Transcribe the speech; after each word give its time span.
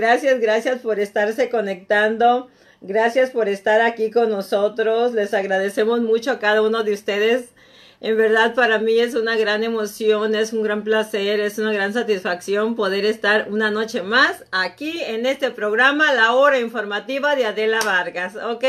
gracias, 0.00 0.40
gracias 0.40 0.80
por 0.80 0.98
estarse 0.98 1.50
conectando. 1.50 2.48
Gracias 2.80 3.28
por 3.28 3.50
estar 3.50 3.82
aquí 3.82 4.10
con 4.10 4.30
nosotros. 4.30 5.12
Les 5.12 5.34
agradecemos 5.34 6.00
mucho 6.00 6.30
a 6.30 6.38
cada 6.38 6.62
uno 6.62 6.82
de 6.82 6.94
ustedes. 6.94 7.50
En 8.00 8.16
verdad, 8.16 8.54
para 8.54 8.78
mí 8.78 8.98
es 8.98 9.14
una 9.14 9.36
gran 9.36 9.62
emoción, 9.62 10.34
es 10.34 10.54
un 10.54 10.62
gran 10.62 10.82
placer, 10.84 11.38
es 11.40 11.58
una 11.58 11.74
gran 11.74 11.92
satisfacción 11.92 12.74
poder 12.76 13.04
estar 13.04 13.48
una 13.50 13.70
noche 13.70 14.00
más 14.00 14.44
aquí 14.52 15.02
en 15.02 15.26
este 15.26 15.50
programa, 15.50 16.14
La 16.14 16.32
Hora 16.32 16.58
Informativa 16.58 17.36
de 17.36 17.44
Adela 17.44 17.80
Vargas, 17.84 18.36
¿ok? 18.36 18.64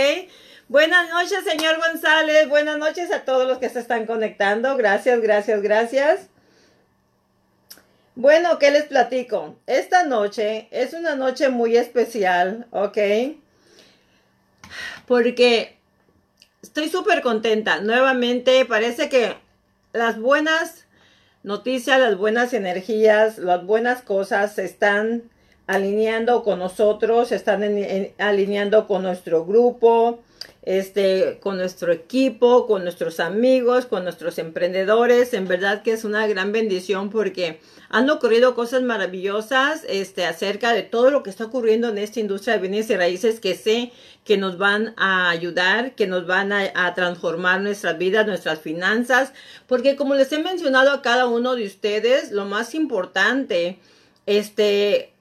Buenas 0.67 1.09
noches, 1.09 1.45
señor 1.45 1.77
González. 1.77 2.49
Buenas 2.49 2.77
noches 2.77 3.09
a 3.13 3.23
todos 3.23 3.47
los 3.47 3.59
que 3.59 3.69
se 3.69 3.79
están 3.79 4.05
conectando. 4.05 4.75
Gracias, 4.75 5.21
gracias, 5.21 5.61
gracias. 5.61 6.30
Bueno, 8.15 8.59
¿qué 8.59 8.71
les 8.71 8.83
platico? 8.83 9.55
Esta 9.67 10.03
noche 10.03 10.67
es 10.71 10.93
una 10.93 11.15
noche 11.15 11.47
muy 11.47 11.77
especial, 11.77 12.67
¿ok? 12.71 12.97
Porque 15.07 15.77
estoy 16.61 16.89
súper 16.89 17.21
contenta. 17.21 17.79
Nuevamente, 17.79 18.65
parece 18.65 19.07
que 19.07 19.37
las 19.93 20.19
buenas 20.19 20.87
noticias, 21.43 22.01
las 22.01 22.17
buenas 22.17 22.51
energías, 22.53 23.37
las 23.37 23.65
buenas 23.65 24.01
cosas 24.01 24.55
se 24.55 24.65
están 24.65 25.23
alineando 25.65 26.43
con 26.43 26.59
nosotros, 26.59 27.29
se 27.29 27.35
están 27.35 27.63
alineando 28.17 28.87
con 28.87 29.03
nuestro 29.03 29.45
grupo, 29.45 30.19
este, 30.63 31.39
con 31.41 31.57
nuestro 31.57 31.91
equipo, 31.91 32.67
con 32.67 32.83
nuestros 32.83 33.19
amigos, 33.19 33.85
con 33.87 34.03
nuestros 34.03 34.37
emprendedores. 34.37 35.33
En 35.33 35.47
verdad 35.47 35.81
que 35.81 35.93
es 35.93 36.03
una 36.03 36.27
gran 36.27 36.51
bendición 36.51 37.09
porque 37.09 37.59
han 37.89 38.09
ocurrido 38.09 38.53
cosas 38.53 38.83
maravillosas 38.83 39.83
este, 39.89 40.25
acerca 40.25 40.73
de 40.73 40.83
todo 40.83 41.09
lo 41.09 41.23
que 41.23 41.29
está 41.29 41.45
ocurriendo 41.45 41.89
en 41.89 41.97
esta 41.97 42.19
industria 42.19 42.55
de 42.55 42.61
bienes 42.61 42.89
y 42.89 42.95
raíces 42.95 43.39
que 43.39 43.55
sé 43.55 43.91
que 44.23 44.37
nos 44.37 44.57
van 44.57 44.93
a 44.97 45.29
ayudar, 45.29 45.95
que 45.95 46.05
nos 46.05 46.27
van 46.27 46.51
a, 46.53 46.93
transformar 46.93 47.61
nuestras 47.61 47.97
vidas, 47.97 48.27
nuestras 48.27 48.59
finanzas, 48.59 49.33
porque 49.67 49.95
como 49.95 50.13
les 50.13 50.31
he 50.31 50.39
mencionado 50.39 50.91
a 50.91 51.01
cada 51.01 51.25
uno 51.25 51.55
de 51.55 51.65
ustedes, 51.65 52.31
lo 52.31 52.45
más 52.45 52.75
importante, 52.75 53.79
este, 54.27 55.13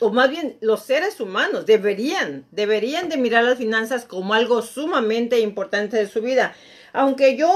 o 0.00 0.10
más 0.10 0.30
bien 0.30 0.56
los 0.60 0.82
seres 0.84 1.20
humanos 1.20 1.66
deberían, 1.66 2.46
deberían 2.50 3.08
de 3.08 3.16
mirar 3.16 3.44
las 3.44 3.58
finanzas 3.58 4.04
como 4.04 4.34
algo 4.34 4.62
sumamente 4.62 5.40
importante 5.40 5.96
de 5.96 6.08
su 6.08 6.20
vida. 6.20 6.54
Aunque 6.92 7.36
yo 7.36 7.52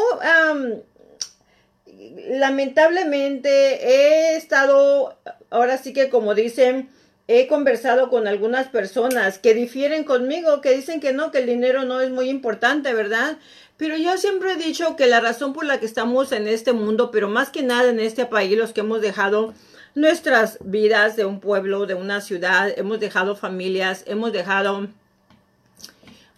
lamentablemente 2.31 3.51
he 3.89 4.37
estado, 4.37 5.19
ahora 5.51 5.79
sí 5.79 5.93
que 5.93 6.09
como 6.11 6.35
dicen, 6.35 6.91
he 7.27 7.47
conversado 7.47 8.09
con 8.09 8.27
algunas 8.27 8.69
personas 8.69 9.39
que 9.39 9.53
difieren 9.53 10.05
conmigo, 10.05 10.61
que 10.61 10.75
dicen 10.75 11.01
que 11.01 11.13
no, 11.13 11.31
que 11.31 11.39
el 11.39 11.47
dinero 11.47 11.85
no 11.85 12.01
es 12.01 12.11
muy 12.11 12.31
importante, 12.31 12.95
¿verdad? 12.95 13.37
Pero 13.77 13.97
yo 13.97 14.17
siempre 14.17 14.53
he 14.53 14.57
dicho 14.57 14.97
que 14.97 15.07
la 15.07 15.21
razón 15.21 15.53
por 15.53 15.65
la 15.65 15.79
que 15.79 15.87
estamos 15.87 16.33
en 16.33 16.49
este 16.49 16.73
mundo, 16.73 17.11
pero 17.11 17.29
más 17.29 17.51
que 17.51 17.63
nada 17.63 17.91
en 17.91 18.01
este 18.01 18.25
país, 18.27 18.57
los 18.57 18.73
que 18.73 18.81
hemos 18.81 19.03
dejado 19.03 19.55
nuestras 19.95 20.59
vidas 20.61 21.17
de 21.17 21.25
un 21.25 21.41
pueblo, 21.41 21.87
de 21.87 21.95
una 21.95 22.21
ciudad, 22.21 22.73
hemos 22.77 23.01
dejado 23.01 23.37
familias, 23.37 24.05
hemos 24.07 24.33
dejado 24.33 24.89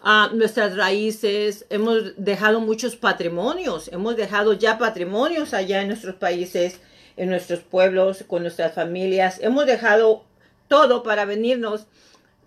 uh, 0.02 0.34
nuestras 0.34 0.76
raíces, 0.76 1.66
hemos 1.70 2.14
dejado 2.16 2.60
muchos 2.60 2.96
patrimonios, 2.96 3.88
hemos 3.88 4.16
dejado 4.16 4.54
ya 4.54 4.78
patrimonios 4.78 5.54
allá 5.54 5.82
en 5.82 5.88
nuestros 5.88 6.16
países, 6.16 6.80
en 7.16 7.28
nuestros 7.28 7.60
pueblos, 7.60 8.24
con 8.26 8.42
nuestras 8.42 8.74
familias, 8.74 9.38
hemos 9.40 9.66
dejado 9.66 10.24
todo 10.68 11.02
para 11.02 11.24
venirnos 11.24 11.86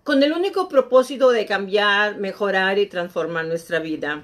con 0.04 0.22
el 0.24 0.34
único 0.34 0.68
propósito 0.68 1.31
de 1.31 1.46
cambiar, 1.46 2.18
mejorar 2.18 2.78
y 2.80 2.88
transformar 2.88 3.46
nuestra 3.46 3.80
vida. 3.80 4.24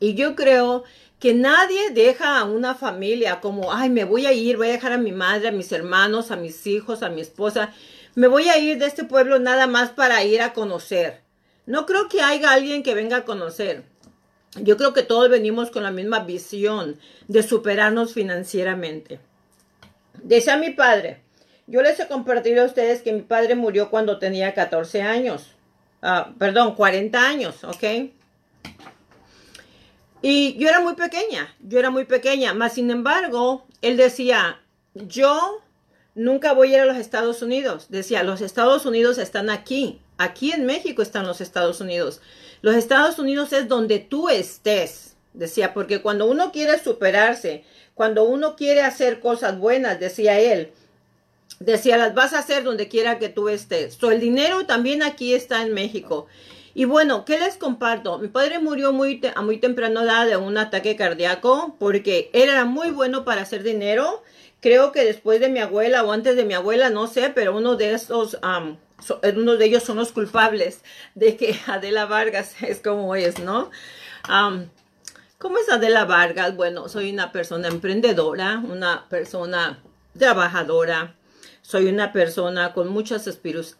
Y 0.00 0.14
yo 0.14 0.34
creo 0.34 0.84
que 0.84 1.07
nadie 1.34 1.90
deja 1.90 2.38
a 2.38 2.44
una 2.44 2.74
familia 2.74 3.40
como, 3.40 3.72
ay, 3.72 3.90
me 3.90 4.04
voy 4.04 4.26
a 4.26 4.32
ir, 4.32 4.56
voy 4.56 4.68
a 4.68 4.72
dejar 4.72 4.92
a 4.92 4.98
mi 4.98 5.12
madre, 5.12 5.48
a 5.48 5.52
mis 5.52 5.72
hermanos, 5.72 6.30
a 6.30 6.36
mis 6.36 6.66
hijos, 6.66 7.02
a 7.02 7.08
mi 7.08 7.20
esposa, 7.20 7.72
me 8.14 8.28
voy 8.28 8.48
a 8.48 8.58
ir 8.58 8.78
de 8.78 8.86
este 8.86 9.04
pueblo 9.04 9.38
nada 9.38 9.66
más 9.66 9.90
para 9.90 10.22
ir 10.24 10.42
a 10.42 10.52
conocer. 10.52 11.20
No 11.66 11.86
creo 11.86 12.08
que 12.08 12.22
haya 12.22 12.52
alguien 12.52 12.82
que 12.82 12.94
venga 12.94 13.18
a 13.18 13.24
conocer. 13.24 13.84
Yo 14.56 14.76
creo 14.76 14.92
que 14.92 15.02
todos 15.02 15.28
venimos 15.28 15.70
con 15.70 15.82
la 15.82 15.90
misma 15.90 16.20
visión 16.20 16.98
de 17.26 17.42
superarnos 17.42 18.14
financieramente. 18.14 19.20
Decía 20.22 20.56
mi 20.56 20.70
padre, 20.70 21.20
yo 21.66 21.82
les 21.82 22.00
he 22.00 22.08
compartido 22.08 22.62
a 22.62 22.66
ustedes 22.66 23.02
que 23.02 23.12
mi 23.12 23.22
padre 23.22 23.54
murió 23.54 23.90
cuando 23.90 24.18
tenía 24.18 24.54
14 24.54 25.02
años. 25.02 25.54
Ah, 26.00 26.32
perdón, 26.38 26.74
40 26.74 27.28
años, 27.28 27.64
¿ok? 27.64 27.84
Y 30.20 30.56
yo 30.58 30.68
era 30.68 30.80
muy 30.80 30.94
pequeña, 30.94 31.54
yo 31.60 31.78
era 31.78 31.90
muy 31.90 32.04
pequeña, 32.04 32.52
más 32.54 32.74
sin 32.74 32.90
embargo, 32.90 33.66
él 33.82 33.96
decía, 33.96 34.60
yo 34.94 35.60
nunca 36.14 36.52
voy 36.52 36.72
a 36.72 36.74
ir 36.74 36.80
a 36.80 36.86
los 36.86 36.96
Estados 36.96 37.42
Unidos. 37.42 37.86
Decía, 37.88 38.24
los 38.24 38.40
Estados 38.40 38.84
Unidos 38.84 39.18
están 39.18 39.48
aquí, 39.48 40.00
aquí 40.16 40.52
en 40.52 40.66
México 40.66 41.02
están 41.02 41.26
los 41.26 41.40
Estados 41.40 41.80
Unidos. 41.80 42.20
Los 42.62 42.74
Estados 42.74 43.18
Unidos 43.18 43.52
es 43.52 43.68
donde 43.68 44.00
tú 44.00 44.28
estés, 44.28 45.14
decía, 45.32 45.72
porque 45.72 46.02
cuando 46.02 46.26
uno 46.26 46.50
quiere 46.50 46.78
superarse, 46.82 47.64
cuando 47.94 48.24
uno 48.24 48.56
quiere 48.56 48.82
hacer 48.82 49.20
cosas 49.20 49.58
buenas, 49.58 50.00
decía 50.00 50.40
él, 50.40 50.72
decía, 51.60 51.96
las 51.96 52.14
vas 52.14 52.32
a 52.32 52.40
hacer 52.40 52.64
donde 52.64 52.88
quiera 52.88 53.18
que 53.18 53.28
tú 53.28 53.48
estés. 53.48 53.94
So, 53.94 54.10
el 54.10 54.20
dinero 54.20 54.66
también 54.66 55.02
aquí 55.02 55.34
está 55.34 55.62
en 55.62 55.72
México. 55.72 56.26
Y 56.74 56.84
bueno, 56.84 57.24
¿qué 57.24 57.38
les 57.38 57.56
comparto? 57.56 58.18
Mi 58.18 58.28
padre 58.28 58.58
murió 58.58 58.92
muy 58.92 59.20
a 59.34 59.42
muy 59.42 59.58
temprana 59.58 60.02
edad 60.02 60.26
de 60.26 60.36
un 60.36 60.58
ataque 60.58 60.96
cardíaco 60.96 61.76
porque 61.78 62.30
era 62.32 62.64
muy 62.64 62.90
bueno 62.90 63.24
para 63.24 63.42
hacer 63.42 63.62
dinero. 63.62 64.22
Creo 64.60 64.92
que 64.92 65.04
después 65.04 65.40
de 65.40 65.48
mi 65.48 65.60
abuela 65.60 66.04
o 66.04 66.12
antes 66.12 66.36
de 66.36 66.44
mi 66.44 66.54
abuela, 66.54 66.90
no 66.90 67.06
sé, 67.06 67.30
pero 67.34 67.56
uno 67.56 67.76
de 67.76 67.94
esos, 67.94 68.38
uno 68.42 69.56
de 69.56 69.64
ellos 69.64 69.82
son 69.82 69.96
los 69.96 70.12
culpables 70.12 70.82
de 71.14 71.36
que 71.36 71.58
Adela 71.66 72.06
Vargas 72.06 72.54
es 72.62 72.80
como 72.80 73.14
es, 73.14 73.38
¿no? 73.38 73.70
¿Cómo 75.38 75.58
es 75.58 75.68
Adela 75.68 76.04
Vargas? 76.04 76.56
Bueno, 76.56 76.88
soy 76.88 77.12
una 77.12 77.30
persona 77.30 77.68
emprendedora, 77.68 78.58
una 78.58 79.08
persona 79.08 79.78
trabajadora, 80.18 81.14
soy 81.62 81.86
una 81.86 82.12
persona 82.12 82.72
con 82.72 82.88
muchas 82.88 83.28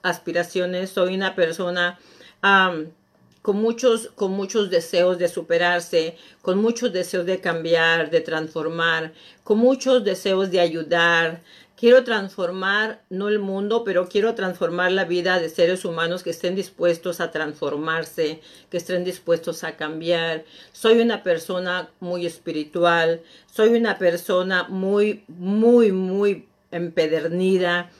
aspiraciones, 0.03 0.91
soy 0.91 1.15
una 1.17 1.35
persona 1.35 1.99
con, 2.41 3.57
muchos, 3.57 4.11
con 4.15 4.33
muchos 4.33 4.71
deseos 4.71 5.19
de 5.19 5.29
superarse, 5.29 6.17
con 6.43 6.61
muchos 6.61 6.93
deseos 6.93 7.27
de 7.27 7.41
cambiar, 7.41 8.11
de 8.11 8.21
transformar, 8.21 9.13
con 9.45 9.59
muchos 9.59 10.05
deseos 10.05 10.51
de 10.51 10.61
ayudar. 10.61 11.43
Quiero 11.77 12.03
transformar, 12.03 13.03
no 13.09 13.29
el 13.29 13.39
mundo, 13.39 13.85
pero 13.85 14.09
quiero 14.09 14.35
transformar 14.35 14.91
la 14.91 15.05
vida 15.05 15.39
de 15.39 15.49
seres 15.49 15.85
humanos 15.85 16.25
que 16.25 16.31
estén 16.31 16.57
dispuestos 16.57 17.21
a 17.21 17.31
transformarse, 17.31 18.41
que 18.69 18.79
estén 18.79 19.05
dispuestos 19.05 19.63
a 19.63 19.77
cambiar. 19.77 20.45
Soy 20.73 21.01
una 21.01 21.23
persona 21.23 21.89
muy 22.01 22.27
espiritual, 22.27 23.23
soy 23.53 23.75
una 23.75 23.97
persona 23.97 24.65
muy, 24.69 25.23
muy, 25.29 25.93
muy 25.93 26.49
empedernida. 26.73 27.91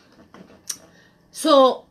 So, 1.31 1.88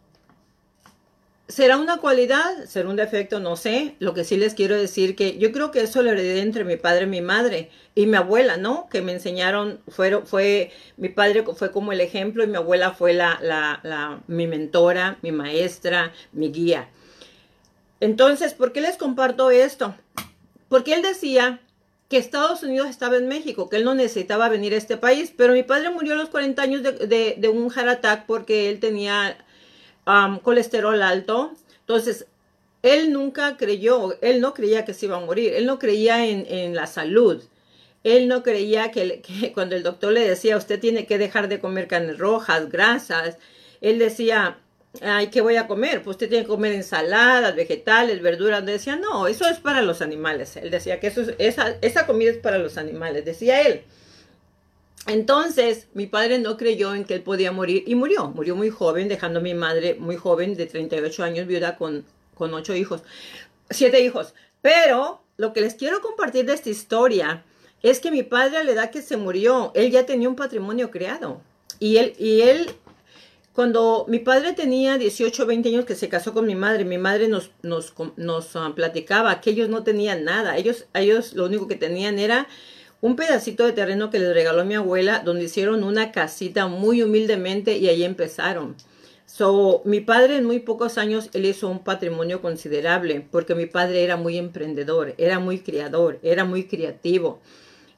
¿Será 1.47 1.77
una 1.77 1.97
cualidad? 1.97 2.65
¿Será 2.65 2.89
un 2.89 2.97
defecto? 2.97 3.39
No 3.39 3.55
sé. 3.55 3.95
Lo 3.99 4.13
que 4.13 4.25
sí 4.25 4.35
les 4.35 4.53
quiero 4.53 4.75
decir 4.75 5.15
que 5.15 5.37
yo 5.37 5.53
creo 5.53 5.71
que 5.71 5.81
eso 5.81 6.01
lo 6.01 6.11
heredé 6.11 6.41
entre 6.41 6.65
mi 6.65 6.75
padre 6.75 7.03
y 7.03 7.07
mi 7.07 7.21
madre 7.21 7.71
y 7.95 8.05
mi 8.05 8.17
abuela, 8.17 8.57
¿no? 8.57 8.89
Que 8.89 9.01
me 9.01 9.13
enseñaron, 9.13 9.79
fue, 9.87 10.71
mi 10.97 11.07
padre 11.07 11.43
fue 11.55 11.71
como 11.71 11.93
el 11.93 12.01
ejemplo 12.01 12.43
y 12.43 12.47
mi 12.47 12.57
abuela 12.57 12.91
fue 12.91 13.13
la, 13.13 14.21
mi 14.27 14.45
mentora, 14.45 15.19
mi 15.21 15.31
maestra, 15.31 16.11
mi 16.33 16.51
guía. 16.51 16.89
Entonces, 18.01 18.53
¿por 18.53 18.73
qué 18.73 18.81
les 18.81 18.97
comparto 18.97 19.49
esto? 19.49 19.95
Porque 20.67 20.95
él 20.95 21.01
decía 21.01 21.61
que 22.09 22.17
Estados 22.17 22.61
Unidos 22.61 22.89
estaba 22.89 23.15
en 23.15 23.29
México, 23.29 23.69
que 23.69 23.77
él 23.77 23.85
no 23.85 23.95
necesitaba 23.95 24.49
venir 24.49 24.73
a 24.73 24.77
este 24.77 24.97
país, 24.97 25.33
pero 25.35 25.53
mi 25.53 25.63
padre 25.63 25.91
murió 25.91 26.13
a 26.13 26.17
los 26.17 26.29
40 26.29 26.61
años 26.61 26.83
de 26.83 27.51
un 27.53 27.69
heart 27.69 27.87
attack 27.87 28.25
porque 28.25 28.69
él 28.69 28.81
tenía 28.81 29.37
colesterol 30.43 31.01
alto. 31.01 31.53
Entonces, 31.81 32.27
él 32.83 33.11
nunca 33.11 33.57
creyó, 33.57 34.17
él 34.21 34.39
no 34.39 34.53
creía 34.53 34.85
que 34.85 34.93
se 34.93 35.07
iba 35.07 35.17
a 35.17 35.25
morir, 35.25 35.53
él 35.53 35.65
no 35.65 35.79
creía 35.79 36.25
en, 36.25 36.75
la 36.75 36.87
salud. 36.87 37.43
Él 38.03 38.27
no 38.27 38.43
creía 38.43 38.91
que, 38.91 39.51
cuando 39.53 39.75
el 39.75 39.83
doctor 39.83 40.13
le 40.13 40.27
decía, 40.27 40.57
usted 40.57 40.79
tiene 40.79 41.05
que 41.05 41.17
dejar 41.17 41.47
de 41.49 41.59
comer 41.59 41.87
carnes 41.87 42.17
rojas, 42.17 42.69
grasas, 42.69 43.37
él 43.81 43.99
decía, 43.99 44.57
ay, 45.01 45.27
¿qué 45.27 45.41
voy 45.41 45.57
a 45.57 45.67
comer? 45.67 46.01
Pues 46.03 46.15
usted 46.15 46.29
tiene 46.29 46.45
que 46.45 46.49
comer 46.49 46.73
ensaladas, 46.73 47.55
vegetales, 47.55 48.21
verduras. 48.21 48.65
Decía, 48.65 48.95
no, 48.95 49.27
eso 49.27 49.47
es 49.47 49.59
para 49.59 49.81
los 49.81 50.01
animales. 50.01 50.55
Él 50.57 50.71
decía 50.71 50.99
que 50.99 51.07
eso 51.07 51.21
esa, 51.37 51.77
esa 51.81 52.07
comida 52.07 52.31
es 52.31 52.37
para 52.37 52.57
los 52.57 52.77
animales, 52.77 53.25
decía 53.25 53.61
él. 53.61 53.83
Entonces, 55.05 55.87
mi 55.93 56.07
padre 56.07 56.39
no 56.39 56.57
creyó 56.57 56.93
en 56.93 57.05
que 57.05 57.13
él 57.13 57.21
podía 57.21 57.51
morir 57.51 57.83
y 57.87 57.95
murió. 57.95 58.27
Murió 58.29 58.55
muy 58.55 58.69
joven, 58.69 59.07
dejando 59.07 59.39
a 59.39 59.43
mi 59.43 59.53
madre 59.53 59.95
muy 59.99 60.17
joven, 60.17 60.55
de 60.55 60.65
38 60.65 61.23
años, 61.23 61.47
viuda 61.47 61.77
con, 61.77 62.05
con 62.33 62.53
8 62.53 62.75
hijos, 62.75 63.03
7 63.69 64.01
hijos. 64.01 64.33
Pero 64.61 65.21
lo 65.37 65.53
que 65.53 65.61
les 65.61 65.75
quiero 65.75 66.01
compartir 66.01 66.45
de 66.45 66.53
esta 66.53 66.69
historia 66.69 67.45
es 67.81 67.99
que 67.99 68.11
mi 68.11 68.23
padre 68.23 68.57
a 68.57 68.63
la 68.63 68.71
edad 68.71 68.91
que 68.91 69.01
se 69.01 69.17
murió, 69.17 69.71
él 69.75 69.91
ya 69.91 70.05
tenía 70.05 70.27
un 70.27 70.35
patrimonio 70.35 70.91
creado. 70.91 71.41
Y 71.79 71.97
él, 71.97 72.13
y 72.17 72.41
él 72.41 72.75
cuando 73.57 74.05
mi 74.07 74.19
padre 74.19 74.53
tenía 74.53 74.99
18 74.99 75.41
o 75.41 75.45
20 75.47 75.69
años 75.69 75.85
que 75.85 75.95
se 75.95 76.09
casó 76.09 76.31
con 76.31 76.45
mi 76.45 76.53
madre, 76.53 76.85
mi 76.85 76.99
madre 76.99 77.27
nos, 77.27 77.49
nos, 77.63 77.91
nos 78.15 78.55
uh, 78.55 78.75
platicaba 78.75 79.41
que 79.41 79.49
ellos 79.49 79.67
no 79.67 79.83
tenían 79.83 80.23
nada. 80.23 80.57
Ellos, 80.57 80.85
ellos 80.93 81.33
lo 81.33 81.45
único 81.45 81.67
que 81.67 81.75
tenían 81.75 82.19
era 82.19 82.47
un 83.01 83.15
pedacito 83.15 83.65
de 83.65 83.73
terreno 83.73 84.09
que 84.09 84.19
les 84.19 84.33
regaló 84.33 84.65
mi 84.65 84.75
abuela, 84.75 85.21
donde 85.23 85.45
hicieron 85.45 85.83
una 85.83 86.11
casita 86.11 86.67
muy 86.67 87.03
humildemente 87.03 87.77
y 87.77 87.87
ahí 87.89 88.03
empezaron. 88.03 88.75
So, 89.25 89.81
mi 89.83 89.99
padre 89.99 90.37
en 90.37 90.45
muy 90.45 90.59
pocos 90.59 90.97
años, 90.97 91.29
él 91.33 91.45
hizo 91.45 91.69
un 91.69 91.83
patrimonio 91.83 92.41
considerable, 92.41 93.27
porque 93.29 93.55
mi 93.55 93.65
padre 93.65 94.03
era 94.03 94.15
muy 94.15 94.37
emprendedor, 94.37 95.15
era 95.17 95.37
muy 95.39 95.59
criador, 95.59 96.17
era 96.23 96.45
muy 96.45 96.63
creativo. 96.63 97.41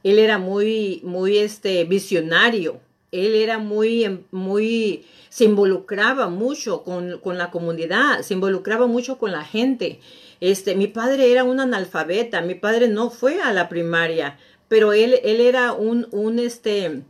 Él 0.04 0.18
era 0.18 0.38
muy, 0.38 1.02
muy 1.04 1.38
este, 1.38 1.84
visionario. 1.84 2.80
Él 3.12 3.36
era 3.36 3.58
muy, 3.60 4.26
muy, 4.32 5.06
se 5.30 5.46
involucraba 5.46 6.30
mucho 6.30 6.84
con, 6.84 7.20
con 7.20 7.38
la 7.38 7.52
comunidad, 7.52 8.22
se 8.22 8.34
involucraba 8.34 8.88
mucho 8.88 9.18
con 9.18 9.32
la 9.32 9.44
gente. 9.44 10.00
Este, 10.42 10.76
mi 10.76 10.88
padre 10.88 11.32
era 11.32 11.44
un 11.44 11.60
analfabeta, 11.60 12.42
mi 12.42 12.56
padre 12.56 12.88
no 12.88 13.10
fue 13.10 13.42
a 13.42 13.52
la 13.52 13.68
primaria, 13.68 14.38
pero 14.70 14.94
él, 14.94 15.20
él 15.24 15.42
era 15.42 15.74
un, 15.74 16.08
un, 16.12 16.40
este, 16.40 17.02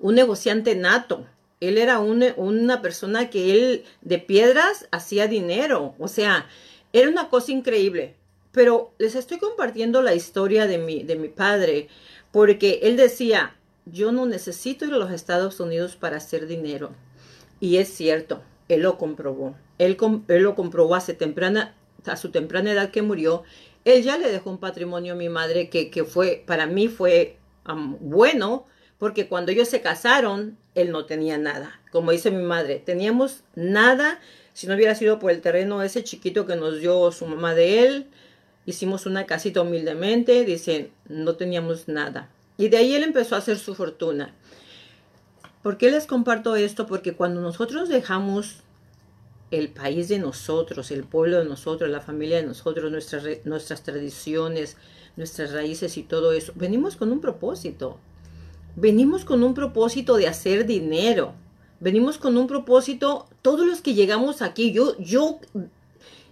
un 0.00 0.14
negociante 0.16 0.74
nato. 0.74 1.24
Él 1.60 1.78
era 1.78 2.00
una 2.00 2.82
persona 2.82 3.30
que 3.30 3.52
él 3.52 3.84
de 4.02 4.18
piedras 4.18 4.88
hacía 4.90 5.28
dinero. 5.28 5.94
O 5.98 6.08
sea, 6.08 6.46
era 6.92 7.08
una 7.08 7.28
cosa 7.28 7.52
increíble. 7.52 8.14
Pero 8.52 8.92
les 8.98 9.14
estoy 9.14 9.38
compartiendo 9.38 10.02
la 10.02 10.14
historia 10.14 10.66
de 10.66 10.78
mi, 10.78 11.02
de 11.02 11.16
mi 11.16 11.28
padre 11.28 11.88
porque 12.32 12.80
él 12.82 12.96
decía, 12.96 13.54
yo 13.86 14.12
no 14.12 14.26
necesito 14.26 14.84
ir 14.84 14.94
a 14.94 14.98
los 14.98 15.10
Estados 15.10 15.60
Unidos 15.60 15.96
para 15.96 16.16
hacer 16.16 16.46
dinero. 16.46 16.90
Y 17.60 17.76
es 17.76 17.88
cierto, 17.88 18.42
él 18.68 18.82
lo 18.82 18.98
comprobó. 18.98 19.54
Él, 19.78 19.96
él 20.28 20.42
lo 20.42 20.54
comprobó 20.54 20.94
hace 20.94 21.14
temprana, 21.14 21.74
a 22.04 22.16
su 22.16 22.30
temprana 22.30 22.72
edad 22.72 22.90
que 22.90 23.02
murió 23.02 23.44
él 23.86 24.02
ya 24.02 24.18
le 24.18 24.28
dejó 24.28 24.50
un 24.50 24.58
patrimonio 24.58 25.12
a 25.12 25.16
mi 25.16 25.28
madre 25.28 25.70
que, 25.70 26.04
fue, 26.04 26.42
para 26.44 26.66
mí 26.66 26.88
fue 26.88 27.36
bueno, 28.00 28.66
porque 28.98 29.28
cuando 29.28 29.52
ellos 29.52 29.68
se 29.68 29.80
casaron, 29.80 30.58
él 30.74 30.90
no 30.90 31.06
tenía 31.06 31.38
nada. 31.38 31.80
Como 31.92 32.10
dice 32.10 32.32
mi 32.32 32.42
madre, 32.42 32.82
teníamos 32.84 33.44
nada. 33.54 34.18
Si 34.54 34.66
no 34.66 34.74
hubiera 34.74 34.96
sido 34.96 35.20
por 35.20 35.30
el 35.30 35.40
terreno 35.40 35.82
ese 35.82 36.02
chiquito 36.02 36.46
que 36.46 36.56
nos 36.56 36.80
dio 36.80 37.12
su 37.12 37.26
mamá 37.26 37.54
de 37.54 37.86
él, 37.86 38.06
hicimos 38.66 39.06
una 39.06 39.24
casita 39.24 39.62
humildemente, 39.62 40.44
dicen, 40.44 40.90
no 41.08 41.36
teníamos 41.36 41.86
nada. 41.86 42.28
Y 42.58 42.68
de 42.68 42.78
ahí 42.78 42.92
él 42.92 43.04
empezó 43.04 43.36
a 43.36 43.38
hacer 43.38 43.56
su 43.56 43.76
fortuna. 43.76 44.34
¿Por 45.62 45.78
qué 45.78 45.92
les 45.92 46.06
comparto 46.06 46.56
esto? 46.56 46.88
Porque 46.88 47.12
cuando 47.12 47.40
nosotros 47.40 47.88
dejamos 47.88 48.64
el 49.50 49.68
país 49.68 50.08
de 50.08 50.18
nosotros, 50.18 50.90
el 50.90 51.04
pueblo 51.04 51.38
de 51.38 51.44
nosotros, 51.44 51.90
la 51.90 52.00
familia 52.00 52.38
de 52.38 52.46
nosotros, 52.46 52.90
nuestras, 52.90 53.24
nuestras 53.44 53.82
tradiciones, 53.82 54.76
nuestras 55.16 55.52
raíces 55.52 55.96
y 55.96 56.02
todo 56.02 56.32
eso. 56.32 56.52
Venimos 56.54 56.96
con 56.96 57.12
un 57.12 57.20
propósito. 57.20 57.98
Venimos 58.74 59.24
con 59.24 59.42
un 59.42 59.54
propósito 59.54 60.16
de 60.16 60.28
hacer 60.28 60.66
dinero. 60.66 61.34
Venimos 61.80 62.18
con 62.18 62.36
un 62.36 62.46
propósito, 62.46 63.28
todos 63.42 63.66
los 63.66 63.80
que 63.80 63.94
llegamos 63.94 64.40
aquí, 64.42 64.72
yo, 64.72 64.96
yo 64.98 65.40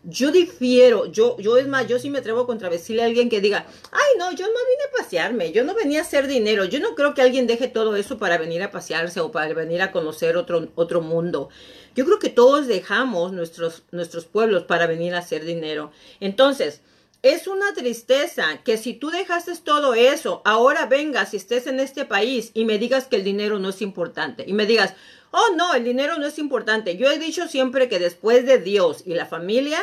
yo 0.04 0.30
difiero, 0.30 1.06
yo, 1.06 1.36
yo 1.38 1.56
es 1.56 1.66
más, 1.66 1.86
yo 1.86 1.98
sí 1.98 2.10
me 2.10 2.18
atrevo 2.18 2.42
a 2.42 2.46
contradecirle 2.46 3.02
a 3.02 3.06
alguien 3.06 3.30
que 3.30 3.40
diga, 3.40 3.66
ay 3.90 4.18
no, 4.18 4.30
yo 4.32 4.46
no 4.46 4.52
vine 4.52 4.82
a 4.88 5.02
pasearme, 5.02 5.52
yo 5.52 5.64
no 5.64 5.74
venía 5.74 6.00
a 6.00 6.02
hacer 6.02 6.26
dinero, 6.26 6.64
yo 6.66 6.78
no 6.80 6.94
creo 6.94 7.14
que 7.14 7.22
alguien 7.22 7.46
deje 7.46 7.68
todo 7.68 7.96
eso 7.96 8.18
para 8.18 8.36
venir 8.36 8.62
a 8.62 8.70
pasearse 8.70 9.20
o 9.20 9.32
para 9.32 9.54
venir 9.54 9.80
a 9.80 9.92
conocer 9.92 10.36
otro, 10.36 10.68
otro 10.74 11.00
mundo. 11.00 11.48
Yo 11.94 12.04
creo 12.04 12.18
que 12.18 12.30
todos 12.30 12.66
dejamos 12.66 13.32
nuestros, 13.32 13.84
nuestros 13.90 14.24
pueblos 14.24 14.64
para 14.64 14.86
venir 14.86 15.14
a 15.14 15.18
hacer 15.18 15.44
dinero. 15.44 15.92
Entonces, 16.20 16.80
es 17.22 17.46
una 17.46 17.72
tristeza 17.72 18.60
que 18.64 18.76
si 18.76 18.94
tú 18.94 19.10
dejaste 19.10 19.56
todo 19.56 19.94
eso, 19.94 20.42
ahora 20.44 20.86
vengas 20.86 21.32
y 21.32 21.38
estés 21.38 21.66
en 21.66 21.80
este 21.80 22.04
país 22.04 22.50
y 22.52 22.64
me 22.64 22.78
digas 22.78 23.06
que 23.06 23.16
el 23.16 23.24
dinero 23.24 23.58
no 23.58 23.70
es 23.70 23.80
importante 23.80 24.44
y 24.46 24.52
me 24.52 24.66
digas, 24.66 24.94
Oh, 25.36 25.52
no, 25.56 25.74
el 25.74 25.82
dinero 25.82 26.16
no 26.16 26.26
es 26.26 26.38
importante. 26.38 26.96
Yo 26.96 27.10
he 27.10 27.18
dicho 27.18 27.48
siempre 27.48 27.88
que 27.88 27.98
después 27.98 28.46
de 28.46 28.58
Dios 28.58 29.02
y 29.04 29.14
la 29.14 29.26
familia, 29.26 29.80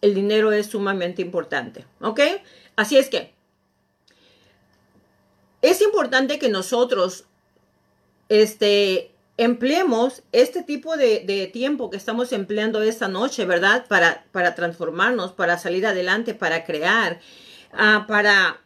el 0.00 0.14
dinero 0.14 0.50
es 0.50 0.68
sumamente 0.68 1.20
importante. 1.20 1.84
¿Ok? 2.00 2.20
Así 2.74 2.96
es 2.96 3.10
que 3.10 3.34
es 5.60 5.82
importante 5.82 6.38
que 6.38 6.48
nosotros 6.48 7.26
este, 8.30 9.10
empleemos 9.38 10.24
este 10.32 10.62
tipo 10.62 10.96
de, 10.96 11.48
tiempo 11.52 11.88
que 11.88 11.96
estamos 11.96 12.32
empleando 12.32 12.82
esta 12.82 13.08
noche, 13.08 13.46
¿verdad? 13.46 13.86
Para, 13.86 14.54
transformarnos, 14.54 15.32
para 15.32 15.56
salir 15.56 15.86
adelante, 15.86 16.34
para 16.34 16.64
crear, 16.64 17.20
uh, 17.72 18.06
para 18.06 18.60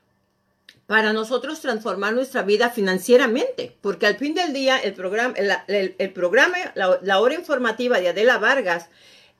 para 0.86 1.14
nosotros 1.14 1.60
transformar 1.60 2.12
nuestra 2.12 2.42
vida 2.42 2.68
financieramente, 2.68 3.78
porque 3.80 4.04
al 4.04 4.16
fin 4.16 4.34
del 4.34 4.52
día 4.52 4.76
el 4.78 4.92
programa, 4.92 5.34
el, 5.38 6.12
programa 6.12 6.56
la, 6.74 7.18
hora 7.18 7.34
informativa 7.34 7.98
de 7.98 8.10
Adela 8.10 8.36
Vargas 8.36 8.90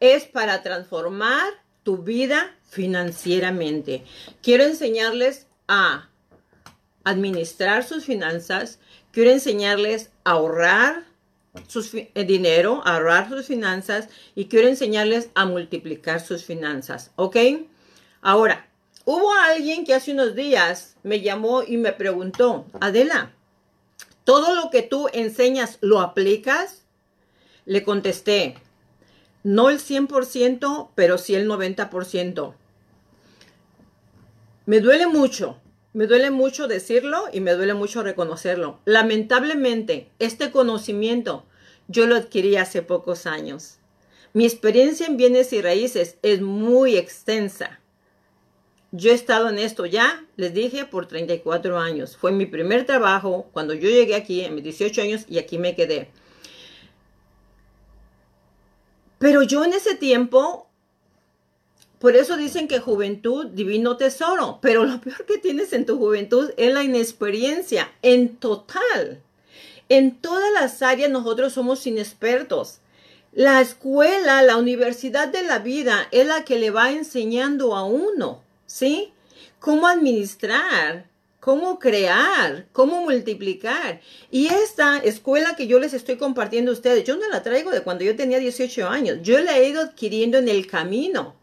es 0.01 0.25
para 0.25 0.63
transformar 0.63 1.53
tu 1.83 1.99
vida 1.99 2.57
financieramente. 2.71 4.03
Quiero 4.41 4.65
enseñarles 4.65 5.47
a 5.69 6.09
administrar 7.05 7.85
sus 7.85 8.07
finanzas, 8.07 8.79
quiero 9.11 9.31
enseñarles 9.31 10.11
a 10.25 10.31
ahorrar 10.31 11.12
sus 11.69 11.95
eh, 11.95 12.11
dinero, 12.27 12.83
ahorrar 12.85 13.29
sus 13.29 13.47
finanzas 13.47 14.09
y 14.35 14.47
quiero 14.47 14.69
enseñarles 14.69 15.31
a 15.35 15.45
multiplicar 15.47 16.21
sus 16.21 16.45
finanzas, 16.45 17.11
¿ok? 17.17 17.37
Ahora, 18.21 18.67
Hubo 19.05 19.33
alguien 19.33 19.85
que 19.85 19.95
hace 19.95 20.13
unos 20.13 20.37
días 20.37 20.95
me 21.03 21.21
llamó 21.21 21.65
y 21.65 21.77
me 21.77 21.93
preguntó, 21.93 22.67
Adela, 22.81 23.33
¿todo 24.23 24.55
lo 24.55 24.71
que 24.71 24.83
tú 24.83 25.09
enseñas 25.13 25.79
lo 25.81 26.01
aplicas? 26.01 26.83
Le 27.65 27.83
contesté, 27.83 28.55
no 29.43 29.71
el 29.71 29.81
100%, 29.81 30.91
pero 30.95 31.19
sí 31.19 31.35
el 31.35 31.49
90%. 31.49 32.55
Me 34.67 34.79
duele 34.79 35.09
mucho, 35.09 35.57
me 35.93 36.07
duele 36.07 36.31
mucho 36.31 36.69
decirlo 36.69 37.25
y 37.33 37.41
me 37.41 37.53
duele 37.53 37.75
mucho 37.75 38.03
reconocerlo. 38.03 38.79
Lamentablemente, 38.85 40.09
este 40.19 40.51
conocimiento 40.51 41.45
yo 41.89 42.07
lo 42.07 42.17
adquirí 42.17 42.57
hace 42.57 42.83
pocos 42.83 43.27
años. 43.27 43.79
Mi 44.33 44.45
experiencia 44.45 45.07
en 45.07 45.19
bienes 45.19 45.53
y 45.53 45.61
raíces 45.61 46.17
es 46.23 46.41
muy 46.41 46.97
extensa. 46.97 47.81
Yo 48.91 49.11
he 49.11 49.15
estado 49.15 49.49
en 49.49 49.59
esto 49.59 49.87
ya, 49.87 50.27
les 50.37 50.53
dije, 50.55 50.85
por 50.85 51.07
34 51.07 51.79
años. 51.79 52.17
Fue 52.17 52.33
mi 52.33 52.47
primer 52.47 52.87
trabajo 52.87 53.49
cuando 53.53 53.75
yo 53.75 53.89
llegué 53.89 54.15
aquí 54.15 54.43
en 54.43 54.55
mis 54.55 54.65
18 54.65 55.03
años 55.03 55.25
y 55.29 55.39
aquí 55.39 55.59
me 55.59 55.75
quedé. 55.75 56.11
Pero 59.19 59.43
yo 59.43 59.65
en 59.65 59.73
ese 59.73 59.95
tiempo, 59.95 60.69
por 62.03 62.17
eso 62.17 62.37
dicen 62.37 62.67
que 62.67 62.81
juventud, 62.81 63.47
divino 63.47 63.97
tesoro. 63.97 64.59
Pero 64.61 64.85
lo 64.85 65.01
peor 65.01 65.25
que 65.25 65.39
tienes 65.39 65.73
en 65.73 65.87
tu 65.87 65.99
juventud 65.99 66.51
es 66.57 66.75
la 66.75 66.83
inexperiencia 66.83 67.93
en 68.03 68.37
total. 68.39 69.21
En 69.89 70.17
todas 70.17 70.53
las 70.53 70.83
áreas 70.83 71.13
nosotros 71.13 71.53
somos 71.53 71.87
inexpertos. 71.87 72.81
La 73.33 73.61
escuela, 73.61 74.43
la 74.43 74.57
universidad 74.57 75.29
de 75.29 75.45
la 75.45 75.61
vida 75.61 76.09
es 76.11 76.27
la 76.27 76.45
que 76.45 76.59
le 76.59 76.73
va 76.73 76.91
enseñando 76.91 77.77
a 77.77 77.85
uno 77.85 78.43
¿sí? 78.67 79.13
Cómo 79.61 79.87
administrar, 79.87 81.07
cómo 81.39 81.79
crear, 81.79 82.67
cómo 82.73 83.03
multiplicar. 83.03 84.01
Y 84.33 84.49
esta 84.49 84.99
escuela 84.99 85.55
que 85.55 85.69
yo 85.69 85.79
les 85.79 85.95
estoy 85.95 86.17
compartiendo 86.17 86.73
a 86.73 86.75
ustedes, 86.75 87.05
yo 87.05 87.17
no 87.17 87.29
la 87.29 87.45
traigo 87.45 87.71
de 87.71 87.83
cuando 87.83 88.03
yo 88.03 88.17
tenía 88.17 88.41
18 88.41 88.89
años, 88.89 89.19
yo 89.23 89.39
la 89.39 89.57
he 89.57 89.69
ido 89.69 89.83
adquiriendo 89.83 90.39
en 90.39 90.49
el 90.49 90.67
camino. 90.67 91.41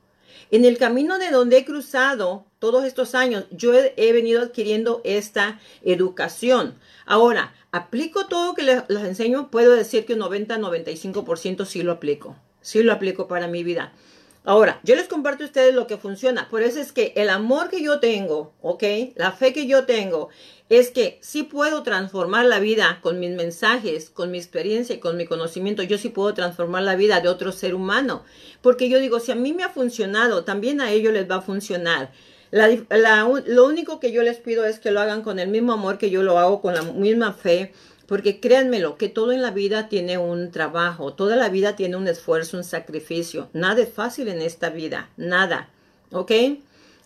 En 0.51 0.65
el 0.65 0.79
camino 0.79 1.20
de 1.20 1.29
donde 1.29 1.58
he 1.58 1.65
cruzado 1.65 2.46
todos 2.58 2.84
estos 2.84 3.13
años, 3.13 3.46
yo 3.51 3.74
he, 3.74 4.13
venido 4.13 4.41
adquiriendo 4.41 5.01
esta 5.03 5.60
educación. 5.84 6.75
Ahora, 7.06 7.53
aplico 7.72 8.25
todo 8.25 8.48
lo 8.48 8.53
que 8.56 8.63
les, 8.63 8.84
les 8.88 9.03
enseño, 9.03 9.51
puedo 9.51 9.75
decir 9.75 10.06
que 10.06 10.15
un 10.15 10.22
90-95% 10.22 11.65
sí 11.65 11.84
lo 11.84 11.91
aplico. 11.91 12.36
Sí 12.62 12.82
lo 12.82 12.94
aplico 12.94 13.27
para 13.27 13.48
mi 13.48 13.63
vida. 13.63 13.94
Ahora, 14.44 14.79
yo 14.84 14.96
les 14.96 15.08
comparto 15.08 15.44
a 15.44 15.48
ustedes 15.48 15.75
lo 15.75 15.86
que 15.86 15.98
funciona. 15.98 16.50
Por 16.50 16.63
eso 16.63 16.79
es 16.79 16.91
que 16.91 17.13
el 17.15 17.29
amor 17.29 17.70
que 17.70 17.84
yo 17.84 18.00
tengo, 18.00 18.53
¿ok? 18.62 18.84
La 19.15 19.32
fe 19.32 19.53
que 19.53 19.68
yo 19.68 19.86
tengo 19.86 20.29
es 20.69 20.91
que 20.91 21.17
sí 21.21 21.43
puedo 21.43 21.81
transformar 21.81 22.45
la 22.45 22.59
vida 22.59 22.99
con 23.01 23.19
mis 23.19 23.31
mensajes, 23.31 24.11
con 24.11 24.29
mi 24.29 24.38
experiencia 24.38 24.95
y 24.95 24.99
con 24.99 25.17
mi 25.17 25.25
conocimiento. 25.25 25.81
Yo 25.81 25.97
sí 25.97 26.09
puedo 26.09 26.35
transformar 26.35 26.83
la 26.83 26.95
vida 26.95 27.21
de 27.21 27.27
otro 27.27 27.51
ser 27.51 27.73
humano. 27.73 28.23
Porque 28.61 28.88
yo 28.88 28.99
digo, 28.99 29.19
si 29.19 29.31
a 29.31 29.35
mí 29.35 29.51
me 29.51 29.63
ha 29.63 29.69
funcionado, 29.69 30.43
también 30.43 30.79
a 30.79 30.91
ellos 30.91 31.11
les 31.11 31.29
va 31.29 31.38
a 31.38 31.41
funcionar. 31.41 32.11
lo 32.51 33.65
único 33.65 33.99
que 33.99 34.11
yo 34.11 34.21
les 34.21 34.38
pido 34.38 34.63
es 34.63 34.79
que 34.79 34.91
lo 34.91 35.01
hagan 35.01 35.23
con 35.23 35.39
el 35.39 35.49
mismo 35.49 35.73
amor 35.73 35.97
que 35.97 36.11
yo 36.11 36.21
lo 36.21 36.38
hago, 36.38 36.61
con 36.61 36.75
la 36.75 36.83
misma 36.83 37.33
fe. 37.33 37.73
Porque 38.05 38.39
créanmelo, 38.39 38.97
que 38.97 39.09
todo 39.09 39.31
en 39.31 39.41
la 39.41 39.51
vida 39.51 39.88
tiene 39.88 40.19
un 40.19 40.51
trabajo, 40.51 41.13
toda 41.13 41.35
la 41.35 41.49
vida 41.49 41.75
tiene 41.75 41.95
un 41.95 42.07
esfuerzo, 42.07 42.57
un 42.57 42.63
sacrificio. 42.63 43.49
Nada 43.53 43.81
es 43.81 43.89
fácil 43.89 44.27
en 44.27 44.41
esta 44.41 44.69
vida, 44.69 45.09
nada. 45.17 45.69
¿Ok? 46.11 46.31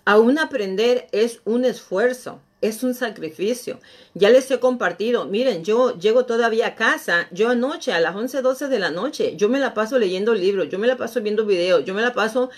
Aún 0.05 0.38
aprender 0.38 1.08
es 1.12 1.39
un 1.46 1.63
esfuerzo 1.65 2.41
es 2.63 2.82
un 2.82 2.93
sacrificio. 2.93 3.79
Ya 4.13 4.29
les 4.29 4.50
he 4.50 4.60
compartido, 4.60 5.25
miren, 5.25 5.63
yo 5.65 5.98
llego 6.00 6.25
todavía 6.25 6.67
a 6.67 6.75
casa, 6.75 7.27
yo 7.32 7.50
anoche 7.50 7.91
a 7.91 8.00
las 8.00 8.15
11, 8.15 8.41
12 8.41 8.67
de 8.70 8.79
la 8.79 8.89
noche, 8.89 9.36
yo 9.36 9.50
me 9.50 9.60
la 9.60 9.74
paso 9.74 10.00
leyendo 10.00 10.34
libros, 10.34 10.70
yo 10.70 10.79
me 10.79 10.88
la 10.88 10.96
paso 10.96 11.22
viendo 11.22 11.46
videos, 11.46 11.84
yo 11.84 11.93
me 11.93 12.01
la 12.01 12.13
paso 12.13 12.50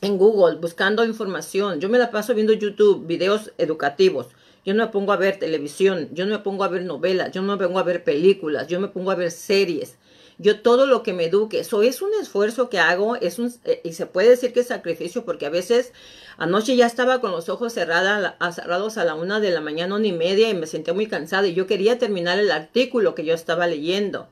en 0.00 0.16
Google 0.16 0.56
buscando 0.56 1.04
información, 1.04 1.80
yo 1.80 1.90
me 1.90 1.98
la 1.98 2.10
paso 2.10 2.34
viendo 2.34 2.54
YouTube, 2.54 3.06
videos 3.06 3.52
educativos. 3.58 4.28
Yo 4.64 4.74
no 4.74 4.86
me 4.86 4.90
pongo 4.90 5.12
a 5.12 5.16
ver 5.16 5.38
televisión, 5.38 6.08
yo 6.12 6.24
no 6.24 6.32
me 6.32 6.42
pongo 6.42 6.64
a 6.64 6.68
ver 6.68 6.84
novelas, 6.84 7.30
yo 7.32 7.42
no 7.42 7.56
me 7.56 7.64
pongo 7.64 7.78
a 7.78 7.82
ver 7.82 8.02
películas, 8.04 8.68
yo 8.68 8.80
me 8.80 8.88
pongo 8.88 9.10
a 9.10 9.14
ver 9.14 9.30
series 9.30 9.96
yo 10.40 10.62
todo 10.62 10.86
lo 10.86 11.02
que 11.02 11.12
me 11.12 11.26
eduque, 11.26 11.60
eso 11.60 11.82
es 11.82 12.00
un 12.00 12.12
esfuerzo 12.18 12.70
que 12.70 12.78
hago, 12.78 13.16
es 13.16 13.38
un, 13.38 13.52
eh, 13.66 13.82
y 13.84 13.92
se 13.92 14.06
puede 14.06 14.30
decir 14.30 14.54
que 14.54 14.60
es 14.60 14.68
sacrificio, 14.68 15.26
porque 15.26 15.44
a 15.44 15.50
veces 15.50 15.92
anoche 16.38 16.76
ya 16.76 16.86
estaba 16.86 17.20
con 17.20 17.30
los 17.30 17.50
ojos 17.50 17.74
cerrada, 17.74 18.38
cerrados 18.50 18.96
a 18.96 19.04
la 19.04 19.14
una 19.14 19.38
de 19.38 19.50
la 19.50 19.60
mañana, 19.60 19.96
una 19.96 20.06
y 20.06 20.12
media, 20.12 20.48
y 20.48 20.54
me 20.54 20.66
sentía 20.66 20.94
muy 20.94 21.08
cansada, 21.08 21.46
y 21.46 21.52
yo 21.52 21.66
quería 21.66 21.98
terminar 21.98 22.38
el 22.38 22.50
artículo 22.52 23.14
que 23.14 23.26
yo 23.26 23.34
estaba 23.34 23.66
leyendo. 23.66 24.28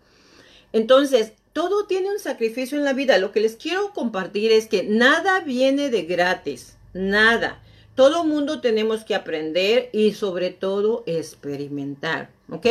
Entonces, 0.73 1.35
todo 1.53 1.85
tiene 1.85 2.11
un 2.11 2.19
sacrificio 2.19 2.79
en 2.79 2.85
la 2.85 2.95
vida. 2.95 3.19
Lo 3.19 3.31
que 3.31 3.41
les 3.41 3.57
quiero 3.57 3.93
compartir 3.93 4.51
es 4.51 4.67
que 4.67 4.85
nada 4.85 5.41
viene 5.41 5.91
de 5.91 6.05
gratis, 6.05 6.79
nada. 6.95 7.61
Todo 7.95 8.25
mundo 8.25 8.63
tenemos 8.63 9.05
que 9.05 9.15
aprender 9.15 9.91
y 9.93 10.13
sobre 10.13 10.51
todo 10.51 11.03
experimentar, 11.07 12.31
¿ok? 12.51 12.67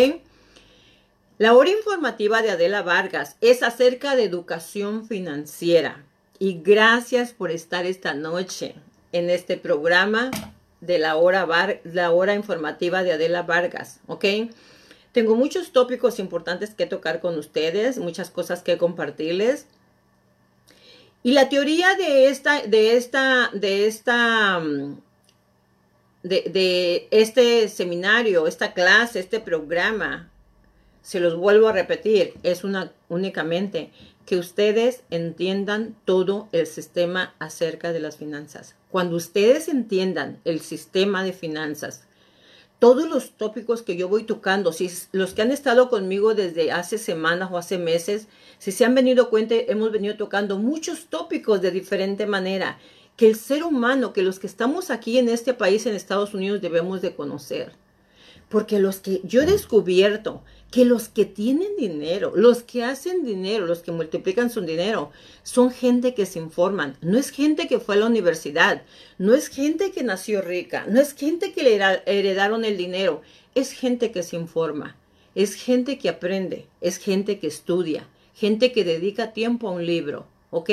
La 1.40 1.54
hora 1.54 1.70
informativa 1.70 2.42
de 2.42 2.50
Adela 2.50 2.82
Vargas 2.82 3.38
es 3.42 3.62
acerca 3.62 4.16
de 4.16 4.24
educación 4.24 5.08
financiera. 5.08 6.04
Y 6.40 6.62
gracias 6.64 7.32
por 7.32 7.52
estar 7.52 7.86
esta 7.86 8.16
noche 8.16 8.74
en 9.12 9.30
este 9.30 9.56
programa 9.56 10.32
de 10.82 10.98
la 10.98 11.16
hora, 11.16 11.48
la 11.84 12.12
hora 12.12 12.34
informativa 12.34 13.04
de 13.04 13.12
Adela 13.12 13.44
Vargas, 13.44 14.00
¿ok? 14.08 14.26
Tengo 15.12 15.36
muchos 15.36 15.72
tópicos 15.72 16.18
importantes 16.18 16.74
que 16.74 16.88
tocar 16.88 17.20
con 17.20 17.38
ustedes, 17.38 18.00
muchas 18.00 18.32
cosas 18.32 18.64
que 18.64 18.80
compartirles. 18.80 19.68
Y 21.22 21.34
la 21.34 21.50
teoría 21.50 21.94
de 21.96 22.30
esta, 22.30 22.64
de 22.64 22.98
esta, 22.98 23.52
de 23.54 23.86
esta, 23.86 24.60
de, 26.24 26.42
de 26.52 27.08
este 27.12 27.68
seminario, 27.70 28.48
esta 28.48 28.74
clase, 28.74 29.20
este 29.20 29.40
programa, 29.40 30.32
se 31.08 31.22
los 31.22 31.38
vuelvo 31.38 31.70
a 31.70 31.72
repetir, 31.72 32.34
es 32.44 32.66
una 32.66 32.92
únicamente 33.08 33.92
que 34.26 34.36
ustedes 34.36 35.04
entiendan 35.10 35.96
todo 36.04 36.50
el 36.52 36.68
sistema 36.68 37.34
acerca 37.40 37.94
de 37.94 38.02
las 38.02 38.18
finanzas. 38.18 38.76
Cuando 38.92 39.16
ustedes 39.16 39.70
entiendan 39.70 40.42
el 40.44 40.60
sistema 40.60 41.24
de 41.24 41.32
finanzas, 41.32 42.04
todos 42.80 43.08
los 43.08 43.32
tópicos 43.38 43.84
que 43.84 43.96
yo 43.96 44.10
voy 44.10 44.24
tocando, 44.24 44.74
si 44.74 44.92
los 45.14 45.34
que 45.34 45.44
han 45.44 45.52
estado 45.52 45.90
conmigo 45.90 46.34
desde 46.34 46.74
hace 46.74 46.98
semanas 46.98 47.52
o 47.54 47.58
hace 47.58 47.78
meses, 47.78 48.28
si 48.58 48.74
se 48.74 48.84
han 48.84 48.94
venido 48.94 49.30
cuenta, 49.30 49.56
hemos 49.56 49.94
venido 49.94 50.18
tocando 50.18 50.58
muchos 50.58 51.06
tópicos 51.06 51.62
de 51.62 51.72
diferente 51.72 52.26
manera 52.26 52.80
que 53.16 53.30
el 53.30 53.38
ser 53.38 53.64
humano, 53.64 54.12
que 54.12 54.24
los 54.24 54.40
que 54.40 54.48
estamos 54.48 54.90
aquí 54.90 55.18
en 55.18 55.30
este 55.30 55.54
país, 55.54 55.86
en 55.86 55.96
Estados 55.96 56.34
Unidos, 56.34 56.60
debemos 56.60 57.02
de 57.02 57.16
conocer. 57.16 57.72
Porque 58.50 58.80
los 58.80 59.00
que 59.00 59.22
yo 59.24 59.42
he 59.42 59.46
descubierto 59.46 60.42
que 60.72 60.84
los 60.84 61.08
que 61.08 61.26
tienen 61.26 61.76
dinero, 61.78 62.34
los 62.36 62.62
que 62.62 62.84
hacen 62.84 63.24
dinero, 63.24 63.66
los 63.66 63.80
que 63.80 63.92
multiplican 63.92 64.50
su 64.50 64.62
dinero, 64.62 65.12
son 65.44 65.72
gente 65.72 66.14
que 66.14 66.26
se 66.26 66.40
informan. 66.40 66.98
No 67.02 67.18
es 67.18 67.32
gente 67.32 67.68
que 67.68 67.80
fue 67.80 67.96
a 67.96 68.00
la 68.00 68.08
universidad, 68.08 68.84
no 69.18 69.34
es 69.34 69.48
gente 69.48 69.92
que 69.92 70.04
nació 70.04 70.42
rica, 70.42 70.86
no 70.90 71.00
es 71.00 71.14
gente 71.14 71.54
que 71.54 71.64
le 71.64 71.76
heredaron 72.06 72.66
el 72.66 72.76
dinero, 72.76 73.22
es 73.56 73.72
gente 73.72 74.12
que 74.12 74.24
se 74.24 74.36
informa, 74.36 74.98
es 75.36 75.56
gente 75.56 75.98
que 75.98 76.10
aprende, 76.10 76.68
es 76.82 76.98
gente 76.98 77.40
que 77.40 77.48
estudia, 77.48 78.08
gente 78.34 78.72
que 78.72 78.84
dedica 78.84 79.34
tiempo 79.34 79.70
a 79.70 79.72
un 79.72 79.86
libro, 79.86 80.28
¿ok? 80.52 80.70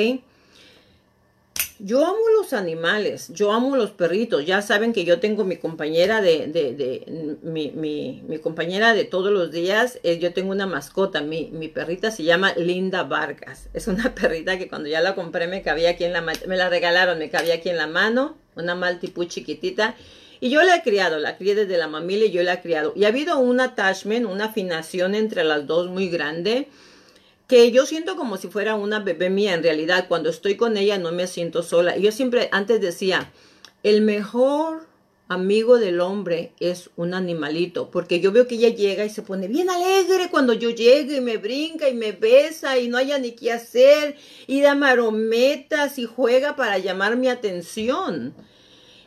Yo 1.81 2.07
amo 2.07 2.21
los 2.41 2.53
animales, 2.53 3.29
yo 3.31 3.53
amo 3.53 3.77
los 3.77 3.91
perritos. 3.91 4.47
Ya 4.47 4.63
saben 4.63 4.93
que 4.93 5.05
yo 5.05 5.19
tengo 5.19 5.45
mi 5.45 5.57
compañera 5.57 6.21
de, 6.21 6.47
de, 6.47 6.73
de 6.73 7.39
mi, 7.43 7.73
mi, 7.73 8.23
mi, 8.29 8.39
compañera 8.39 8.95
de 8.95 9.05
todos 9.05 9.33
los 9.33 9.51
días. 9.51 9.99
Eh, 10.05 10.19
yo 10.21 10.33
tengo 10.33 10.53
una 10.53 10.67
mascota, 10.69 11.21
mi, 11.21 11.51
mi, 11.53 11.67
perrita 11.67 12.13
se 12.13 12.23
llama 12.23 12.55
Linda 12.55 13.03
Vargas. 13.03 13.69
Es 13.75 13.89
una 13.89 14.15
perrita 14.15 14.57
que 14.57 14.69
cuando 14.69 14.89
ya 14.89 15.01
la 15.01 15.17
compré 15.17 15.49
me 15.49 15.63
cabía 15.63 15.91
aquí 15.91 16.05
en 16.05 16.13
la 16.13 16.23
me 16.23 16.57
la 16.57 16.69
regalaron, 16.69 17.19
me 17.19 17.29
cabía 17.29 17.55
aquí 17.55 17.71
en 17.71 17.77
la 17.77 17.89
mano, 17.89 18.39
una 18.55 18.77
maltipú 18.77 19.25
chiquitita. 19.25 19.97
Y 20.41 20.51
yo 20.51 20.63
la 20.63 20.77
he 20.77 20.83
criado, 20.83 21.19
la 21.19 21.37
crié 21.37 21.57
desde 21.57 21.77
la 21.77 21.89
mamila 21.89 22.27
y 22.27 22.31
yo 22.31 22.43
la 22.45 22.55
he 22.55 22.61
criado. 22.61 22.93
Y 22.95 23.05
ha 23.05 23.09
habido 23.09 23.39
un 23.39 23.61
attachment, 23.61 24.27
una 24.27 24.47
afinación 24.47 25.15
entre 25.17 25.43
las 25.43 25.67
dos 25.67 25.89
muy 25.89 26.09
grande 26.09 26.69
que 27.55 27.71
yo 27.71 27.87
siento 27.87 28.17
como 28.17 28.37
si 28.37 28.49
fuera 28.49 28.75
una 28.75 28.99
bebé 28.99 29.31
mía 29.31 29.55
en 29.55 29.63
realidad. 29.63 30.07
Cuando 30.09 30.29
estoy 30.29 30.57
con 30.57 30.77
ella 30.77 30.99
no 30.99 31.13
me 31.13 31.29
siento 31.29 31.63
sola. 31.63 31.97
Yo 31.97 32.11
siempre 32.11 32.49
antes 32.51 32.81
decía, 32.81 33.31
el 33.85 34.03
mejor 34.03 34.89
amigo 35.29 35.79
del 35.79 36.01
hombre 36.01 36.53
es 36.59 36.91
un 36.97 37.15
animalito, 37.15 37.93
porque 37.93 38.19
yo 38.19 38.33
veo 38.33 38.49
que 38.49 38.57
ella 38.57 38.71
llega 38.71 39.05
y 39.05 39.09
se 39.09 39.23
pone 39.23 39.47
bien 39.47 39.71
alegre 39.71 40.31
cuando 40.33 40.53
yo 40.53 40.71
llego 40.71 41.13
y 41.13 41.21
me 41.21 41.37
brinca 41.37 41.89
y 41.89 41.95
me 41.95 42.11
besa 42.11 42.77
y 42.77 42.89
no 42.89 42.97
haya 42.97 43.19
ni 43.21 43.37
qué 43.37 43.53
hacer 43.53 44.17
y 44.49 44.61
da 44.61 44.75
marometas 44.75 46.01
y 46.01 46.07
juega 46.07 46.57
para 46.57 46.79
llamar 46.79 47.17
mi 47.17 47.29
atención. 47.29 48.35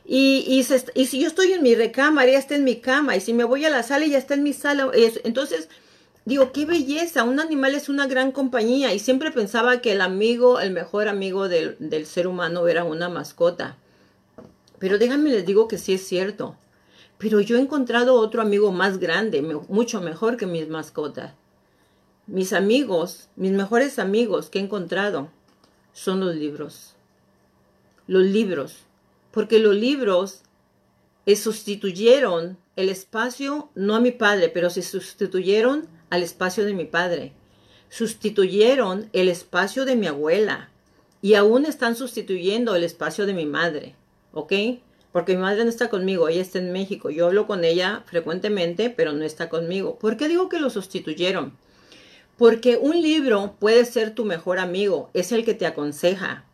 Y, 0.06 0.46
y, 0.48 0.66
y 0.96 1.06
si 1.06 1.20
yo 1.20 1.28
estoy 1.28 1.52
en 1.52 1.64
mi 1.64 1.76
recámara, 1.76 2.30
ella 2.30 2.40
está 2.40 2.56
en 2.56 2.64
mi 2.64 2.78
cama, 2.78 3.18
y 3.18 3.20
si 3.20 3.34
me 3.34 3.44
voy 3.44 3.66
a 3.66 3.70
la 3.70 3.84
sala, 3.84 4.06
ella 4.06 4.18
está 4.18 4.36
en 4.36 4.44
mi 4.44 4.54
sala. 4.54 4.90
Entonces, 5.26 5.68
Digo, 6.28 6.52
qué 6.52 6.66
belleza, 6.66 7.24
un 7.24 7.40
animal 7.40 7.74
es 7.74 7.88
una 7.88 8.06
gran 8.06 8.34
compañía 8.34 8.94
y 8.94 9.00
siempre 9.00 9.32
pensaba 9.32 9.80
que 9.80 9.94
el 9.94 10.02
amigo, 10.02 10.60
el 10.60 10.72
mejor 10.72 11.08
amigo 11.08 11.48
del, 11.48 12.06
ser 12.06 12.28
humano 12.28 12.68
era 12.68 12.84
una 12.84 13.08
mascota. 13.08 13.78
Pero 14.78 14.98
déjenme 14.98 15.30
les 15.30 15.46
digo 15.46 15.70
que 15.70 15.78
sí 15.78 15.94
es 15.94 16.06
cierto. 16.06 16.58
Pero 17.18 17.40
yo 17.40 17.56
he 17.56 17.62
encontrado 17.62 18.16
otro 18.16 18.42
amigo 18.42 18.74
más 18.74 18.98
grande, 18.98 19.42
mucho 19.42 20.02
mejor 20.02 20.36
que 20.36 20.48
mis 20.48 20.68
mascotas. 20.68 21.32
Mis 22.26 22.52
amigos, 22.52 23.30
mis 23.38 23.54
mejores 23.54 23.98
amigos 23.98 24.50
que 24.50 24.60
he 24.60 24.64
encontrado 24.64 25.30
son 25.94 26.20
los 26.20 26.36
libros. 26.36 26.96
Los 28.06 28.26
libros. 28.26 28.80
Porque 29.32 29.60
los 29.60 29.78
libros 29.78 30.42
eh, 31.26 31.38
sustituyeron 31.38 32.58
el 32.76 32.90
espacio, 32.90 33.70
no 33.76 33.96
a 33.96 34.02
mi 34.02 34.12
padre, 34.12 34.50
pero 34.50 34.70
se 34.70 34.82
sustituyeron 34.82 35.96
al 36.10 36.24
espacio 36.24 36.66
de 36.66 36.74
mi 36.74 36.86
padre. 36.86 37.34
Sustituyeron 37.90 39.10
el 39.14 39.30
espacio 39.30 39.86
de 39.86 39.96
mi 39.96 40.08
abuela 40.08 40.70
y 41.22 41.36
aún 41.36 41.66
están 41.66 41.96
sustituyendo 41.96 42.76
el 42.76 42.84
espacio 42.84 43.26
de 43.26 43.34
mi 43.34 43.46
madre, 43.46 43.96
¿ok? 44.34 44.54
Porque 45.12 45.36
mi 45.36 45.42
madre 45.42 45.64
no 45.64 45.70
está 45.70 45.90
conmigo, 45.90 46.28
ella 46.28 46.42
está 46.42 46.60
en 46.60 46.72
México. 46.72 47.10
Yo 47.10 47.28
hablo 47.28 47.48
con 47.48 47.64
ella 47.64 48.04
frecuentemente, 48.06 48.90
pero 48.90 49.14
no 49.14 49.24
está 49.24 49.50
conmigo. 49.50 49.98
¿Por 49.98 50.18
qué 50.18 50.28
digo 50.28 50.50
que 50.50 50.60
lo 50.60 50.70
sustituyeron? 50.70 51.58
Porque 52.38 52.78
un 52.78 53.02
libro 53.02 53.56
puede 53.60 53.84
ser 53.86 54.14
tu 54.14 54.26
mejor 54.26 54.60
amigo, 54.60 55.10
es 55.14 55.32
el 55.32 55.44
que 55.44 55.56
te 55.56 55.66
aconseja, 55.66 56.46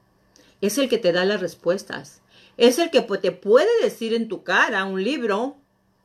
es 0.61 0.77
el 0.77 0.87
que 0.87 0.97
te 0.97 1.11
da 1.11 1.25
las 1.25 1.41
respuestas, 1.41 2.21
es 2.55 2.79
el 2.79 2.89
que 2.89 3.01
te 3.01 3.31
puede 3.33 3.81
decir 3.81 4.13
en 4.13 4.29
tu 4.29 4.43
cara 4.43 4.85
un 4.85 5.03
libro 5.03 5.57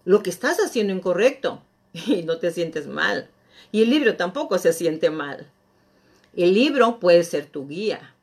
lo 0.04 0.22
que 0.24 0.30
estás 0.30 0.58
haciendo 0.58 0.92
incorrecto 0.92 1.62
y 1.92 2.22
no 2.22 2.38
te 2.38 2.50
sientes 2.50 2.88
mal. 2.88 3.30
Y 3.72 3.82
el 3.82 3.90
libro 3.90 4.16
tampoco 4.16 4.58
se 4.58 4.72
siente 4.72 5.10
mal. 5.10 5.46
El 6.34 6.54
libro 6.54 6.98
puede 7.00 7.24
ser 7.24 7.46
tu 7.46 7.68
guía. 7.68 8.14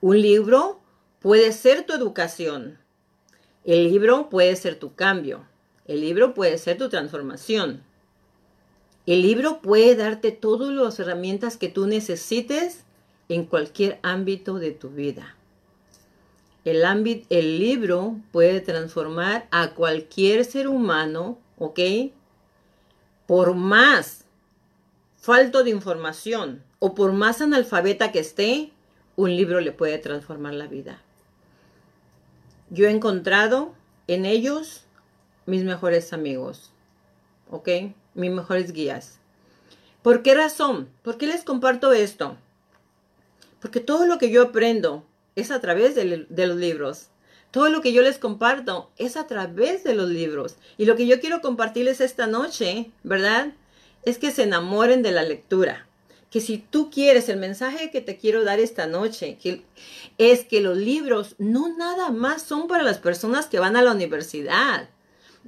Un 0.00 0.20
libro 0.20 0.80
puede 1.20 1.52
ser 1.52 1.84
tu 1.84 1.92
educación. 1.92 2.78
El 3.64 3.84
libro 3.90 4.28
puede 4.28 4.56
ser 4.56 4.78
tu 4.78 4.94
cambio. 4.94 5.44
El 5.86 6.00
libro 6.00 6.34
puede 6.34 6.58
ser 6.58 6.78
tu 6.78 6.88
transformación. 6.88 7.82
El 9.06 9.22
libro 9.22 9.60
puede 9.62 9.96
darte 9.96 10.32
todas 10.32 10.70
las 10.70 11.00
herramientas 11.00 11.56
que 11.56 11.68
tú 11.68 11.86
necesites 11.86 12.84
en 13.28 13.44
cualquier 13.44 13.98
ámbito 14.02 14.58
de 14.58 14.72
tu 14.72 14.90
vida. 14.90 15.34
El, 16.64 16.82
el 17.30 17.58
libro 17.58 18.16
puede 18.32 18.60
transformar 18.60 19.48
a 19.50 19.70
cualquier 19.70 20.44
ser 20.44 20.68
humano 20.68 21.38
¿ok? 21.58 21.80
Por 23.26 23.54
más 23.54 24.24
falto 25.20 25.64
de 25.64 25.70
información 25.70 26.62
o 26.78 26.94
por 26.94 27.12
más 27.12 27.40
analfabeta 27.40 28.12
que 28.12 28.20
esté, 28.20 28.72
un 29.16 29.36
libro 29.36 29.60
le 29.60 29.72
puede 29.72 29.98
transformar 29.98 30.54
la 30.54 30.66
vida. 30.66 31.02
Yo 32.70 32.86
he 32.86 32.90
encontrado 32.90 33.74
en 34.06 34.24
ellos 34.24 34.84
mis 35.46 35.64
mejores 35.64 36.12
amigos, 36.12 36.70
¿ok? 37.50 37.68
Mis 38.14 38.30
mejores 38.30 38.72
guías. 38.72 39.18
¿Por 40.02 40.22
qué 40.22 40.34
razón? 40.34 40.88
¿Por 41.02 41.18
qué 41.18 41.26
les 41.26 41.42
comparto 41.42 41.92
esto? 41.92 42.36
Porque 43.60 43.80
todo 43.80 44.06
lo 44.06 44.18
que 44.18 44.30
yo 44.30 44.42
aprendo 44.42 45.04
es 45.34 45.50
a 45.50 45.60
través 45.60 45.94
de, 45.94 46.26
de, 46.28 46.46
los 46.46 46.56
libros. 46.56 47.08
Todo 47.50 47.70
lo 47.70 47.80
que 47.80 47.92
yo 47.92 48.02
les 48.02 48.18
comparto 48.18 48.90
es 48.96 49.16
a 49.16 49.26
través 49.26 49.82
de 49.82 49.94
los 49.94 50.08
libros. 50.08 50.56
Y 50.76 50.84
lo 50.84 50.94
que 50.94 51.06
yo 51.06 51.20
quiero 51.20 51.40
compartirles 51.40 52.00
esta 52.00 52.26
noche, 52.26 52.90
¿verdad? 53.02 53.52
Es 54.04 54.18
que 54.18 54.30
se 54.30 54.44
enamoren 54.44 55.02
de 55.02 55.12
la 55.12 55.22
lectura. 55.22 55.86
Que 56.30 56.40
si 56.40 56.58
tú 56.58 56.90
quieres, 56.90 57.28
el 57.28 57.38
mensaje 57.38 57.90
que 57.90 58.00
te 58.00 58.16
quiero 58.16 58.44
dar 58.44 58.60
esta 58.60 58.86
noche, 58.86 59.38
es 60.18 60.44
que 60.44 60.60
los 60.60 60.76
libros 60.76 61.36
no 61.38 61.74
nada 61.76 62.10
más 62.10 62.42
son 62.42 62.68
para 62.68 62.82
las 62.82 62.98
personas 62.98 63.46
que 63.46 63.58
van 63.58 63.76
a 63.76 63.82
la 63.82 63.92
universidad 63.92 64.88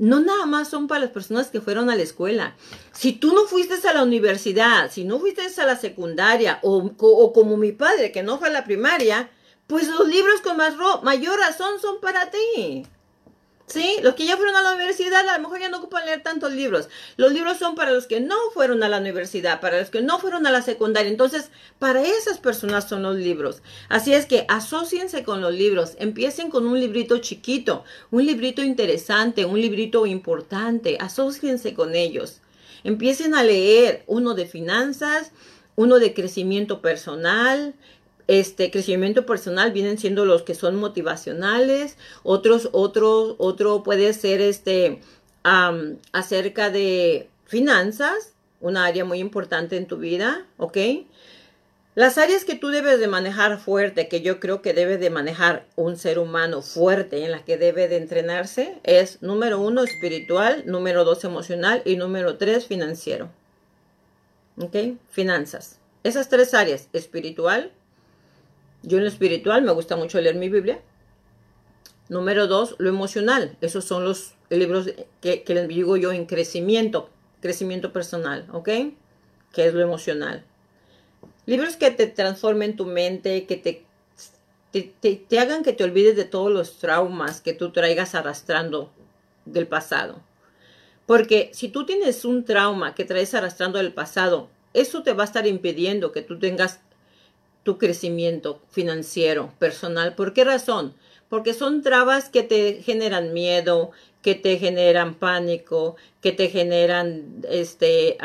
no 0.01 0.21
nada 0.21 0.47
más 0.47 0.69
son 0.69 0.89
para 0.89 1.03
las 1.03 1.11
personas 1.11 1.49
que 1.49 1.61
fueron 1.61 1.91
a 1.91 1.95
la 1.95 2.03
escuela. 2.03 2.57
Si 2.93 3.13
tú 3.13 3.35
no 3.35 3.45
fuiste 3.45 3.87
a 3.87 3.93
la 3.93 4.03
universidad, 4.03 4.91
si 4.91 5.05
no 5.05 5.21
fuiste 5.21 5.43
a 5.61 5.67
la 5.67 5.77
secundaria 5.77 6.59
o, 6.63 7.33
como 7.33 7.59
mi 7.59 7.73
padre 7.73 8.11
que 8.11 8.23
no 8.23 8.39
fue 8.39 8.49
a 8.49 8.53
la 8.53 8.65
primaria, 8.65 9.29
pues 9.67 9.89
los 9.89 10.09
libros 10.09 10.41
con 10.41 10.57
más 10.57 10.75
mayor 11.03 11.39
razón 11.39 11.81
son 11.81 12.01
para 12.01 12.31
ti. 12.31 12.87
¿Sí? 13.71 13.99
Los 14.03 14.15
que 14.15 14.27
ya 14.27 14.37
fueron 14.37 14.57
a 14.57 14.63
la 14.63 14.75
universidad 14.75 15.29
a 15.29 15.37
lo 15.37 15.43
mejor 15.43 15.61
ya 15.61 15.69
no 15.69 15.79
ocupan 15.79 16.05
leer 16.05 16.25
tantos 16.25 16.53
libros. 16.53 16.89
Los 17.17 17.33
libros 17.33 17.57
son 17.57 17.77
para 17.77 17.93
los 17.93 18.09
que 18.09 18.21
no 18.21 18.35
fueron 18.53 18.83
a 18.83 18.89
la 18.89 18.99
universidad, 18.99 19.61
para 19.61 19.79
los 19.79 19.91
que 19.91 20.03
no 20.03 20.19
fueron 20.19 20.45
a 20.49 20.51
la 20.51 20.61
secundaria. 20.61 21.09
Entonces, 21.09 21.51
para 21.79 22.03
esas 22.03 22.39
personas 22.39 22.89
son 22.89 23.05
los 23.05 23.15
libros. 23.15 23.63
Así 23.89 24.13
es 24.13 24.27
que 24.27 24.45
asóciense 24.49 25.23
con 25.23 25.41
los 25.41 25.55
libros. 25.55 25.93
Empiecen 26.01 26.51
con 26.51 26.67
un 26.67 26.81
librito 26.81 27.19
chiquito, 27.19 27.85
un 28.11 28.27
librito 28.27 28.65
interesante, 28.65 29.45
un 29.45 29.61
librito 29.61 30.05
importante. 30.05 30.97
Asóciense 31.01 31.73
con 31.73 31.95
ellos. 31.95 32.41
Empiecen 32.83 33.35
a 33.37 33.45
leer 33.45 34.03
uno 34.09 34.35
de 34.35 34.47
finanzas, 34.47 35.31
uno 35.77 36.01
de 36.01 36.13
crecimiento 36.13 36.81
personal, 36.81 37.75
este 38.27 38.71
crecimiento 38.71 39.27
personal 39.27 39.73
vienen 39.73 39.99
siendo 39.99 40.25
los 40.25 40.43
que 40.43 40.55
son 40.55 40.77
motivacionales, 40.77 41.97
otros, 42.23 42.69
otros, 42.73 43.35
otro 43.39 43.83
puede 43.83 44.13
ser 44.13 44.41
este 44.41 45.01
acerca 45.43 46.71
de 46.71 47.29
finanzas, 47.47 48.35
una 48.61 48.85
área 48.85 49.05
muy 49.05 49.19
importante 49.19 49.77
en 49.77 49.87
tu 49.87 49.97
vida, 49.97 50.47
¿ok? 50.59 50.77
Las 51.97 52.19
áreas 52.19 52.45
que 52.45 52.55
tú 52.55 52.69
debes 52.69 53.01
de 53.01 53.09
manejar 53.09 53.59
fuerte, 53.59 54.07
que 54.07 54.21
yo 54.21 54.39
creo 54.39 54.63
que 54.63 54.73
debe 54.73 54.97
de 54.97 55.11
manejar 55.11 55.67
un 55.75 55.97
ser 55.97 56.21
humano 56.21 56.63
fuerte, 56.63 57.25
en 57.25 57.33
las 57.33 57.43
que 57.43 57.59
debe 57.59 57.89
de 57.89 57.97
entrenarse, 57.97 58.79
es 58.85 59.21
número 59.23 59.61
uno 59.61 59.83
espiritual, 59.83 60.63
número 60.67 61.05
dos 61.05 61.25
emocional 61.25 61.83
y 61.85 61.97
número 61.97 62.37
tres 62.37 62.67
financiero. 62.67 63.29
¿Ok? 64.57 64.77
Finanzas. 65.11 65.81
Esas 66.05 66.29
tres 66.29 66.55
áreas, 66.55 66.89
espiritual, 66.93 67.73
yo 68.83 68.99
en 68.99 69.05
lo 69.05 69.11
espiritual 69.11 69.63
me 69.63 69.73
gusta 69.73 69.97
mucho 69.97 70.21
leer 70.21 70.37
mi 70.37 70.49
Biblia. 70.49 70.81
Número 72.09 72.47
dos, 72.47 72.75
lo 72.79 72.89
emocional. 72.89 73.57
Esos 73.61 73.85
son 73.85 74.05
los 74.05 74.35
libros 74.49 74.91
que, 75.21 75.45
les 75.47 75.69
digo 75.69 75.97
yo 75.97 76.13
en 76.13 76.27
crecimiento, 76.27 77.09
crecimiento 77.41 77.93
personal, 77.93 78.47
¿ok? 78.53 78.69
Que 79.53 79.67
es 79.67 79.75
lo 79.75 79.81
emocional. 79.81 80.45
Libros 81.47 81.77
que 81.77 81.91
te 81.91 82.07
transformen 82.07 82.77
tu 82.77 82.87
mente, 82.87 83.47
que 83.47 83.57
te, 83.57 83.85
te, 84.73 85.17
te 85.17 85.39
hagan 85.39 85.63
que 85.63 85.73
te 85.73 85.85
olvides 85.85 86.17
de 86.17 86.25
todos 86.25 86.51
los 86.51 86.79
traumas 86.79 87.41
que 87.41 87.53
tú 87.53 87.71
traigas 87.71 88.15
arrastrando 88.15 88.91
del 89.45 89.67
pasado. 89.67 90.21
Porque 91.07 91.51
si 91.53 91.69
tú 91.69 91.87
tienes 91.87 92.25
un 92.25 92.45
trauma 92.45 92.95
que 92.95 93.05
traes 93.05 93.35
arrastrando 93.35 93.79
del 93.79 93.93
pasado, 93.93 94.49
eso 94.75 95.03
te 95.03 95.13
va 95.13 95.25
a 95.25 95.27
estar 95.27 95.47
impidiendo 95.47 96.13
que 96.13 96.23
tú 96.23 96.39
tengas 96.39 96.81
tu 97.63 97.79
crecimiento 97.79 98.61
financiero, 98.71 99.53
personal. 99.59 100.15
¿Por 100.15 100.33
qué 100.33 100.45
razón? 100.45 100.95
Porque 101.29 101.55
son 101.55 101.83
trabas 101.83 102.29
que 102.29 102.43
te 102.43 102.83
generan 102.83 103.33
miedo, 103.33 103.93
que 104.23 104.35
te 104.35 104.59
generan 104.59 105.15
pánico, 105.15 105.97
que 106.21 106.33
te 106.33 106.49
generan 106.49 107.43
este, 107.49 108.17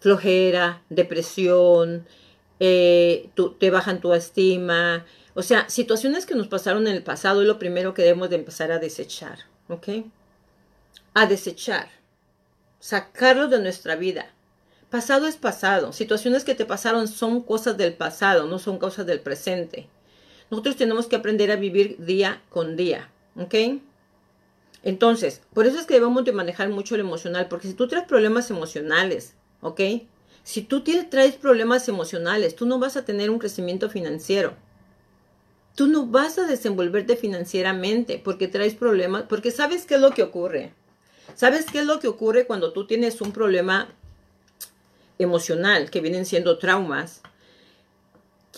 flojera, 0.00 0.82
depresión, 0.88 2.06
eh, 2.60 3.30
te 3.58 3.70
bajan 3.70 4.00
tu 4.00 4.14
estima. 4.14 5.04
O 5.34 5.42
sea, 5.42 5.68
situaciones 5.68 6.26
que 6.26 6.34
nos 6.34 6.48
pasaron 6.48 6.86
en 6.86 6.94
el 6.94 7.02
pasado 7.02 7.42
es 7.42 7.48
lo 7.48 7.58
primero 7.58 7.94
que 7.94 8.02
debemos 8.02 8.30
de 8.30 8.36
empezar 8.36 8.72
a 8.72 8.78
desechar, 8.78 9.38
¿ok? 9.68 9.88
A 11.14 11.26
desechar, 11.26 11.88
sacarlo 12.78 13.48
de 13.48 13.60
nuestra 13.60 13.96
vida. 13.96 14.32
Pasado 14.90 15.26
es 15.26 15.36
pasado. 15.36 15.92
Situaciones 15.92 16.44
que 16.44 16.54
te 16.54 16.64
pasaron 16.64 17.08
son 17.08 17.42
cosas 17.42 17.76
del 17.76 17.92
pasado, 17.92 18.46
no 18.46 18.58
son 18.58 18.78
cosas 18.78 19.04
del 19.06 19.20
presente. 19.20 19.86
Nosotros 20.50 20.76
tenemos 20.76 21.06
que 21.06 21.16
aprender 21.16 21.50
a 21.50 21.56
vivir 21.56 21.96
día 21.98 22.40
con 22.48 22.74
día, 22.74 23.10
¿ok? 23.36 23.54
Entonces, 24.82 25.42
por 25.52 25.66
eso 25.66 25.78
es 25.78 25.84
que 25.84 25.94
debemos 25.94 26.24
de 26.24 26.32
manejar 26.32 26.70
mucho 26.70 26.94
el 26.94 27.02
emocional, 27.02 27.48
porque 27.48 27.68
si 27.68 27.74
tú 27.74 27.86
traes 27.86 28.06
problemas 28.06 28.50
emocionales, 28.50 29.34
¿ok? 29.60 29.80
Si 30.42 30.62
tú 30.62 30.82
traes 30.82 31.34
problemas 31.34 31.86
emocionales, 31.88 32.56
tú 32.56 32.64
no 32.64 32.78
vas 32.78 32.96
a 32.96 33.04
tener 33.04 33.28
un 33.28 33.38
crecimiento 33.38 33.90
financiero. 33.90 34.54
Tú 35.74 35.86
no 35.86 36.06
vas 36.06 36.38
a 36.38 36.46
desenvolverte 36.46 37.16
financieramente 37.16 38.18
porque 38.24 38.48
traes 38.48 38.74
problemas, 38.74 39.24
porque 39.28 39.50
sabes 39.50 39.84
qué 39.84 39.96
es 39.96 40.00
lo 40.00 40.12
que 40.12 40.22
ocurre. 40.22 40.72
¿Sabes 41.34 41.66
qué 41.70 41.80
es 41.80 41.86
lo 41.86 42.00
que 42.00 42.08
ocurre 42.08 42.46
cuando 42.46 42.72
tú 42.72 42.86
tienes 42.86 43.20
un 43.20 43.32
problema 43.32 43.88
emocional, 45.18 45.90
que 45.90 46.00
vienen 46.00 46.26
siendo 46.26 46.58
traumas, 46.58 47.22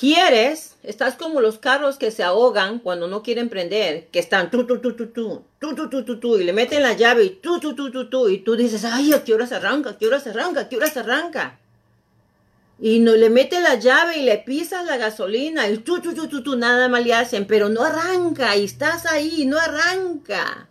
quieres, 0.00 0.76
estás 0.82 1.16
como 1.16 1.42
los 1.42 1.58
carros 1.58 1.98
que 1.98 2.10
se 2.10 2.22
ahogan 2.22 2.78
cuando 2.78 3.06
no 3.06 3.22
quieren 3.22 3.50
prender, 3.50 4.08
que 4.08 4.18
están 4.18 4.50
tu, 4.50 4.66
tu, 4.66 4.80
tu, 4.80 4.94
tu, 4.94 5.08
tu, 5.08 5.44
tu, 5.58 5.74
tu, 5.74 5.90
tu, 5.90 6.04
tu, 6.04 6.18
tu, 6.18 6.38
y 6.38 6.44
le 6.44 6.54
meten 6.54 6.82
la 6.82 6.94
llave 6.94 7.24
y 7.24 7.30
tu, 7.30 7.60
tu, 7.60 7.74
tu, 7.74 7.90
tu, 7.90 8.08
tu, 8.08 8.28
y 8.30 8.38
tú 8.38 8.56
dices, 8.56 8.84
ay, 8.84 9.12
¿a 9.12 9.22
qué 9.22 9.34
hora 9.34 9.46
se 9.46 9.56
arranca? 9.56 9.90
¿A 9.90 9.98
qué 9.98 10.06
hora 10.06 10.18
se 10.18 10.30
arranca? 10.30 10.60
¿A 10.60 10.68
qué 10.70 10.78
hora 10.78 10.90
se 10.90 11.00
arranca? 11.00 11.58
Y 12.78 13.00
no 13.00 13.14
le 13.14 13.28
mete 13.28 13.60
la 13.60 13.74
llave 13.74 14.16
y 14.16 14.22
le 14.22 14.38
pisas 14.38 14.86
la 14.86 14.96
gasolina 14.96 15.68
y 15.68 15.76
tú, 15.76 16.00
tú, 16.00 16.14
tú, 16.14 16.28
tú, 16.28 16.42
tú, 16.42 16.56
nada 16.56 16.88
más 16.88 17.04
le 17.04 17.12
hacen, 17.12 17.46
pero 17.46 17.68
no 17.68 17.82
arranca 17.82 18.56
y 18.56 18.64
estás 18.64 19.04
ahí, 19.04 19.44
no 19.44 19.58
arranca. 19.58 20.69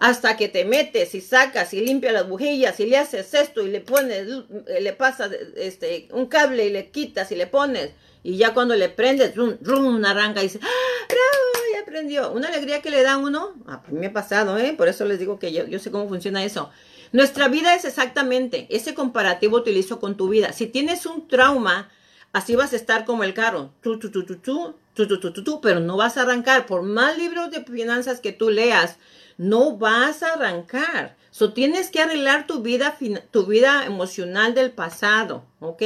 Hasta 0.00 0.36
que 0.36 0.48
te 0.48 0.64
metes 0.64 1.14
y 1.14 1.20
sacas 1.20 1.74
y 1.74 1.82
limpias 1.82 2.14
las 2.14 2.26
bujillas 2.26 2.80
y 2.80 2.86
le 2.86 2.96
haces 2.96 3.34
esto 3.34 3.64
y 3.64 3.70
le 3.70 3.80
pones, 3.80 4.26
le 4.66 4.92
pasas 4.94 5.30
este, 5.56 6.08
un 6.12 6.26
cable 6.26 6.66
y 6.66 6.70
le 6.70 6.90
quitas 6.90 7.30
y 7.30 7.36
le 7.36 7.46
pones 7.46 7.90
y 8.22 8.36
ya 8.36 8.54
cuando 8.54 8.74
le 8.76 8.88
prendes, 8.88 9.36
rum, 9.36 9.56
rum, 9.60 10.04
arranca 10.04 10.40
y 10.40 10.44
dice, 10.44 10.60
¡Ah, 10.62 11.06
bravo, 11.08 11.66
ya 11.74 11.84
prendió. 11.84 12.32
Una 12.32 12.48
alegría 12.48 12.80
que 12.80 12.90
le 12.90 13.02
da 13.02 13.18
uno, 13.18 13.54
a 13.66 13.82
mí 13.88 13.98
me 13.98 14.06
ha 14.06 14.12
pasado, 14.12 14.58
¿eh? 14.58 14.74
por 14.76 14.88
eso 14.88 15.04
les 15.04 15.18
digo 15.18 15.38
que 15.38 15.52
yo, 15.52 15.66
yo 15.66 15.78
sé 15.78 15.90
cómo 15.90 16.08
funciona 16.08 16.44
eso. 16.44 16.70
Nuestra 17.12 17.48
vida 17.48 17.74
es 17.74 17.84
exactamente, 17.84 18.66
ese 18.70 18.94
comparativo 18.94 19.58
utilizo 19.58 20.00
con 20.00 20.16
tu 20.16 20.28
vida. 20.28 20.52
Si 20.52 20.66
tienes 20.66 21.06
un 21.06 21.28
trauma, 21.28 21.90
así 22.32 22.56
vas 22.56 22.72
a 22.72 22.76
estar 22.76 23.04
como 23.04 23.24
el 23.24 23.34
carro, 23.34 23.70
tú, 23.82 23.98
tú, 23.98 24.10
tú, 24.10 24.24
tú, 24.24 24.36
tú, 24.36 24.74
tú, 24.94 25.06
tú, 25.06 25.32
tú, 25.32 25.44
tú, 25.44 25.60
pero 25.60 25.80
no 25.80 25.96
vas 25.96 26.16
a 26.16 26.22
arrancar. 26.22 26.66
Por 26.66 26.82
más 26.82 27.18
libros 27.18 27.50
de 27.50 27.64
finanzas 27.64 28.20
que 28.20 28.32
tú 28.32 28.50
leas, 28.50 28.96
no 29.40 29.78
vas 29.78 30.22
a 30.22 30.34
arrancar. 30.34 31.16
So 31.30 31.54
tienes 31.54 31.90
que 31.90 32.00
arreglar 32.00 32.46
tu 32.46 32.60
vida, 32.60 32.98
tu 33.30 33.46
vida 33.46 33.86
emocional 33.86 34.54
del 34.54 34.70
pasado, 34.70 35.46
¿ok? 35.60 35.82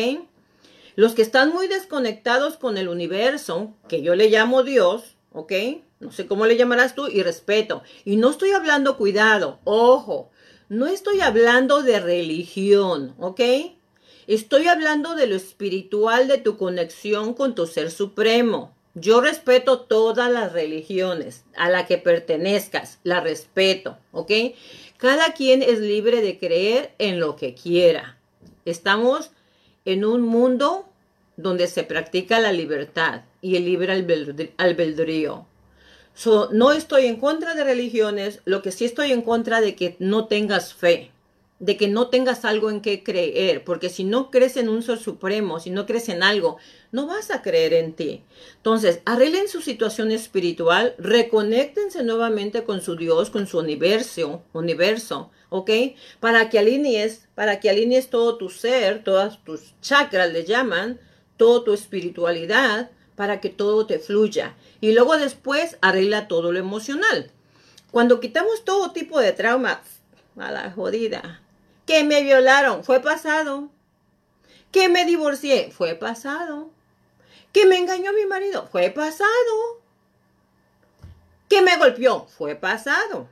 Los 0.97 1.15
que 1.15 1.23
están 1.23 1.53
muy 1.53 1.69
desconectados 1.69 2.57
con 2.57 2.79
el 2.79 2.89
universo, 2.89 3.73
que 3.89 4.03
yo 4.03 4.17
le 4.17 4.29
llamo 4.29 4.65
Dios, 4.65 5.15
¿ok? 5.33 5.53
No 6.01 6.11
sé 6.11 6.27
cómo 6.27 6.47
le 6.47 6.57
llamarás 6.57 6.97
tú, 6.97 7.07
y 7.07 7.23
respeto. 7.23 7.85
Y 8.05 8.17
no 8.17 8.31
estoy 8.31 8.51
hablando, 8.51 8.97
cuidado, 8.97 9.61
ojo, 9.63 10.31
no 10.69 10.89
estoy 10.89 11.21
hablando 11.21 11.83
de 11.83 12.01
religión, 12.01 13.15
¿ok? 13.21 13.41
Estoy 14.27 14.67
hablando 14.67 15.15
de 15.15 15.29
lo 15.29 15.37
espiritual, 15.37 16.27
de 16.27 16.39
tu 16.39 16.57
conexión 16.57 17.35
con 17.35 17.55
tu 17.55 17.69
ser 17.69 17.93
supremo. 17.93 18.74
Yo 18.95 19.21
respeto 19.21 19.81
todas 19.81 20.31
las 20.31 20.53
religiones 20.53 21.45
a 21.57 21.69
la 21.69 21.85
que 21.85 21.99
pertenezcas, 21.99 23.01
la 23.03 23.21
respeto, 23.21 23.99
¿ok? 24.13 24.31
Cada 24.99 25.35
quien 25.35 25.63
es 25.63 25.81
libre 25.81 26.23
de 26.23 26.39
creer 26.39 26.95
en 26.99 27.19
lo 27.19 27.35
que 27.35 27.55
quiera. 27.55 28.19
Estamos 28.65 29.33
en 29.85 30.05
un 30.05 30.23
mundo 30.23 30.87
donde 31.37 31.67
se 31.67 31.83
practica 31.83 32.39
la 32.39 32.53
libertad 32.53 33.23
y 33.43 33.57
el 33.57 33.65
libre 33.65 33.93
albedrío. 34.57 35.47
no 36.53 36.73
estoy 36.73 37.07
en 37.07 37.17
contra 37.17 37.55
de 37.55 37.65
religiones, 37.65 38.43
lo 38.45 38.63
que 38.63 38.71
sí 38.71 38.85
estoy 38.85 39.11
en 39.11 39.23
contra 39.23 39.61
de 39.61 39.75
que 39.75 39.97
no 39.99 40.29
tengas 40.29 40.73
fe, 40.73 41.11
de 41.65 41.79
que 41.79 41.89
no 41.89 42.09
tengas 42.09 42.45
algo 42.45 42.69
en 42.69 42.83
qué 42.83 43.03
creer, 43.03 43.65
porque 43.65 43.89
si 43.89 44.05
no 44.05 44.31
crees 44.31 44.59
en 44.59 44.69
un 44.69 44.83
ser 44.83 44.99
supremo, 44.99 45.61
si 45.61 45.71
no 45.71 45.87
crees 45.87 46.11
en 46.11 46.23
algo, 46.23 46.59
no 46.93 47.07
vas 47.07 47.31
a 47.31 47.41
creer 47.41 47.73
en 47.73 47.95
ti. 47.95 48.23
Entonces, 48.57 49.01
arreglen 49.07 49.49
su 49.49 49.63
situación 49.63 50.13
espiritual, 50.13 50.95
reconéctense 50.99 52.03
nuevamente 52.03 52.65
con 52.65 52.83
su 52.83 52.97
Dios, 52.97 53.31
con 53.31 53.47
su 53.47 53.59
universo, 53.59 54.43
universo, 54.53 55.31
¿ok? 55.49 55.71
Para 56.21 56.51
que 56.51 56.59
alinees, 56.59 57.29
para 57.35 57.61
que 57.61 57.71
alinees 57.71 58.11
todo 58.11 58.37
tu 58.37 58.51
ser, 58.51 59.03
todas 59.03 59.43
tus 59.43 59.73
chakras 59.81 60.35
le 60.35 60.45
llaman, 60.45 61.01
toda 61.39 61.65
tu 61.65 61.73
espiritualidad, 61.73 62.91
para 63.17 63.41
que 63.41 63.49
todo 63.49 63.87
te 63.87 63.99
fluya. 63.99 64.55
Y 64.83 64.93
luego 64.93 65.17
después 65.17 65.79
arregla 65.81 66.29
todo 66.29 66.53
lo 66.53 66.59
emocional. 66.59 67.31
Cuando 67.91 68.21
quitamos 68.21 68.67
todo 68.67 68.93
tipo 68.93 69.19
de 69.19 69.33
traumas, 69.33 69.79
a 70.37 70.51
la 70.51 70.71
jodida, 70.71 71.41
que 71.87 72.05
me 72.05 72.23
violaron, 72.23 72.85
fue 72.85 73.01
pasado. 73.01 73.69
Que 74.73 74.89
me 74.89 75.05
divorcié, 75.05 75.71
fue 75.71 75.95
pasado. 75.95 76.71
Que 77.53 77.67
me 77.67 77.79
engañó 77.79 78.13
mi 78.13 78.27
marido, 78.27 78.69
fue 78.71 78.91
pasado. 78.91 79.31
Que 81.49 81.63
me 81.63 81.77
golpeó, 81.77 82.27
fue 82.27 82.57
pasado. 82.57 83.29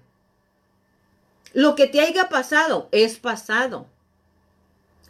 Lo 1.53 1.75
que 1.75 1.87
te 1.87 2.01
haya 2.01 2.29
pasado 2.29 2.89
es 2.93 3.19
pasado. 3.19 3.87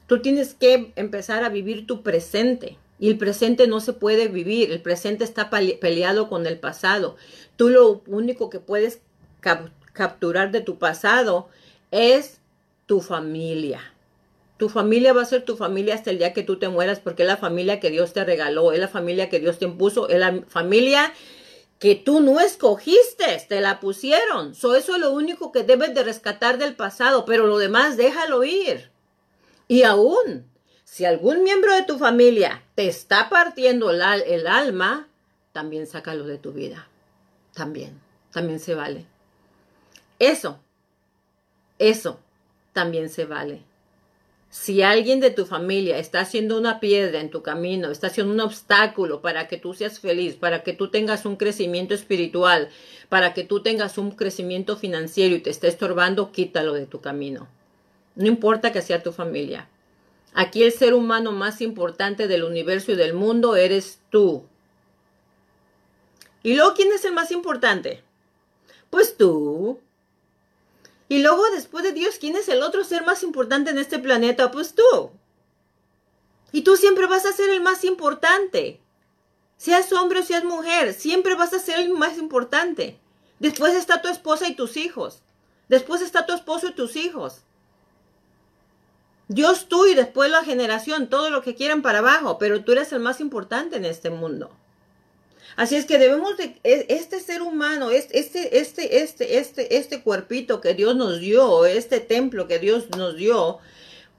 Tú 0.07 0.21
tienes 0.23 0.55
que 0.55 0.93
empezar 0.97 1.45
a 1.45 1.49
vivir 1.49 1.87
tu 1.87 2.03
presente. 2.03 2.79
Y 2.99 3.09
el 3.09 3.19
presente 3.19 3.67
no 3.67 3.81
se 3.81 3.93
puede 3.93 4.29
vivir, 4.29 4.71
el 4.71 4.81
presente 4.81 5.25
está 5.25 5.51
peleado 5.51 6.29
con 6.29 6.47
el 6.47 6.61
pasado. 6.61 7.17
Tú 7.57 7.69
lo 7.69 8.03
único 8.07 8.49
que 8.49 8.61
puedes 8.61 9.01
capturar 9.93 10.53
de 10.53 10.61
tu 10.61 10.79
pasado 10.79 11.49
es 11.91 12.42
tu 12.87 13.01
familia. 13.01 13.81
Tu 14.57 14.69
familia 14.69 15.13
va 15.13 15.23
a 15.23 15.27
ser 15.27 15.45
tu 15.45 15.57
familia 15.57 15.95
hasta 15.95 16.11
el 16.11 16.19
día 16.19 16.33
que 16.33 16.43
tú 16.43 16.59
te 16.59 16.69
mueras 16.69 17.01
porque 17.01 17.23
es 17.23 17.29
la 17.29 17.37
familia 17.37 17.81
que 17.81 17.91
Dios 17.91 18.13
te 18.13 18.25
regaló, 18.25 18.73
es 18.73 18.79
la 18.79 18.89
familia 18.89 19.29
que 19.29 19.41
Dios 19.41 19.59
te 19.59 19.65
impuso, 19.65 20.09
es 20.09 20.19
la 20.19 20.43
familia 20.47 21.13
que 21.79 21.97
tú 21.97 22.21
no 22.21 22.39
escogiste, 22.39 23.45
te 23.49 23.61
la 23.61 23.81
pusieron. 23.81 24.53
eso 24.53 24.77
es 24.77 24.99
lo 24.99 25.11
único 25.11 25.51
que 25.51 25.65
debes 25.65 25.95
de 25.95 26.05
rescatar 26.05 26.59
del 26.59 26.77
pasado, 26.77 27.25
pero 27.25 27.49
lo 27.49 27.59
demás 27.59 27.97
déjalo 27.97 28.45
ir. 28.45 28.93
Y 29.67 29.83
aún 29.83 30.47
si 30.85 31.07
algún 31.07 31.43
miembro 31.43 31.75
de 31.75 31.83
tu 31.83 31.99
familia 31.99 32.63
te 32.77 32.87
está 32.87 33.29
partiendo 33.31 33.91
el, 33.91 34.01
el 34.27 34.47
alma, 34.47 35.09
también 35.53 35.87
sácalo 35.87 36.25
de 36.25 36.39
tu 36.39 36.53
vida. 36.53 36.87
También, 37.53 38.01
también 38.31 38.61
se 38.61 38.75
vale. 38.75 39.07
Eso, 40.19 40.61
eso 41.79 42.21
también 42.73 43.09
se 43.09 43.25
vale. 43.25 43.63
Si 44.53 44.83
alguien 44.83 45.21
de 45.21 45.31
tu 45.31 45.47
familia 45.47 45.97
está 45.97 46.21
haciendo 46.21 46.59
una 46.59 46.79
piedra 46.79 47.21
en 47.21 47.31
tu 47.31 47.43
camino, 47.43 47.91
está 47.91 48.09
haciendo 48.09 48.35
un 48.35 48.41
obstáculo 48.41 49.23
para 49.23 49.49
que 49.49 49.57
tú 49.57 49.73
seas 49.73 49.99
feliz, 49.99 50.35
para 50.35 50.63
que 50.63 50.75
tú 50.75 50.91
tengas 50.91 51.25
un 51.25 51.37
crecimiento 51.37 51.95
espiritual, 51.95 52.69
para 53.09 53.33
que 53.33 53.45
tú 53.45 53.63
tengas 53.63 53.97
un 53.97 54.11
crecimiento 54.11 54.77
financiero 54.77 55.35
y 55.35 55.41
te 55.41 55.49
esté 55.49 55.69
estorbando, 55.69 56.33
quítalo 56.33 56.75
de 56.75 56.85
tu 56.85 57.01
camino. 57.01 57.49
No 58.15 58.27
importa 58.27 58.73
que 58.73 58.83
sea 58.83 59.03
tu 59.03 59.13
familia. 59.13 59.69
Aquí 60.35 60.63
el 60.63 60.73
ser 60.73 60.93
humano 60.93 61.33
más 61.33 61.63
importante 61.63 62.29
del 62.29 62.45
universo 62.45 62.93
y 62.93 62.97
del 62.97 63.15
mundo 63.15 63.57
eres 63.57 64.01
tú. 64.11 64.45
¿Y 66.43 66.55
luego 66.57 66.75
quién 66.75 66.93
es 66.93 67.07
el 67.07 67.15
más 67.15 67.31
importante? 67.31 68.03
Pues 68.91 69.17
tú. 69.17 69.81
Y 71.13 71.19
luego 71.19 71.45
después 71.51 71.85
de 71.85 71.93
Dios, 71.93 72.17
¿quién 72.19 72.37
es 72.37 72.49
el 72.49 72.63
otro 72.63 72.85
ser 72.85 73.05
más 73.05 73.23
importante 73.23 73.71
en 73.71 73.77
este 73.77 73.99
planeta? 73.99 74.51
Pues 74.51 74.75
tú. 74.75 75.11
Y 76.53 76.63
tú 76.63 76.79
siempre 76.79 77.07
vas 77.07 77.27
a 77.27 77.33
ser 77.33 77.51
el 77.51 77.61
más 77.61 77.85
importante. 77.85 78.81
Seas 79.59 79.93
hombre 79.93 80.21
o 80.21 80.23
seas 80.23 80.43
mujer, 80.43 80.95
siempre 80.95 81.35
vas 81.35 81.53
a 81.53 81.59
ser 81.59 81.81
el 81.81 81.91
más 81.91 82.17
importante. 82.17 82.99
Después 83.41 83.75
está 83.75 84.01
tu 84.01 84.09
esposa 84.09 84.49
y 84.49 84.55
tus 84.57 84.79
hijos. 84.79 85.21
Después 85.69 86.01
está 86.01 86.25
tu 86.25 86.33
esposo 86.33 86.69
y 86.69 86.73
tus 86.73 86.97
hijos. 86.97 87.43
Dios 89.29 89.69
tú 89.69 89.85
y 89.85 89.95
después 89.95 90.31
la 90.31 90.45
generación, 90.45 91.11
todo 91.11 91.29
lo 91.29 91.43
que 91.43 91.55
quieran 91.55 91.83
para 91.83 91.99
abajo, 91.99 92.39
pero 92.39 92.65
tú 92.65 92.73
eres 92.73 92.91
el 92.91 93.01
más 93.01 93.21
importante 93.21 93.77
en 93.77 93.85
este 93.85 94.09
mundo. 94.09 94.51
Así 95.57 95.77
es 95.77 95.85
que 95.85 95.99
debemos 95.99 96.37
de 96.37 96.59
e, 96.65 96.87
este 96.89 97.21
ser 97.21 97.43
humano, 97.43 97.91
este, 97.91 98.19
este, 98.19 98.59
este, 98.59 99.03
este, 99.03 99.39
este, 99.39 99.77
este 99.77 100.03
cuerpito 100.03 100.61
que 100.61 100.75
Dios 100.75 100.97
nos 100.97 101.21
dio, 101.21 101.67
este 101.67 102.01
templo 102.01 102.49
que 102.49 102.59
Dios 102.59 102.89
nos 102.97 103.17
dio, 103.17 103.59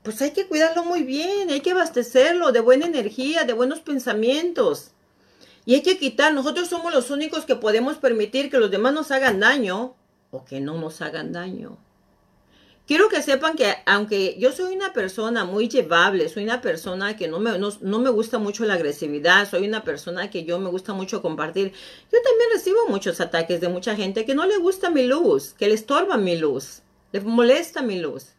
pues 0.04 0.22
hay 0.22 0.32
que 0.32 0.48
cuidarlo 0.48 0.84
muy 0.84 1.04
bien, 1.04 1.50
hay 1.50 1.62
que 1.62 1.72
abastecerlo 1.72 2.52
de 2.52 2.60
buena 2.60 2.86
energía, 2.86 3.46
de 3.46 3.54
buenos 3.54 3.80
pensamientos. 3.80 4.92
Y 5.66 5.76
hay 5.76 5.82
que 5.82 5.98
quitar, 5.98 6.34
nosotros 6.34 6.68
somos 6.68 6.94
los 6.94 7.10
únicos 7.10 7.46
que 7.46 7.56
podemos 7.56 7.98
permitir 7.98 8.52
que 8.52 8.60
los 8.60 8.70
demás 8.70 8.94
nos 8.94 9.12
hagan 9.12 9.40
daño 9.40 9.96
o 10.30 10.44
que 10.44 10.60
no 10.60 10.78
nos 10.78 11.02
hagan 11.02 11.32
daño. 11.32 11.78
Quiero 12.86 13.08
que 13.08 13.22
sepan 13.22 13.56
que 13.56 13.74
aunque 13.86 14.36
yo 14.38 14.52
soy 14.52 14.76
una 14.76 14.92
persona 14.92 15.46
muy 15.46 15.70
llevable, 15.70 16.28
soy 16.28 16.44
una 16.44 16.60
persona 16.60 17.16
que 17.16 17.30
no 17.30 17.40
me, 17.40 17.58
no, 17.58 18.00
me 18.00 18.10
gusta 18.10 18.40
mucho 18.40 18.66
la 18.66 18.74
agresividad, 18.74 19.50
soy 19.50 19.66
una 19.66 19.86
persona 19.86 20.30
que 20.30 20.44
yo 20.44 20.60
me 20.60 20.70
gusta 20.70 20.94
mucho 20.94 21.22
compartir, 21.22 21.72
yo 22.12 22.22
también 22.22 22.50
recibo 22.54 22.88
muchos 22.90 23.22
ataques 23.22 23.62
de 23.62 23.70
mucha 23.70 23.96
gente 23.96 24.26
que 24.26 24.36
no 24.36 24.46
le 24.46 24.58
gusta 24.58 24.90
mi 24.90 25.08
luz, 25.08 25.54
que 25.54 25.70
le 25.70 25.76
estorba 25.76 26.18
mi 26.18 26.36
luz, 26.36 26.82
le 27.14 27.22
molesta 27.22 27.82
mi 27.82 28.00
luz. 28.00 28.34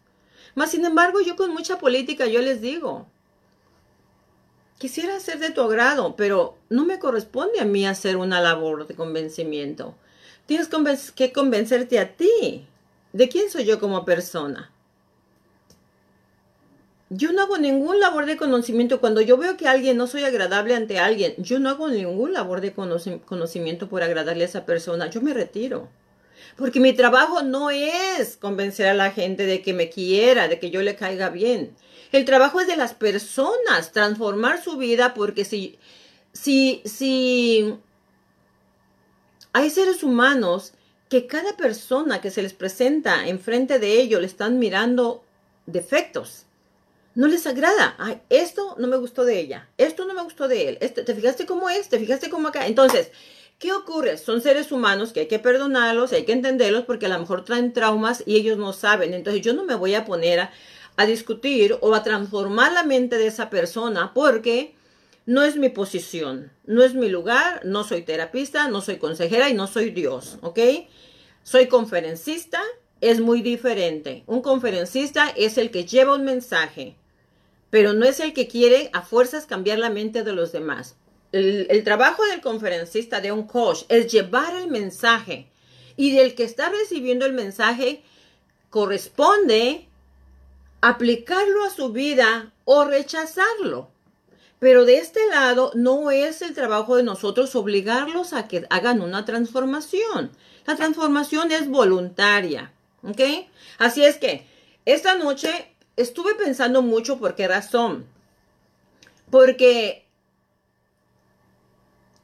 Mas, 0.55 0.73
sin 0.73 0.85
embargo, 0.85 1.21
yo 1.23 1.37
con 1.37 1.53
mucha 1.55 1.79
política 1.79 2.27
yo 2.27 2.43
les 2.43 2.61
digo, 2.61 3.07
quisiera 4.77 5.21
ser 5.21 5.39
de 5.39 5.53
tu 5.53 5.63
agrado, 5.63 6.17
pero 6.17 6.59
no 6.69 6.85
me 6.85 6.99
corresponde 6.99 7.61
a 7.61 7.65
mí 7.65 7.87
hacer 7.87 8.19
una 8.19 8.43
labor 8.43 8.87
de 8.87 8.95
convencimiento. 8.95 9.95
Tienes 10.45 10.69
que 11.13 11.33
convencerte 11.33 11.99
a 11.99 12.15
ti. 12.15 12.67
¿De 13.15 13.29
quién 13.29 13.49
soy 13.49 13.65
yo 13.65 13.79
como 13.79 14.05
persona? 14.05 14.73
Yo 17.11 17.33
no 17.33 17.43
hago 17.43 17.59
ningún 17.59 18.01
labor 18.01 18.27
de 18.27 18.37
conocimiento. 18.37 19.01
Cuando 19.01 19.21
yo 19.21 19.37
veo 19.37 19.57
que 19.57 19.69
alguien 19.69 19.97
no 19.97 20.09
soy 20.09 20.25
agradable 20.25 20.75
ante 20.75 20.99
alguien, 20.99 21.35
yo 21.39 21.61
no 21.61 21.71
hago 21.71 21.89
ningún 21.89 22.33
labor 22.33 22.61
de 22.61 22.75
conocimiento 22.75 23.89
por 23.89 24.03
agradarle 24.03 24.43
a 24.43 24.49
esa 24.49 24.67
persona. 24.67 25.09
Yo 25.11 25.21
me 25.21 25.33
retiro. 25.33 25.89
Porque 26.57 26.81
mi 26.81 26.93
trabajo 26.93 27.43
no 27.43 27.71
es 27.71 28.37
convencer 28.37 28.89
a 28.89 28.95
la 28.95 29.13
gente 29.13 29.47
de 29.47 29.63
que 29.63 29.75
me 29.75 29.91
quiera, 29.91 30.49
de 30.49 30.59
que 30.59 30.71
yo 30.71 30.83
le 30.83 30.97
caiga 30.97 31.31
bien. 31.31 31.77
El 32.11 32.25
trabajo 32.25 32.61
es 32.61 32.67
de 32.67 32.77
las 32.77 32.95
personas, 32.95 33.93
transformar 33.93 34.61
su 34.61 34.77
vida, 34.77 35.15
porque 35.15 35.45
si, 35.45 35.79
si, 36.33 36.83
si 36.85 37.77
hay 39.53 39.71
seres 39.71 40.03
humanos 40.03 40.74
que 41.15 41.29
cada 41.29 41.57
persona 41.57 42.21
que 42.21 42.33
se 42.33 42.43
les 42.43 42.55
presenta 42.55 43.29
enfrente 43.29 43.79
de 43.79 44.01
ellos 44.01 44.21
le 44.21 44.27
están 44.27 44.59
mirando 44.59 45.23
defectos. 45.65 46.47
No 47.15 47.29
les 47.29 47.47
agrada. 47.47 47.95
Ay, 47.99 48.21
esto 48.31 48.75
no 48.81 48.89
me 48.89 48.97
gustó 48.97 49.25
de 49.25 49.39
ella. 49.39 49.69
Esto 49.79 50.07
no 50.07 50.15
me 50.15 50.25
gustó 50.25 50.49
de 50.49 50.71
él. 50.71 50.79
Este, 50.81 51.05
¿Te 51.05 51.15
fijaste 51.15 51.47
cómo 51.47 51.71
es? 51.71 51.89
¿Te 51.89 52.01
fijaste 52.01 52.31
cómo 52.31 52.49
acá? 52.49 52.67
Entonces, 52.67 53.13
¿qué 53.61 53.73
ocurre? 53.73 54.19
Son 54.19 54.41
seres 54.41 54.73
humanos 54.73 55.13
que 55.13 55.21
hay 55.21 55.29
que 55.29 55.39
perdonarlos, 55.39 56.13
hay 56.13 56.25
que 56.25 56.33
entenderlos 56.33 56.83
porque 56.83 57.07
a 57.07 57.11
lo 57.11 57.21
mejor 57.21 57.45
traen 57.45 57.73
traumas 57.73 58.25
y 58.27 58.35
ellos 58.35 58.59
no 58.59 58.73
saben. 58.73 59.15
Entonces, 59.15 59.41
yo 59.41 59.55
no 59.55 59.63
me 59.63 59.77
voy 59.77 59.95
a 59.95 60.05
poner 60.05 60.41
a, 60.41 60.53
a 60.97 61.07
discutir 61.07 61.79
o 61.81 61.95
a 61.95 62.03
transformar 62.03 62.73
la 62.73 62.83
mente 62.83 63.19
de 63.19 63.29
esa 63.29 63.51
persona 63.51 64.11
porque 64.15 64.74
no 65.27 65.43
es 65.43 65.57
mi 65.57 65.71
posición, 65.71 66.53
no 66.65 66.83
es 66.83 66.95
mi 66.95 67.09
lugar, 67.09 67.63
no 67.65 67.85
soy 67.85 68.03
terapista, 68.03 68.69
no 68.69 68.81
soy 68.81 68.99
consejera 68.99 69.49
y 69.49 69.55
no 69.55 69.67
soy 69.67 69.91
Dios, 69.91 70.39
¿ok? 70.43 70.59
Soy 71.43 71.67
conferencista, 71.67 72.61
es 73.01 73.21
muy 73.21 73.43
diferente. 73.43 74.25
Un 74.27 74.43
conferencista 74.43 75.29
es 75.37 75.59
el 75.59 75.71
que 75.71 75.85
lleva 75.85 76.15
un 76.15 76.25
mensaje, 76.25 76.97
pero 77.71 77.93
no 77.93 78.05
es 78.05 78.21
el 78.21 78.33
que 78.33 78.49
quiere 78.49 78.91
a 78.93 79.03
fuerzas 79.03 79.47
cambiar 79.47 79.79
la 79.79 79.91
mente 79.91 80.23
de 80.23 80.33
los 80.33 80.53
demás. 80.53 80.97
El, 81.33 81.67
el 81.71 81.85
trabajo 81.85 82.25
del 82.27 82.41
conferencista, 82.41 83.21
de 83.21 83.33
un 83.33 83.47
coach, 83.47 83.85
es 83.89 84.13
llevar 84.13 84.55
el 84.57 84.69
mensaje 84.69 85.49
y 85.97 86.15
del 86.15 86.35
que 86.35 86.45
está 86.45 86.69
recibiendo 86.69 87.25
el 87.27 87.33
mensaje 87.33 88.03
corresponde 88.71 89.89
aplicarlo 90.81 91.65
a 91.65 91.71
su 91.71 91.93
vida 91.93 92.53
o 92.65 92.85
rechazarlo. 92.85 93.94
Pero 94.65 94.87
de 94.87 94.97
este 94.97 95.21
lado 95.29 95.73
no 95.75 96.11
es 96.11 96.41
el 96.41 96.55
trabajo 96.55 96.97
de 96.97 97.03
nosotros 97.03 97.55
obligarlos 97.55 98.33
a 98.33 98.49
que 98.49 98.65
hagan 98.71 99.03
una 99.03 99.27
transformación. 99.27 100.31
La 100.65 100.75
transformación 100.75 101.53
es 101.53 101.69
voluntaria. 101.69 102.73
¿Ok? 103.03 103.21
Así 103.77 104.03
es 104.03 104.17
que 104.17 104.47
esta 104.87 105.17
noche 105.17 105.51
estuve 105.99 106.35
pensando 106.35 106.81
mucho 106.81 107.19
por 107.19 107.35
qué 107.35 107.47
razón. 107.47 108.07
Porque 109.31 110.07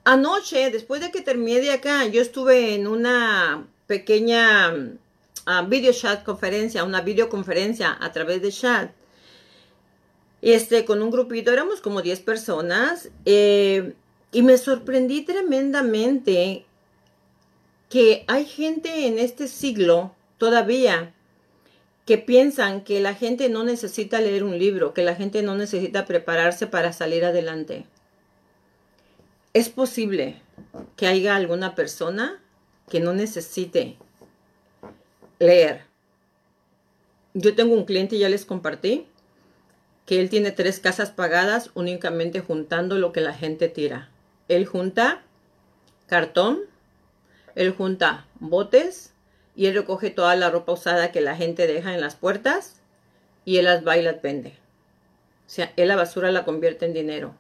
anoche, 0.05 0.71
después 0.71 1.03
de 1.03 1.11
que 1.11 1.21
terminé 1.21 1.61
de 1.61 1.73
acá, 1.73 2.07
yo 2.07 2.23
estuve 2.23 2.75
en 2.75 2.87
una 2.87 3.67
pequeña 3.87 4.73
uh, 4.73 5.67
video 5.69 5.93
chat 5.93 6.25
conferencia, 6.25 6.85
una 6.85 7.03
videoconferencia 7.03 7.99
a 8.01 8.11
través 8.13 8.41
de 8.41 8.51
chat. 8.51 8.93
Este, 10.43 10.85
con 10.85 11.03
un 11.03 11.11
grupito, 11.11 11.53
éramos 11.53 11.81
como 11.81 12.03
10 12.03 12.21
personas, 12.21 13.11
eh, 13.27 13.95
y 14.33 14.43
me 14.43 14.57
sorprendí 14.57 15.23
tremendamente 15.23 16.65
que 17.89 18.25
hay 18.29 18.47
gente 18.47 19.07
en 19.07 19.19
este 19.19 19.49
siglo 19.49 20.15
todavía 20.39 21.13
que 22.07 22.19
piensan 22.19 22.83
que 22.83 23.01
la 23.01 23.15
gente 23.15 23.49
no 23.49 23.65
necesita 23.65 24.21
leer 24.21 24.45
un 24.45 24.59
libro, 24.59 24.95
que 24.95 25.03
la 25.03 25.15
gente 25.15 25.43
no 25.43 25.57
necesita 25.57 26.07
prepararse 26.07 26.67
para 26.67 26.93
salir 26.93 27.25
adelante. 27.25 27.85
Es 29.53 29.69
posible 29.69 30.41
que 30.97 31.07
haya 31.07 31.37
alguna 31.37 31.75
persona 31.75 32.43
que 32.89 33.01
no 33.01 33.13
necesite 33.13 33.97
leer. 35.39 35.83
Yo 37.35 37.55
tengo 37.55 37.75
un 37.75 37.85
cliente, 37.85 38.19
ya 38.19 38.29
les 38.29 38.45
compartí, 38.45 39.07
que 40.11 40.19
él 40.19 40.29
tiene 40.29 40.51
tres 40.51 40.81
casas 40.81 41.13
pagadas 41.13 41.71
únicamente 41.75 42.41
juntando 42.41 42.99
lo 42.99 43.13
que 43.13 43.21
la 43.21 43.33
gente 43.33 43.69
tira. 43.69 44.09
Él 44.49 44.67
junta 44.67 45.23
cartón, 46.09 46.59
él 47.55 47.71
junta 47.71 48.27
botes 48.41 49.13
y 49.55 49.67
él 49.67 49.75
recoge 49.75 50.11
toda 50.11 50.35
la 50.35 50.51
ropa 50.51 50.73
usada 50.73 51.13
que 51.13 51.21
la 51.21 51.37
gente 51.37 51.69
deja 51.69 51.95
en 51.95 52.01
las 52.01 52.17
puertas 52.17 52.81
y 53.45 53.59
él 53.59 53.67
las 53.67 53.87
va 53.87 53.99
y 53.99 54.03
las 54.03 54.21
vende. 54.21 54.55
O 55.47 55.51
sea, 55.51 55.73
él 55.77 55.87
la 55.87 55.95
basura 55.95 56.33
la 56.33 56.45
convierte 56.45 56.87
en 56.87 56.93
dinero. 56.93 57.37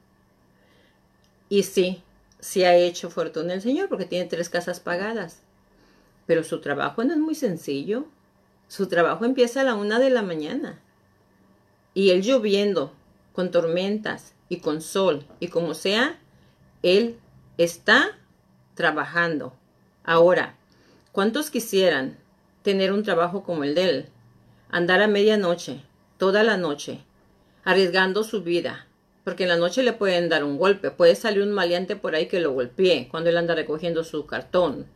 Y 1.49 1.65
sí, 1.65 2.05
sí 2.39 2.63
ha 2.63 2.77
hecho 2.77 3.11
fortuna 3.11 3.55
el 3.55 3.63
Señor 3.63 3.89
porque 3.89 4.05
tiene 4.05 4.27
tres 4.27 4.49
casas 4.49 4.79
pagadas. 4.79 5.41
Pero 6.27 6.45
su 6.45 6.61
trabajo 6.61 7.03
no 7.03 7.15
es 7.15 7.19
muy 7.19 7.35
sencillo. 7.35 8.05
Su 8.69 8.87
trabajo 8.87 9.25
empieza 9.25 9.63
a 9.63 9.65
la 9.65 9.75
una 9.75 9.99
de 9.99 10.11
la 10.11 10.23
mañana. 10.23 10.79
Y 11.95 12.11
él 12.11 12.23
lloviendo, 12.23 12.93
con 13.33 13.51
tormentas 13.51 14.35
y 14.49 14.59
con 14.59 14.81
sol 14.81 15.25
y 15.39 15.49
como 15.49 15.75
sea, 15.75 16.19
él 16.83 17.19
está 17.59 18.19
trabajando. 18.75 19.55
Ahora, 20.05 20.57
¿cuántos 21.13 21.51
quisieran 21.51 22.19
tener 22.63 22.93
un 22.93 23.03
trabajo 23.03 23.43
como 23.43 23.65
el 23.65 23.75
de 23.75 23.85
él? 23.85 24.07
Andar 24.71 25.03
a 25.03 25.09
medianoche, 25.09 25.83
toda 26.19 26.43
la 26.43 26.57
noche, 26.57 27.01
arriesgando 27.65 28.25
su 28.25 28.43
vida, 28.43 28.87
porque 29.25 29.43
en 29.45 29.51
la 29.51 29.57
noche 29.57 29.83
le 29.83 29.93
pueden 29.93 30.29
dar 30.29 30.45
un 30.45 30.59
golpe, 30.59 30.91
puede 30.91 31.15
salir 31.15 31.43
un 31.43 31.53
maleante 31.53 31.97
por 31.97 32.15
ahí 32.15 32.27
que 32.27 32.41
lo 32.41 32.53
golpee 32.53 33.09
cuando 33.11 33.31
él 33.31 33.37
anda 33.37 33.55
recogiendo 33.55 34.05
su 34.05 34.27
cartón, 34.27 34.87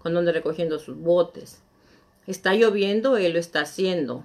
cuando 0.00 0.20
anda 0.20 0.32
recogiendo 0.32 0.78
sus 0.78 0.96
botes. 0.96 1.62
Está 2.26 2.54
lloviendo, 2.54 3.16
él 3.16 3.32
lo 3.32 3.38
está 3.38 3.62
haciendo. 3.62 4.24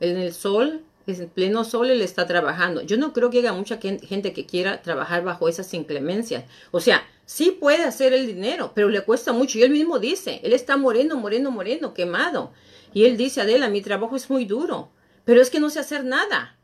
En 0.00 0.16
el 0.16 0.32
sol, 0.32 0.82
en 1.08 1.28
pleno 1.28 1.64
sol, 1.64 1.90
él 1.90 2.02
está 2.02 2.26
trabajando. 2.26 2.82
Yo 2.82 2.96
no 2.96 3.12
creo 3.12 3.30
que 3.30 3.38
haya 3.38 3.52
mucha 3.52 3.78
gente 3.78 4.32
que 4.32 4.46
quiera 4.46 4.82
trabajar 4.82 5.24
bajo 5.24 5.48
esas 5.48 5.72
inclemencias. 5.74 6.44
O 6.70 6.80
sea, 6.80 7.06
sí 7.24 7.50
puede 7.50 7.84
hacer 7.84 8.12
el 8.12 8.26
dinero, 8.26 8.72
pero 8.74 8.88
le 8.88 9.02
cuesta 9.02 9.32
mucho. 9.32 9.58
Y 9.58 9.62
él 9.62 9.70
mismo 9.70 9.98
dice, 9.98 10.40
él 10.42 10.52
está 10.52 10.76
moreno, 10.76 11.16
moreno, 11.16 11.50
moreno, 11.50 11.94
quemado. 11.94 12.52
Y 12.92 13.04
él 13.04 13.16
dice, 13.16 13.40
Adela, 13.40 13.68
mi 13.68 13.80
trabajo 13.80 14.16
es 14.16 14.28
muy 14.30 14.44
duro, 14.44 14.90
pero 15.24 15.40
es 15.40 15.50
que 15.50 15.60
no 15.60 15.70
sé 15.70 15.80
hacer 15.80 16.04
nada. 16.04 16.56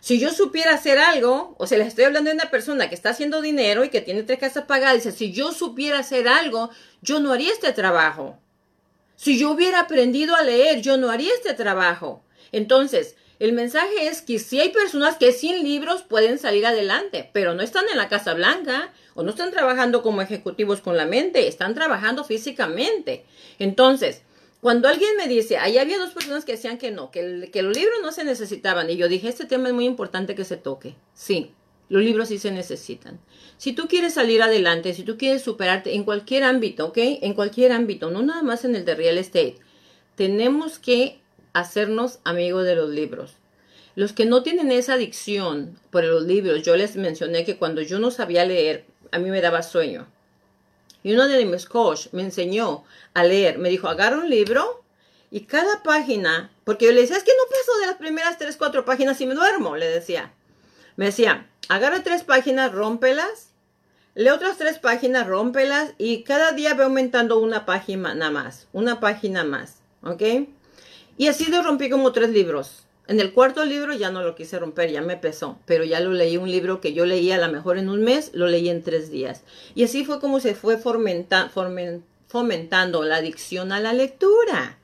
Si 0.00 0.20
yo 0.20 0.30
supiera 0.32 0.74
hacer 0.74 0.98
algo, 0.98 1.56
o 1.58 1.66
sea, 1.66 1.78
les 1.78 1.88
estoy 1.88 2.04
hablando 2.04 2.30
de 2.30 2.36
una 2.36 2.50
persona 2.50 2.88
que 2.88 2.94
está 2.94 3.10
haciendo 3.10 3.40
dinero 3.40 3.84
y 3.84 3.88
que 3.88 4.00
tiene 4.00 4.22
tres 4.22 4.38
casas 4.38 4.64
pagadas, 4.64 4.96
dice, 4.96 5.10
si 5.10 5.32
yo 5.32 5.52
supiera 5.52 5.98
hacer 5.98 6.28
algo, 6.28 6.70
yo 7.02 7.18
no 7.18 7.32
haría 7.32 7.52
este 7.52 7.72
trabajo. 7.72 8.38
Si 9.16 9.38
yo 9.38 9.50
hubiera 9.50 9.80
aprendido 9.80 10.36
a 10.36 10.42
leer, 10.42 10.82
yo 10.82 10.96
no 10.96 11.10
haría 11.10 11.32
este 11.34 11.54
trabajo. 11.54 12.22
Entonces, 12.52 13.16
el 13.38 13.52
mensaje 13.52 14.08
es 14.08 14.22
que 14.22 14.38
si 14.38 14.60
hay 14.60 14.70
personas 14.70 15.16
que 15.18 15.32
sin 15.32 15.62
libros 15.62 16.02
pueden 16.02 16.38
salir 16.38 16.64
adelante, 16.64 17.28
pero 17.32 17.54
no 17.54 17.62
están 17.62 17.84
en 17.90 17.98
la 17.98 18.08
Casa 18.08 18.32
Blanca 18.32 18.92
o 19.14 19.22
no 19.22 19.30
están 19.30 19.50
trabajando 19.50 20.02
como 20.02 20.22
ejecutivos 20.22 20.80
con 20.80 20.96
la 20.96 21.04
mente, 21.04 21.46
están 21.46 21.74
trabajando 21.74 22.24
físicamente. 22.24 23.24
Entonces, 23.58 24.22
cuando 24.62 24.88
alguien 24.88 25.16
me 25.18 25.28
dice, 25.28 25.58
ahí 25.58 25.76
había 25.76 25.98
dos 25.98 26.12
personas 26.12 26.44
que 26.44 26.52
decían 26.52 26.78
que 26.78 26.90
no, 26.90 27.10
que, 27.10 27.50
que 27.52 27.62
los 27.62 27.76
libros 27.76 27.98
no 28.02 28.10
se 28.10 28.24
necesitaban, 28.24 28.88
y 28.88 28.96
yo 28.96 29.08
dije, 29.08 29.28
este 29.28 29.44
tema 29.44 29.68
es 29.68 29.74
muy 29.74 29.84
importante 29.84 30.34
que 30.34 30.44
se 30.44 30.56
toque. 30.56 30.94
Sí, 31.12 31.52
los 31.90 32.02
libros 32.02 32.28
sí 32.28 32.38
se 32.38 32.50
necesitan. 32.50 33.20
Si 33.58 33.74
tú 33.74 33.86
quieres 33.86 34.14
salir 34.14 34.42
adelante, 34.42 34.94
si 34.94 35.02
tú 35.02 35.18
quieres 35.18 35.42
superarte 35.42 35.94
en 35.94 36.04
cualquier 36.04 36.42
ámbito, 36.42 36.86
¿ok? 36.86 36.98
En 36.98 37.34
cualquier 37.34 37.72
ámbito, 37.72 38.10
no 38.10 38.22
nada 38.22 38.42
más 38.42 38.64
en 38.64 38.74
el 38.74 38.84
de 38.84 38.94
real 38.94 39.18
estate, 39.18 39.58
tenemos 40.16 40.78
que 40.78 41.20
hacernos 41.60 42.18
amigos 42.24 42.64
de 42.64 42.76
los 42.76 42.90
libros. 42.90 43.36
Los 43.94 44.12
que 44.12 44.26
no 44.26 44.42
tienen 44.42 44.70
esa 44.70 44.94
adicción 44.94 45.78
por 45.90 46.04
los 46.04 46.24
libros, 46.24 46.62
yo 46.62 46.76
les 46.76 46.96
mencioné 46.96 47.46
que 47.46 47.56
cuando 47.56 47.80
yo 47.80 47.98
no 47.98 48.10
sabía 48.10 48.44
leer, 48.44 48.84
a 49.10 49.18
mí 49.18 49.30
me 49.30 49.40
daba 49.40 49.62
sueño. 49.62 50.06
Y 51.02 51.14
uno 51.14 51.26
de 51.28 51.44
mis 51.46 51.66
coach 51.66 52.08
me 52.12 52.22
enseñó 52.22 52.84
a 53.14 53.24
leer. 53.24 53.58
Me 53.58 53.70
dijo, 53.70 53.88
agarra 53.88 54.18
un 54.18 54.28
libro 54.28 54.82
y 55.30 55.42
cada 55.42 55.82
página, 55.82 56.50
porque 56.64 56.84
yo 56.84 56.92
le 56.92 57.00
decía, 57.00 57.16
es 57.16 57.24
que 57.24 57.32
no 57.32 57.48
paso 57.48 57.78
de 57.80 57.86
las 57.86 57.96
primeras 57.96 58.36
tres, 58.36 58.56
cuatro 58.56 58.84
páginas 58.84 59.18
y 59.22 59.26
me 59.26 59.34
duermo, 59.34 59.76
le 59.76 59.88
decía. 59.88 60.34
Me 60.96 61.06
decía, 61.06 61.48
agarra 61.68 62.02
tres 62.02 62.22
páginas, 62.22 62.72
rómpelas, 62.72 63.52
lee 64.14 64.28
otras 64.28 64.58
tres 64.58 64.78
páginas, 64.78 65.26
rómpelas 65.26 65.94
y 65.96 66.22
cada 66.22 66.52
día 66.52 66.74
ve 66.74 66.84
aumentando 66.84 67.38
una 67.38 67.64
página 67.64 68.14
nada 68.14 68.30
más, 68.30 68.68
una 68.72 69.00
página 69.00 69.42
más, 69.42 69.76
¿ok? 70.02 70.22
Y 71.18 71.28
así 71.28 71.50
lo 71.50 71.62
rompí 71.62 71.88
como 71.88 72.12
tres 72.12 72.30
libros. 72.30 72.82
En 73.08 73.20
el 73.20 73.32
cuarto 73.32 73.64
libro 73.64 73.94
ya 73.94 74.10
no 74.10 74.22
lo 74.22 74.34
quise 74.34 74.58
romper, 74.58 74.90
ya 74.90 75.00
me 75.00 75.16
pesó, 75.16 75.58
pero 75.64 75.84
ya 75.84 76.00
lo 76.00 76.12
leí 76.12 76.36
un 76.36 76.50
libro 76.50 76.80
que 76.80 76.92
yo 76.92 77.06
leía 77.06 77.36
a 77.36 77.46
lo 77.46 77.52
mejor 77.52 77.78
en 77.78 77.88
un 77.88 78.02
mes, 78.02 78.32
lo 78.34 78.48
leí 78.48 78.68
en 78.68 78.82
tres 78.82 79.10
días. 79.10 79.42
Y 79.74 79.84
así 79.84 80.04
fue 80.04 80.18
como 80.18 80.40
se 80.40 80.54
fue 80.54 80.76
fomentando 80.76 83.04
la 83.04 83.16
adicción 83.16 83.70
a 83.70 83.80
la 83.80 83.92
lectura. 83.92 84.78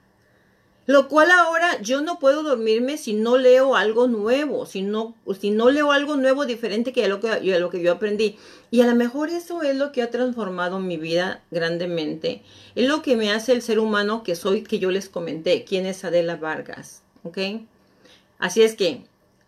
Lo 0.86 1.08
cual 1.08 1.30
ahora 1.30 1.80
yo 1.80 2.00
no 2.00 2.18
puedo 2.18 2.42
dormirme 2.42 2.98
si 2.98 3.12
no 3.12 3.38
leo 3.38 3.76
algo 3.76 4.08
nuevo, 4.08 4.66
si 4.66 4.82
no, 4.82 5.14
si 5.40 5.50
no 5.50 5.70
leo 5.70 5.92
algo 5.92 6.16
nuevo 6.16 6.44
diferente 6.44 6.92
que 6.92 7.06
lo 7.06 7.20
que, 7.20 7.40
lo 7.40 7.70
que 7.70 7.82
yo 7.82 7.92
aprendí. 7.92 8.36
Y 8.72 8.80
a 8.80 8.86
lo 8.86 8.96
mejor 8.96 9.30
eso 9.30 9.62
es 9.62 9.76
lo 9.76 9.92
que 9.92 10.02
ha 10.02 10.10
transformado 10.10 10.80
mi 10.80 10.96
vida 10.96 11.44
grandemente. 11.52 12.42
Es 12.74 12.88
lo 12.88 13.00
que 13.02 13.16
me 13.16 13.30
hace 13.30 13.52
el 13.52 13.62
ser 13.62 13.78
humano 13.78 14.24
que 14.24 14.34
soy, 14.34 14.62
que 14.62 14.80
yo 14.80 14.90
les 14.90 15.08
comenté, 15.08 15.64
quién 15.64 15.86
es 15.86 16.04
Adela 16.04 16.36
Vargas. 16.36 17.02
¿Ok? 17.22 17.38
Así 18.40 18.62
es 18.62 18.74
que, 18.74 19.04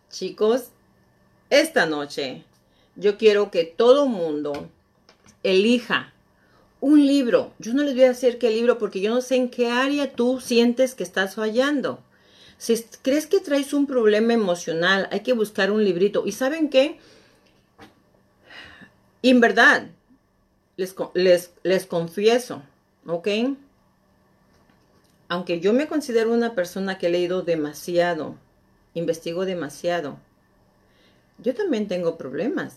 chicos, 0.09 0.69
esta 1.49 1.85
noche 1.85 2.45
yo 2.95 3.17
quiero 3.17 3.51
que 3.51 3.65
todo 3.65 4.07
mundo 4.07 4.69
elija 5.43 6.13
un 6.85 7.07
libro. 7.07 7.51
Yo 7.57 7.73
no 7.73 7.81
les 7.81 7.95
voy 7.95 8.03
a 8.03 8.09
decir 8.09 8.37
qué 8.37 8.51
libro 8.51 8.77
porque 8.77 9.01
yo 9.01 9.09
no 9.09 9.21
sé 9.21 9.37
en 9.37 9.49
qué 9.49 9.71
área 9.71 10.13
tú 10.13 10.39
sientes 10.39 10.93
que 10.93 11.01
estás 11.01 11.33
fallando. 11.33 11.99
Si 12.59 12.75
crees 13.01 13.25
que 13.25 13.39
traes 13.39 13.73
un 13.73 13.87
problema 13.87 14.33
emocional, 14.33 15.09
hay 15.11 15.21
que 15.21 15.33
buscar 15.33 15.71
un 15.71 15.83
librito. 15.83 16.27
¿Y 16.27 16.31
saben 16.31 16.69
qué? 16.69 16.99
en 19.23 19.41
verdad, 19.41 19.87
les, 20.77 20.95
les, 21.15 21.51
les 21.63 21.87
confieso, 21.87 22.61
¿ok? 23.07 23.29
Aunque 25.27 25.59
yo 25.59 25.73
me 25.73 25.87
considero 25.87 26.31
una 26.31 26.53
persona 26.53 26.99
que 26.99 27.07
he 27.07 27.09
leído 27.09 27.41
demasiado, 27.41 28.35
investigo 28.93 29.45
demasiado. 29.45 30.19
Yo 31.39 31.55
también 31.55 31.87
tengo 31.87 32.15
problemas 32.15 32.75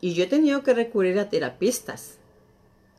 y 0.00 0.14
yo 0.14 0.24
he 0.24 0.26
tenido 0.26 0.64
que 0.64 0.74
recurrir 0.74 1.20
a 1.20 1.28
terapistas. 1.28 2.19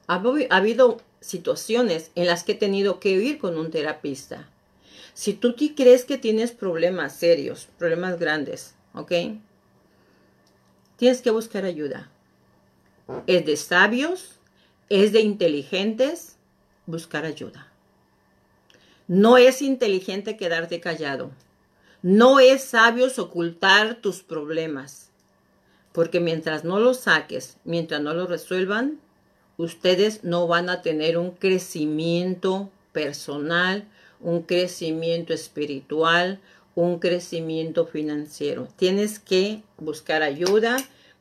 Ha, 0.08 0.22
habido 0.50 1.02
situaciones 1.20 2.12
en 2.16 2.28
las 2.28 2.44
que 2.44 2.54
he 2.54 2.56
tenido 2.56 3.00
que 3.00 3.12
ir 3.12 3.38
con 3.38 3.58
un 3.58 3.72
terapista. 3.72 4.50
Si 5.14 5.34
tú 5.34 5.56
crees 5.76 6.06
que 6.06 6.18
tienes 6.18 6.52
problemas 6.52 7.16
serios, 7.16 7.68
problemas 7.78 8.20
grandes, 8.20 8.76
¿ok? 8.94 9.12
Tienes 10.98 11.22
que 11.22 11.32
buscar 11.32 11.66
ayuda. 11.66 12.10
Es 13.28 13.46
de 13.46 13.58
sabios, 13.58 14.40
es 14.90 15.12
de 15.12 15.22
inteligentes 15.22 16.38
buscar 16.86 17.26
ayuda. 17.26 17.72
No 19.08 19.38
es 19.38 19.62
inteligente 19.62 20.38
quedarte 20.38 20.80
callado. 20.80 21.32
No 22.02 22.40
es 22.40 22.64
sabio 22.64 23.08
ocultar 23.18 23.96
tus 23.96 24.24
problemas, 24.24 25.12
porque 25.92 26.20
mientras 26.20 26.64
no 26.64 26.80
los 26.80 27.02
saques, 27.02 27.58
mientras 27.64 28.02
no 28.02 28.14
los 28.14 28.28
resuelvan, 28.28 29.00
ustedes 29.58 30.24
no 30.24 30.48
van 30.48 30.70
a 30.70 30.82
tener 30.82 31.18
un 31.18 31.32
crecimiento 31.32 32.70
personal, 32.92 33.86
un 34.20 34.44
crecimiento 34.44 35.34
espiritual, 35.34 36.40
un 36.76 37.00
crecimiento 37.00 37.86
financiero. 37.86 38.68
Tienes 38.78 39.20
que 39.20 39.62
buscar 39.78 40.24
ayuda. 40.24 40.78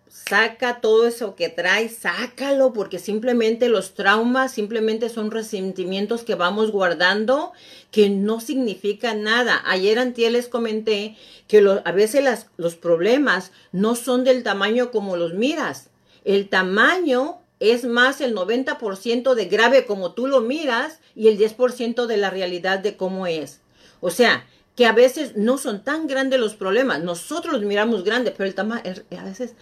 saca 0.09 0.81
todo 0.81 1.07
eso 1.07 1.37
que 1.37 1.49
traes, 1.49 1.99
sácalo, 1.99 2.73
porque 2.73 2.99
simplemente 2.99 3.69
los 3.69 3.95
traumas 3.95 4.53
simplemente 4.53 5.09
son 5.09 5.31
resentimientos 5.31 6.25
que 6.25 6.35
vamos 6.35 6.73
guardando 6.73 7.53
que 7.93 8.11
no 8.11 8.41
significan 8.41 9.23
nada. 9.23 9.63
Ayer 9.67 10.01
antier 10.01 10.33
les 10.33 10.49
comenté 10.49 11.17
que 11.47 11.65
a 11.85 11.93
veces 11.93 12.47
los 12.57 12.75
problemas 12.75 13.53
no 13.71 13.95
son 13.95 14.25
del 14.25 14.43
tamaño 14.43 14.91
como 14.91 15.17
los 15.17 15.35
miras. 15.35 15.91
El 16.25 16.49
tamaño 16.49 17.40
es 17.61 17.85
más 17.85 18.21
el 18.21 18.35
90% 18.35 19.35
de 19.35 19.45
grave 19.45 19.87
como 19.87 20.13
tú 20.13 20.27
lo 20.27 20.41
miras 20.41 20.99
y 21.15 21.29
el 21.29 21.39
10% 21.39 22.07
de 22.07 22.17
la 22.17 22.31
realidad 22.31 22.79
de 22.79 22.97
cómo 22.97 23.27
es. 23.27 23.61
O 24.01 24.11
sea, 24.11 24.47
que 24.77 24.87
a 24.87 24.93
veces 24.93 25.37
no 25.37 25.59
son 25.59 25.85
tan 25.85 26.07
grandes 26.07 26.41
los 26.41 26.55
problemas. 26.55 27.03
Nosotros 27.03 27.53
los 27.53 27.63
miramos 27.63 28.03
grandes, 28.03 28.35
pero 28.37 28.49
el 28.49 28.55
tamaño 28.55 28.83
a 29.19 29.25
veces 29.25 29.55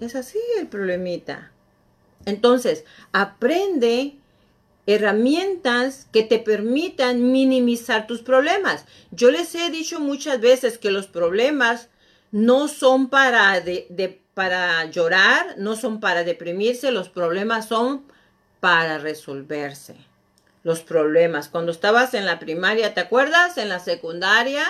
es 0.00 0.16
así 0.16 0.38
el 0.58 0.66
problemita. 0.66 1.52
Entonces, 2.26 2.84
aprende 3.12 4.16
herramientas 4.86 6.08
que 6.12 6.24
te 6.24 6.38
permitan 6.38 7.30
minimizar 7.30 8.06
tus 8.06 8.22
problemas. 8.22 8.84
Yo 9.12 9.30
les 9.30 9.54
he 9.54 9.70
dicho 9.70 10.00
muchas 10.00 10.40
veces 10.40 10.78
que 10.78 10.90
los 10.90 11.06
problemas 11.06 11.88
no 12.32 12.66
son 12.66 13.08
para, 13.08 13.60
de, 13.60 14.21
para 14.34 14.84
llorar, 14.86 15.54
no 15.58 15.76
son 15.76 16.00
para 16.00 16.24
deprimirse, 16.24 16.90
los 16.90 17.08
problemas 17.08 17.68
son 17.68 18.06
para 18.60 18.98
resolverse. 18.98 19.96
Los 20.62 20.80
problemas. 20.80 21.48
Cuando 21.48 21.72
estabas 21.72 22.14
en 22.14 22.24
la 22.24 22.38
primaria, 22.38 22.94
¿te 22.94 23.00
acuerdas? 23.00 23.58
En 23.58 23.68
la 23.68 23.80
secundaria, 23.80 24.64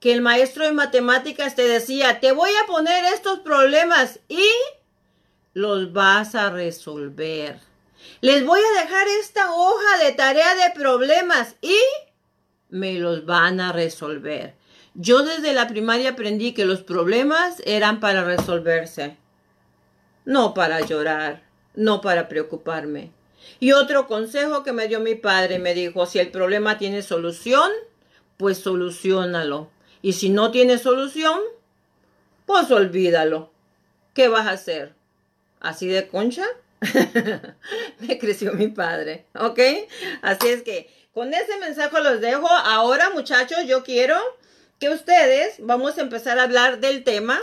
que 0.00 0.12
el 0.12 0.20
maestro 0.20 0.64
de 0.64 0.72
matemáticas 0.72 1.54
te 1.54 1.66
decía, 1.66 2.20
te 2.20 2.32
voy 2.32 2.50
a 2.62 2.66
poner 2.66 3.04
estos 3.06 3.40
problemas 3.40 4.20
y 4.28 4.46
los 5.54 5.92
vas 5.92 6.34
a 6.34 6.50
resolver. 6.50 7.58
Les 8.20 8.44
voy 8.44 8.60
a 8.60 8.82
dejar 8.82 9.08
esta 9.20 9.52
hoja 9.52 10.04
de 10.04 10.12
tarea 10.12 10.54
de 10.54 10.70
problemas 10.74 11.56
y 11.60 11.76
me 12.68 12.94
los 12.94 13.24
van 13.24 13.60
a 13.60 13.72
resolver. 13.72 14.54
Yo 14.94 15.22
desde 15.22 15.52
la 15.52 15.68
primaria 15.68 16.10
aprendí 16.10 16.52
que 16.52 16.64
los 16.64 16.82
problemas 16.82 17.62
eran 17.64 18.00
para 18.00 18.24
resolverse, 18.24 19.16
no 20.24 20.54
para 20.54 20.80
llorar, 20.80 21.42
no 21.74 22.00
para 22.00 22.28
preocuparme. 22.28 23.12
Y 23.60 23.72
otro 23.72 24.06
consejo 24.06 24.62
que 24.62 24.72
me 24.72 24.88
dio 24.88 25.00
mi 25.00 25.14
padre 25.14 25.58
me 25.58 25.74
dijo, 25.74 26.06
si 26.06 26.18
el 26.18 26.30
problema 26.30 26.78
tiene 26.78 27.02
solución, 27.02 27.70
pues 28.36 28.58
solucionalo. 28.58 29.70
Y 30.02 30.12
si 30.14 30.30
no 30.30 30.50
tiene 30.50 30.78
solución, 30.78 31.38
pues 32.46 32.70
olvídalo. 32.70 33.50
¿Qué 34.14 34.28
vas 34.28 34.46
a 34.46 34.52
hacer? 34.52 34.94
¿Así 35.60 35.86
de 35.86 36.08
concha? 36.08 36.44
Me 38.00 38.18
creció 38.18 38.52
mi 38.54 38.68
padre, 38.68 39.26
¿ok? 39.34 39.60
Así 40.22 40.48
es 40.48 40.62
que 40.62 40.88
con 41.12 41.34
ese 41.34 41.58
mensaje 41.58 42.00
los 42.00 42.20
dejo. 42.20 42.48
Ahora, 42.48 43.10
muchachos, 43.10 43.58
yo 43.66 43.82
quiero 43.82 44.16
que 44.78 44.90
ustedes 44.90 45.56
vamos 45.58 45.98
a 45.98 46.02
empezar 46.02 46.38
a 46.38 46.44
hablar 46.44 46.80
del 46.80 47.04
tema 47.04 47.40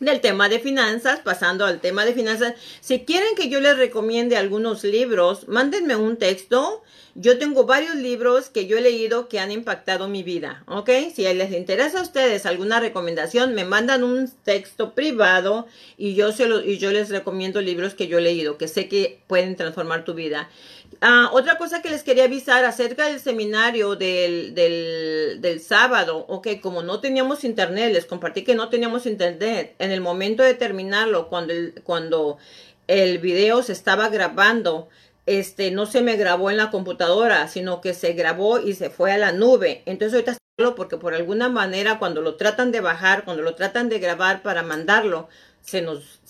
del 0.00 0.20
tema 0.20 0.48
de 0.48 0.58
finanzas, 0.58 1.20
pasando 1.20 1.64
al 1.64 1.80
tema 1.80 2.04
de 2.04 2.12
finanzas. 2.12 2.54
Si 2.80 3.00
quieren 3.00 3.34
que 3.34 3.48
yo 3.48 3.60
les 3.60 3.78
recomiende 3.78 4.36
algunos 4.36 4.84
libros, 4.84 5.48
mándenme 5.48 5.96
un 5.96 6.16
texto. 6.18 6.82
Yo 7.14 7.38
tengo 7.38 7.64
varios 7.64 7.94
libros 7.94 8.50
que 8.50 8.66
yo 8.66 8.76
he 8.76 8.82
leído 8.82 9.28
que 9.28 9.40
han 9.40 9.50
impactado 9.50 10.06
mi 10.06 10.22
vida, 10.22 10.64
¿ok? 10.66 10.90
Si 11.14 11.22
les 11.22 11.52
interesa 11.52 12.00
a 12.00 12.02
ustedes 12.02 12.44
alguna 12.44 12.78
recomendación, 12.78 13.54
me 13.54 13.64
mandan 13.64 14.04
un 14.04 14.30
texto 14.44 14.94
privado 14.94 15.66
y 15.96 16.14
yo, 16.14 16.32
se 16.32 16.46
lo, 16.46 16.62
y 16.62 16.76
yo 16.76 16.92
les 16.92 17.08
recomiendo 17.08 17.62
libros 17.62 17.94
que 17.94 18.06
yo 18.06 18.18
he 18.18 18.22
leído, 18.22 18.58
que 18.58 18.68
sé 18.68 18.86
que 18.86 19.22
pueden 19.28 19.56
transformar 19.56 20.04
tu 20.04 20.12
vida. 20.12 20.50
Ah, 21.00 21.30
otra 21.32 21.58
cosa 21.58 21.82
que 21.82 21.90
les 21.90 22.02
quería 22.02 22.24
avisar 22.24 22.64
acerca 22.64 23.06
del 23.06 23.20
seminario 23.20 23.96
del, 23.96 24.54
del, 24.54 25.60
sábado, 25.60 26.24
ok, 26.28 26.48
como 26.62 26.82
no 26.82 27.00
teníamos 27.00 27.44
internet, 27.44 27.92
les 27.92 28.06
compartí 28.06 28.44
que 28.44 28.54
no 28.54 28.68
teníamos 28.68 29.06
internet. 29.06 29.74
En 29.78 29.90
el 29.90 30.00
momento 30.00 30.42
de 30.42 30.54
terminarlo, 30.54 31.28
cuando 31.28 31.52
el, 31.52 31.74
cuando 31.84 32.38
el 32.86 33.18
video 33.18 33.62
se 33.62 33.72
estaba 33.72 34.08
grabando, 34.08 34.88
este, 35.26 35.70
no 35.70 35.86
se 35.86 36.02
me 36.02 36.16
grabó 36.16 36.50
en 36.50 36.56
la 36.56 36.70
computadora, 36.70 37.48
sino 37.48 37.80
que 37.80 37.94
se 37.94 38.12
grabó 38.12 38.60
y 38.60 38.74
se 38.74 38.90
fue 38.90 39.12
a 39.12 39.18
la 39.18 39.32
nube. 39.32 39.82
Entonces 39.86 40.14
ahorita 40.14 40.38
porque 40.74 40.96
por 40.96 41.12
alguna 41.12 41.50
manera 41.50 41.98
cuando 41.98 42.22
lo 42.22 42.36
tratan 42.36 42.72
de 42.72 42.80
bajar, 42.80 43.24
cuando 43.24 43.42
lo 43.42 43.54
tratan 43.54 43.90
de 43.90 43.98
grabar 43.98 44.42
para 44.42 44.62
mandarlo, 44.62 45.28
se 45.60 45.82
nos, 45.82 46.20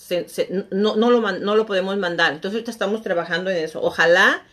no, 0.71 0.97
no, 0.97 1.11
lo, 1.11 1.21
no 1.21 1.55
lo 1.55 1.65
podemos 1.65 1.95
mandar. 1.97 2.33
Entonces 2.33 2.55
ahorita 2.55 2.71
estamos 2.71 3.01
trabajando 3.01 3.49
en 3.51 3.57
eso. 3.57 3.81
Ojalá 3.81 4.43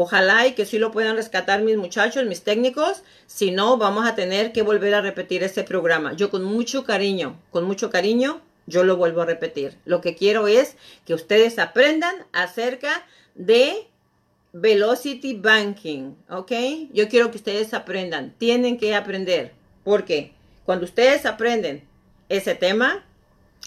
Ojalá 0.00 0.46
y 0.46 0.52
que 0.52 0.64
sí 0.64 0.78
lo 0.78 0.92
puedan 0.92 1.16
rescatar 1.16 1.60
mis 1.62 1.76
muchachos, 1.76 2.24
mis 2.24 2.42
técnicos. 2.42 3.02
Si 3.26 3.50
no, 3.50 3.78
vamos 3.78 4.06
a 4.06 4.14
tener 4.14 4.52
que 4.52 4.62
volver 4.62 4.94
a 4.94 5.00
repetir 5.00 5.42
este 5.42 5.64
programa. 5.64 6.12
Yo 6.12 6.30
con 6.30 6.44
mucho 6.44 6.84
cariño, 6.84 7.36
con 7.50 7.64
mucho 7.64 7.90
cariño, 7.90 8.40
yo 8.66 8.84
lo 8.84 8.96
vuelvo 8.96 9.22
a 9.22 9.26
repetir. 9.26 9.76
Lo 9.84 10.00
que 10.00 10.14
quiero 10.14 10.46
es 10.46 10.76
que 11.04 11.14
ustedes 11.14 11.58
aprendan 11.58 12.14
acerca 12.32 13.04
de 13.34 13.88
Velocity 14.52 15.34
Banking, 15.34 16.14
¿ok? 16.30 16.52
Yo 16.92 17.08
quiero 17.08 17.32
que 17.32 17.38
ustedes 17.38 17.74
aprendan. 17.74 18.36
Tienen 18.38 18.78
que 18.78 18.94
aprender. 18.94 19.50
Porque 19.82 20.30
cuando 20.64 20.84
ustedes 20.84 21.26
aprenden 21.26 21.82
ese 22.28 22.54
tema, 22.54 23.04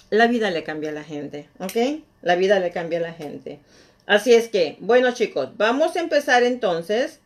la 0.10 0.28
vida 0.28 0.50
le 0.50 0.64
cambia 0.64 0.92
a 0.92 0.94
la 0.94 1.04
gente, 1.04 1.50
¿ok? 1.60 2.06
La 2.22 2.38
vida 2.38 2.58
le 2.62 2.72
cambia 2.72 3.00
a 3.00 3.02
la 3.02 3.12
gente. 3.12 3.60
Así 4.12 4.34
es 4.34 4.50
que, 4.50 4.76
bueno 4.82 5.14
chicos, 5.14 5.52
vamos 5.56 5.96
a 5.96 6.02
empezar 6.02 6.44
entonces 6.44 7.22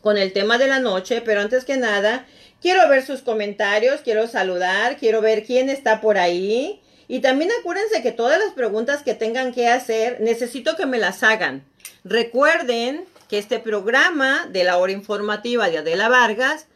con 0.00 0.16
el 0.16 0.32
tema 0.32 0.56
de 0.56 0.66
la 0.66 0.78
noche, 0.78 1.20
pero 1.20 1.42
antes 1.42 1.66
que 1.66 1.76
nada, 1.76 2.26
quiero 2.62 2.88
ver 2.88 3.04
sus 3.04 3.20
comentarios, 3.20 4.00
quiero 4.00 4.26
saludar, 4.26 4.96
quiero 4.96 5.20
ver 5.20 5.44
quién 5.44 5.68
está 5.68 6.00
por 6.00 6.16
ahí. 6.16 6.80
Y 7.08 7.20
también 7.20 7.50
acuérdense 7.60 8.00
que 8.00 8.10
todas 8.10 8.38
las 8.38 8.54
preguntas 8.54 9.02
que 9.02 9.12
tengan 9.12 9.52
que 9.52 9.68
hacer, 9.68 10.18
necesito 10.22 10.76
que 10.76 10.86
me 10.86 10.96
las 10.96 11.22
hagan. 11.22 11.62
Recuerden 12.04 13.04
que 13.28 13.36
este 13.36 13.58
programa 13.58 14.48
de 14.50 14.64
la 14.64 14.78
hora 14.78 14.92
informativa 14.92 15.68
de 15.68 15.76
Adela 15.76 16.08
Vargas 16.08 16.68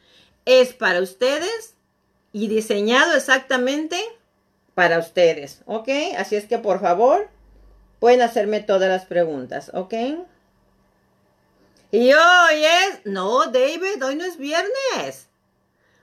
es 0.45 0.75
para 0.75 1.01
ustedes 1.01 1.73
y 2.35 2.49
diseñado 2.49 3.17
exactamente 3.17 3.99
para 4.75 4.99
ustedes, 4.99 5.63
¿ok? 5.65 5.89
Así 6.19 6.37
es 6.37 6.45
que 6.45 6.59
por 6.59 6.83
favor, 6.83 7.31
Pueden 8.03 8.21
hacerme 8.21 8.59
todas 8.59 8.89
las 8.89 9.05
preguntas, 9.05 9.71
¿ok? 9.75 9.95
Y 11.93 12.13
hoy 12.13 12.65
es... 12.65 12.99
No, 13.05 13.47
David, 13.47 14.05
hoy 14.05 14.17
no 14.17 14.25
es 14.25 14.39
viernes. 14.39 15.29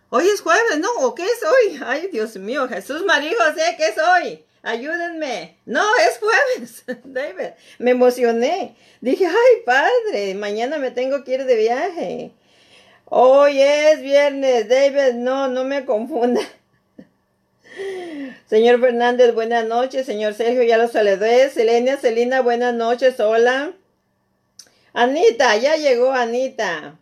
Hoy 0.10 0.26
es 0.34 0.40
jueves, 0.40 0.80
¿no? 0.80 0.88
¿O 1.00 1.14
qué 1.14 1.26
es 1.26 1.44
hoy? 1.44 1.82
Ay, 1.86 2.08
Dios 2.10 2.38
mío, 2.38 2.70
Jesús 2.70 3.04
María 3.04 3.34
José, 3.38 3.76
¿qué 3.76 3.88
es 3.88 3.98
hoy? 3.98 4.46
Ayúdenme. 4.64 5.58
No, 5.66 5.84
es 5.98 6.20
jueves, 6.20 6.84
David. 7.04 7.56
Me 7.80 7.92
emocioné. 7.92 8.78
Dije, 9.02 9.26
ay, 9.26 9.64
padre, 9.66 10.36
mañana 10.36 10.78
me 10.78 10.92
tengo 10.92 11.26
que 11.26 11.34
ir 11.34 11.44
de 11.44 11.56
viaje. 11.58 12.32
Hoy 13.10 13.62
es 13.62 14.00
viernes, 14.00 14.70
David, 14.70 15.16
no, 15.16 15.50
no 15.50 15.66
me 15.66 15.84
confunda. 15.84 16.40
Señor 18.50 18.82
Fernández, 18.82 19.36
buenas 19.36 19.68
noches. 19.68 20.08
Señor 20.08 20.34
Sergio, 20.34 20.64
ya 20.64 20.80
lo 20.80 20.88
saludé. 20.88 21.52
Selenia, 21.52 21.98
Celina, 21.98 22.42
buenas 22.42 22.74
noches. 22.74 23.20
Hola. 23.20 23.74
Anita, 24.92 25.56
ya 25.58 25.76
llegó 25.76 26.14
Anita. 26.14 26.98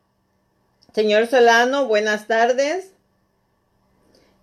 Señor 0.94 1.28
Solano, 1.28 1.88
buenas 1.88 2.28
tardes. 2.28 2.92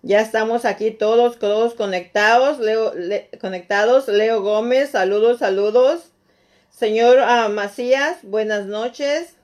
Ya 0.01 0.19
estamos 0.19 0.65
aquí 0.65 0.89
todos, 0.89 1.37
todos 1.37 1.75
conectados. 1.75 2.57
Leo, 2.57 2.91
conectados. 3.39 4.07
Leo 4.07 4.41
Gómez, 4.41 4.89
saludos, 4.89 5.37
saludos. 5.37 6.11
Señor 6.71 7.19
ah, 7.19 7.49
Macías, 7.49 8.17
buenas 8.23 8.65
noches. 8.65 9.35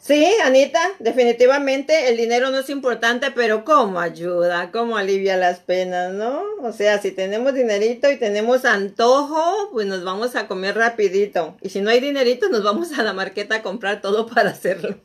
Sí, 0.00 0.24
Anita, 0.44 0.80
definitivamente 1.00 2.08
el 2.08 2.16
dinero 2.16 2.50
no 2.50 2.58
es 2.60 2.70
importante, 2.70 3.30
pero 3.32 3.64
¿cómo 3.64 4.00
ayuda? 4.00 4.70
¿Cómo 4.70 4.96
alivia 4.96 5.36
las 5.36 5.58
penas, 5.58 6.12
no? 6.12 6.42
O 6.62 6.72
sea, 6.72 6.98
si 7.02 7.10
tenemos 7.10 7.52
dinerito 7.52 8.08
y 8.10 8.16
tenemos 8.16 8.64
antojo, 8.64 9.70
pues 9.72 9.86
nos 9.86 10.04
vamos 10.04 10.36
a 10.36 10.46
comer 10.46 10.76
rapidito. 10.76 11.56
Y 11.60 11.70
si 11.70 11.80
no 11.80 11.90
hay 11.90 12.00
dinerito, 12.00 12.48
nos 12.48 12.62
vamos 12.62 12.96
a 12.98 13.02
la 13.02 13.12
marqueta 13.12 13.56
a 13.56 13.62
comprar 13.62 14.00
todo 14.00 14.26
para 14.34 14.50
hacerlo. 14.50 14.96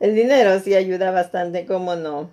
El 0.00 0.14
dinero 0.14 0.58
sí 0.60 0.74
ayuda 0.74 1.10
bastante, 1.10 1.66
¿cómo 1.66 1.94
no? 1.96 2.30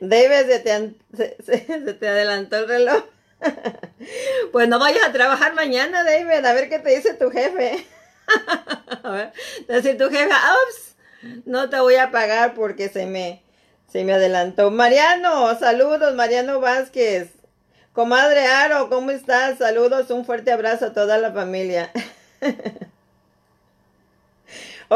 Debe, 0.00 0.44
se 0.46 0.58
te, 0.60 0.94
se 1.44 1.94
te 1.94 2.08
adelantó 2.08 2.58
el 2.58 2.68
reloj. 2.68 3.04
Pues 4.52 4.68
no 4.68 4.78
vayas 4.78 5.08
a 5.08 5.12
trabajar 5.12 5.54
mañana, 5.54 6.04
David, 6.04 6.44
a 6.44 6.52
ver 6.52 6.68
qué 6.68 6.78
te 6.78 6.94
dice 6.94 7.14
tu 7.14 7.30
jefe. 7.30 7.86
a 9.02 9.10
ver, 9.10 9.32
tu 9.66 10.10
jefe, 10.10 10.28
ups, 10.28 10.94
no 11.44 11.70
te 11.70 11.80
voy 11.80 11.96
a 11.96 12.10
pagar 12.10 12.54
porque 12.54 12.88
se 12.88 13.06
me, 13.06 13.42
se 13.90 14.04
me 14.04 14.12
adelantó. 14.12 14.70
Mariano, 14.70 15.58
saludos, 15.58 16.14
Mariano 16.14 16.60
Vázquez. 16.60 17.30
Comadre 17.92 18.46
Aro, 18.46 18.88
¿cómo 18.88 19.10
estás? 19.10 19.58
Saludos, 19.58 20.10
un 20.10 20.24
fuerte 20.24 20.52
abrazo 20.52 20.86
a 20.86 20.92
toda 20.92 21.18
la 21.18 21.32
familia. 21.32 21.90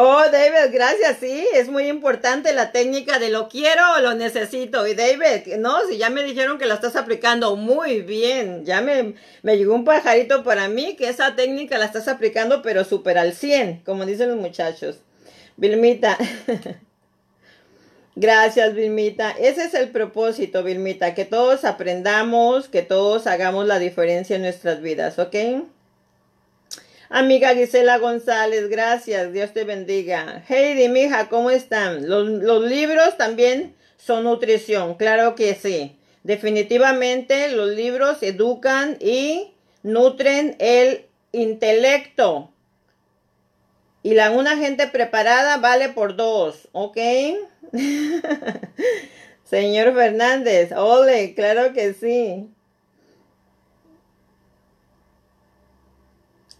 Oh, 0.00 0.22
David, 0.30 0.72
gracias. 0.72 1.16
Sí, 1.18 1.48
es 1.54 1.68
muy 1.68 1.88
importante 1.88 2.52
la 2.52 2.70
técnica 2.70 3.18
de 3.18 3.30
lo 3.30 3.48
quiero 3.48 3.82
o 3.96 4.00
lo 4.00 4.14
necesito. 4.14 4.86
Y 4.86 4.94
David, 4.94 5.56
no, 5.58 5.84
si 5.88 5.98
ya 5.98 6.08
me 6.08 6.22
dijeron 6.22 6.56
que 6.56 6.66
la 6.66 6.74
estás 6.74 6.94
aplicando 6.94 7.56
muy 7.56 8.02
bien. 8.02 8.64
Ya 8.64 8.80
me, 8.80 9.14
me 9.42 9.58
llegó 9.58 9.74
un 9.74 9.84
pajarito 9.84 10.44
para 10.44 10.68
mí 10.68 10.94
que 10.94 11.08
esa 11.08 11.34
técnica 11.34 11.78
la 11.78 11.86
estás 11.86 12.06
aplicando, 12.06 12.62
pero 12.62 12.84
súper 12.84 13.18
al 13.18 13.32
100, 13.32 13.80
como 13.84 14.06
dicen 14.06 14.28
los 14.28 14.38
muchachos. 14.38 15.00
Vilmita. 15.56 16.16
Gracias, 18.14 18.74
Vilmita. 18.74 19.32
Ese 19.32 19.64
es 19.64 19.74
el 19.74 19.90
propósito, 19.90 20.62
Vilmita, 20.62 21.14
que 21.14 21.24
todos 21.24 21.64
aprendamos, 21.64 22.68
que 22.68 22.82
todos 22.82 23.26
hagamos 23.26 23.66
la 23.66 23.80
diferencia 23.80 24.36
en 24.36 24.42
nuestras 24.42 24.80
vidas, 24.80 25.18
¿ok? 25.18 25.34
Amiga 27.10 27.54
Gisela 27.54 27.96
González, 27.96 28.68
gracias. 28.68 29.32
Dios 29.32 29.54
te 29.54 29.64
bendiga. 29.64 30.44
Heidi, 30.46 30.90
mija, 30.90 31.30
¿cómo 31.30 31.50
están? 31.50 32.06
Los, 32.06 32.62
libros 32.62 33.16
también 33.16 33.74
son 33.96 34.24
nutrición, 34.24 34.94
claro 34.94 35.34
que 35.34 35.54
sí. 35.54 35.96
Definitivamente 36.22 37.50
los 37.50 37.70
libros 37.70 38.22
educan 38.22 38.98
y 39.00 39.54
nutren 39.82 40.54
el 40.58 41.06
intelecto. 41.32 42.50
Y 44.02 44.12
la 44.12 44.30
una 44.30 44.58
gente 44.58 44.86
preparada 44.86 45.56
vale 45.56 45.88
por 45.88 46.14
dos, 46.14 46.68
¿ok? 46.72 46.98
Señor 49.44 49.94
Fernández, 49.94 50.72
ole, 50.72 51.34
claro 51.34 51.72
que 51.72 51.94
sí. 51.94 52.48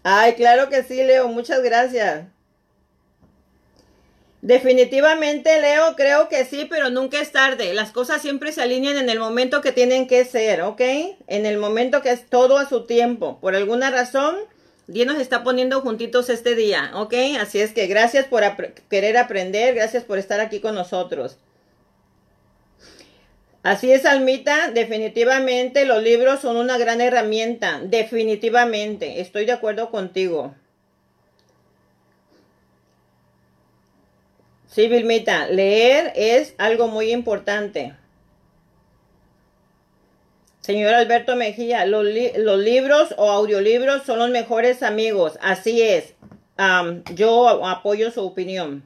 Ay, 0.03 0.33
claro 0.33 0.69
que 0.69 0.83
sí, 0.83 1.03
Leo, 1.03 1.27
muchas 1.27 1.61
gracias. 1.61 2.25
Definitivamente, 4.41 5.59
Leo, 5.59 5.95
creo 5.97 6.29
que 6.29 6.45
sí, 6.45 6.65
pero 6.69 6.89
nunca 6.89 7.19
es 7.19 7.31
tarde. 7.33 7.73
Las 7.73 7.91
cosas 7.91 8.21
siempre 8.21 8.53
se 8.53 8.61
alinean 8.61 8.97
en 8.97 9.09
el 9.09 9.19
momento 9.19 9.61
que 9.61 9.73
tienen 9.73 10.07
que 10.07 10.23
ser, 10.23 10.61
¿ok? 10.61 10.81
En 11.27 11.45
el 11.45 11.57
momento 11.57 12.01
que 12.01 12.11
es 12.11 12.25
todo 12.25 12.57
a 12.57 12.67
su 12.67 12.85
tiempo. 12.85 13.39
Por 13.41 13.55
alguna 13.55 13.91
razón, 13.91 14.37
Dios 14.87 15.07
nos 15.07 15.19
está 15.19 15.43
poniendo 15.43 15.81
juntitos 15.81 16.29
este 16.29 16.55
día, 16.55 16.91
¿ok? 16.95 17.13
Así 17.39 17.59
es 17.59 17.73
que 17.73 17.87
gracias 17.87 18.27
por 18.27 18.43
querer 18.89 19.17
aprender, 19.17 19.75
gracias 19.75 20.05
por 20.05 20.17
estar 20.17 20.39
aquí 20.39 20.61
con 20.61 20.73
nosotros. 20.73 21.37
Así 23.61 23.91
es, 23.91 24.05
Almita, 24.05 24.71
definitivamente 24.71 25.85
los 25.85 26.01
libros 26.01 26.39
son 26.39 26.55
una 26.55 26.77
gran 26.77 27.01
herramienta, 27.01 27.81
definitivamente, 27.83 29.19
estoy 29.19 29.45
de 29.45 29.51
acuerdo 29.51 29.91
contigo. 29.91 30.55
Sí, 34.67 34.87
Vilmita, 34.87 35.47
leer 35.47 36.13
es 36.15 36.53
algo 36.57 36.87
muy 36.87 37.11
importante. 37.11 37.95
Señor 40.61 40.93
Alberto 40.93 41.35
Mejía, 41.35 41.85
los, 41.85 42.05
libros 42.05 43.13
o 43.17 43.31
audiolibros 43.31 44.03
son 44.03 44.19
los 44.19 44.29
mejores 44.29 44.83
amigos, 44.83 45.39
así 45.41 45.81
es. 45.81 46.13
yo 47.15 47.65
apoyo 47.67 48.11
su 48.11 48.21
opinión. 48.23 48.83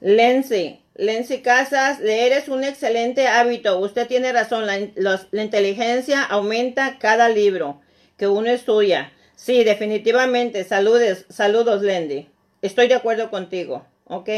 Lenzi, 0.00 0.80
Lenzi 0.98 1.42
Casas, 1.42 2.00
leer 2.00 2.32
es 2.32 2.48
un 2.48 2.64
excelente 2.64 3.28
hábito. 3.28 3.78
Usted 3.78 4.06
tiene 4.06 4.32
razón, 4.32 4.66
la, 4.66 5.42
inteligencia 5.42 6.22
aumenta 6.22 6.98
cada 6.98 7.28
libro 7.28 7.80
que 8.16 8.26
uno 8.26 8.48
estudia. 8.48 9.12
Sí, 9.34 9.62
definitivamente. 9.62 10.64
Saludos, 10.64 11.26
saludos, 11.28 11.82
Lendy. 11.82 12.28
Estoy 12.62 12.88
de 12.88 12.94
acuerdo 12.94 13.30
contigo, 13.30 13.86
¿ok? 14.06 14.30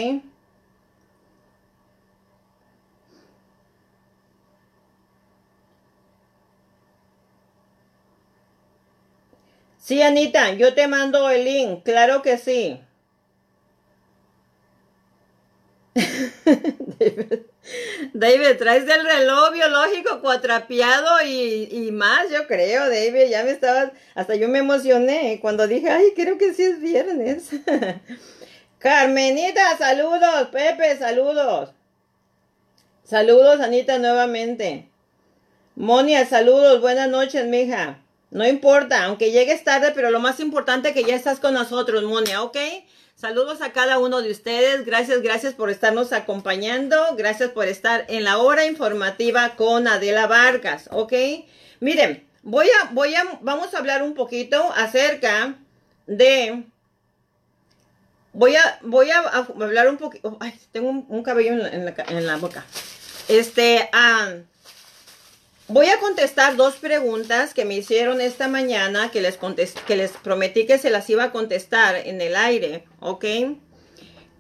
Sí, 9.79 10.03
Anita, 10.03 10.53
yo 10.55 10.75
te 10.75 10.89
mando 10.89 11.31
el 11.31 11.45
link, 11.45 11.83
claro 11.85 12.21
que 12.21 12.37
sí. 12.37 12.81
David, 18.13 18.57
traes 18.59 18.87
del 18.87 19.05
reloj 19.05 19.53
biológico 19.53 20.21
cuatrapeado 20.21 21.23
y, 21.25 21.69
y, 21.71 21.91
más, 21.93 22.31
yo 22.31 22.47
creo, 22.47 22.89
David. 22.89 23.29
Ya 23.31 23.45
me 23.45 23.51
estaba, 23.51 23.93
hasta 24.15 24.35
yo 24.37 24.49
me 24.49 24.61
emocioné 24.61 25.39
cuando 25.41 25.67
dije, 25.67 25.91
ay, 25.91 26.13
creo 26.15 26.39
que 26.39 26.55
sí 26.55 26.63
es 26.63 26.81
viernes. 26.81 27.51
Carmenita, 28.79 29.77
saludos. 29.77 30.49
Pepe, 30.53 30.97
saludos. 30.97 31.71
Saludos, 33.05 33.61
Anita, 33.61 33.99
nuevamente. 33.99 34.89
Monia, 35.75 36.25
saludos. 36.27 36.81
Buenas 36.81 37.09
noches, 37.09 37.45
mija. 37.47 37.99
No 38.31 38.47
importa, 38.47 39.05
aunque 39.05 39.33
llegues 39.33 39.65
tarde, 39.65 39.93
pero 39.95 40.11
lo 40.11 40.21
más 40.21 40.39
importante 40.41 40.89
es 40.89 40.95
que 40.95 41.05
ya 41.05 41.17
estás 41.17 41.41
con 41.41 41.55
nosotros, 41.55 42.05
Monia, 42.05 42.43
¿ok? 42.43 42.59
Saludos 43.21 43.63
a 43.63 43.73
cada 43.73 43.99
uno 43.99 44.23
de 44.23 44.31
ustedes. 44.31 44.85
Gracias, 44.85 45.23
gracias 45.23 45.53
por 45.53 45.71
estarnos 45.71 46.13
acompañando. 46.13 47.17
Gracias 47.17 47.51
por 47.51 47.67
estar 47.67 48.05
en 48.09 48.23
la 48.23 48.39
hora 48.39 48.65
informativa 48.65 49.57
con 49.57 49.89
Adela 49.89 50.29
Vargas, 50.29 50.89
¿ok? 50.93 51.13
Miren, 51.81 52.25
voy 52.45 52.69
a, 52.69 52.91
voy 52.93 53.17
a, 53.17 53.25
vamos 53.41 53.75
a 53.75 53.79
hablar 53.79 54.05
un 54.05 54.15
poquito 54.15 54.73
acerca 54.73 55.57
de, 56.07 56.63
voy 58.35 58.55
a, 58.55 58.79
voy 58.83 59.11
a 59.11 59.19
hablar 59.19 59.89
un 59.89 59.97
poquito, 59.97 60.37
ay, 60.39 60.55
tengo 60.71 60.89
un, 60.89 61.23
cabello 61.25 61.55
en 61.67 62.25
la, 62.25 62.37
boca. 62.37 62.65
Este, 63.27 63.91
ah, 63.93 64.35
Voy 65.71 65.89
a 65.89 66.01
contestar 66.01 66.57
dos 66.57 66.77
preguntas 66.77 67.53
que 67.53 67.67
me 67.67 67.75
hicieron 67.75 68.23
esta 68.23 68.49
mañana, 68.49 69.11
que 69.11 69.21
les, 69.21 69.39
que 69.87 69.97
les 69.97 70.13
prometí 70.13 70.65
que 70.65 70.79
se 70.79 70.89
las 70.89 71.11
iba 71.11 71.25
a 71.25 71.31
contestar 71.31 71.95
en 71.95 72.23
el 72.23 72.37
aire, 72.37 72.87
¿ok? 73.01 73.25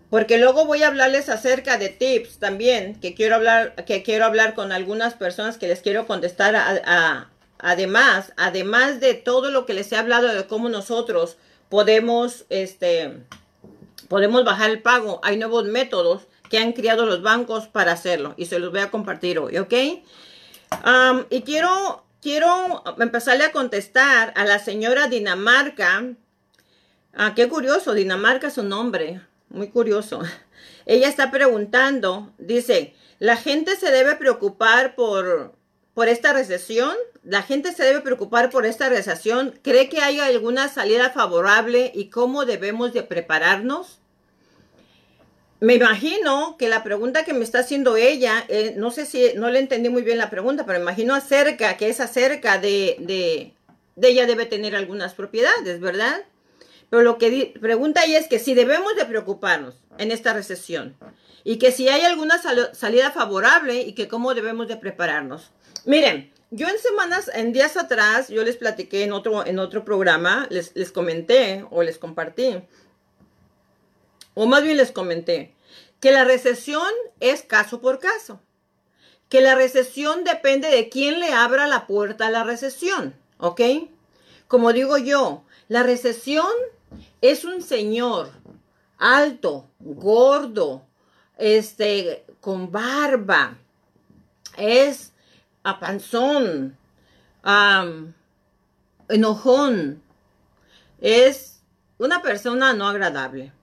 Porque 0.08 0.38
luego 0.38 0.64
voy 0.64 0.82
a 0.82 0.88
hablarles 0.88 1.28
acerca 1.28 1.76
de 1.76 1.90
tips 1.90 2.38
también, 2.38 2.98
que 2.98 3.12
quiero 3.14 3.34
hablar, 3.34 3.74
que 3.84 4.02
quiero 4.02 4.24
hablar 4.24 4.54
con 4.54 4.72
algunas 4.72 5.12
personas 5.12 5.58
que 5.58 5.68
les 5.68 5.82
quiero 5.82 6.06
contestar 6.06 6.56
a, 6.56 7.28
además, 7.58 8.32
además 8.38 8.98
de 8.98 9.12
todo 9.12 9.50
lo 9.50 9.66
que 9.66 9.74
les 9.74 9.92
he 9.92 9.96
hablado 9.96 10.28
de 10.28 10.46
cómo 10.46 10.70
nosotros 10.70 11.36
podemos, 11.68 12.46
este, 12.48 13.18
podemos 14.08 14.46
bajar 14.46 14.70
el 14.70 14.80
pago. 14.80 15.20
Hay 15.22 15.36
nuevos 15.36 15.66
métodos 15.66 16.22
que 16.48 16.56
han 16.56 16.72
creado 16.72 17.04
los 17.04 17.20
bancos 17.20 17.66
para 17.66 17.92
hacerlo 17.92 18.32
y 18.38 18.46
se 18.46 18.58
los 18.58 18.70
voy 18.70 18.80
a 18.80 18.90
compartir 18.90 19.38
hoy, 19.38 19.58
¿ok? 19.58 19.74
Y 21.30 21.42
quiero, 21.42 22.04
quiero 22.20 22.82
empezarle 22.98 23.44
a 23.44 23.52
contestar 23.52 24.32
a 24.36 24.44
la 24.44 24.58
señora 24.58 25.08
Dinamarca. 25.08 26.14
Ah, 27.14 27.32
qué 27.34 27.48
curioso, 27.48 27.94
Dinamarca 27.94 28.48
es 28.48 28.54
su 28.54 28.62
nombre. 28.62 29.20
Muy 29.48 29.68
curioso. 29.68 30.20
Ella 30.86 31.08
está 31.08 31.30
preguntando, 31.30 32.32
dice, 32.38 32.94
¿la 33.18 33.36
gente 33.36 33.76
se 33.76 33.90
debe 33.90 34.16
preocupar 34.16 34.94
por, 34.94 35.54
por 35.94 36.08
esta 36.08 36.32
recesión? 36.32 36.94
¿La 37.22 37.42
gente 37.42 37.72
se 37.72 37.84
debe 37.84 38.00
preocupar 38.00 38.50
por 38.50 38.64
esta 38.64 38.88
recesión? 38.88 39.58
¿Cree 39.62 39.88
que 39.88 40.00
hay 40.00 40.20
alguna 40.20 40.68
salida 40.68 41.10
favorable 41.10 41.92
y 41.94 42.08
cómo 42.08 42.46
debemos 42.46 42.92
de 42.92 43.02
prepararnos? 43.02 44.00
Me 45.60 45.74
imagino 45.74 46.56
que 46.56 46.68
la 46.68 46.84
pregunta 46.84 47.24
que 47.24 47.34
me 47.34 47.42
está 47.42 47.60
haciendo 47.60 47.96
ella, 47.96 48.44
eh, 48.48 48.74
no 48.76 48.92
sé 48.92 49.06
si 49.06 49.32
no 49.34 49.50
le 49.50 49.58
entendí 49.58 49.88
muy 49.88 50.02
bien 50.02 50.18
la 50.18 50.30
pregunta, 50.30 50.64
pero 50.64 50.78
me 50.78 50.84
imagino 50.84 51.14
acerca, 51.14 51.76
que 51.76 51.88
es 51.88 51.98
acerca 51.98 52.58
de, 52.58 52.96
de, 53.00 53.54
de 53.96 54.08
ella 54.08 54.26
debe 54.26 54.46
tener 54.46 54.76
algunas 54.76 55.14
propiedades, 55.14 55.80
¿verdad? 55.80 56.24
Pero 56.90 57.02
lo 57.02 57.18
que 57.18 57.54
pregunta 57.60 58.04
ella 58.04 58.18
es 58.18 58.28
que 58.28 58.38
si 58.38 58.54
debemos 58.54 58.94
de 58.94 59.04
preocuparnos 59.04 59.74
en 59.98 60.12
esta 60.12 60.32
recesión 60.32 60.96
y 61.42 61.58
que 61.58 61.72
si 61.72 61.88
hay 61.88 62.02
alguna 62.02 62.40
salida 62.72 63.10
favorable 63.10 63.82
y 63.82 63.94
que 63.94 64.06
cómo 64.06 64.34
debemos 64.34 64.68
de 64.68 64.76
prepararnos. 64.76 65.50
Miren, 65.84 66.32
yo 66.50 66.68
en 66.68 66.78
semanas, 66.78 67.30
en 67.34 67.52
días 67.52 67.76
atrás, 67.76 68.28
yo 68.28 68.44
les 68.44 68.56
platiqué 68.56 69.02
en 69.02 69.12
otro, 69.12 69.44
en 69.44 69.58
otro 69.58 69.84
programa, 69.84 70.46
les, 70.50 70.74
les 70.76 70.92
comenté 70.92 71.64
o 71.70 71.82
les 71.82 71.98
compartí 71.98 72.62
o 74.40 74.46
más 74.46 74.62
bien 74.62 74.76
les 74.76 74.92
comenté, 74.92 75.52
que 75.98 76.12
la 76.12 76.22
recesión 76.22 76.92
es 77.18 77.42
caso 77.42 77.80
por 77.80 77.98
caso, 77.98 78.40
que 79.28 79.40
la 79.40 79.56
recesión 79.56 80.22
depende 80.22 80.68
de 80.68 80.88
quién 80.88 81.18
le 81.18 81.32
abra 81.32 81.66
la 81.66 81.88
puerta 81.88 82.28
a 82.28 82.30
la 82.30 82.44
recesión, 82.44 83.16
¿ok? 83.38 83.60
Como 84.46 84.72
digo 84.72 84.96
yo, 84.96 85.42
la 85.66 85.82
recesión 85.82 86.46
es 87.20 87.44
un 87.44 87.62
señor 87.62 88.30
alto, 88.96 89.68
gordo, 89.80 90.86
este, 91.36 92.24
con 92.40 92.70
barba, 92.70 93.58
es 94.56 95.14
apanzón, 95.64 96.78
enojón, 99.08 100.00
es 101.00 101.60
una 101.98 102.22
persona 102.22 102.72
no 102.72 102.86
agradable. 102.86 103.57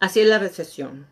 Así 0.00 0.20
es 0.20 0.26
la 0.26 0.38
recesión. 0.38 1.06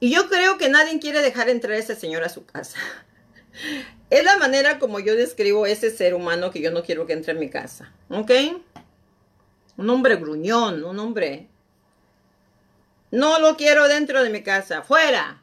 Y 0.00 0.10
yo 0.10 0.28
creo 0.28 0.58
que 0.58 0.68
nadie 0.68 0.98
quiere 0.98 1.22
dejar 1.22 1.48
entrar 1.48 1.74
a 1.74 1.78
ese 1.78 1.94
señor 1.94 2.24
a 2.24 2.28
su 2.28 2.44
casa. 2.44 2.78
Es 4.10 4.22
la 4.22 4.36
manera 4.36 4.78
como 4.78 5.00
yo 5.00 5.16
describo 5.16 5.66
ese 5.66 5.90
ser 5.90 6.14
humano 6.14 6.50
que 6.50 6.60
yo 6.60 6.70
no 6.70 6.84
quiero 6.84 7.06
que 7.06 7.14
entre 7.14 7.32
a 7.32 7.36
mi 7.36 7.48
casa. 7.48 7.92
¿Ok? 8.10 8.30
Un 9.76 9.90
hombre 9.90 10.16
gruñón, 10.16 10.84
un 10.84 10.98
hombre... 10.98 11.48
No 13.10 13.38
lo 13.40 13.56
quiero 13.56 13.88
dentro 13.88 14.22
de 14.22 14.30
mi 14.30 14.42
casa, 14.42 14.82
fuera. 14.82 15.42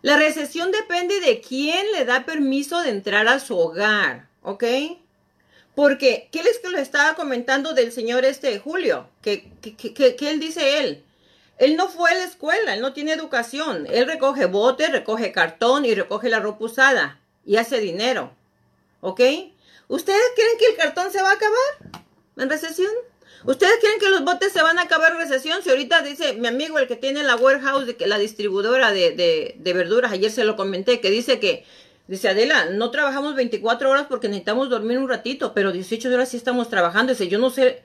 La 0.00 0.16
recesión 0.16 0.70
depende 0.70 1.20
de 1.20 1.40
quién 1.40 1.90
le 1.92 2.04
da 2.04 2.24
permiso 2.24 2.80
de 2.82 2.90
entrar 2.90 3.26
a 3.28 3.40
su 3.40 3.58
hogar, 3.58 4.28
¿ok? 4.42 4.64
Porque, 5.78 6.28
¿qué 6.32 6.42
les 6.42 6.58
que 6.58 6.80
estaba 6.80 7.14
comentando 7.14 7.72
del 7.72 7.92
señor 7.92 8.24
este 8.24 8.58
Julio? 8.58 9.08
¿Qué, 9.22 9.48
él 9.62 10.40
dice 10.40 10.80
él? 10.80 11.04
Él 11.56 11.76
no 11.76 11.88
fue 11.88 12.10
a 12.10 12.16
la 12.16 12.24
escuela, 12.24 12.74
él 12.74 12.80
no 12.80 12.92
tiene 12.92 13.12
educación. 13.12 13.86
Él 13.88 14.08
recoge 14.08 14.46
bote, 14.46 14.88
recoge 14.88 15.30
cartón 15.30 15.84
y 15.84 15.94
recoge 15.94 16.30
la 16.30 16.40
ropa 16.40 16.64
usada 16.64 17.20
y 17.46 17.58
hace 17.58 17.78
dinero. 17.78 18.32
¿Ok? 19.02 19.20
¿Ustedes 19.86 20.20
creen 20.34 20.58
que 20.58 20.66
el 20.66 20.76
cartón 20.78 21.12
se 21.12 21.22
va 21.22 21.30
a 21.30 21.34
acabar 21.34 22.02
en 22.38 22.50
recesión? 22.50 22.90
¿Ustedes 23.44 23.74
creen 23.80 24.00
que 24.00 24.10
los 24.10 24.24
botes 24.24 24.52
se 24.52 24.62
van 24.62 24.80
a 24.80 24.82
acabar 24.82 25.12
en 25.12 25.18
recesión? 25.18 25.62
Si 25.62 25.70
ahorita 25.70 26.02
dice 26.02 26.32
mi 26.32 26.48
amigo, 26.48 26.80
el 26.80 26.88
que 26.88 26.96
tiene 26.96 27.22
la 27.22 27.36
warehouse, 27.36 27.86
de 27.86 27.96
que 27.96 28.08
la 28.08 28.18
distribuidora 28.18 28.90
de, 28.90 29.54
de 29.56 29.72
verduras, 29.74 30.10
ayer 30.10 30.32
se 30.32 30.42
lo 30.42 30.56
comenté, 30.56 31.00
que 31.00 31.12
dice 31.12 31.38
que, 31.38 31.64
dice 32.08 32.28
Adela, 32.28 32.66
no 32.70 32.90
trabajamos 32.90 33.36
24 33.36 33.90
horas 33.90 34.06
porque 34.08 34.28
necesitamos 34.28 34.68
dormir 34.68 34.98
un 34.98 35.08
ratito, 35.08 35.54
pero 35.54 35.70
18 35.70 36.12
horas 36.12 36.30
sí 36.30 36.36
estamos 36.36 36.68
trabajando. 36.68 37.12
Dice, 37.12 37.28
yo 37.28 37.38
no 37.38 37.50
sé, 37.50 37.82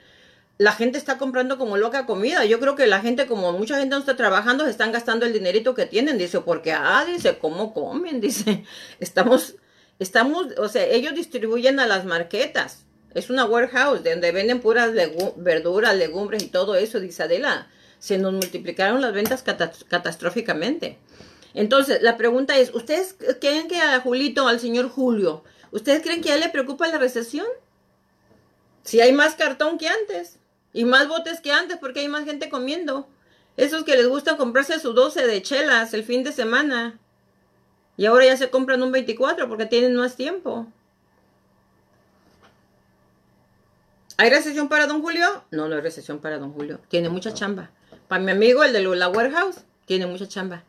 la 0.58 0.72
gente 0.72 0.98
está 0.98 1.18
comprando 1.18 1.58
como 1.58 1.78
loca 1.78 2.06
comida. 2.06 2.46
Yo 2.46 2.60
creo 2.60 2.76
que 2.76 2.88
la 2.88 3.02
gente, 3.02 3.28
como 3.28 3.52
mucha 3.52 3.78
gente 3.78 3.96
no 3.96 4.00
está 4.00 4.16
trabajando, 4.16 4.64
se 4.66 4.72
están 4.72 4.92
gastando 4.92 5.26
el 5.26 5.34
dinerito 5.34 5.76
que 5.76 5.86
tienen. 5.86 6.18
Dice, 6.18 6.42
porque, 6.42 6.72
ah, 6.72 7.06
dice, 7.06 7.38
¿cómo 7.38 7.74
comen? 7.74 8.22
Dice, 8.22 8.64
estamos, 9.00 9.56
estamos, 10.00 10.48
o 10.58 10.68
sea, 10.68 10.86
ellos 10.86 11.14
distribuyen 11.16 11.80
a 11.80 11.88
las 11.88 12.06
marquetas. 12.06 12.86
Es 13.14 13.30
una 13.30 13.46
warehouse 13.46 14.04
donde 14.04 14.32
venden 14.32 14.60
puras 14.60 14.92
verduras, 15.36 15.96
legumbres 15.96 16.44
y 16.44 16.48
todo 16.48 16.76
eso, 16.76 17.00
dice 17.00 17.24
Adela. 17.24 17.68
Se 18.00 18.18
nos 18.18 18.34
multiplicaron 18.34 19.02
las 19.02 19.14
ventas 19.14 19.44
catastróficamente. 19.44 20.98
Entonces, 21.54 22.02
la 22.02 22.18
pregunta 22.18 22.58
es, 22.58 22.74
¿ustedes 22.74 23.16
creen 23.40 23.68
que 23.68 23.80
a 23.80 24.00
Julito, 24.00 24.48
al 24.48 24.60
señor 24.60 24.90
Julio, 24.90 25.44
¿ustedes 25.72 26.02
creen 26.02 26.22
que 26.22 26.32
a 26.32 26.36
él 26.36 26.42
le 26.42 26.50
preocupa 26.50 26.88
la 26.88 26.98
recesión? 26.98 27.46
Si 28.84 29.02
hay 29.02 29.14
más 29.14 29.36
cartón 29.36 29.78
que 29.78 29.88
antes. 29.88 30.40
Y 30.74 30.86
más 30.86 31.08
botes 31.08 31.40
que 31.40 31.52
antes 31.52 31.78
porque 31.78 32.00
hay 32.00 32.08
más 32.08 32.26
gente 32.26 32.50
comiendo. 32.50 33.08
Esos 33.58 33.84
que 33.84 33.96
les 33.96 34.08
gusta 34.08 34.38
comprarse 34.38 34.80
su 34.80 34.94
12 34.94 35.28
de 35.28 35.42
chelas 35.44 35.94
el 35.94 36.04
fin 36.04 36.24
de 36.24 36.32
semana. 36.32 37.00
Y 37.96 38.08
ahora 38.08 38.26
ya 38.26 38.38
se 38.38 38.50
compran 38.50 38.82
un 38.82 38.92
24 38.92 39.48
porque 39.48 39.68
tienen 39.68 39.96
más 39.96 40.16
tiempo. 40.16 40.66
¿Hay 44.18 44.32
recesión 44.32 44.68
para 44.68 44.88
don 44.88 45.02
Julio? 45.02 45.44
No, 45.52 45.68
no 45.68 45.76
hay 45.76 45.82
recesión 45.82 46.20
para 46.20 46.40
don 46.40 46.54
Julio. 46.54 46.80
Tiene 46.88 47.10
mucha 47.10 47.34
chamba. 47.34 47.70
Para 48.08 48.24
mi 48.24 48.32
amigo, 48.32 48.64
el 48.64 48.74
de 48.74 48.82
la 48.82 49.10
warehouse, 49.10 49.58
tiene 49.86 50.08
mucha 50.08 50.28
chamba. 50.28 50.64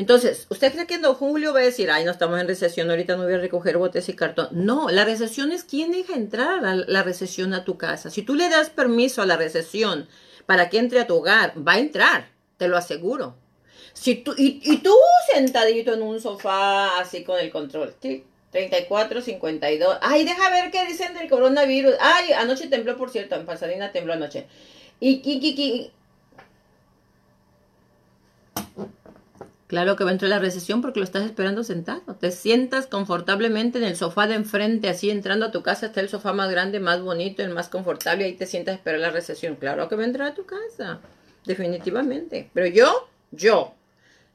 Entonces, 0.00 0.46
¿usted 0.48 0.72
cree 0.72 0.86
que 0.86 0.96
don 0.96 1.14
Julio 1.14 1.52
va 1.52 1.60
a 1.60 1.64
decir, 1.64 1.90
ay, 1.90 2.06
no 2.06 2.10
estamos 2.10 2.40
en 2.40 2.48
recesión, 2.48 2.88
ahorita 2.88 3.18
no 3.18 3.24
voy 3.24 3.34
a 3.34 3.38
recoger 3.38 3.76
botes 3.76 4.08
y 4.08 4.14
cartón? 4.14 4.48
No, 4.52 4.88
la 4.88 5.04
recesión 5.04 5.52
es 5.52 5.62
quién 5.62 5.92
deja 5.92 6.14
entrar 6.14 6.64
a 6.64 6.74
la 6.74 7.02
recesión 7.02 7.52
a 7.52 7.66
tu 7.66 7.76
casa. 7.76 8.08
Si 8.08 8.22
tú 8.22 8.34
le 8.34 8.48
das 8.48 8.70
permiso 8.70 9.20
a 9.20 9.26
la 9.26 9.36
recesión 9.36 10.08
para 10.46 10.70
que 10.70 10.78
entre 10.78 11.00
a 11.00 11.06
tu 11.06 11.16
hogar, 11.16 11.52
va 11.56 11.74
a 11.74 11.78
entrar, 11.80 12.30
te 12.56 12.66
lo 12.66 12.78
aseguro. 12.78 13.36
Si 13.92 14.14
tú, 14.14 14.34
y, 14.38 14.78
tú 14.78 14.94
sentadito 15.34 15.92
en 15.92 16.00
un 16.00 16.18
sofá 16.18 16.98
así 16.98 17.22
con 17.22 17.38
el 17.38 17.50
control, 17.50 17.94
34, 18.52 19.20
52. 19.20 19.98
Ay, 20.00 20.24
deja 20.24 20.48
ver 20.48 20.70
qué 20.70 20.86
dicen 20.86 21.12
del 21.12 21.28
coronavirus. 21.28 21.96
Ay, 22.00 22.32
anoche 22.32 22.68
tembló, 22.68 22.96
por 22.96 23.10
cierto, 23.10 23.34
en 23.34 23.44
Pasadena 23.44 23.92
tembló 23.92 24.14
anoche. 24.14 24.46
Y, 24.98 25.20
y, 25.22 25.46
y, 25.46 25.90
Claro 29.70 29.94
que 29.94 30.02
va 30.02 30.10
a 30.10 30.14
entrar 30.14 30.30
la 30.30 30.40
recesión 30.40 30.82
porque 30.82 30.98
lo 30.98 31.04
estás 31.04 31.24
esperando 31.24 31.62
sentado. 31.62 32.16
Te 32.18 32.32
sientas 32.32 32.88
confortablemente 32.88 33.78
en 33.78 33.84
el 33.84 33.94
sofá 33.94 34.26
de 34.26 34.34
enfrente, 34.34 34.88
así 34.88 35.10
entrando 35.10 35.46
a 35.46 35.52
tu 35.52 35.62
casa, 35.62 35.86
está 35.86 36.00
el 36.00 36.08
sofá 36.08 36.32
más 36.32 36.50
grande, 36.50 36.80
más 36.80 37.00
bonito, 37.00 37.44
el 37.44 37.50
más 37.50 37.68
confortable, 37.68 38.24
ahí 38.24 38.32
te 38.32 38.46
sientas 38.46 38.72
a 38.72 38.76
esperar 38.78 38.98
la 38.98 39.10
recesión. 39.10 39.54
Claro 39.54 39.88
que 39.88 39.94
va 39.94 40.02
a 40.02 40.06
entrar 40.06 40.26
a 40.26 40.34
tu 40.34 40.44
casa, 40.44 40.98
definitivamente. 41.46 42.50
Pero 42.52 42.66
yo, 42.66 43.08
yo, 43.30 43.72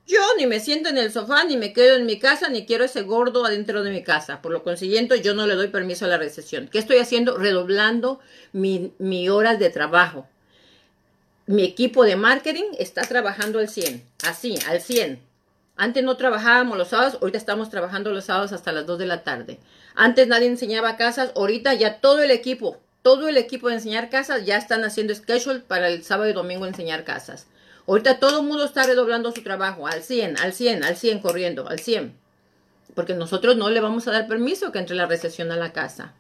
yo 0.08 0.22
ni 0.38 0.48
me 0.48 0.62
siento 0.62 0.88
en 0.88 0.98
el 0.98 1.12
sofá, 1.12 1.44
ni 1.44 1.58
me 1.58 1.74
quedo 1.74 1.98
en 1.98 2.06
mi 2.06 2.18
casa, 2.18 2.48
ni 2.48 2.66
quiero 2.66 2.86
ese 2.86 3.02
gordo 3.02 3.44
adentro 3.44 3.84
de 3.84 3.92
mi 3.92 4.04
casa. 4.04 4.42
Por 4.42 4.54
lo 4.54 4.64
consiguiente, 4.64 5.20
yo 5.20 5.34
no 5.34 5.48
le 5.48 5.56
doy 5.56 5.68
permiso 5.68 6.06
a 6.06 6.08
la 6.08 6.18
recesión. 6.18 6.70
¿Qué 6.70 6.80
estoy 6.80 7.00
haciendo? 7.00 7.38
Redoblando 7.38 8.22
mi, 8.54 8.94
mi 9.00 9.28
horas 9.28 9.60
de 9.60 9.70
trabajo. 9.70 10.30
Mi 11.48 11.64
equipo 11.64 12.04
de 12.06 12.16
marketing 12.16 12.72
está 12.80 13.04
trabajando 13.04 13.60
al 13.60 13.70
100, 13.70 14.04
así, 14.24 14.58
al 14.68 14.82
100. 14.82 15.20
Antes 15.76 16.04
no 16.04 16.18
trabajábamos 16.18 16.76
los 16.76 16.88
sábados, 16.88 17.20
ahorita 17.22 17.38
estamos 17.38 17.70
trabajando 17.70 18.10
los 18.10 18.26
sábados 18.26 18.52
hasta 18.52 18.72
las 18.72 18.88
2 18.88 18.98
de 18.98 19.06
la 19.06 19.24
tarde. 19.24 19.60
Antes 19.94 20.28
nadie 20.28 20.48
enseñaba 20.48 20.98
casas, 20.98 21.34
ahorita 21.36 21.76
ya 21.76 22.00
todo 22.00 22.24
el 22.24 22.32
equipo, 22.32 22.82
todo 23.04 23.28
el 23.28 23.38
equipo 23.38 23.68
de 23.68 23.76
enseñar 23.76 24.10
casas 24.10 24.44
ya 24.44 24.58
están 24.58 24.84
haciendo 24.86 25.14
schedule 25.14 25.60
para 25.60 25.90
el 25.90 26.04
sábado 26.04 26.32
y 26.32 26.34
domingo 26.34 26.66
enseñar 26.66 27.04
casas. 27.04 27.46
Ahorita 27.86 28.18
todo 28.18 28.40
el 28.40 28.48
mundo 28.48 28.66
está 28.66 28.82
redoblando 28.88 29.32
su 29.32 29.44
trabajo 29.44 29.86
al 29.86 30.02
100, 30.02 30.40
al 30.40 30.52
100, 30.52 30.84
al 30.84 30.98
100 30.98 31.20
corriendo, 31.20 31.70
al 31.70 31.78
100. 31.78 32.18
Porque 32.96 33.14
nosotros 33.14 33.56
no 33.56 33.70
le 33.70 33.82
vamos 33.82 34.08
a 34.08 34.12
dar 34.12 34.28
permiso 34.28 34.72
que 34.72 34.80
entre 34.80 34.96
la 34.96 35.06
recesión 35.06 35.52
a 35.52 35.58
la 35.58 35.74
casa. 35.74 36.14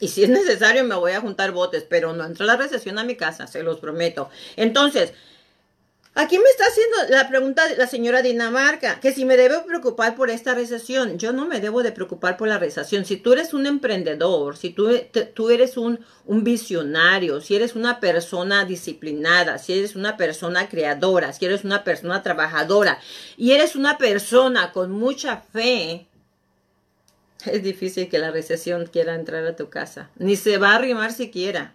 Y 0.00 0.08
si 0.08 0.24
es 0.24 0.30
necesario 0.30 0.84
me 0.84 0.94
voy 0.94 1.12
a 1.12 1.20
juntar 1.20 1.52
botes, 1.52 1.84
pero 1.88 2.12
no 2.12 2.24
entra 2.24 2.46
la 2.46 2.56
recesión 2.56 2.98
a 2.98 3.04
mi 3.04 3.16
casa, 3.16 3.46
se 3.46 3.62
los 3.62 3.80
prometo. 3.80 4.30
Entonces, 4.56 5.12
Aquí 6.20 6.36
me 6.36 6.50
está 6.50 6.64
haciendo 6.64 7.16
la 7.16 7.28
pregunta 7.28 7.62
la 7.76 7.86
señora 7.86 8.22
Dinamarca, 8.22 8.98
que 8.98 9.12
si 9.12 9.24
me 9.24 9.36
debo 9.36 9.64
preocupar 9.64 10.16
por 10.16 10.30
esta 10.30 10.52
recesión. 10.52 11.16
Yo 11.16 11.32
no 11.32 11.46
me 11.46 11.60
debo 11.60 11.84
de 11.84 11.92
preocupar 11.92 12.36
por 12.36 12.48
la 12.48 12.58
recesión. 12.58 13.04
Si 13.04 13.18
tú 13.18 13.34
eres 13.34 13.54
un 13.54 13.66
emprendedor, 13.66 14.56
si 14.56 14.70
tú, 14.70 14.90
tú 15.32 15.50
eres 15.50 15.76
un, 15.76 16.00
un 16.26 16.42
visionario, 16.42 17.40
si 17.40 17.54
eres 17.54 17.76
una 17.76 18.00
persona 18.00 18.64
disciplinada, 18.64 19.58
si 19.58 19.74
eres 19.74 19.94
una 19.94 20.16
persona 20.16 20.68
creadora, 20.68 21.32
si 21.32 21.44
eres 21.44 21.62
una 21.62 21.84
persona 21.84 22.20
trabajadora 22.20 22.98
y 23.36 23.52
eres 23.52 23.76
una 23.76 23.96
persona 23.96 24.72
con 24.72 24.90
mucha 24.90 25.36
fe, 25.36 26.08
es 27.46 27.62
difícil 27.62 28.08
que 28.08 28.18
la 28.18 28.30
recesión 28.30 28.86
quiera 28.86 29.14
entrar 29.14 29.44
a 29.46 29.56
tu 29.56 29.68
casa. 29.68 30.10
Ni 30.16 30.36
se 30.36 30.58
va 30.58 30.72
a 30.72 30.76
arrimar 30.76 31.12
siquiera. 31.12 31.74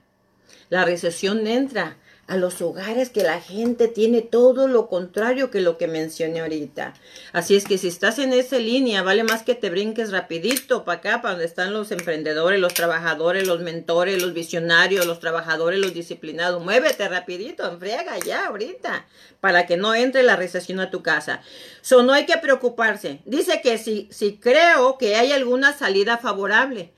La 0.69 0.85
recesión 0.85 1.45
entra 1.47 1.97
a 2.25 2.37
los 2.37 2.61
hogares 2.61 3.09
que 3.09 3.21
la 3.21 3.41
gente 3.41 3.89
tiene 3.89 4.21
todo 4.21 4.67
lo 4.69 4.87
contrario 4.87 5.51
que 5.51 5.59
lo 5.59 5.77
que 5.77 5.87
mencioné 5.87 6.39
ahorita. 6.39 6.93
Así 7.33 7.55
es 7.55 7.65
que 7.65 7.77
si 7.77 7.89
estás 7.89 8.17
en 8.17 8.31
esa 8.31 8.59
línea, 8.59 9.03
vale 9.03 9.25
más 9.25 9.43
que 9.43 9.55
te 9.55 9.69
brinques 9.69 10.11
rapidito 10.11 10.85
para 10.85 10.99
acá, 10.99 11.21
para 11.21 11.33
donde 11.33 11.45
están 11.45 11.73
los 11.73 11.91
emprendedores, 11.91 12.61
los 12.61 12.73
trabajadores, 12.73 13.45
los 13.45 13.59
mentores, 13.59 14.21
los 14.21 14.33
visionarios, 14.33 15.05
los 15.05 15.19
trabajadores, 15.19 15.79
los 15.79 15.93
disciplinados. 15.93 16.63
Muévete 16.63 17.09
rapidito, 17.09 17.69
enfriega 17.69 18.17
ya 18.19 18.47
ahorita, 18.47 19.05
para 19.41 19.65
que 19.65 19.75
no 19.75 19.93
entre 19.93 20.23
la 20.23 20.37
recesión 20.37 20.79
a 20.79 20.91
tu 20.91 21.03
casa. 21.03 21.41
So, 21.81 22.03
no 22.03 22.13
hay 22.13 22.25
que 22.25 22.37
preocuparse. 22.37 23.19
Dice 23.25 23.59
que 23.61 23.77
si, 23.77 24.07
si 24.11 24.37
creo 24.37 24.97
que 24.97 25.17
hay 25.17 25.33
alguna 25.33 25.77
salida 25.77 26.17
favorable. 26.17 26.93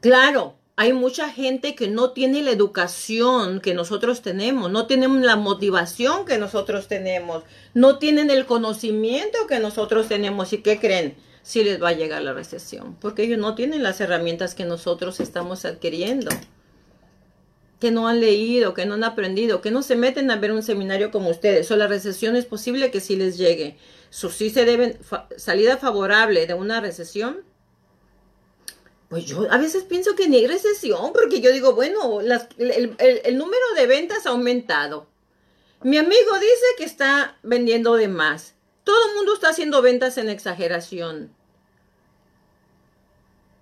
Claro, 0.00 0.56
hay 0.78 0.92
mucha 0.92 1.30
gente 1.30 1.74
que 1.74 1.88
no 1.88 2.10
tiene 2.10 2.42
la 2.42 2.50
educación 2.50 3.60
que 3.60 3.72
nosotros 3.72 4.20
tenemos, 4.20 4.70
no 4.70 4.86
tienen 4.86 5.24
la 5.24 5.36
motivación 5.36 6.26
que 6.26 6.36
nosotros 6.36 6.86
tenemos, 6.86 7.44
no 7.72 7.98
tienen 7.98 8.30
el 8.30 8.44
conocimiento 8.44 9.46
que 9.48 9.58
nosotros 9.58 10.06
tenemos. 10.06 10.52
¿Y 10.52 10.58
qué 10.58 10.78
creen? 10.78 11.16
Si 11.42 11.64
les 11.64 11.82
va 11.82 11.90
a 11.90 11.92
llegar 11.92 12.22
la 12.22 12.34
recesión, 12.34 12.96
porque 13.00 13.22
ellos 13.22 13.38
no 13.38 13.54
tienen 13.54 13.82
las 13.82 14.00
herramientas 14.00 14.54
que 14.54 14.64
nosotros 14.64 15.20
estamos 15.20 15.64
adquiriendo, 15.64 16.28
que 17.80 17.90
no 17.90 18.08
han 18.08 18.20
leído, 18.20 18.74
que 18.74 18.84
no 18.84 18.94
han 18.94 19.04
aprendido, 19.04 19.62
que 19.62 19.70
no 19.70 19.82
se 19.82 19.96
meten 19.96 20.30
a 20.30 20.36
ver 20.36 20.52
un 20.52 20.62
seminario 20.62 21.10
como 21.10 21.30
ustedes. 21.30 21.70
O 21.70 21.76
la 21.76 21.86
recesión 21.86 22.36
es 22.36 22.44
posible 22.44 22.90
que 22.90 23.00
sí 23.00 23.16
les 23.16 23.38
llegue. 23.38 23.78
So, 24.10 24.28
sí 24.28 24.50
se 24.50 24.64
deben, 24.64 24.98
salida 25.36 25.78
favorable 25.78 26.46
de 26.46 26.54
una 26.54 26.80
recesión, 26.80 27.44
Pues 29.08 29.24
yo 29.24 29.46
a 29.50 29.58
veces 29.58 29.84
pienso 29.84 30.16
que 30.16 30.28
ni 30.28 30.36
hay 30.36 30.46
recesión, 30.46 31.12
porque 31.12 31.40
yo 31.40 31.52
digo, 31.52 31.74
bueno, 31.74 32.20
el, 32.20 33.38
número 33.38 33.64
de 33.76 33.86
ventas 33.86 34.26
ha 34.26 34.30
aumentado. 34.30 35.06
Mi 35.82 35.98
amigo 35.98 36.38
dice 36.40 36.66
que 36.76 36.84
está 36.84 37.36
vendiendo 37.42 37.94
de 37.94 38.08
más. 38.08 38.54
Todo 38.82 38.96
el 39.08 39.16
mundo 39.16 39.34
está 39.34 39.50
haciendo 39.50 39.80
ventas 39.80 40.18
en 40.18 40.28
exageración. 40.28 41.32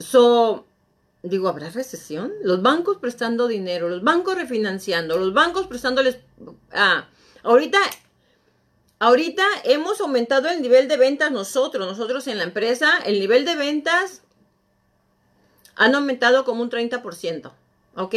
So, 0.01 0.67
digo, 1.23 1.49
¿habrá 1.49 1.69
recesión? 1.69 2.33
Los 2.43 2.63
bancos 2.63 2.99
prestando 2.99 3.47
dinero, 3.47 3.89
los 3.89 4.03
bancos 4.03 4.37
refinanciando, 4.37 5.19
los 5.19 5.35
bancos 5.35 5.67
prestándoles... 5.67 6.19
Ah, 6.73 7.07
ahorita, 7.43 7.79
ahorita 8.99 9.45
hemos 9.65 10.01
aumentado 10.01 10.49
el 10.49 10.63
nivel 10.63 10.89
de 10.89 10.97
ventas 10.97 11.31
nosotros, 11.31 11.87
nosotros 11.87 12.27
en 12.29 12.39
la 12.39 12.45
empresa, 12.45 12.99
el 13.05 13.21
nivel 13.21 13.45
de 13.45 13.57
ventas 13.57 14.24
han 15.77 15.95
aumentado 15.95 16.45
como 16.45 16.63
un 16.63 16.71
30%, 16.71 17.53
¿ok? 17.97 18.15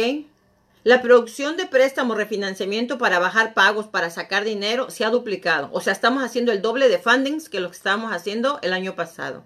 La 0.84 1.02
producción 1.02 1.56
de 1.56 1.66
préstamos, 1.66 2.16
refinanciamiento 2.16 2.98
para 2.98 3.18
bajar 3.18 3.52
pagos, 3.52 3.86
para 3.86 4.10
sacar 4.10 4.44
dinero, 4.44 4.90
se 4.90 5.04
ha 5.04 5.10
duplicado. 5.10 5.68
O 5.72 5.80
sea, 5.80 5.92
estamos 5.92 6.22
haciendo 6.22 6.52
el 6.52 6.62
doble 6.62 6.88
de 6.88 6.98
fundings 6.98 7.48
que 7.48 7.60
lo 7.60 7.70
que 7.70 7.76
estábamos 7.76 8.12
haciendo 8.12 8.58
el 8.62 8.72
año 8.72 8.94
pasado. 8.94 9.44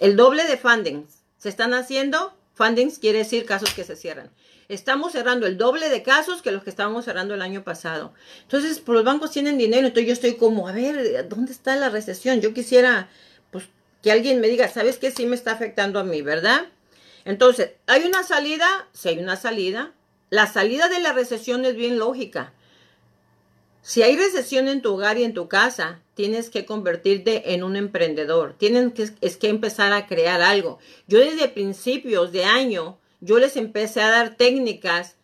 El 0.00 0.16
doble 0.16 0.46
de 0.46 0.56
fundings. 0.56 1.20
Se 1.38 1.50
están 1.50 1.74
haciendo, 1.74 2.34
fundings 2.54 2.98
quiere 2.98 3.18
decir 3.18 3.44
casos 3.44 3.74
que 3.74 3.84
se 3.84 3.96
cierran. 3.96 4.30
Estamos 4.68 5.12
cerrando 5.12 5.46
el 5.46 5.58
doble 5.58 5.88
de 5.88 6.02
casos 6.02 6.42
que 6.42 6.52
los 6.52 6.64
que 6.64 6.70
estábamos 6.70 7.04
cerrando 7.04 7.34
el 7.34 7.42
año 7.42 7.62
pasado. 7.62 8.14
Entonces, 8.42 8.80
pues, 8.80 8.96
los 8.96 9.04
bancos 9.04 9.32
tienen 9.32 9.58
dinero, 9.58 9.86
entonces 9.86 10.06
yo 10.06 10.12
estoy 10.14 10.36
como, 10.36 10.68
a 10.68 10.72
ver, 10.72 11.28
¿dónde 11.28 11.52
está 11.52 11.76
la 11.76 11.90
recesión? 11.90 12.40
Yo 12.40 12.54
quisiera, 12.54 13.08
pues, 13.50 13.66
que 14.02 14.10
alguien 14.10 14.40
me 14.40 14.48
diga, 14.48 14.68
¿sabes 14.68 14.98
qué? 14.98 15.10
Sí 15.10 15.26
me 15.26 15.34
está 15.34 15.52
afectando 15.52 15.98
a 15.98 16.04
mí, 16.04 16.22
¿verdad? 16.22 16.66
Entonces, 17.24 17.72
¿hay 17.86 18.04
una 18.04 18.22
salida? 18.22 18.88
Sí, 18.92 19.10
hay 19.10 19.18
una 19.18 19.36
salida. 19.36 19.92
La 20.30 20.46
salida 20.46 20.88
de 20.88 21.00
la 21.00 21.12
recesión 21.12 21.64
es 21.64 21.74
bien 21.74 21.98
lógica. 21.98 22.52
Si 23.82 24.02
hay 24.02 24.16
recesión 24.16 24.68
en 24.68 24.82
tu 24.82 24.94
hogar 24.94 25.18
y 25.18 25.24
en 25.24 25.34
tu 25.34 25.48
casa, 25.48 26.00
tienes 26.14 26.50
que 26.50 26.66
convertirte 26.66 27.54
en 27.54 27.64
un 27.64 27.76
emprendedor. 27.76 28.54
Tienes 28.58 28.92
que, 28.92 29.10
es 29.20 29.36
que 29.36 29.48
empezar 29.48 29.92
a 29.92 30.06
crear 30.06 30.42
algo. 30.42 30.78
Yo 31.08 31.18
desde 31.18 31.48
principios 31.48 32.30
de 32.30 32.44
año, 32.44 32.98
yo 33.20 33.38
les 33.38 33.56
empecé 33.56 34.02
a 34.02 34.10
dar 34.10 34.36
técnicas, 34.36 35.16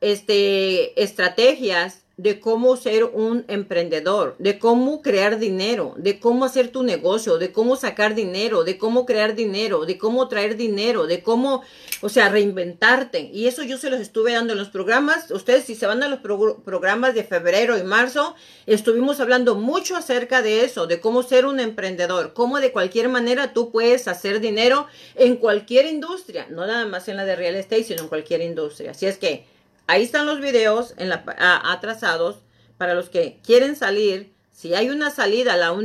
este, 0.00 1.02
estrategias 1.02 2.05
de 2.16 2.40
cómo 2.40 2.76
ser 2.76 3.04
un 3.04 3.44
emprendedor, 3.46 4.36
de 4.38 4.58
cómo 4.58 5.02
crear 5.02 5.38
dinero, 5.38 5.94
de 5.98 6.18
cómo 6.18 6.46
hacer 6.46 6.68
tu 6.68 6.82
negocio, 6.82 7.36
de 7.36 7.52
cómo 7.52 7.76
sacar 7.76 8.14
dinero, 8.14 8.64
de 8.64 8.78
cómo 8.78 9.04
crear 9.04 9.34
dinero, 9.34 9.84
de 9.84 9.98
cómo 9.98 10.26
traer 10.26 10.56
dinero, 10.56 11.06
de 11.06 11.22
cómo, 11.22 11.62
o 12.00 12.08
sea, 12.08 12.30
reinventarte. 12.30 13.30
Y 13.34 13.48
eso 13.48 13.64
yo 13.64 13.76
se 13.76 13.90
los 13.90 14.00
estuve 14.00 14.32
dando 14.32 14.54
en 14.54 14.58
los 14.58 14.70
programas. 14.70 15.30
Ustedes 15.30 15.64
si 15.64 15.74
se 15.74 15.86
van 15.86 16.02
a 16.02 16.08
los 16.08 16.20
programas 16.20 17.14
de 17.14 17.22
febrero 17.22 17.76
y 17.76 17.82
marzo, 17.82 18.34
estuvimos 18.64 19.20
hablando 19.20 19.54
mucho 19.54 19.94
acerca 19.94 20.40
de 20.40 20.64
eso, 20.64 20.86
de 20.86 21.00
cómo 21.00 21.22
ser 21.22 21.44
un 21.44 21.60
emprendedor, 21.60 22.32
cómo 22.32 22.60
de 22.60 22.72
cualquier 22.72 23.10
manera 23.10 23.52
tú 23.52 23.70
puedes 23.70 24.08
hacer 24.08 24.40
dinero 24.40 24.86
en 25.16 25.36
cualquier 25.36 25.84
industria, 25.84 26.46
no 26.48 26.66
nada 26.66 26.86
más 26.86 27.08
en 27.08 27.18
la 27.18 27.26
de 27.26 27.36
real 27.36 27.56
estate, 27.56 27.84
sino 27.84 28.02
en 28.02 28.08
cualquier 28.08 28.40
industria. 28.40 28.92
Así 28.92 29.04
es 29.04 29.18
que 29.18 29.44
Ahí 29.86 30.02
están 30.02 30.26
los 30.26 30.40
videos 30.40 30.94
en 30.96 31.08
la, 31.08 31.24
atrasados 31.64 32.40
para 32.76 32.94
los 32.94 33.08
que 33.08 33.40
quieren 33.44 33.76
salir. 33.76 34.32
Si 34.50 34.74
hay 34.74 34.90
una 34.90 35.10
salida, 35.10 35.56
la, 35.56 35.76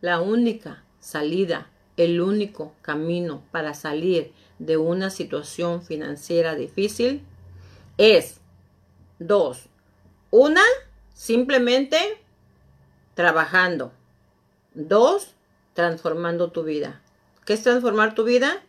la 0.00 0.20
única 0.20 0.84
salida, 1.00 1.70
el 1.96 2.20
único 2.20 2.74
camino 2.82 3.42
para 3.50 3.74
salir 3.74 4.32
de 4.58 4.76
una 4.76 5.10
situación 5.10 5.82
financiera 5.82 6.54
difícil 6.54 7.22
es 7.96 8.40
dos. 9.18 9.66
Una, 10.30 10.62
simplemente 11.14 11.98
trabajando. 13.14 13.92
Dos, 14.74 15.34
transformando 15.72 16.50
tu 16.50 16.64
vida. 16.64 17.00
¿Qué 17.46 17.54
es 17.54 17.62
transformar 17.62 18.14
tu 18.14 18.24
vida? 18.24 18.62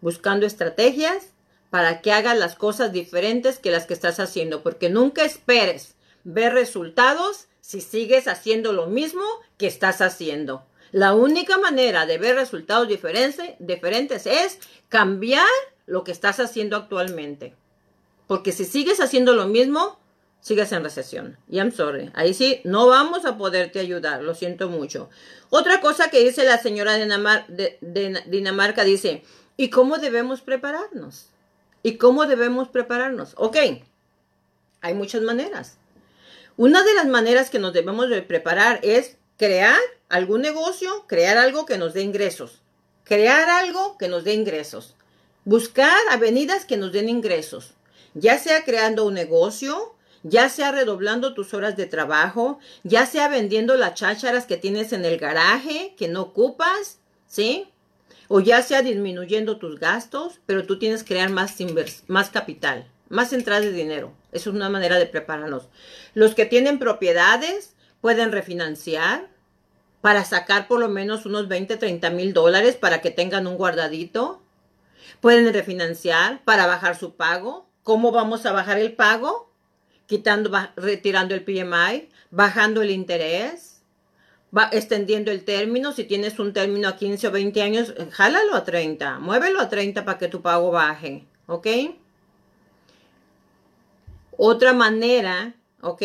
Buscando 0.00 0.46
estrategias 0.46 1.31
para 1.72 2.02
que 2.02 2.12
hagas 2.12 2.36
las 2.36 2.54
cosas 2.54 2.92
diferentes 2.92 3.58
que 3.58 3.70
las 3.70 3.86
que 3.86 3.94
estás 3.94 4.20
haciendo, 4.20 4.62
porque 4.62 4.90
nunca 4.90 5.24
esperes 5.24 5.94
ver 6.22 6.52
resultados 6.52 7.46
si 7.62 7.80
sigues 7.80 8.28
haciendo 8.28 8.74
lo 8.74 8.88
mismo 8.88 9.22
que 9.56 9.68
estás 9.68 10.02
haciendo. 10.02 10.66
La 10.90 11.14
única 11.14 11.56
manera 11.56 12.04
de 12.04 12.18
ver 12.18 12.36
resultados 12.36 12.88
diferentes 12.88 14.26
es 14.26 14.58
cambiar 14.90 15.46
lo 15.86 16.04
que 16.04 16.12
estás 16.12 16.40
haciendo 16.40 16.76
actualmente. 16.76 17.54
Porque 18.26 18.52
si 18.52 18.66
sigues 18.66 19.00
haciendo 19.00 19.32
lo 19.32 19.46
mismo, 19.46 19.98
sigues 20.42 20.72
en 20.72 20.84
recesión. 20.84 21.38
Y 21.48 21.56
I'm 21.56 21.72
sorry. 21.72 22.10
Ahí 22.12 22.34
sí, 22.34 22.60
no 22.64 22.86
vamos 22.86 23.24
a 23.24 23.38
poderte 23.38 23.80
ayudar. 23.80 24.22
Lo 24.22 24.34
siento 24.34 24.68
mucho. 24.68 25.08
Otra 25.48 25.80
cosa 25.80 26.10
que 26.10 26.22
dice 26.22 26.44
la 26.44 26.58
señora 26.58 26.98
de, 26.98 27.78
de 27.80 28.22
Dinamarca 28.26 28.84
dice, 28.84 29.22
¿y 29.56 29.70
cómo 29.70 29.96
debemos 29.96 30.42
prepararnos? 30.42 31.31
¿Y 31.82 31.96
cómo 31.96 32.26
debemos 32.26 32.68
prepararnos? 32.68 33.34
Ok, 33.36 33.56
hay 34.80 34.94
muchas 34.94 35.22
maneras. 35.22 35.78
Una 36.56 36.84
de 36.84 36.94
las 36.94 37.06
maneras 37.06 37.50
que 37.50 37.58
nos 37.58 37.72
debemos 37.72 38.08
de 38.10 38.22
preparar 38.22 38.78
es 38.82 39.16
crear 39.36 39.80
algún 40.08 40.42
negocio, 40.42 41.06
crear 41.08 41.38
algo 41.38 41.66
que 41.66 41.78
nos 41.78 41.94
dé 41.94 42.02
ingresos. 42.02 42.60
Crear 43.04 43.48
algo 43.48 43.96
que 43.98 44.08
nos 44.08 44.24
dé 44.24 44.34
ingresos. 44.34 44.94
Buscar 45.44 45.98
avenidas 46.10 46.64
que 46.64 46.76
nos 46.76 46.92
den 46.92 47.08
ingresos. 47.08 47.72
Ya 48.14 48.38
sea 48.38 48.64
creando 48.64 49.06
un 49.06 49.14
negocio, 49.14 49.94
ya 50.22 50.48
sea 50.48 50.70
redoblando 50.70 51.34
tus 51.34 51.54
horas 51.54 51.76
de 51.76 51.86
trabajo, 51.86 52.58
ya 52.84 53.06
sea 53.06 53.28
vendiendo 53.28 53.76
las 53.76 53.94
chácharas 53.94 54.46
que 54.46 54.56
tienes 54.56 54.92
en 54.92 55.04
el 55.04 55.18
garaje 55.18 55.94
que 55.96 56.08
no 56.08 56.22
ocupas, 56.22 56.98
¿sí? 57.26 57.71
O 58.34 58.40
ya 58.40 58.62
sea 58.62 58.80
disminuyendo 58.80 59.58
tus 59.58 59.78
gastos, 59.78 60.40
pero 60.46 60.64
tú 60.64 60.78
tienes 60.78 61.02
que 61.02 61.12
crear 61.12 61.28
más, 61.28 61.54
más 62.06 62.30
capital, 62.30 62.88
más 63.10 63.34
entradas 63.34 63.64
de 63.64 63.72
dinero. 63.72 64.14
Eso 64.32 64.48
es 64.48 64.56
una 64.56 64.70
manera 64.70 64.96
de 64.96 65.04
prepararnos. 65.04 65.68
Los 66.14 66.34
que 66.34 66.46
tienen 66.46 66.78
propiedades 66.78 67.74
pueden 68.00 68.32
refinanciar 68.32 69.28
para 70.00 70.24
sacar 70.24 70.66
por 70.66 70.80
lo 70.80 70.88
menos 70.88 71.26
unos 71.26 71.46
20, 71.46 71.76
30 71.76 72.08
mil 72.08 72.32
dólares 72.32 72.74
para 72.74 73.02
que 73.02 73.10
tengan 73.10 73.46
un 73.46 73.58
guardadito. 73.58 74.40
Pueden 75.20 75.52
refinanciar 75.52 76.42
para 76.42 76.66
bajar 76.66 76.96
su 76.96 77.16
pago. 77.16 77.68
¿Cómo 77.82 78.12
vamos 78.12 78.46
a 78.46 78.52
bajar 78.52 78.78
el 78.78 78.94
pago? 78.94 79.52
Quitando, 80.06 80.50
retirando 80.76 81.34
el 81.34 81.44
PMI, 81.44 82.08
bajando 82.30 82.80
el 82.80 82.92
interés 82.92 83.71
va 84.56 84.68
extendiendo 84.72 85.30
el 85.30 85.44
término. 85.44 85.92
Si 85.92 86.04
tienes 86.04 86.38
un 86.38 86.52
término 86.52 86.88
a 86.88 86.96
15 86.96 87.28
o 87.28 87.30
20 87.30 87.62
años, 87.62 87.94
jálalo 88.10 88.54
a 88.54 88.64
30. 88.64 89.18
Muévelo 89.18 89.60
a 89.60 89.68
30 89.68 90.04
para 90.04 90.18
que 90.18 90.28
tu 90.28 90.42
pago 90.42 90.70
baje. 90.70 91.26
¿Ok? 91.46 91.66
Otra 94.36 94.72
manera, 94.72 95.54
¿ok? 95.80 96.02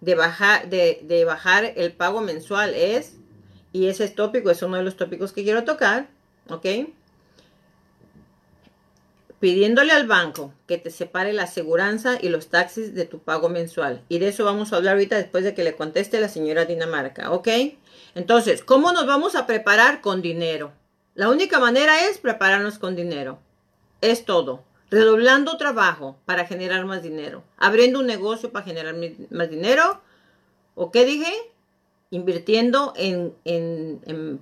De 0.00 0.14
bajar, 0.14 0.68
de, 0.68 1.00
de 1.02 1.24
bajar 1.24 1.72
el 1.76 1.92
pago 1.92 2.20
mensual 2.20 2.74
es, 2.74 3.16
y 3.72 3.86
ese 3.86 4.08
tópico 4.08 4.50
es 4.50 4.62
uno 4.62 4.78
de 4.78 4.82
los 4.82 4.96
tópicos 4.96 5.32
que 5.32 5.44
quiero 5.44 5.64
tocar, 5.64 6.08
¿ok? 6.48 6.66
Pidiéndole 9.40 9.92
al 9.92 10.06
banco 10.06 10.52
que 10.66 10.76
te 10.76 10.90
separe 10.90 11.32
la 11.32 11.44
aseguranza 11.44 12.18
y 12.20 12.28
los 12.28 12.48
taxis 12.48 12.94
de 12.94 13.06
tu 13.06 13.20
pago 13.20 13.48
mensual. 13.48 14.04
Y 14.08 14.18
de 14.18 14.28
eso 14.28 14.44
vamos 14.44 14.72
a 14.72 14.76
hablar 14.76 14.94
ahorita 14.94 15.16
después 15.16 15.44
de 15.44 15.54
que 15.54 15.64
le 15.64 15.74
conteste 15.74 16.20
la 16.20 16.28
señora 16.28 16.66
Dinamarca, 16.66 17.32
¿ok? 17.32 17.48
Entonces, 18.14 18.62
¿cómo 18.62 18.92
nos 18.92 19.06
vamos 19.06 19.34
a 19.34 19.46
preparar 19.46 20.02
con 20.02 20.20
dinero? 20.20 20.72
La 21.14 21.30
única 21.30 21.58
manera 21.58 22.06
es 22.06 22.18
prepararnos 22.18 22.78
con 22.78 22.94
dinero. 22.94 23.38
Es 24.02 24.26
todo. 24.26 24.62
Redoblando 24.90 25.56
trabajo 25.56 26.18
para 26.26 26.46
generar 26.46 26.84
más 26.84 27.02
dinero. 27.02 27.42
Abriendo 27.56 28.00
un 28.00 28.06
negocio 28.06 28.52
para 28.52 28.64
generar 28.64 28.94
más 29.30 29.50
dinero. 29.50 30.02
¿O 30.74 30.90
qué 30.90 31.04
dije? 31.06 31.32
Invirtiendo 32.10 32.92
en, 32.96 33.34
en, 33.44 34.40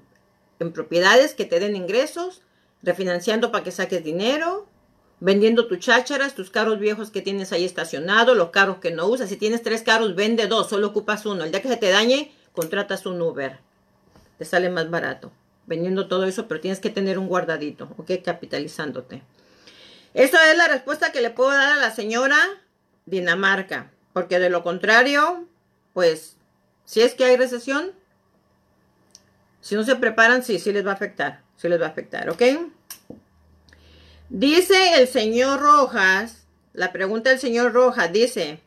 en 0.59 0.72
propiedades 0.72 1.34
que 1.34 1.44
te 1.44 1.61
den 1.61 1.76
ingresos. 1.76 2.42
Refinanciando 2.82 3.53
para 3.53 3.64
que 3.64 3.70
saques 3.70 4.03
dinero 4.03 4.66
vendiendo 5.21 5.66
tus 5.66 5.79
chácharas, 5.79 6.35
tus 6.35 6.51
carros 6.51 6.79
viejos 6.79 7.11
que 7.11 7.23
tienes 7.23 7.53
ahí 7.53 7.64
estacionados, 7.64 8.37
los 8.37 8.51
carros 8.51 8.79
que 8.79 8.91
no 8.91 9.07
usas. 9.07 9.29
Si 9.29 9.37
tienes 9.37 9.62
tres 9.62 9.83
carros, 9.83 10.14
vende 10.14 10.47
dos, 10.47 10.69
solo 10.69 10.89
ocupas 10.89 11.27
uno. 11.27 11.45
El 11.45 11.51
día 11.51 11.62
que 11.62 11.69
se 11.69 11.77
te 11.77 11.91
dañe, 11.91 12.33
contratas 12.53 13.07
un 13.07 13.21
Uber. 13.21 13.59
Te 14.39 14.45
sale 14.45 14.71
más 14.71 14.91
barato. 14.91 15.33
Vendiendo 15.66 16.09
todo 16.09 16.25
eso, 16.25 16.49
pero 16.49 16.61
tienes 16.61 16.81
que 16.81 16.91
tener 16.91 17.19
un 17.19 17.29
guardadito, 17.29 17.89
¿ok? 17.99 18.12
Capitalizándote. 18.25 19.23
Esa 20.14 20.51
es 20.51 20.57
la 20.57 20.69
respuesta 20.69 21.12
que 21.12 21.21
le 21.21 21.31
puedo 21.31 21.51
dar 21.51 21.73
a 21.73 21.77
la 21.77 21.91
señora 21.91 22.39
Dinamarca. 23.07 23.91
Porque 24.12 24.39
de 24.39 24.51
lo 24.51 24.62
contrario, 24.62 25.47
pues, 25.93 26.37
si 26.85 27.03
es 27.03 27.14
que 27.14 27.25
hay 27.25 27.37
recesión, 27.37 27.93
si 29.61 29.75
no 29.75 29.85
se 29.85 29.97
preparan, 29.97 30.43
sí, 30.43 30.59
sí 30.59 30.73
les 30.73 30.87
va 30.87 30.93
a 30.93 30.95
afectar. 30.95 31.43
Sí 31.57 31.69
les 31.69 31.81
va 31.81 31.87
a 31.87 31.91
afectar, 31.91 32.31
¿ok? 32.31 32.43
Dice 34.31 35.01
el 35.01 35.09
señor 35.09 35.61
Rojas, 35.61 36.47
la 36.74 36.93
pregunta 36.93 37.31
del 37.31 37.39
señor 37.39 37.72
Rojas 37.72 38.12
dice, 38.12 38.61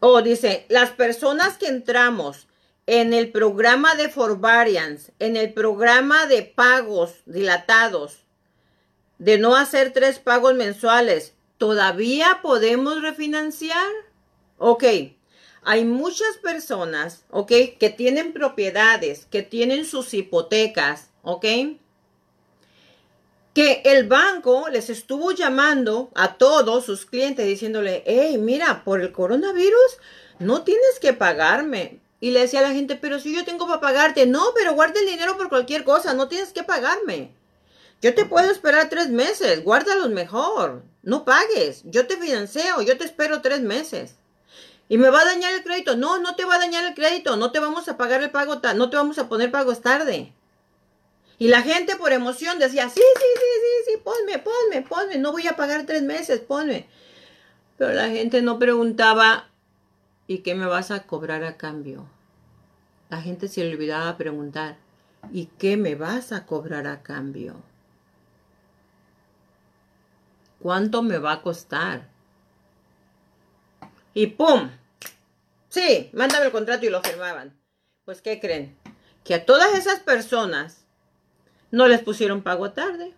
o 0.00 0.08
oh, 0.08 0.22
dice, 0.22 0.66
las 0.68 0.90
personas 0.90 1.56
que 1.56 1.66
entramos 1.66 2.46
en 2.86 3.14
el 3.14 3.32
programa 3.32 3.94
de 3.94 4.10
forbearance, 4.10 5.14
en 5.18 5.38
el 5.38 5.54
programa 5.54 6.26
de 6.26 6.42
pagos 6.42 7.14
dilatados, 7.24 8.18
de 9.18 9.38
no 9.38 9.56
hacer 9.56 9.94
tres 9.94 10.18
pagos 10.18 10.52
mensuales, 10.54 11.32
¿todavía 11.56 12.40
podemos 12.42 13.00
refinanciar? 13.00 13.90
Ok, 14.58 14.84
hay 15.62 15.84
muchas 15.86 16.36
personas, 16.42 17.24
ok, 17.30 17.50
que 17.80 17.88
tienen 17.96 18.34
propiedades, 18.34 19.24
que 19.24 19.42
tienen 19.42 19.86
sus 19.86 20.12
hipotecas, 20.12 21.08
ok, 21.22 21.46
que 23.54 23.82
el 23.84 24.08
banco 24.08 24.68
les 24.68 24.90
estuvo 24.90 25.30
llamando 25.30 26.10
a 26.14 26.34
todos 26.34 26.84
sus 26.84 27.06
clientes 27.06 27.46
diciéndole, 27.46 28.02
hey, 28.04 28.36
mira, 28.36 28.82
por 28.84 29.00
el 29.00 29.12
coronavirus 29.12 29.98
no 30.40 30.62
tienes 30.62 30.98
que 31.00 31.12
pagarme. 31.12 32.00
Y 32.20 32.32
le 32.32 32.40
decía 32.40 32.60
a 32.60 32.62
la 32.62 32.72
gente, 32.72 32.96
pero 32.96 33.20
si 33.20 33.34
yo 33.34 33.44
tengo 33.44 33.66
para 33.66 33.80
pagarte, 33.80 34.26
no, 34.26 34.46
pero 34.56 34.74
guarda 34.74 34.98
el 34.98 35.06
dinero 35.06 35.36
por 35.36 35.48
cualquier 35.48 35.84
cosa, 35.84 36.14
no 36.14 36.26
tienes 36.26 36.52
que 36.52 36.64
pagarme. 36.64 37.32
Yo 38.02 38.14
te 38.14 38.24
puedo 38.24 38.50
esperar 38.50 38.88
tres 38.88 39.08
meses, 39.08 39.62
guárdalos 39.62 40.10
mejor, 40.10 40.82
no 41.02 41.24
pagues, 41.24 41.82
yo 41.84 42.06
te 42.06 42.16
financio, 42.16 42.82
yo 42.82 42.98
te 42.98 43.04
espero 43.04 43.40
tres 43.40 43.60
meses. 43.60 44.16
Y 44.88 44.98
me 44.98 45.10
va 45.10 45.20
a 45.20 45.24
dañar 45.24 45.52
el 45.52 45.62
crédito. 45.62 45.96
No, 45.96 46.18
no 46.18 46.34
te 46.34 46.44
va 46.44 46.56
a 46.56 46.58
dañar 46.58 46.84
el 46.84 46.94
crédito, 46.94 47.36
no 47.36 47.52
te 47.52 47.60
vamos 47.60 47.88
a 47.88 47.96
pagar 47.96 48.22
el 48.22 48.30
pago, 48.30 48.60
no 48.74 48.90
te 48.90 48.96
vamos 48.96 49.18
a 49.18 49.28
poner 49.28 49.50
pagos 49.50 49.80
tarde. 49.80 50.32
Y 51.38 51.48
la 51.48 51.62
gente 51.62 51.96
por 51.96 52.12
emoción 52.12 52.58
decía, 52.58 52.88
sí, 52.88 53.00
sí, 53.00 53.26
sí, 53.36 53.46
sí, 53.60 53.92
sí, 53.92 54.02
ponme, 54.02 54.38
ponme, 54.38 54.86
ponme, 54.86 55.18
no 55.18 55.32
voy 55.32 55.46
a 55.48 55.56
pagar 55.56 55.84
tres 55.84 56.02
meses, 56.02 56.40
ponme. 56.40 56.86
Pero 57.76 57.92
la 57.92 58.08
gente 58.08 58.40
no 58.40 58.58
preguntaba, 58.58 59.48
¿y 60.26 60.38
qué 60.38 60.54
me 60.54 60.66
vas 60.66 60.90
a 60.90 61.06
cobrar 61.06 61.42
a 61.42 61.56
cambio? 61.56 62.06
La 63.10 63.20
gente 63.20 63.48
se 63.48 63.64
le 63.64 63.74
olvidaba 63.74 64.16
preguntar, 64.16 64.76
¿y 65.32 65.46
qué 65.58 65.76
me 65.76 65.96
vas 65.96 66.32
a 66.32 66.46
cobrar 66.46 66.86
a 66.86 67.02
cambio? 67.02 67.56
¿Cuánto 70.60 71.02
me 71.02 71.18
va 71.18 71.32
a 71.32 71.42
costar? 71.42 72.08
Y 74.14 74.28
¡pum! 74.28 74.70
Sí, 75.68 76.10
mándame 76.12 76.46
el 76.46 76.52
contrato 76.52 76.86
y 76.86 76.90
lo 76.90 77.02
firmaban. 77.02 77.58
Pues, 78.04 78.22
¿qué 78.22 78.38
creen? 78.38 78.78
Que 79.24 79.34
a 79.34 79.44
todas 79.44 79.74
esas 79.74 79.98
personas 79.98 80.83
no 81.74 81.88
les 81.88 82.00
pusieron 82.00 82.42
pago 82.42 82.70
tarde, 82.70 83.12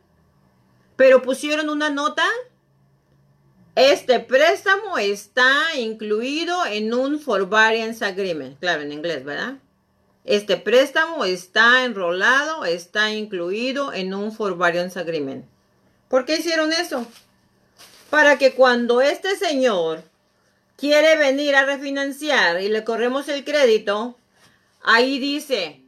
pero 0.96 1.20
pusieron 1.20 1.68
una 1.68 1.90
nota. 1.90 2.24
Este 3.74 4.18
préstamo 4.18 4.96
está 4.96 5.76
incluido 5.78 6.64
en 6.64 6.94
un 6.94 7.20
forbearance 7.20 8.02
agreement. 8.02 8.58
Claro, 8.58 8.80
en 8.80 8.92
inglés, 8.92 9.24
¿verdad? 9.24 9.58
Este 10.24 10.56
préstamo 10.56 11.26
está 11.26 11.84
enrolado, 11.84 12.64
está 12.64 13.12
incluido 13.12 13.92
en 13.92 14.14
un 14.14 14.32
forbearance 14.32 14.98
agreement. 14.98 15.44
¿Por 16.08 16.24
qué 16.24 16.36
hicieron 16.36 16.72
eso? 16.72 17.06
Para 18.08 18.38
que 18.38 18.54
cuando 18.54 19.02
este 19.02 19.36
señor 19.36 20.02
quiere 20.76 21.16
venir 21.16 21.54
a 21.56 21.66
refinanciar 21.66 22.62
y 22.62 22.70
le 22.70 22.84
corremos 22.84 23.28
el 23.28 23.44
crédito, 23.44 24.16
ahí 24.82 25.18
dice, 25.18 25.82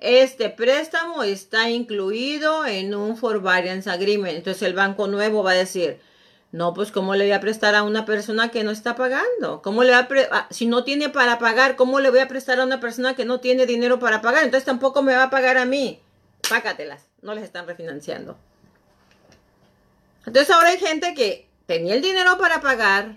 este 0.00 0.50
préstamo 0.50 1.22
está 1.22 1.70
incluido 1.70 2.66
en 2.66 2.94
un 2.94 3.16
forbearance 3.16 3.90
agreement. 3.90 4.36
Entonces 4.36 4.62
el 4.62 4.74
banco 4.74 5.06
nuevo 5.08 5.42
va 5.42 5.52
a 5.52 5.54
decir, 5.54 6.00
no, 6.50 6.72
pues 6.72 6.92
¿cómo 6.92 7.14
le 7.14 7.24
voy 7.24 7.32
a 7.32 7.40
prestar 7.40 7.74
a 7.74 7.82
una 7.82 8.06
persona 8.06 8.50
que 8.50 8.64
no 8.64 8.70
está 8.70 8.96
pagando? 8.96 9.60
¿Cómo 9.62 9.84
le 9.84 9.92
ah, 9.94 10.48
si 10.50 10.66
no 10.66 10.84
tiene 10.84 11.08
para 11.10 11.38
pagar, 11.38 11.76
cómo 11.76 12.00
le 12.00 12.10
voy 12.10 12.20
a 12.20 12.28
prestar 12.28 12.60
a 12.60 12.64
una 12.64 12.80
persona 12.80 13.14
que 13.14 13.24
no 13.24 13.40
tiene 13.40 13.66
dinero 13.66 13.98
para 13.98 14.22
pagar? 14.22 14.44
Entonces 14.44 14.64
tampoco 14.64 15.02
me 15.02 15.14
va 15.14 15.24
a 15.24 15.30
pagar 15.30 15.58
a 15.58 15.64
mí. 15.64 16.00
Págatelas, 16.48 17.04
no 17.20 17.34
les 17.34 17.44
están 17.44 17.66
refinanciando. 17.66 18.38
Entonces 20.26 20.54
ahora 20.54 20.70
hay 20.70 20.78
gente 20.78 21.14
que 21.14 21.48
tenía 21.66 21.94
el 21.94 22.02
dinero 22.02 22.38
para 22.38 22.60
pagar, 22.60 23.16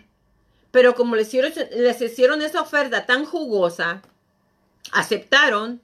pero 0.72 0.96
como 0.96 1.16
les 1.16 1.34
hicieron 1.34 2.42
esa 2.42 2.62
oferta 2.62 3.06
tan 3.06 3.26
jugosa, 3.26 4.02
aceptaron 4.92 5.82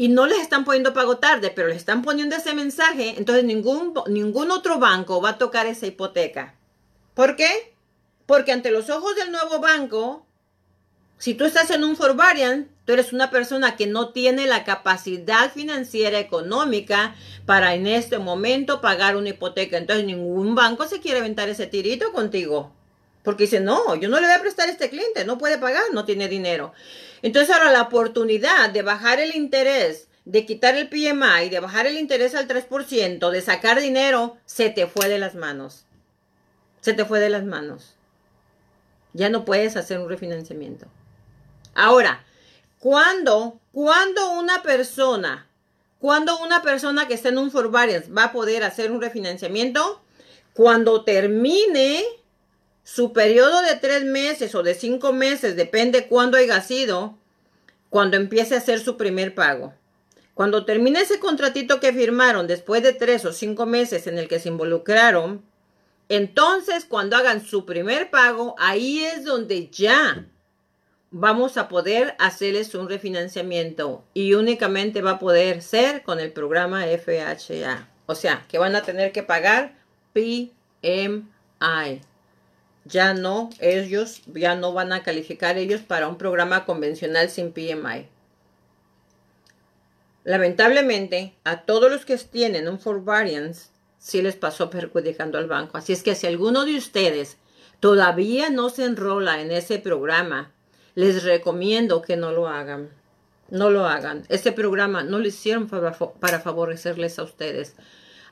y 0.00 0.08
no 0.08 0.26
les 0.26 0.38
están 0.38 0.64
poniendo 0.64 0.94
pago 0.94 1.18
tarde, 1.18 1.52
pero 1.54 1.68
les 1.68 1.76
están 1.76 2.00
poniendo 2.00 2.34
ese 2.34 2.54
mensaje, 2.54 3.16
entonces 3.18 3.44
ningún, 3.44 3.92
ningún 4.06 4.50
otro 4.50 4.78
banco 4.78 5.20
va 5.20 5.28
a 5.28 5.38
tocar 5.38 5.66
esa 5.66 5.86
hipoteca. 5.86 6.54
¿Por 7.12 7.36
qué? 7.36 7.74
Porque 8.24 8.50
ante 8.50 8.70
los 8.70 8.88
ojos 8.88 9.14
del 9.14 9.30
nuevo 9.30 9.58
banco, 9.60 10.24
si 11.18 11.34
tú 11.34 11.44
estás 11.44 11.70
en 11.70 11.84
un 11.84 11.96
forbearance, 11.96 12.70
tú 12.86 12.94
eres 12.94 13.12
una 13.12 13.30
persona 13.30 13.76
que 13.76 13.86
no 13.86 14.08
tiene 14.08 14.46
la 14.46 14.64
capacidad 14.64 15.52
financiera 15.52 16.18
económica 16.18 17.14
para 17.44 17.74
en 17.74 17.86
este 17.86 18.18
momento 18.18 18.80
pagar 18.80 19.18
una 19.18 19.28
hipoteca. 19.28 19.76
Entonces 19.76 20.06
ningún 20.06 20.54
banco 20.54 20.88
se 20.88 21.00
quiere 21.00 21.18
aventar 21.18 21.50
ese 21.50 21.66
tirito 21.66 22.10
contigo. 22.12 22.72
Porque 23.22 23.44
dice, 23.44 23.60
no, 23.60 23.94
yo 23.96 24.08
no 24.08 24.18
le 24.18 24.28
voy 24.28 24.36
a 24.36 24.40
prestar 24.40 24.70
a 24.70 24.72
este 24.72 24.88
cliente, 24.88 25.26
no 25.26 25.36
puede 25.36 25.58
pagar, 25.58 25.82
no 25.92 26.06
tiene 26.06 26.26
dinero. 26.26 26.72
Entonces 27.22 27.54
ahora 27.54 27.72
la 27.72 27.82
oportunidad 27.82 28.70
de 28.70 28.82
bajar 28.82 29.20
el 29.20 29.34
interés, 29.34 30.08
de 30.24 30.46
quitar 30.46 30.76
el 30.76 30.88
PMI, 30.88 31.50
de 31.50 31.60
bajar 31.60 31.86
el 31.86 31.98
interés 31.98 32.34
al 32.34 32.48
3%, 32.48 33.30
de 33.30 33.40
sacar 33.40 33.80
dinero, 33.80 34.36
se 34.46 34.70
te 34.70 34.86
fue 34.86 35.08
de 35.08 35.18
las 35.18 35.34
manos. 35.34 35.84
Se 36.80 36.94
te 36.94 37.04
fue 37.04 37.20
de 37.20 37.30
las 37.30 37.44
manos. 37.44 37.96
Ya 39.12 39.28
no 39.28 39.44
puedes 39.44 39.76
hacer 39.76 39.98
un 39.98 40.08
refinanciamiento. 40.08 40.86
Ahora, 41.74 42.24
¿cuándo, 42.78 43.60
cuando 43.72 44.32
una 44.32 44.62
persona, 44.62 45.46
cuando 45.98 46.38
una 46.38 46.62
persona 46.62 47.06
que 47.06 47.14
está 47.14 47.28
en 47.28 47.38
un 47.38 47.50
forbearance 47.50 48.10
va 48.10 48.24
a 48.24 48.32
poder 48.32 48.64
hacer 48.64 48.92
un 48.92 49.00
refinanciamiento? 49.00 50.00
Cuando 50.54 51.04
termine 51.04 52.04
su 52.84 53.12
periodo 53.12 53.62
de 53.62 53.76
tres 53.76 54.04
meses 54.04 54.54
o 54.54 54.62
de 54.62 54.74
cinco 54.74 55.12
meses, 55.12 55.56
depende 55.56 56.06
cuándo 56.08 56.36
haya 56.36 56.60
sido, 56.60 57.18
cuando 57.88 58.16
empiece 58.16 58.54
a 58.54 58.58
hacer 58.58 58.80
su 58.80 58.96
primer 58.96 59.34
pago. 59.34 59.74
Cuando 60.34 60.64
termine 60.64 61.00
ese 61.00 61.18
contratito 61.18 61.80
que 61.80 61.92
firmaron 61.92 62.46
después 62.46 62.82
de 62.82 62.92
tres 62.92 63.24
o 63.24 63.32
cinco 63.32 63.66
meses 63.66 64.06
en 64.06 64.16
el 64.18 64.28
que 64.28 64.38
se 64.38 64.48
involucraron, 64.48 65.44
entonces 66.08 66.84
cuando 66.84 67.16
hagan 67.16 67.44
su 67.44 67.66
primer 67.66 68.10
pago, 68.10 68.54
ahí 68.58 69.04
es 69.04 69.24
donde 69.24 69.68
ya 69.68 70.26
vamos 71.10 71.56
a 71.56 71.68
poder 71.68 72.14
hacerles 72.18 72.74
un 72.74 72.88
refinanciamiento 72.88 74.04
y 74.14 74.34
únicamente 74.34 75.02
va 75.02 75.12
a 75.12 75.18
poder 75.18 75.62
ser 75.62 76.02
con 76.02 76.20
el 76.20 76.32
programa 76.32 76.84
FHA. 76.84 77.88
O 78.06 78.14
sea, 78.14 78.44
que 78.48 78.58
van 78.58 78.74
a 78.74 78.82
tener 78.82 79.12
que 79.12 79.22
pagar 79.22 79.76
PMI 80.12 80.50
ya 82.90 83.14
no, 83.14 83.50
ellos 83.60 84.22
ya 84.26 84.54
no 84.54 84.72
van 84.72 84.92
a 84.92 85.02
calificar 85.02 85.56
ellos 85.56 85.80
para 85.80 86.08
un 86.08 86.18
programa 86.18 86.64
convencional 86.64 87.30
sin 87.30 87.52
PMI. 87.52 88.08
Lamentablemente, 90.24 91.34
a 91.44 91.62
todos 91.62 91.90
los 91.90 92.04
que 92.04 92.16
tienen 92.18 92.68
un 92.68 92.78
forbearance, 92.78 93.70
sí 93.98 94.20
les 94.20 94.36
pasó 94.36 94.68
perjudicando 94.68 95.38
al 95.38 95.46
banco. 95.46 95.78
Así 95.78 95.92
es 95.92 96.02
que 96.02 96.14
si 96.14 96.26
alguno 96.26 96.64
de 96.64 96.76
ustedes 96.76 97.38
todavía 97.80 98.50
no 98.50 98.68
se 98.68 98.84
enrola 98.84 99.40
en 99.40 99.50
ese 99.50 99.78
programa, 99.78 100.52
les 100.94 101.22
recomiendo 101.22 102.02
que 102.02 102.16
no 102.16 102.32
lo 102.32 102.48
hagan. 102.48 102.90
No 103.48 103.70
lo 103.70 103.86
hagan. 103.86 104.24
Este 104.28 104.52
programa 104.52 105.02
no 105.02 105.18
lo 105.18 105.26
hicieron 105.26 105.68
para, 105.68 105.92
para 105.92 106.40
favorecerles 106.40 107.18
a 107.18 107.22
ustedes. 107.22 107.74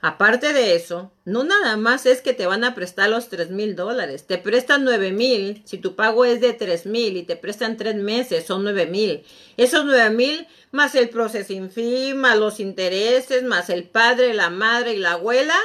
Aparte 0.00 0.52
de 0.52 0.76
eso, 0.76 1.10
no 1.24 1.42
nada 1.42 1.76
más 1.76 2.06
es 2.06 2.22
que 2.22 2.32
te 2.32 2.46
van 2.46 2.62
a 2.62 2.76
prestar 2.76 3.10
los 3.10 3.28
tres 3.28 3.50
mil 3.50 3.74
dólares, 3.74 4.26
te 4.28 4.38
prestan 4.38 4.84
nueve 4.84 5.10
mil, 5.10 5.60
si 5.64 5.78
tu 5.78 5.96
pago 5.96 6.24
es 6.24 6.40
de 6.40 6.52
tres 6.52 6.86
mil 6.86 7.16
y 7.16 7.24
te 7.24 7.34
prestan 7.34 7.76
tres 7.76 7.96
meses, 7.96 8.46
son 8.46 8.62
nueve 8.62 8.86
mil. 8.86 9.24
Esos 9.56 9.84
nueve 9.84 10.10
mil 10.10 10.46
más 10.70 10.94
el 10.94 11.08
processing 11.08 11.70
fee, 11.70 12.14
más 12.14 12.38
los 12.38 12.60
intereses, 12.60 13.42
más 13.42 13.70
el 13.70 13.84
padre, 13.84 14.34
la 14.34 14.50
madre 14.50 14.94
y 14.94 14.98
la 14.98 15.12
abuela, 15.12 15.56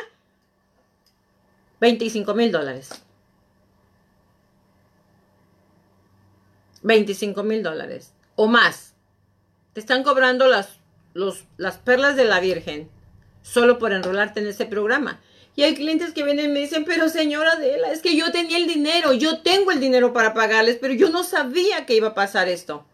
25 1.79 2.33
mil 2.33 2.51
dólares. 2.51 2.89
25 6.81 7.43
mil 7.43 7.61
dólares 7.61 8.13
o 8.35 8.47
más. 8.47 8.95
Te 9.73 9.79
están 9.79 10.03
cobrando 10.03 10.47
las, 10.47 10.79
las 11.57 11.77
perlas 11.77 12.15
de 12.15 12.25
la 12.25 12.39
Virgen 12.39 12.89
solo 13.43 13.77
por 13.77 13.93
enrolarte 13.93 14.39
en 14.39 14.47
ese 14.47 14.65
programa. 14.65 15.21
Y 15.55 15.61
hay 15.61 15.75
clientes 15.75 16.13
que 16.13 16.23
vienen 16.23 16.49
y 16.49 16.53
me 16.53 16.59
dicen, 16.61 16.83
pero 16.83 17.09
señora 17.09 17.51
Adela, 17.51 17.91
es 17.91 18.01
que 18.01 18.17
yo 18.17 18.31
tenía 18.31 18.57
el 18.57 18.65
dinero, 18.65 19.13
yo 19.13 19.39
tengo 19.41 19.71
el 19.71 19.79
dinero 19.79 20.11
para 20.11 20.33
pagarles, 20.33 20.79
pero 20.81 20.95
yo 20.95 21.11
no 21.11 21.23
sabía 21.23 21.85
que 21.85 21.95
iba 21.95 22.07
a 22.07 22.15
pasar 22.15 22.47
esto. 22.47 22.85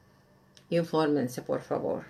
Infórmense, 0.70 1.42
por 1.42 1.62
favor. 1.62 2.04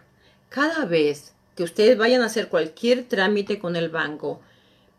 Cada 0.49 0.85
vez 0.85 1.33
que 1.55 1.61
ustedes 1.63 1.97
vayan 1.97 2.23
a 2.23 2.25
hacer 2.25 2.47
cualquier 2.47 3.03
trámite 3.03 3.59
con 3.59 3.75
el 3.75 3.89
banco, 3.89 4.41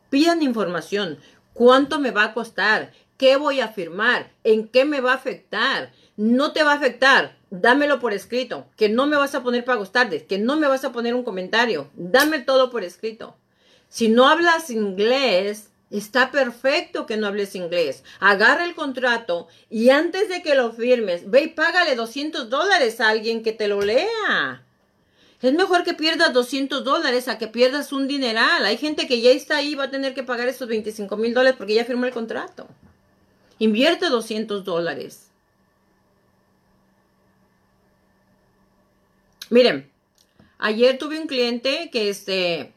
pidan 0.08 0.42
información. 0.42 1.18
¿Cuánto 1.52 1.98
me 1.98 2.12
va 2.12 2.24
a 2.24 2.32
costar? 2.32 2.92
¿Qué 3.16 3.36
voy 3.36 3.60
a 3.60 3.68
firmar? 3.68 4.30
¿En 4.44 4.68
qué 4.68 4.84
me 4.84 5.00
va 5.00 5.12
a 5.12 5.16
afectar? 5.16 5.90
No 6.16 6.52
te 6.52 6.62
va 6.62 6.72
a 6.72 6.76
afectar. 6.76 7.36
Dámelo 7.50 7.98
por 7.98 8.12
escrito. 8.12 8.66
Que 8.76 8.88
no 8.88 9.06
me 9.06 9.16
vas 9.16 9.34
a 9.34 9.42
poner 9.42 9.64
pagos 9.64 9.92
tardes. 9.92 10.22
Que 10.22 10.38
no 10.38 10.56
me 10.56 10.68
vas 10.68 10.84
a 10.84 10.92
poner 10.92 11.14
un 11.14 11.24
comentario. 11.24 11.90
Dame 11.94 12.38
todo 12.38 12.70
por 12.70 12.84
escrito. 12.84 13.36
Si 13.88 14.08
no 14.08 14.28
hablas 14.28 14.70
inglés, 14.70 15.70
está 15.90 16.30
perfecto 16.30 17.06
que 17.06 17.16
no 17.16 17.26
hables 17.26 17.56
inglés. 17.56 18.04
Agarra 18.20 18.64
el 18.64 18.74
contrato 18.74 19.48
y 19.68 19.90
antes 19.90 20.28
de 20.28 20.42
que 20.42 20.54
lo 20.54 20.72
firmes, 20.72 21.28
ve 21.28 21.42
y 21.42 21.48
págale 21.48 21.96
200 21.96 22.48
dólares 22.48 23.00
a 23.00 23.08
alguien 23.08 23.42
que 23.42 23.52
te 23.52 23.66
lo 23.66 23.80
lea. 23.80 24.62
Es 25.42 25.52
mejor 25.54 25.84
que 25.84 25.94
pierdas 25.94 26.32
200 26.32 26.84
dólares 26.84 27.26
a 27.26 27.38
que 27.38 27.48
pierdas 27.48 27.92
un 27.92 28.06
dineral. 28.06 28.64
Hay 28.64 28.76
gente 28.76 29.08
que 29.08 29.20
ya 29.20 29.30
está 29.30 29.56
ahí 29.56 29.70
y 29.70 29.74
va 29.74 29.84
a 29.84 29.90
tener 29.90 30.14
que 30.14 30.22
pagar 30.22 30.48
esos 30.48 30.68
25 30.68 31.16
mil 31.16 31.34
dólares 31.34 31.56
porque 31.58 31.74
ya 31.74 31.84
firmó 31.84 32.04
el 32.04 32.12
contrato. 32.12 32.68
Invierte 33.58 34.08
200 34.08 34.64
dólares. 34.64 35.29
Miren, 39.50 39.90
ayer 40.58 40.96
tuve 40.96 41.18
un 41.18 41.26
cliente 41.26 41.90
que 41.92 42.08
este, 42.08 42.72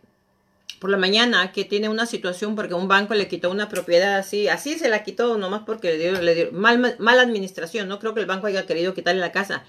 por 0.80 0.90
la 0.90 0.98
mañana 0.98 1.52
que 1.52 1.66
tiene 1.66 1.88
una 1.88 2.08
situación 2.08 2.56
porque 2.56 2.74
un 2.74 2.88
banco 2.88 3.14
le 3.14 3.28
quitó 3.28 3.52
una 3.52 3.70
propiedad 3.70 4.18
así, 4.18 4.48
así 4.48 4.78
se 4.80 4.90
la 4.90 5.04
quitó 5.04 5.38
nomás 5.38 5.62
porque 5.66 5.92
le 5.92 5.98
dio, 6.00 6.22
le 6.22 6.34
dio 6.36 6.52
mal, 6.52 6.96
mala 6.98 7.22
administración. 7.22 7.88
No 7.88 8.00
creo 8.00 8.16
que 8.16 8.22
el 8.22 8.26
banco 8.26 8.48
haya 8.48 8.66
querido 8.66 8.96
quitarle 8.96 9.22
la 9.22 9.32
casa. 9.32 9.64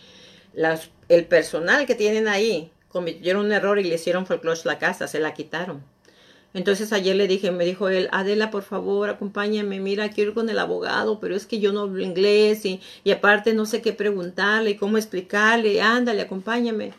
Las, 0.55 0.91
el 1.09 1.27
personal 1.27 1.85
que 1.87 1.95
tienen 1.95 2.27
ahí 2.27 2.73
cometieron 2.89 3.45
un 3.45 3.53
error 3.53 3.79
y 3.79 3.85
le 3.85 3.97
hicieron 3.97 4.25
foreclosure 4.25 4.73
la 4.73 4.79
casa, 4.79 5.07
se 5.07 5.21
la 5.21 5.35
quitaron. 5.35 5.85
Entonces 6.55 6.93
ayer 6.93 7.17
le 7.17 7.27
dije, 7.27 7.51
me 7.51 7.65
dijo 7.65 7.89
él, 7.89 8.09
Adela, 8.13 8.51
por 8.53 8.63
favor, 8.63 9.11
acompáñame, 9.11 9.81
mira, 9.81 10.09
quiero 10.11 10.31
ir 10.31 10.35
con 10.35 10.49
el 10.49 10.59
abogado, 10.61 11.19
pero 11.19 11.35
es 11.35 11.47
que 11.47 11.59
yo 11.59 11.73
no 11.73 11.81
hablo 11.81 12.01
inglés 12.01 12.65
y, 12.65 12.81
y 13.03 13.11
aparte 13.11 13.55
no 13.55 13.67
sé 13.67 13.83
qué 13.83 13.93
preguntarle 13.93 14.71
y 14.71 14.77
cómo 14.77 14.97
explicarle, 14.97 15.83
ándale, 15.83 16.23
acompáñame. 16.23 16.93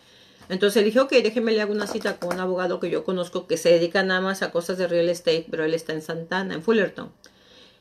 Entonces 0.50 0.82
le 0.82 0.88
dije, 0.88 1.00
ok, 1.00 1.12
déjeme 1.24 1.54
le 1.54 1.62
hago 1.62 1.72
una 1.72 1.88
cita 1.88 2.18
con 2.18 2.36
un 2.36 2.40
abogado 2.40 2.80
que 2.80 2.90
yo 2.90 3.04
conozco 3.04 3.48
que 3.48 3.58
se 3.58 3.70
dedica 3.70 4.04
nada 4.04 4.22
más 4.22 4.42
a 4.42 4.52
cosas 4.52 4.78
de 4.78 4.88
real 4.88 5.10
estate, 5.10 5.48
pero 5.50 5.64
él 5.64 5.74
está 5.74 5.94
en 5.94 6.02
Santana, 6.02 6.54
en 6.54 6.62
Fullerton. 6.62 7.12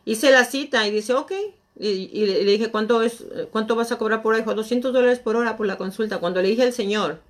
Hice 0.05 0.31
la 0.31 0.45
cita 0.45 0.87
y 0.87 0.91
dice, 0.91 1.13
ok. 1.15 1.33
Y, 1.77 2.25
le, 2.27 2.45
dije, 2.45 2.71
¿cuánto, 2.71 3.03
es, 3.03 3.25
¿cuánto 3.51 3.75
vas 3.75 3.91
a 3.91 3.99
cobrar 3.99 4.23
por 4.23 4.35
ahí? 4.35 4.43
Dijo, 4.43 4.55
200 4.55 4.93
dólares 4.93 5.19
por 5.19 5.35
hora 5.35 5.57
por 5.57 5.67
la 5.67 5.77
consulta. 5.77 6.19
Cuando 6.19 6.41
le 6.41 6.49
dije 6.49 6.63
al 6.63 6.73
señor, 6.73 7.21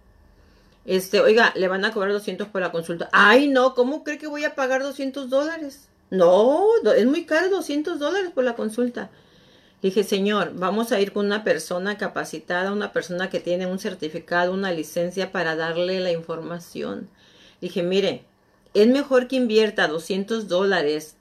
este, 0.85 1.21
oiga, 1.21 1.53
le 1.57 1.69
van 1.69 1.85
a 1.85 1.93
cobrar 1.93 2.13
200 2.13 2.49
por 2.49 2.61
la 2.61 2.73
consulta. 2.73 3.09
Ay, 3.13 3.49
no, 3.49 3.75
¿cómo 3.75 4.05
cree 4.05 4.19
que 4.19 4.27
voy 4.27 4.45
a 4.45 4.55
pagar 4.55 4.83
200 4.83 5.31
dólares? 5.31 5.89
No, 6.11 6.65
es 6.97 7.07
muy 7.07 7.25
caro 7.25 7.49
200 7.49 7.99
dólares 7.99 8.31
por 8.35 8.45
la 8.45 8.55
consulta. 8.55 9.11
Dije, 9.83 10.05
señor, 10.05 10.53
vamos 10.55 10.93
a 10.93 11.01
ir 11.01 11.13
con 11.13 11.27
una 11.27 11.45
persona 11.45 11.99
capacitada, 11.99 12.73
una 12.73 12.93
persona 12.93 13.29
que 13.31 13.41
tiene 13.41 13.67
un 13.67 13.79
certificado, 13.79 14.53
una 14.53 14.73
licencia 14.73 15.33
para 15.33 15.57
darle 15.57 16.01
la 16.01 16.13
información. 16.13 17.09
Dije, 17.61 17.83
mire, 17.83 18.25
es 18.75 18.87
mejor 18.87 19.29
que 19.29 19.37
invierta 19.37 19.89
200 19.89 20.49
dólares 20.49 21.17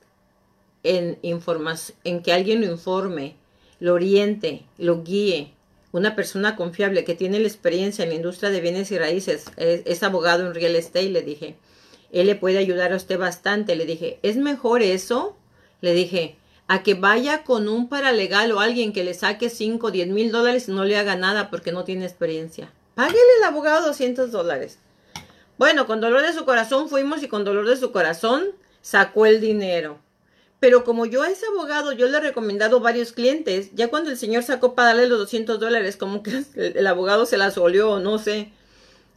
en, 0.82 1.18
en 1.22 2.22
que 2.22 2.32
alguien 2.32 2.60
lo 2.60 2.70
informe, 2.70 3.36
lo 3.80 3.94
oriente, 3.94 4.64
lo 4.78 5.02
guíe. 5.02 5.53
Una 5.94 6.16
persona 6.16 6.56
confiable 6.56 7.04
que 7.04 7.14
tiene 7.14 7.38
la 7.38 7.46
experiencia 7.46 8.02
en 8.02 8.08
la 8.08 8.16
industria 8.16 8.50
de 8.50 8.60
bienes 8.60 8.90
y 8.90 8.98
raíces, 8.98 9.44
es, 9.56 10.02
abogado 10.02 10.44
en 10.44 10.52
real 10.52 10.74
estate, 10.74 11.08
le 11.08 11.22
dije. 11.22 11.54
Él 12.10 12.26
le 12.26 12.34
puede 12.34 12.58
ayudar 12.58 12.92
a 12.92 12.96
usted 12.96 13.16
bastante. 13.16 13.76
Le 13.76 13.86
dije, 13.86 14.18
¿es 14.24 14.36
mejor 14.36 14.82
eso? 14.82 15.36
Le 15.82 15.94
dije, 15.94 16.36
a 16.66 16.82
que 16.82 16.94
vaya 16.94 17.44
con 17.44 17.68
un 17.68 17.88
paralegal 17.88 18.50
o 18.50 18.58
alguien 18.58 18.92
que 18.92 19.04
le 19.04 19.14
saque 19.14 19.48
5 19.48 19.86
o 19.86 19.90
10 19.92 20.08
mil 20.08 20.32
dólares 20.32 20.68
y 20.68 20.72
no 20.72 20.84
le 20.84 20.98
haga 20.98 21.14
nada 21.14 21.48
porque 21.48 21.70
no 21.70 21.84
tiene 21.84 22.06
experiencia. 22.06 22.72
Páguele 22.96 23.20
al 23.38 23.44
abogado 23.44 23.86
200 23.86 24.32
dólares. 24.32 24.80
Bueno, 25.58 25.86
con 25.86 26.00
dolor 26.00 26.22
de 26.22 26.32
su 26.32 26.44
corazón 26.44 26.88
fuimos 26.88 27.22
y 27.22 27.28
con 27.28 27.44
dolor 27.44 27.68
de 27.68 27.76
su 27.76 27.92
corazón 27.92 28.46
sacó 28.82 29.26
el 29.26 29.40
dinero. 29.40 30.00
Pero 30.64 30.82
como 30.82 31.04
yo 31.04 31.20
a 31.20 31.28
ese 31.28 31.44
abogado 31.44 31.92
yo 31.92 32.08
le 32.08 32.16
he 32.16 32.20
recomendado 32.20 32.80
varios 32.80 33.12
clientes, 33.12 33.68
ya 33.74 33.88
cuando 33.88 34.08
el 34.08 34.16
señor 34.16 34.44
sacó 34.44 34.74
para 34.74 34.88
darle 34.88 35.08
los 35.08 35.18
200 35.18 35.60
dólares, 35.60 35.98
como 35.98 36.22
que 36.22 36.42
el, 36.54 36.86
abogado 36.86 37.26
se 37.26 37.36
las 37.36 37.58
olió, 37.58 38.00
no 38.00 38.16
sé. 38.16 38.50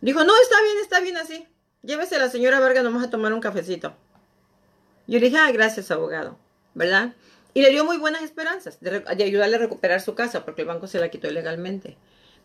Dijo, 0.01 0.25
no, 0.25 0.33
está 0.41 0.61
bien, 0.61 0.77
está 0.81 0.99
bien 0.99 1.15
así. 1.15 1.47
Llévese 1.83 2.17
a 2.17 2.19
la 2.19 2.29
señora 2.29 2.59
Vargas 2.59 2.83
nomás 2.83 3.07
a 3.07 3.09
tomar 3.09 3.31
un 3.31 3.39
cafecito. 3.39 3.95
Yo 5.07 5.19
le 5.19 5.27
dije, 5.27 5.37
ah, 5.37 5.49
gracias, 5.53 5.89
abogado, 5.89 6.37
¿verdad? 6.73 7.13
Y 7.53 7.61
le 7.61 7.69
dio 7.69 7.85
muy 7.85 7.95
buenas 7.95 8.23
esperanzas 8.23 8.81
de, 8.81 9.05
ayudarle 9.07 9.55
a 9.55 9.59
recuperar 9.59 10.01
su 10.01 10.15
casa 10.15 10.43
porque 10.43 10.63
el 10.63 10.67
banco 10.67 10.87
se 10.87 10.99
la 10.99 11.07
quitó 11.07 11.29
ilegalmente. 11.29 11.95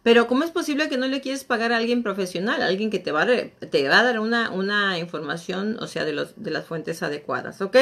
Pero 0.05 0.28
¿cómo 0.28 0.44
es 0.44 0.53
posible 0.53 0.88
que 0.88 0.96
no 0.96 1.09
le 1.09 1.20
quieres 1.20 1.42
pagar 1.42 1.72
a 1.72 1.78
alguien 1.78 2.05
profesional, 2.05 2.62
alguien 2.62 2.88
que 2.88 3.00
te 3.00 3.11
va 3.11 3.22
a, 3.22 3.26
te 3.26 3.88
va 3.88 3.98
a 3.98 4.05
dar 4.05 4.20
una, 4.20 4.53
una 4.53 4.96
información, 5.00 5.76
o 5.80 5.88
sea, 5.88 6.05
de, 6.05 6.12
los, 6.12 6.40
de 6.40 6.53
las 6.53 6.66
fuentes 6.66 7.03
adecuadas, 7.03 7.61
¿ok? 7.62 7.76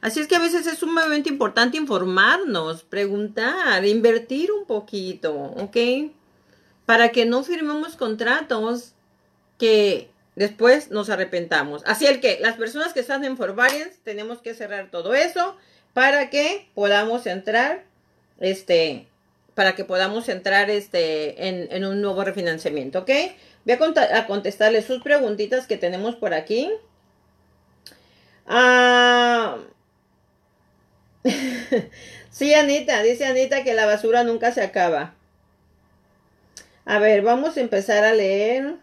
Así 0.00 0.20
es 0.20 0.28
que 0.28 0.36
a 0.36 0.40
veces 0.40 0.66
es 0.66 0.78
sumamente 0.78 1.28
importante 1.28 1.76
informarnos, 1.76 2.82
preguntar, 2.84 3.84
invertir 3.84 4.50
un 4.50 4.64
poquito, 4.64 5.34
¿ok? 5.34 5.76
Para 6.86 7.10
que 7.10 7.26
no 7.26 7.42
firmemos 7.42 7.96
contratos 7.96 8.94
que 9.58 10.08
después 10.36 10.90
nos 10.90 11.10
arrepentamos. 11.10 11.82
Así 11.84 12.06
es 12.06 12.18
que 12.18 12.38
las 12.40 12.56
personas 12.56 12.94
que 12.94 13.00
están 13.00 13.24
en 13.24 13.36
Forvariance 13.36 13.98
tenemos 14.02 14.40
que 14.40 14.54
cerrar 14.54 14.90
todo 14.90 15.14
eso 15.14 15.56
para 15.92 16.30
que 16.30 16.70
podamos 16.74 17.26
entrar, 17.26 17.84
este, 18.38 19.06
para 19.54 19.74
que 19.74 19.84
podamos 19.84 20.30
entrar 20.30 20.70
este, 20.70 21.46
en, 21.46 21.84
un 21.84 22.00
nuevo 22.00 22.24
refinanciamiento, 22.24 23.00
¿ok? 23.00 23.10
Voy 23.66 23.76
a, 23.96 24.18
a, 24.18 24.26
contestarle 24.26 24.80
sus 24.80 25.02
preguntitas 25.02 25.66
que 25.66 25.76
tenemos 25.76 26.16
por 26.16 26.32
aquí. 26.32 26.70
Ah, 28.46 29.58
sí, 32.30 32.54
Anita, 32.54 33.02
dice 33.02 33.26
Anita 33.26 33.62
que 33.64 33.74
la 33.74 33.86
basura 33.86 34.24
nunca 34.24 34.52
se 34.52 34.62
acaba. 34.62 35.14
A 36.84 36.98
ver, 36.98 37.22
vamos 37.22 37.56
a 37.56 37.60
empezar 37.60 38.04
a 38.04 38.14
leer. 38.14 38.74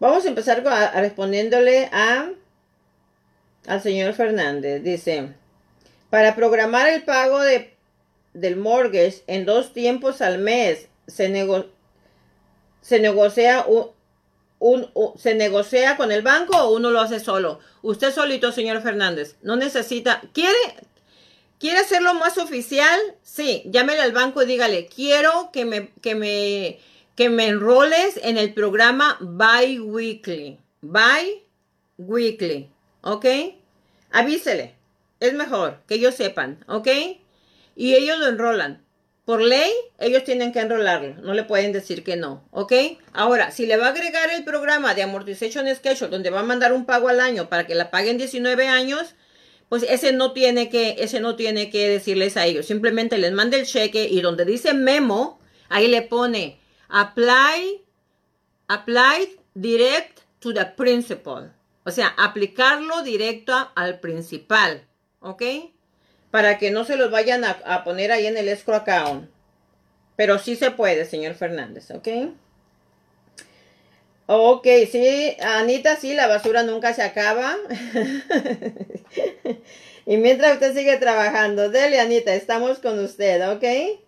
Vamos 0.00 0.24
a 0.24 0.28
empezar 0.28 0.66
a, 0.66 1.00
respondiéndole 1.00 1.88
a 1.92 2.30
al 3.66 3.80
señor 3.82 4.14
Fernández. 4.14 4.82
Dice, 4.82 5.30
para 6.10 6.34
programar 6.34 6.88
el 6.88 7.02
pago 7.02 7.40
de, 7.40 7.74
del 8.32 8.56
mortgage 8.56 9.22
en 9.26 9.46
dos 9.46 9.72
tiempos 9.72 10.20
al 10.20 10.38
mes, 10.38 10.88
se, 11.06 11.46
se 12.80 13.00
negocia 13.00 13.64
un, 13.66 13.93
se 15.16 15.34
negocia 15.34 15.96
con 15.96 16.12
el 16.12 16.22
banco 16.22 16.56
o 16.56 16.74
uno 16.74 16.90
lo 16.90 17.00
hace 17.00 17.20
solo. 17.20 17.60
Usted 17.82 18.12
solito, 18.12 18.52
señor 18.52 18.82
Fernández, 18.82 19.36
no 19.42 19.56
necesita, 19.56 20.22
quiere, 20.32 20.58
quiere 21.58 21.78
hacerlo 21.78 22.14
más 22.14 22.38
oficial, 22.38 22.98
sí, 23.22 23.62
llámele 23.66 24.00
al 24.00 24.12
banco 24.12 24.42
y 24.42 24.46
dígale, 24.46 24.86
quiero 24.86 25.50
que 25.52 25.64
me, 25.64 25.90
que 26.00 26.14
me, 26.14 26.78
que 27.14 27.28
me 27.28 27.48
enroles 27.48 28.18
en 28.22 28.38
el 28.38 28.54
programa 28.54 29.18
bi-weekly, 29.20 30.58
bi-weekly, 30.80 32.70
¿ok? 33.02 33.26
Avísele. 34.10 34.74
Es 35.20 35.32
mejor 35.32 35.80
que 35.86 35.94
ellos 35.94 36.14
sepan, 36.14 36.64
¿ok? 36.68 36.88
Y 37.76 37.94
ellos 37.94 38.18
lo 38.18 38.26
enrolan. 38.28 38.83
Por 39.24 39.40
ley, 39.40 39.72
ellos 39.98 40.24
tienen 40.24 40.52
que 40.52 40.60
enrolarlo. 40.60 41.14
No 41.22 41.32
le 41.32 41.44
pueden 41.44 41.72
decir 41.72 42.04
que 42.04 42.16
no, 42.16 42.46
¿ok? 42.50 42.72
Ahora, 43.12 43.50
si 43.50 43.66
le 43.66 43.76
va 43.76 43.86
a 43.86 43.90
agregar 43.90 44.30
el 44.30 44.44
programa 44.44 44.94
de 44.94 45.02
Amortization 45.02 45.66
Schedule, 45.74 46.10
donde 46.10 46.30
va 46.30 46.40
a 46.40 46.44
mandar 46.44 46.72
un 46.72 46.84
pago 46.84 47.08
al 47.08 47.20
año 47.20 47.48
para 47.48 47.66
que 47.66 47.74
la 47.74 47.90
paguen 47.90 48.18
19 48.18 48.68
años, 48.68 49.14
pues 49.70 49.82
ese 49.88 50.12
no 50.12 50.32
tiene 50.32 50.68
que, 50.68 50.96
ese 50.98 51.20
no 51.20 51.36
tiene 51.36 51.70
que 51.70 51.88
decirles 51.88 52.36
a 52.36 52.44
ellos. 52.44 52.66
Simplemente 52.66 53.16
les 53.16 53.32
manda 53.32 53.56
el 53.56 53.66
cheque 53.66 54.06
y 54.10 54.20
donde 54.20 54.44
dice 54.44 54.74
memo, 54.74 55.40
ahí 55.70 55.88
le 55.88 56.02
pone 56.02 56.60
apply, 56.88 57.82
apply 58.68 59.38
direct 59.54 60.20
to 60.40 60.52
the 60.52 60.66
principal. 60.76 61.54
O 61.84 61.90
sea, 61.90 62.08
aplicarlo 62.18 63.02
directo 63.02 63.54
al 63.74 64.00
principal. 64.00 64.86
¿ok? 65.24 65.42
Para 66.34 66.58
que 66.58 66.72
no 66.72 66.84
se 66.84 66.96
los 66.96 67.12
vayan 67.12 67.44
a, 67.44 67.84
poner 67.84 68.10
ahí 68.10 68.26
en 68.26 68.36
el 68.36 68.48
escrow 68.48 68.78
account. 68.78 69.30
Pero 70.16 70.40
sí 70.40 70.56
se 70.56 70.72
puede, 70.72 71.04
señor 71.04 71.34
Fernández, 71.34 71.92
¿ok? 71.92 72.08
Ok, 74.26 74.66
sí, 74.90 75.36
Anita, 75.40 75.94
sí, 75.94 76.12
la 76.12 76.26
basura 76.26 76.64
nunca 76.64 76.92
se 76.92 77.04
acaba. 77.04 77.54
y 80.06 80.16
mientras 80.16 80.54
usted 80.54 80.74
sigue 80.74 80.96
trabajando, 80.96 81.70
dele, 81.70 82.00
Anita, 82.00 82.34
estamos 82.34 82.80
con 82.80 82.98
usted, 82.98 83.52
¿ok? 83.52 84.00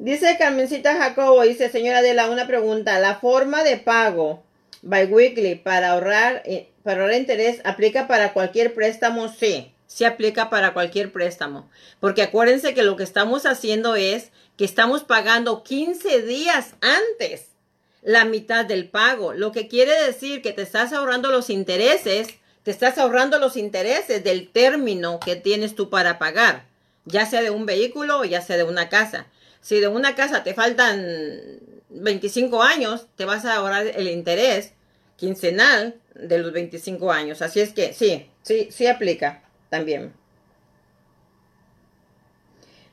Dice 0.00 0.36
Carmencita 0.36 0.96
Jacobo, 0.96 1.42
dice, 1.42 1.68
señora 1.68 1.98
Adela, 1.98 2.30
una 2.30 2.48
pregunta. 2.48 2.98
La 2.98 3.14
forma 3.14 3.62
de 3.62 3.76
pago 3.76 4.42
Biweekly 4.82 5.54
para 5.54 5.92
ahorrar, 5.92 6.42
eh, 6.46 6.70
para 6.82 7.02
ahorrar 7.02 7.16
interés, 7.16 7.60
¿aplica 7.62 8.08
para 8.08 8.32
cualquier 8.32 8.74
préstamo? 8.74 9.28
Sí, 9.28 9.70
sí 9.94 10.04
aplica 10.04 10.50
para 10.50 10.74
cualquier 10.74 11.12
préstamo. 11.12 11.70
Porque 12.00 12.22
acuérdense 12.22 12.74
que 12.74 12.82
lo 12.82 12.96
que 12.96 13.04
estamos 13.04 13.46
haciendo 13.46 13.94
es 13.94 14.30
que 14.56 14.64
estamos 14.64 15.04
pagando 15.04 15.62
15 15.62 16.22
días 16.22 16.74
antes 16.80 17.50
la 18.02 18.24
mitad 18.24 18.64
del 18.64 18.88
pago, 18.88 19.34
lo 19.34 19.52
que 19.52 19.68
quiere 19.68 19.92
decir 20.04 20.42
que 20.42 20.52
te 20.52 20.62
estás 20.62 20.92
ahorrando 20.92 21.30
los 21.30 21.48
intereses, 21.48 22.26
te 22.64 22.72
estás 22.72 22.98
ahorrando 22.98 23.38
los 23.38 23.56
intereses 23.56 24.24
del 24.24 24.48
término 24.50 25.20
que 25.20 25.36
tienes 25.36 25.76
tú 25.76 25.90
para 25.90 26.18
pagar, 26.18 26.66
ya 27.04 27.24
sea 27.24 27.40
de 27.40 27.50
un 27.50 27.64
vehículo 27.64 28.18
o 28.18 28.24
ya 28.24 28.42
sea 28.42 28.56
de 28.56 28.64
una 28.64 28.88
casa. 28.88 29.26
Si 29.60 29.78
de 29.78 29.86
una 29.86 30.16
casa 30.16 30.42
te 30.42 30.54
faltan 30.54 31.06
25 31.90 32.64
años, 32.64 33.06
te 33.14 33.26
vas 33.26 33.44
a 33.44 33.54
ahorrar 33.54 33.86
el 33.86 34.08
interés 34.08 34.72
quincenal 35.16 35.94
de 36.14 36.38
los 36.38 36.52
25 36.52 37.12
años. 37.12 37.42
Así 37.42 37.60
es 37.60 37.72
que 37.72 37.94
sí, 37.94 38.28
sí, 38.42 38.68
sí 38.72 38.88
aplica 38.88 39.44
también. 39.70 40.12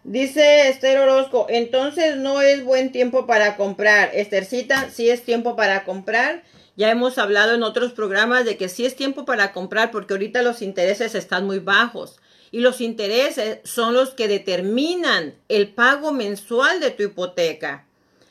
Dice 0.03 0.69
Esther 0.69 0.97
Orozco, 0.97 1.45
entonces 1.47 2.17
no 2.17 2.41
es 2.41 2.63
buen 2.63 2.91
tiempo 2.91 3.27
para 3.27 3.55
comprar. 3.55 4.09
Estercita, 4.13 4.89
sí 4.89 5.09
es 5.09 5.23
tiempo 5.23 5.55
para 5.55 5.83
comprar. 5.83 6.43
Ya 6.75 6.89
hemos 6.89 7.19
hablado 7.19 7.53
en 7.53 7.61
otros 7.61 7.91
programas 7.91 8.43
de 8.45 8.57
que 8.57 8.67
sí 8.67 8.85
es 8.85 8.95
tiempo 8.95 9.25
para 9.25 9.51
comprar 9.53 9.91
porque 9.91 10.13
ahorita 10.13 10.41
los 10.41 10.63
intereses 10.63 11.13
están 11.13 11.45
muy 11.45 11.59
bajos. 11.59 12.19
Y 12.49 12.61
los 12.61 12.81
intereses 12.81 13.59
son 13.63 13.93
los 13.93 14.09
que 14.11 14.27
determinan 14.27 15.35
el 15.47 15.69
pago 15.69 16.11
mensual 16.11 16.79
de 16.79 16.89
tu 16.89 17.03
hipoteca. 17.03 17.85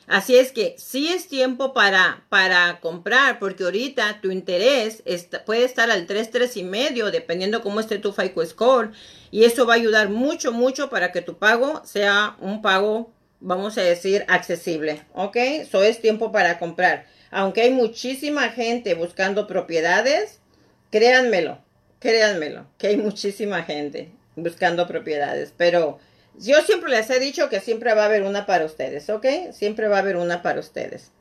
Así 0.07 0.35
es 0.35 0.51
que 0.51 0.75
sí 0.77 1.07
es 1.09 1.27
tiempo 1.27 1.73
para, 1.73 2.25
para 2.29 2.79
comprar, 2.81 3.39
porque 3.39 3.63
ahorita 3.63 4.19
tu 4.21 4.31
interés 4.31 5.03
puede 5.45 5.63
estar 5.63 5.89
al 5.89 6.05
3, 6.05 6.31
3 6.31 6.57
y 6.57 6.63
medio, 6.63 7.11
dependiendo 7.11 7.61
cómo 7.61 7.79
esté 7.79 7.97
tu 7.97 8.11
FICO 8.11 8.45
score. 8.45 8.91
Y 9.29 9.45
eso 9.45 9.65
va 9.65 9.73
a 9.73 9.77
ayudar 9.77 10.09
mucho, 10.09 10.51
mucho 10.51 10.89
para 10.89 11.11
que 11.11 11.21
tu 11.21 11.37
pago 11.37 11.81
sea 11.85 12.35
un 12.39 12.61
pago, 12.61 13.11
vamos 13.39 13.77
a 13.77 13.83
decir, 13.83 14.25
accesible. 14.27 15.03
¿Ok? 15.13 15.37
Eso 15.37 15.83
es 15.83 16.01
tiempo 16.01 16.31
para 16.31 16.59
comprar. 16.59 17.05
Aunque 17.29 17.61
hay 17.61 17.71
muchísima 17.71 18.49
gente 18.49 18.93
buscando 18.95 19.47
propiedades, 19.47 20.41
créanmelo, 20.89 21.59
créanmelo, 21.99 22.65
que 22.77 22.87
hay 22.87 22.97
muchísima 22.97 23.63
gente 23.63 24.11
buscando 24.35 24.87
propiedades. 24.87 25.53
Pero 25.55 25.99
yo 26.37 26.61
siempre 26.61 26.89
les 26.89 27.09
he 27.09 27.19
dicho 27.19 27.49
que 27.49 27.59
siempre 27.59 27.93
va 27.93 28.03
a 28.03 28.05
haber 28.05 28.23
una 28.23 28.45
para 28.45 28.65
ustedes, 28.65 29.09
¿ok? 29.09 29.25
Siempre 29.51 29.87
va 29.87 29.97
a 29.97 29.99
haber 29.99 30.15
una 30.15 30.41
para 30.41 30.59
ustedes. 30.59 31.11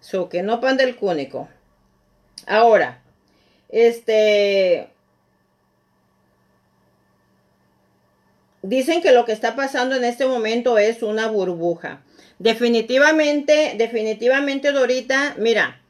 So, 0.00 0.28
que 0.28 0.42
no 0.42 0.60
pan 0.60 0.76
del 0.76 0.96
cúnico. 0.96 1.48
Ahora, 2.46 3.02
este... 3.68 4.88
Dicen 8.62 9.02
que 9.02 9.12
lo 9.12 9.24
que 9.24 9.32
está 9.32 9.56
pasando 9.56 9.96
en 9.96 10.04
este 10.04 10.26
momento 10.26 10.78
es 10.78 11.02
una 11.02 11.26
burbuja. 11.26 12.02
Definitivamente, 12.38 13.74
definitivamente, 13.76 14.70
Dorita, 14.70 15.34
mira, 15.38 15.80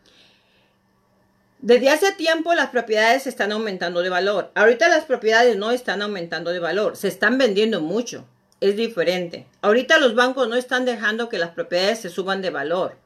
desde 1.59 1.91
hace 1.91 2.13
tiempo 2.13 2.55
las 2.55 2.71
propiedades 2.71 3.27
están 3.27 3.53
aumentando 3.53 4.01
de 4.01 4.09
valor. 4.09 4.51
Ahorita 4.55 4.89
las 4.89 5.05
propiedades 5.05 5.57
no 5.57 5.71
están 5.71 6.01
aumentando 6.01 6.51
de 6.51 6.61
valor, 6.61 6.97
se 6.97 7.09
están 7.09 7.37
vendiendo 7.37 7.81
mucho 7.81 8.27
es 8.63 8.77
diferente. 8.77 9.47
Ahorita 9.61 9.99
los 9.99 10.15
bancos 10.15 10.49
no 10.49 10.55
están 10.55 10.85
dejando 10.85 11.29
que 11.29 11.39
las 11.39 11.51
propiedades 11.51 11.99
se 11.99 12.11
suban 12.11 12.43
de 12.43 12.51
valor, 12.51 12.97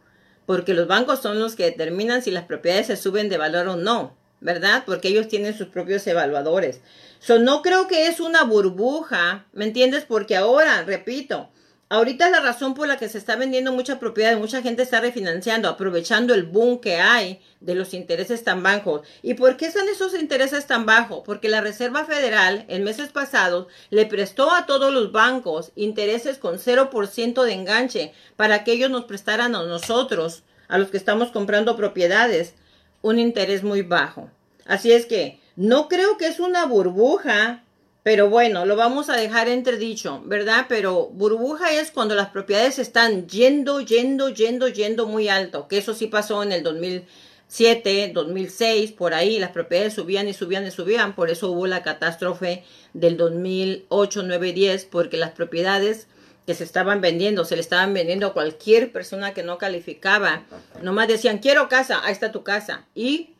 porque 0.44 0.74
los 0.74 0.86
bancos 0.86 1.22
son 1.22 1.40
los 1.40 1.56
que 1.56 1.64
determinan 1.64 2.22
si 2.22 2.30
las 2.30 2.44
propiedades 2.44 2.88
se 2.88 2.96
suben 2.96 3.30
de 3.30 3.38
valor 3.38 3.66
o 3.68 3.76
no, 3.76 4.14
¿verdad? 4.40 4.82
Porque 4.84 5.08
ellos 5.08 5.28
tienen 5.28 5.56
sus 5.56 5.68
propios 5.68 6.06
evaluadores. 6.06 6.82
So, 7.20 7.38
no 7.38 7.62
creo 7.62 7.88
que 7.88 8.06
es 8.06 8.20
una 8.20 8.44
burbuja, 8.44 9.46
¿me 9.54 9.64
entiendes? 9.64 10.04
Porque 10.04 10.36
ahora, 10.36 10.82
repito, 10.82 11.48
Ahorita 11.88 12.28
la 12.30 12.40
razón 12.40 12.74
por 12.74 12.88
la 12.88 12.96
que 12.96 13.08
se 13.08 13.16
está 13.16 13.36
vendiendo 13.36 13.70
mucha 13.70 14.00
propiedad, 14.00 14.36
mucha 14.36 14.60
gente 14.60 14.82
está 14.82 15.00
refinanciando, 15.00 15.68
aprovechando 15.68 16.34
el 16.34 16.42
boom 16.42 16.80
que 16.80 16.96
hay 16.96 17.40
de 17.60 17.76
los 17.76 17.94
intereses 17.94 18.42
tan 18.42 18.64
bajos. 18.64 19.02
¿Y 19.22 19.34
por 19.34 19.56
qué 19.56 19.66
están 19.66 19.88
esos 19.88 20.12
intereses 20.14 20.66
tan 20.66 20.84
bajos? 20.84 21.22
Porque 21.24 21.48
la 21.48 21.60
Reserva 21.60 22.04
Federal 22.04 22.64
en 22.66 22.82
meses 22.82 23.10
pasados 23.10 23.68
le 23.90 24.04
prestó 24.04 24.52
a 24.52 24.66
todos 24.66 24.92
los 24.92 25.12
bancos 25.12 25.70
intereses 25.76 26.38
con 26.38 26.58
0% 26.58 27.44
de 27.44 27.52
enganche 27.52 28.12
para 28.34 28.64
que 28.64 28.72
ellos 28.72 28.90
nos 28.90 29.04
prestaran 29.04 29.54
a 29.54 29.62
nosotros, 29.62 30.42
a 30.66 30.78
los 30.78 30.90
que 30.90 30.96
estamos 30.96 31.30
comprando 31.30 31.76
propiedades, 31.76 32.54
un 33.00 33.20
interés 33.20 33.62
muy 33.62 33.82
bajo. 33.82 34.28
Así 34.66 34.90
es 34.90 35.06
que 35.06 35.38
no 35.54 35.86
creo 35.86 36.18
que 36.18 36.26
es 36.26 36.40
una 36.40 36.66
burbuja 36.66 37.62
pero 38.06 38.30
bueno, 38.30 38.66
lo 38.66 38.76
vamos 38.76 39.10
a 39.10 39.16
dejar 39.16 39.48
entredicho, 39.48 40.22
¿verdad? 40.26 40.66
Pero 40.68 41.08
burbuja 41.08 41.72
es 41.72 41.90
cuando 41.90 42.14
las 42.14 42.28
propiedades 42.28 42.78
están 42.78 43.26
yendo, 43.26 43.80
yendo, 43.80 44.28
yendo, 44.28 44.68
yendo 44.68 45.08
muy 45.08 45.28
alto, 45.28 45.66
que 45.66 45.78
eso 45.78 45.92
sí 45.92 46.06
pasó 46.06 46.44
en 46.44 46.52
el 46.52 46.62
2007, 46.62 48.12
2006, 48.14 48.92
por 48.92 49.12
ahí 49.12 49.40
las 49.40 49.50
propiedades 49.50 49.94
subían 49.94 50.28
y 50.28 50.34
subían 50.34 50.64
y 50.64 50.70
subían, 50.70 51.16
por 51.16 51.30
eso 51.30 51.50
hubo 51.50 51.66
la 51.66 51.82
catástrofe 51.82 52.62
del 52.92 53.16
2008, 53.16 54.22
9, 54.22 54.52
10, 54.52 54.84
porque 54.84 55.16
las 55.16 55.32
propiedades 55.32 56.06
que 56.46 56.54
se 56.54 56.62
estaban 56.62 57.00
vendiendo, 57.00 57.44
se 57.44 57.56
le 57.56 57.60
estaban 57.60 57.92
vendiendo 57.92 58.28
a 58.28 58.32
cualquier 58.32 58.92
persona 58.92 59.34
que 59.34 59.42
no 59.42 59.58
calificaba, 59.58 60.44
nomás 60.80 61.08
decían, 61.08 61.38
quiero 61.38 61.68
casa, 61.68 62.02
ahí 62.04 62.12
está 62.12 62.30
tu 62.30 62.44
casa, 62.44 62.86
y 62.94 63.30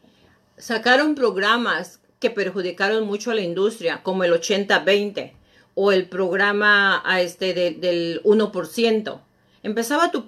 sacaron 0.59 1.15
programas 1.15 2.01
que 2.19 2.31
perjudicaron 2.31 3.07
mucho 3.07 3.31
a 3.31 3.35
la 3.35 3.43
industria, 3.43 4.03
como 4.03 4.25
el 4.25 4.33
80-20 4.33 5.33
o 5.75 5.93
el 5.93 6.09
programa 6.09 7.03
a 7.05 7.21
este 7.21 7.53
del 7.53 8.23
1%. 8.23 9.21
Empezaba 9.63 10.11
tu, 10.11 10.27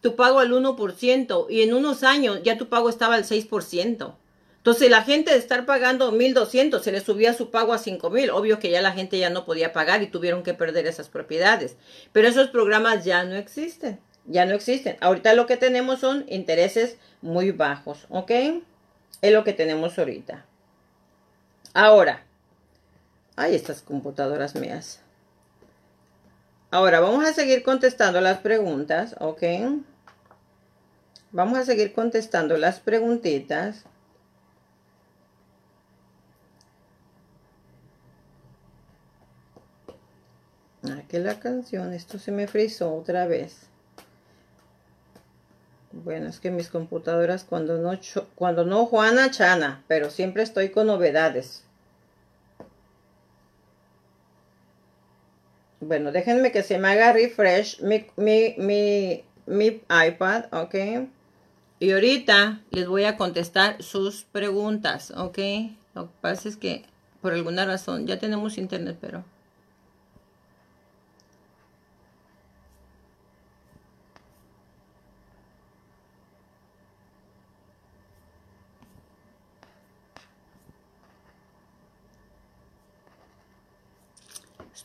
tu 0.00 0.16
pago 0.16 0.40
al 0.40 0.52
1% 0.52 1.46
y 1.48 1.62
en 1.62 1.74
unos 1.74 2.02
años 2.02 2.40
ya 2.42 2.58
tu 2.58 2.68
pago 2.68 2.88
estaba 2.88 3.14
al 3.14 3.24
6%. 3.24 4.14
Entonces 4.60 4.90
la 4.90 5.02
gente 5.02 5.30
de 5.30 5.38
estar 5.38 5.64
pagando 5.64 6.12
1.200 6.12 6.82
se 6.82 6.92
le 6.92 7.00
subía 7.00 7.32
su 7.32 7.50
pago 7.50 7.72
a 7.72 7.78
5.000. 7.78 8.30
Obvio 8.30 8.58
que 8.58 8.70
ya 8.70 8.82
la 8.82 8.92
gente 8.92 9.18
ya 9.18 9.30
no 9.30 9.46
podía 9.46 9.72
pagar 9.72 10.02
y 10.02 10.08
tuvieron 10.08 10.42
que 10.42 10.52
perder 10.52 10.86
esas 10.86 11.08
propiedades. 11.08 11.76
Pero 12.12 12.28
esos 12.28 12.48
programas 12.50 13.06
ya 13.06 13.24
no 13.24 13.36
existen. 13.36 13.98
Ya 14.26 14.44
no 14.44 14.54
existen. 14.54 14.98
Ahorita 15.00 15.32
lo 15.32 15.46
que 15.46 15.56
tenemos 15.56 16.00
son 16.00 16.26
intereses 16.28 16.98
muy 17.22 17.52
bajos. 17.52 18.04
¿Ok? 18.10 18.32
Es 19.22 19.32
lo 19.32 19.44
que 19.44 19.54
tenemos 19.54 19.98
ahorita. 19.98 20.44
Ahora, 21.72 22.24
hay 23.36 23.54
estas 23.54 23.80
computadoras 23.80 24.56
mías. 24.56 25.00
Ahora, 26.72 27.00
vamos 27.00 27.24
a 27.24 27.32
seguir 27.32 27.62
contestando 27.62 28.20
las 28.20 28.38
preguntas, 28.38 29.14
¿ok? 29.20 29.42
Vamos 31.32 31.58
a 31.58 31.64
seguir 31.64 31.92
contestando 31.92 32.56
las 32.56 32.80
preguntitas. 32.80 33.84
Aquí 40.82 41.18
la 41.18 41.38
canción, 41.38 41.92
esto 41.92 42.18
se 42.18 42.32
me 42.32 42.48
frizó 42.48 42.94
otra 42.94 43.26
vez. 43.26 43.69
Bueno, 45.92 46.28
es 46.28 46.38
que 46.38 46.50
mis 46.50 46.68
computadoras 46.68 47.44
cuando 47.44 47.78
no, 47.78 47.98
cuando 48.36 48.64
no 48.64 48.86
Juana 48.86 49.30
Chana, 49.30 49.82
pero 49.88 50.10
siempre 50.10 50.42
estoy 50.42 50.70
con 50.70 50.86
novedades. 50.86 51.64
Bueno, 55.80 56.12
déjenme 56.12 56.52
que 56.52 56.62
se 56.62 56.78
me 56.78 56.88
haga 56.88 57.12
refresh 57.12 57.80
mi, 57.82 58.06
mi, 58.16 58.54
mi, 58.58 59.24
mi 59.46 59.82
iPad, 59.88 60.44
¿ok? 60.52 60.74
Y 61.80 61.92
ahorita 61.92 62.60
les 62.70 62.86
voy 62.86 63.04
a 63.04 63.16
contestar 63.16 63.82
sus 63.82 64.24
preguntas, 64.24 65.10
¿ok? 65.16 65.38
Lo 65.94 66.06
que 66.06 66.12
pasa 66.20 66.48
es 66.48 66.56
que 66.56 66.84
por 67.22 67.32
alguna 67.32 67.64
razón 67.64 68.06
ya 68.06 68.18
tenemos 68.18 68.58
internet, 68.58 68.98
pero... 69.00 69.24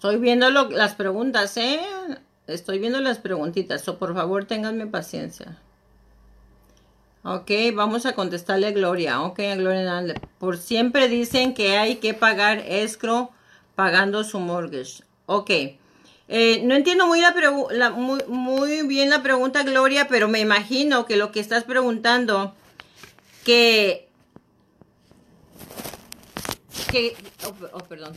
Estoy 0.06 0.22
viendo 0.22 0.52
las 0.52 0.94
preguntas, 0.94 1.58
¿eh? 1.58 1.80
Estoy 2.46 2.78
viendo 2.78 3.02
las 3.02 3.18
preguntitas, 3.18 3.88
o 3.88 3.98
por 3.98 4.14
favor 4.14 4.46
ténganme 4.46 4.86
paciencia. 4.86 5.58
Ok, 7.24 7.50
vamos 7.74 8.06
a 8.06 8.14
contestarle 8.14 8.68
a 8.68 8.72
Gloria. 8.72 9.24
Ok, 9.24 9.40
Gloria, 9.58 10.04
por 10.38 10.60
siempre 10.60 11.08
dicen 11.08 11.56
que 11.56 11.78
hay 11.78 11.96
que 11.96 12.14
pagar 12.14 12.60
escro 12.60 13.32
pagando 13.74 14.24
su 14.24 14.40
mortgage. 14.40 15.04
Ok. 15.26 15.50
Eh, 15.50 16.62
no 16.64 16.76
entiendo 16.76 17.08
muy, 17.08 17.22
bien 18.84 19.10
la 19.10 19.24
pregunta, 19.24 19.64
Gloria, 19.64 20.08
pero 20.08 20.28
me 20.28 20.40
imagino 20.40 21.08
que 21.08 21.16
lo 21.16 21.32
que 21.32 21.40
estás 21.40 21.64
preguntando 21.64 22.54
que, 23.44 24.08
que, 26.92 27.18
oh, 27.48 27.56
oh, 27.74 27.80
perdón, 27.86 28.16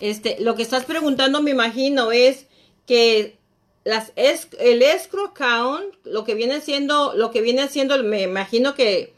este, 0.00 0.36
lo 0.40 0.54
que 0.54 0.62
estás 0.62 0.84
preguntando 0.84 1.42
me 1.42 1.50
imagino 1.50 2.12
es 2.12 2.46
que 2.86 3.38
las 3.84 4.12
el 4.16 4.82
escrow 4.82 5.26
account, 5.26 5.94
lo 6.04 6.24
que 6.24 6.34
viene 6.34 6.60
siendo, 6.60 7.14
lo 7.14 7.30
que 7.30 7.40
viene 7.40 7.68
siendo, 7.68 8.02
me 8.02 8.22
imagino 8.22 8.74
que 8.74 9.12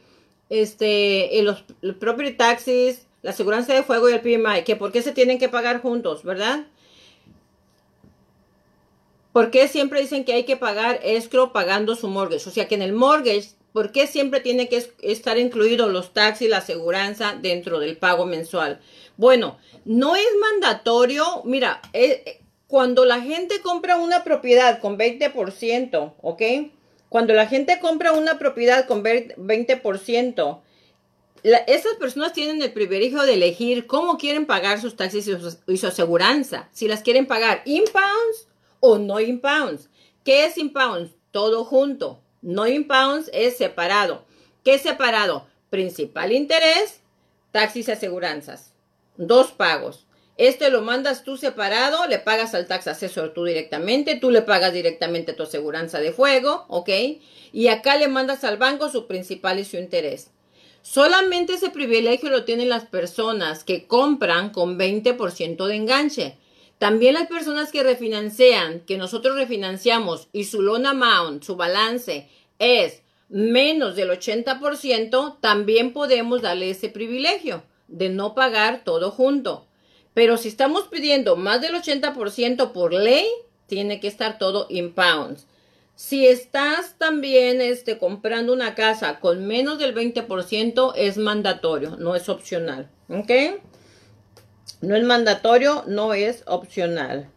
este, 0.50 1.40
los, 1.42 1.64
los 1.80 1.96
property 1.96 2.34
taxes, 2.34 3.06
la 3.22 3.30
aseguranza 3.30 3.74
de 3.74 3.82
fuego 3.82 4.10
y 4.10 4.12
el 4.12 4.20
PMI, 4.20 4.64
que 4.64 4.76
por 4.76 4.92
qué 4.92 5.02
se 5.02 5.12
tienen 5.12 5.38
que 5.38 5.48
pagar 5.48 5.80
juntos, 5.80 6.22
¿verdad? 6.22 6.66
¿Por 9.32 9.50
qué 9.50 9.66
siempre 9.66 10.00
dicen 10.00 10.24
que 10.24 10.34
hay 10.34 10.44
que 10.44 10.58
pagar 10.58 11.00
escrow 11.02 11.52
pagando 11.52 11.96
su 11.96 12.08
mortgage? 12.08 12.48
O 12.48 12.52
sea 12.52 12.68
que 12.68 12.74
en 12.74 12.82
el 12.82 12.92
mortgage, 12.92 13.52
¿por 13.72 13.90
qué 13.90 14.06
siempre 14.06 14.40
tiene 14.40 14.68
que 14.68 14.92
estar 15.00 15.38
incluidos 15.38 15.90
los 15.90 16.12
taxis 16.12 16.50
la 16.50 16.58
aseguranza 16.58 17.38
dentro 17.40 17.78
del 17.80 17.96
pago 17.96 18.26
mensual? 18.26 18.80
Bueno, 19.16 19.58
no 19.84 20.16
es 20.16 20.26
mandatorio. 20.40 21.42
Mira, 21.44 21.80
eh, 21.92 22.22
eh, 22.26 22.40
cuando 22.66 23.04
la 23.04 23.20
gente 23.20 23.60
compra 23.60 23.96
una 23.96 24.24
propiedad 24.24 24.80
con 24.80 24.98
20%, 24.98 26.14
¿ok? 26.20 26.42
Cuando 27.08 27.34
la 27.34 27.46
gente 27.46 27.78
compra 27.80 28.12
una 28.12 28.38
propiedad 28.38 28.86
con 28.86 29.04
20%, 29.04 30.60
esas 31.42 31.94
personas 31.96 32.32
tienen 32.32 32.62
el 32.62 32.72
privilegio 32.72 33.22
de 33.22 33.34
elegir 33.34 33.86
cómo 33.86 34.16
quieren 34.16 34.46
pagar 34.46 34.80
sus 34.80 34.96
taxis 34.96 35.26
y 35.26 35.32
su, 35.32 35.58
y 35.66 35.76
su 35.76 35.86
aseguranza. 35.88 36.68
Si 36.72 36.88
las 36.88 37.02
quieren 37.02 37.26
pagar 37.26 37.62
in 37.64 37.84
pounds 37.92 38.48
o 38.80 38.98
no 38.98 39.20
impounds. 39.20 39.90
¿Qué 40.24 40.46
es 40.46 40.56
impounds? 40.56 41.12
Todo 41.30 41.64
junto. 41.64 42.20
No 42.42 42.66
impounds 42.66 43.30
es 43.32 43.56
separado. 43.56 44.24
¿Qué 44.64 44.74
es 44.74 44.82
separado? 44.82 45.46
Principal 45.70 46.32
interés, 46.32 47.00
taxis 47.50 47.88
y 47.88 47.92
aseguranzas. 47.92 48.71
Dos 49.24 49.52
pagos. 49.52 50.04
Este 50.36 50.68
lo 50.68 50.82
mandas 50.82 51.22
tú 51.22 51.36
separado, 51.36 52.08
le 52.08 52.18
pagas 52.18 52.56
al 52.56 52.66
tax 52.66 52.88
asesor 52.88 53.32
tú 53.32 53.44
directamente, 53.44 54.16
tú 54.16 54.32
le 54.32 54.42
pagas 54.42 54.72
directamente 54.72 55.32
tu 55.32 55.44
aseguranza 55.44 56.00
de 56.00 56.10
fuego, 56.10 56.64
¿ok? 56.66 56.88
Y 57.52 57.68
acá 57.68 57.96
le 57.98 58.08
mandas 58.08 58.42
al 58.42 58.56
banco 58.56 58.88
su 58.88 59.06
principal 59.06 59.60
y 59.60 59.64
su 59.64 59.76
interés. 59.76 60.32
Solamente 60.82 61.52
ese 61.52 61.70
privilegio 61.70 62.30
lo 62.30 62.42
tienen 62.42 62.68
las 62.68 62.86
personas 62.86 63.62
que 63.62 63.86
compran 63.86 64.50
con 64.50 64.76
20% 64.76 65.66
de 65.66 65.74
enganche. 65.76 66.36
También 66.78 67.14
las 67.14 67.28
personas 67.28 67.70
que 67.70 67.84
refinancian, 67.84 68.80
que 68.80 68.96
nosotros 68.96 69.36
refinanciamos 69.36 70.26
y 70.32 70.46
su 70.46 70.62
loan 70.62 70.86
amount, 70.86 71.44
su 71.44 71.54
balance 71.54 72.28
es 72.58 73.02
menos 73.28 73.94
del 73.94 74.10
80%, 74.10 75.38
también 75.40 75.92
podemos 75.92 76.42
darle 76.42 76.70
ese 76.70 76.88
privilegio 76.88 77.62
de 77.93 78.09
no 78.09 78.34
pagar 78.34 78.82
todo 78.84 79.11
junto. 79.11 79.66
Pero 80.14 80.36
si 80.36 80.49
estamos 80.49 80.88
pidiendo 80.88 81.36
más 81.36 81.61
del 81.61 81.74
80% 81.74 82.72
por 82.72 82.93
ley, 82.93 83.26
tiene 83.66 84.01
que 84.01 84.09
estar 84.09 84.38
todo 84.38 84.66
in 84.68 84.93
pounds. 84.93 85.47
Si 85.95 86.26
estás 86.26 86.97
también 86.99 87.61
este, 87.61 87.99
comprando 87.99 88.53
una 88.53 88.74
casa 88.74 89.20
con 89.20 89.47
menos 89.47 89.78
del 89.78 89.95
20%, 89.95 90.93
es 90.97 91.16
mandatorio, 91.16 91.97
no 91.97 92.16
es 92.16 92.28
opcional. 92.28 92.90
¿Ok? 93.09 93.30
No 94.80 94.97
es 94.97 95.05
mandatorio, 95.05 95.84
no 95.86 96.12
es 96.12 96.43
opcional. 96.47 97.30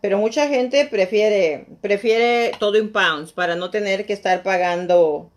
Pero 0.00 0.18
mucha 0.18 0.48
gente 0.48 0.86
prefiere, 0.86 1.66
prefiere 1.80 2.52
todo 2.58 2.76
en 2.76 2.92
pounds 2.92 3.32
para 3.32 3.56
no 3.56 3.70
tener 3.70 4.06
que 4.06 4.12
estar 4.12 4.42
pagando, 4.42 5.30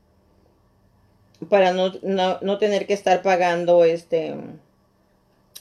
para 1.49 1.71
no, 1.71 1.93
no, 2.01 2.57
tener 2.57 2.88
que 2.88 2.93
estar 2.93 3.21
pagando 3.21 3.83
este 3.83 4.35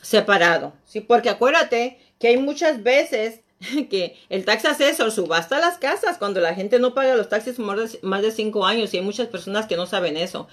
separado. 0.00 0.72
Sí, 0.84 1.00
porque 1.00 1.28
acuérdate 1.28 1.98
que 2.18 2.28
hay 2.28 2.38
muchas 2.38 2.82
veces 2.82 3.40
que 3.90 4.16
el 4.28 4.44
tax 4.44 4.64
asesor 4.64 5.10
subasta 5.12 5.58
las 5.58 5.78
casas 5.78 6.18
cuando 6.18 6.40
la 6.40 6.54
gente 6.54 6.78
no 6.78 6.94
paga 6.94 7.14
los 7.14 7.28
taxis 7.28 7.58
más 7.58 8.22
de 8.22 8.30
cinco 8.30 8.64
años 8.66 8.92
y 8.92 8.98
hay 8.98 9.04
muchas 9.04 9.28
personas 9.28 9.66
que 9.66 9.76
no 9.76 9.86
saben 9.86 10.16
eso. 10.16 10.48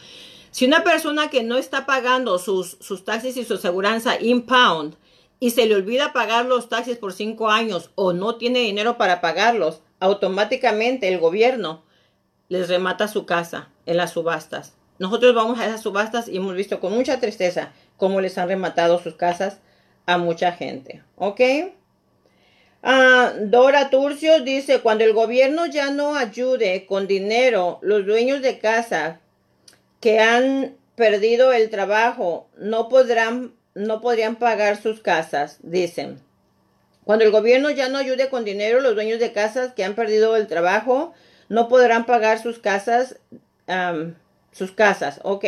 Si 0.51 0.65
una 0.65 0.83
persona 0.83 1.29
que 1.29 1.41
no 1.41 1.57
está 1.57 1.85
pagando 1.85 2.37
sus, 2.37 2.77
sus 2.79 3.03
taxis 3.03 3.37
y 3.37 3.43
su 3.43 3.55
aseguranza 3.55 4.21
impound 4.21 4.95
y 5.39 5.49
se 5.49 5.65
le 5.65 5.75
olvida 5.75 6.13
pagar 6.13 6.45
los 6.45 6.69
taxis 6.69 6.97
por 6.97 7.11
cinco 7.11 7.49
años 7.49 7.89
o 7.95 8.13
no 8.13 8.35
tiene 8.35 8.59
dinero 8.59 8.97
para 8.97 9.19
pagarlos, 9.19 9.81
automáticamente 9.99 11.07
el 11.07 11.17
gobierno 11.17 11.81
les 12.49 12.69
remata 12.69 13.07
su 13.07 13.25
casa 13.25 13.69
en 13.85 13.97
las 13.97 14.11
subastas. 14.11 14.73
Nosotros 14.99 15.33
vamos 15.33 15.59
a 15.59 15.65
esas 15.65 15.81
subastas 15.81 16.27
y 16.27 16.37
hemos 16.37 16.55
visto 16.55 16.79
con 16.79 16.93
mucha 16.93 17.19
tristeza 17.19 17.71
cómo 17.97 18.21
les 18.21 18.37
han 18.37 18.47
rematado 18.47 18.99
sus 18.99 19.15
casas 19.15 19.59
a 20.05 20.17
mucha 20.17 20.51
gente. 20.51 21.01
¿Ok? 21.15 21.41
Ah, 22.83 23.33
Dora 23.39 23.89
Turcio 23.89 24.41
dice, 24.41 24.81
cuando 24.81 25.05
el 25.05 25.13
gobierno 25.13 25.65
ya 25.65 25.91
no 25.91 26.15
ayude 26.15 26.85
con 26.85 27.07
dinero, 27.07 27.79
los 27.81 28.05
dueños 28.05 28.41
de 28.41 28.59
casa 28.59 29.21
que 30.01 30.19
han 30.19 30.75
perdido 30.95 31.53
el 31.53 31.69
trabajo 31.69 32.47
no 32.57 32.89
podrán 32.89 33.53
no 33.75 34.01
podrían 34.01 34.35
pagar 34.35 34.81
sus 34.81 34.99
casas, 34.99 35.57
dicen. 35.63 36.19
Cuando 37.05 37.25
el 37.25 37.31
gobierno 37.31 37.69
ya 37.69 37.89
no 37.89 37.97
ayude 37.97 38.29
con 38.29 38.45
dinero, 38.45 38.79
los 38.79 38.95
dueños 38.95 39.19
de 39.19 39.33
casas 39.33 39.73
que 39.73 39.83
han 39.83 39.95
perdido 39.95 40.35
el 40.35 40.47
trabajo 40.47 41.13
no 41.49 41.67
podrán 41.67 42.05
pagar 42.05 42.41
sus 42.41 42.59
casas, 42.59 43.17
sus 44.53 44.71
casas, 44.71 45.19
ok. 45.23 45.45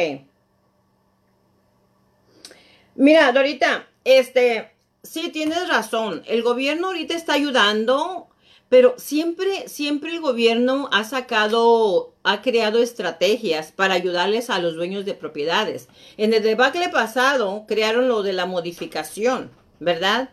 Mira, 2.96 3.32
Dorita, 3.32 3.88
este, 4.04 4.72
sí 5.04 5.30
tienes 5.30 5.68
razón. 5.70 6.24
El 6.26 6.44
gobierno 6.44 6.88
ahorita 6.88 7.16
está 7.16 7.34
ayudando 7.34 8.30
pero 8.70 8.96
siempre, 8.98 9.70
siempre 9.70 10.12
el 10.12 10.22
gobierno 10.22 10.90
ha 10.92 11.04
sacado, 11.04 12.16
ha 12.24 12.42
creado 12.42 12.82
estrategias 12.82 13.72
para 13.72 13.94
ayudarles 13.94 14.50
a 14.50 14.60
los 14.60 14.76
dueños 14.76 15.06
de 15.06 15.14
propiedades. 15.14 15.88
En 16.18 16.34
el 16.34 16.42
debacle 16.42 16.90
pasado 16.90 17.66
crearon 17.68 18.08
lo 18.08 18.24
de 18.24 18.34
la 18.34 18.48
modificación, 18.48 19.52
¿verdad? 19.80 20.30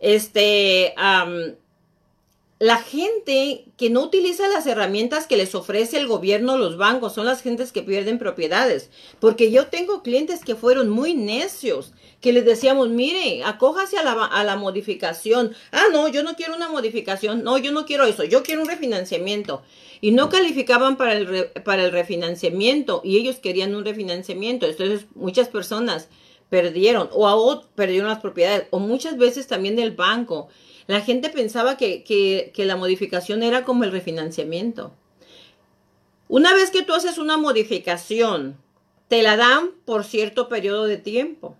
Este, 0.00 0.94
la 2.58 2.78
gente 2.78 3.66
que 3.76 3.90
no 3.90 4.02
utiliza 4.02 4.48
las 4.48 4.66
herramientas 4.66 5.26
que 5.26 5.36
les 5.36 5.54
ofrece 5.54 5.98
el 5.98 6.06
gobierno, 6.06 6.56
los 6.56 6.78
bancos, 6.78 7.12
son 7.12 7.26
las 7.26 7.42
gentes 7.42 7.70
que 7.70 7.82
pierden 7.82 8.18
propiedades. 8.18 8.88
Porque 9.20 9.50
yo 9.50 9.66
tengo 9.66 10.02
clientes 10.02 10.42
que 10.42 10.54
fueron 10.54 10.88
muy 10.88 11.12
necios, 11.12 11.92
que 12.22 12.32
les 12.32 12.46
decíamos, 12.46 12.88
mire, 12.88 13.44
acójase 13.44 13.98
a 13.98 14.02
la, 14.02 14.24
a 14.24 14.42
la 14.42 14.56
modificación. 14.56 15.54
Ah, 15.70 15.84
no, 15.92 16.08
yo 16.08 16.22
no 16.22 16.34
quiero 16.34 16.56
una 16.56 16.70
modificación. 16.70 17.44
No, 17.44 17.58
yo 17.58 17.72
no 17.72 17.84
quiero 17.84 18.06
eso. 18.06 18.24
Yo 18.24 18.42
quiero 18.42 18.62
un 18.62 18.68
refinanciamiento. 18.68 19.62
Y 20.00 20.12
no 20.12 20.30
calificaban 20.30 20.96
para 20.96 21.12
el, 21.12 21.50
para 21.62 21.84
el 21.84 21.92
refinanciamiento 21.92 23.02
y 23.04 23.18
ellos 23.18 23.36
querían 23.36 23.74
un 23.74 23.84
refinanciamiento. 23.84 24.64
Entonces, 24.64 25.04
muchas 25.14 25.48
personas 25.48 26.08
perdieron 26.48 27.10
o, 27.12 27.28
o 27.28 27.62
perdieron 27.74 28.08
las 28.08 28.20
propiedades 28.20 28.66
o 28.70 28.78
muchas 28.78 29.18
veces 29.18 29.46
también 29.46 29.76
del 29.76 29.90
banco 29.90 30.48
la 30.86 31.00
gente 31.00 31.30
pensaba 31.30 31.76
que, 31.76 32.04
que, 32.04 32.64
la 32.64 32.76
modificación 32.76 33.42
era 33.42 33.64
como 33.64 33.84
el 33.84 33.92
refinanciamiento. 33.92 34.92
Una 36.28 36.54
vez 36.54 36.70
que 36.70 36.82
tú 36.82 36.94
haces 36.94 37.18
una 37.18 37.36
modificación, 37.36 38.56
te 39.08 39.22
la 39.22 39.36
dan 39.36 39.72
por 39.84 40.04
cierto 40.04 40.48
periodo 40.48 40.84
de 40.84 40.96
tiempo. 40.96 41.56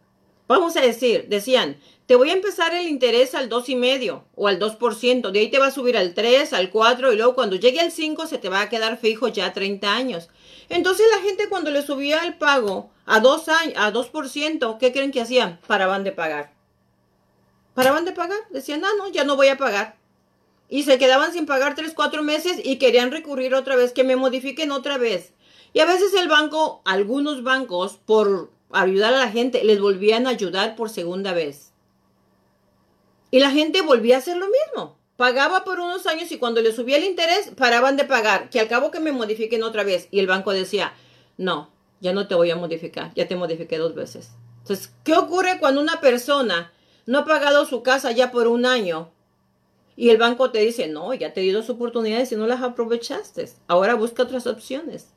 Vamos 0.48 0.76
a 0.76 0.80
decir, 0.80 1.26
decían, 1.28 1.76
te 2.06 2.14
voy 2.14 2.30
a 2.30 2.34
empezar 2.34 2.72
el 2.72 2.86
interés 2.86 3.34
al 3.34 3.48
dos 3.48 3.68
y 3.68 3.74
medio 3.74 4.24
o 4.36 4.46
al 4.46 4.60
2%, 4.60 5.30
de 5.32 5.40
ahí 5.40 5.50
te 5.50 5.58
va 5.58 5.66
a 5.66 5.72
subir 5.72 5.96
al 5.96 6.14
3, 6.14 6.52
al 6.52 6.70
4 6.70 7.12
y 7.12 7.16
luego 7.16 7.34
cuando 7.34 7.56
llegue 7.56 7.80
al 7.80 7.90
5 7.90 8.28
se 8.28 8.38
te 8.38 8.48
va 8.48 8.60
a 8.60 8.68
quedar 8.68 8.96
fijo 8.96 9.26
ya 9.26 9.52
30 9.52 9.92
años. 9.92 10.28
Entonces 10.68 11.06
la 11.10 11.22
gente 11.22 11.48
cuando 11.48 11.72
le 11.72 11.82
subía 11.82 12.24
el 12.24 12.34
pago 12.34 12.90
a 13.06 13.18
2 13.18 13.48
a 13.48 13.92
2%, 13.92 14.78
¿qué 14.78 14.92
creen 14.92 15.10
que 15.10 15.20
hacían? 15.20 15.58
Paraban 15.66 16.04
de 16.04 16.12
pagar 16.12 16.55
paraban 17.76 18.06
de 18.06 18.12
pagar. 18.12 18.40
Decían, 18.50 18.84
ah, 18.84 18.90
no, 18.98 19.08
ya 19.08 19.22
no 19.22 19.36
voy 19.36 19.48
a 19.48 19.58
pagar. 19.58 19.96
Y 20.68 20.82
se 20.82 20.98
quedaban 20.98 21.32
sin 21.32 21.46
pagar 21.46 21.76
tres, 21.76 21.92
cuatro 21.94 22.24
meses 22.24 22.58
y 22.64 22.78
querían 22.78 23.12
recurrir 23.12 23.54
otra 23.54 23.76
vez, 23.76 23.92
que 23.92 24.02
me 24.02 24.16
modifiquen 24.16 24.72
otra 24.72 24.98
vez. 24.98 25.34
Y 25.72 25.80
a 25.80 25.84
veces 25.84 26.14
el 26.14 26.26
banco, 26.26 26.80
algunos 26.86 27.44
bancos, 27.44 27.98
por 27.98 28.50
ayudar 28.72 29.14
a 29.14 29.18
la 29.18 29.30
gente, 29.30 29.62
les 29.62 29.78
volvían 29.78 30.26
a 30.26 30.30
ayudar 30.30 30.74
por 30.74 30.88
segunda 30.88 31.34
vez. 31.34 31.72
Y 33.30 33.40
la 33.40 33.50
gente 33.50 33.82
volvía 33.82 34.16
a 34.16 34.18
hacer 34.18 34.38
lo 34.38 34.46
mismo. 34.46 34.96
Pagaba 35.16 35.62
por 35.62 35.78
unos 35.78 36.06
años 36.06 36.32
y 36.32 36.38
cuando 36.38 36.62
le 36.62 36.72
subía 36.72 36.96
el 36.96 37.04
interés, 37.04 37.50
paraban 37.56 37.96
de 37.96 38.04
pagar, 38.04 38.48
que 38.48 38.58
al 38.58 38.68
cabo 38.68 38.90
que 38.90 39.00
me 39.00 39.12
modifiquen 39.12 39.62
otra 39.62 39.84
vez. 39.84 40.08
Y 40.10 40.20
el 40.20 40.26
banco 40.26 40.52
decía, 40.52 40.94
no, 41.36 41.70
ya 42.00 42.14
no 42.14 42.26
te 42.26 42.34
voy 42.34 42.50
a 42.50 42.56
modificar, 42.56 43.12
ya 43.14 43.28
te 43.28 43.36
modifiqué 43.36 43.76
dos 43.76 43.94
veces. 43.94 44.30
Entonces, 44.60 44.92
¿qué 45.04 45.14
ocurre 45.14 45.58
cuando 45.60 45.80
una 45.80 46.00
persona 46.00 46.72
no 47.06 47.18
ha 47.18 47.24
pagado 47.24 47.64
su 47.64 47.82
casa 47.82 48.10
ya 48.12 48.30
por 48.30 48.48
un 48.48 48.66
año 48.66 49.10
y 49.96 50.10
el 50.10 50.18
banco 50.18 50.50
te 50.50 50.58
dice, 50.58 50.88
no, 50.88 51.14
ya 51.14 51.32
te 51.32 51.46
dado 51.46 51.60
dos 51.60 51.70
oportunidades 51.70 52.30
y 52.30 52.36
no 52.36 52.46
las 52.46 52.62
aprovechaste. 52.62 53.48
Ahora 53.66 53.94
busca 53.94 54.24
otras 54.24 54.46
opciones. 54.46 55.08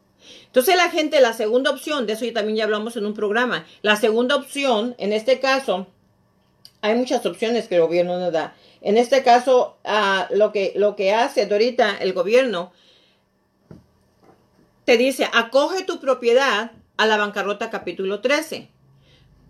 Entonces 0.45 0.75
la 0.75 0.89
gente, 0.89 1.19
la 1.19 1.33
segunda 1.33 1.71
opción, 1.71 2.05
de 2.05 2.13
eso 2.13 2.25
ya 2.25 2.33
también 2.33 2.57
ya 2.57 2.63
hablamos 2.63 2.95
en 2.95 3.05
un 3.05 3.13
programa, 3.13 3.65
la 3.81 3.95
segunda 3.95 4.35
opción, 4.35 4.95
en 4.97 5.11
este 5.11 5.39
caso, 5.39 5.87
hay 6.81 6.95
muchas 6.95 7.25
opciones 7.25 7.67
que 7.67 7.75
el 7.75 7.81
gobierno 7.81 8.19
nos 8.19 8.31
da. 8.31 8.55
En 8.81 8.97
este 8.97 9.23
caso, 9.23 9.77
uh, 9.83 10.33
lo, 10.33 10.51
que, 10.53 10.73
lo 10.75 10.95
que 10.95 11.13
hace 11.13 11.43
ahorita 11.49 11.97
el 11.97 12.13
gobierno 12.13 12.71
te 14.85 14.97
dice, 14.97 15.27
acoge 15.33 15.83
tu 15.83 15.99
propiedad 15.99 16.71
a 16.97 17.05
la 17.05 17.17
bancarrota 17.17 17.69
capítulo 17.69 18.21
13. 18.21 18.69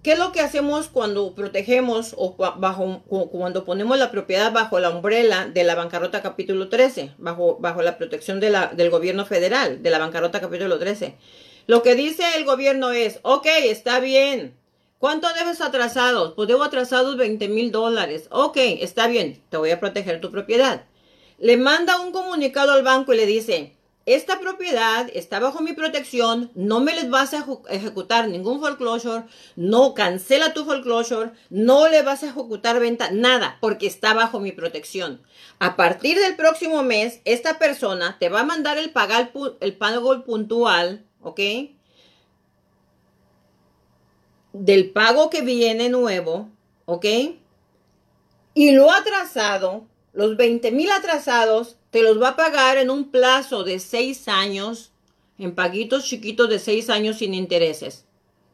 ¿Qué 0.01 0.13
es 0.13 0.19
lo 0.19 0.31
que 0.31 0.39
hacemos 0.39 0.87
cuando 0.87 1.35
protegemos 1.35 2.15
o 2.17 2.33
bajo, 2.37 3.01
cuando 3.31 3.65
ponemos 3.65 3.97
la 3.97 4.11
propiedad 4.11 4.53
bajo 4.53 4.79
la 4.79 4.91
umbrela 4.91 5.47
de 5.47 5.65
la 5.65 5.75
bancarrota 5.75 6.21
capítulo 6.21 6.69
13, 6.69 7.15
bajo, 7.17 7.57
bajo 7.59 7.81
la 7.81 7.97
protección 7.97 8.39
del 8.39 8.89
gobierno 8.89 9.25
federal, 9.25 9.83
de 9.83 9.89
la 9.89 9.99
bancarrota 9.99 10.39
capítulo 10.39 10.79
13? 10.79 11.17
Lo 11.67 11.83
que 11.83 11.95
dice 11.95 12.23
el 12.37 12.45
gobierno 12.45 12.91
es, 12.91 13.19
ok, 13.23 13.45
está 13.65 13.99
bien. 13.99 14.55
¿Cuánto 14.99 15.27
debes 15.33 15.59
atrasados? 15.59 16.33
Pues 16.33 16.47
debo 16.47 16.63
atrasados 16.63 17.17
20 17.17 17.49
mil 17.49 17.69
dólares. 17.71 18.27
Ok, 18.31 18.55
está 18.55 19.07
bien, 19.07 19.43
te 19.49 19.57
voy 19.57 19.71
a 19.71 19.81
proteger 19.81 20.21
tu 20.21 20.31
propiedad. 20.31 20.85
Le 21.39 21.57
manda 21.57 21.99
un 21.99 22.13
comunicado 22.13 22.71
al 22.71 22.83
banco 22.83 23.13
y 23.13 23.17
le 23.17 23.25
dice, 23.25 23.75
esta 24.15 24.39
propiedad 24.39 25.07
está 25.13 25.39
bajo 25.39 25.61
mi 25.61 25.73
protección, 25.73 26.51
no 26.55 26.79
me 26.79 26.95
les 26.95 27.11
vas 27.11 27.35
a 27.35 27.45
ejecutar 27.69 28.27
ningún 28.27 28.59
foreclosure, 28.59 29.25
no 29.55 29.93
cancela 29.93 30.53
tu 30.53 30.65
foreclosure, 30.65 31.31
no 31.51 31.87
le 31.87 32.01
vas 32.01 32.23
a 32.23 32.29
ejecutar 32.29 32.79
venta, 32.79 33.11
nada, 33.11 33.59
porque 33.61 33.85
está 33.85 34.15
bajo 34.15 34.39
mi 34.39 34.51
protección. 34.51 35.21
A 35.59 35.75
partir 35.75 36.17
del 36.17 36.35
próximo 36.35 36.81
mes, 36.81 37.21
esta 37.23 37.59
persona 37.59 38.17
te 38.19 38.29
va 38.29 38.41
a 38.41 38.45
mandar 38.45 38.79
el, 38.79 38.91
el 39.59 39.77
pago 39.77 40.23
puntual, 40.23 41.05
¿ok? 41.21 41.39
Del 44.53 44.89
pago 44.89 45.29
que 45.29 45.41
viene 45.41 45.89
nuevo, 45.89 46.49
¿ok? 46.85 47.05
Y 48.55 48.71
lo 48.71 48.91
atrasado, 48.91 49.85
los 50.13 50.35
20 50.35 50.71
mil 50.71 50.89
atrasados, 50.89 51.78
te 51.91 52.03
los 52.03 52.21
va 52.21 52.29
a 52.29 52.35
pagar 52.35 52.77
en 52.77 52.89
un 52.89 53.09
plazo 53.09 53.63
de 53.63 53.79
seis 53.79 54.27
años, 54.27 54.91
en 55.37 55.55
paguitos 55.55 56.05
chiquitos 56.05 56.49
de 56.49 56.59
seis 56.59 56.89
años 56.89 57.17
sin 57.17 57.33
intereses. 57.33 58.05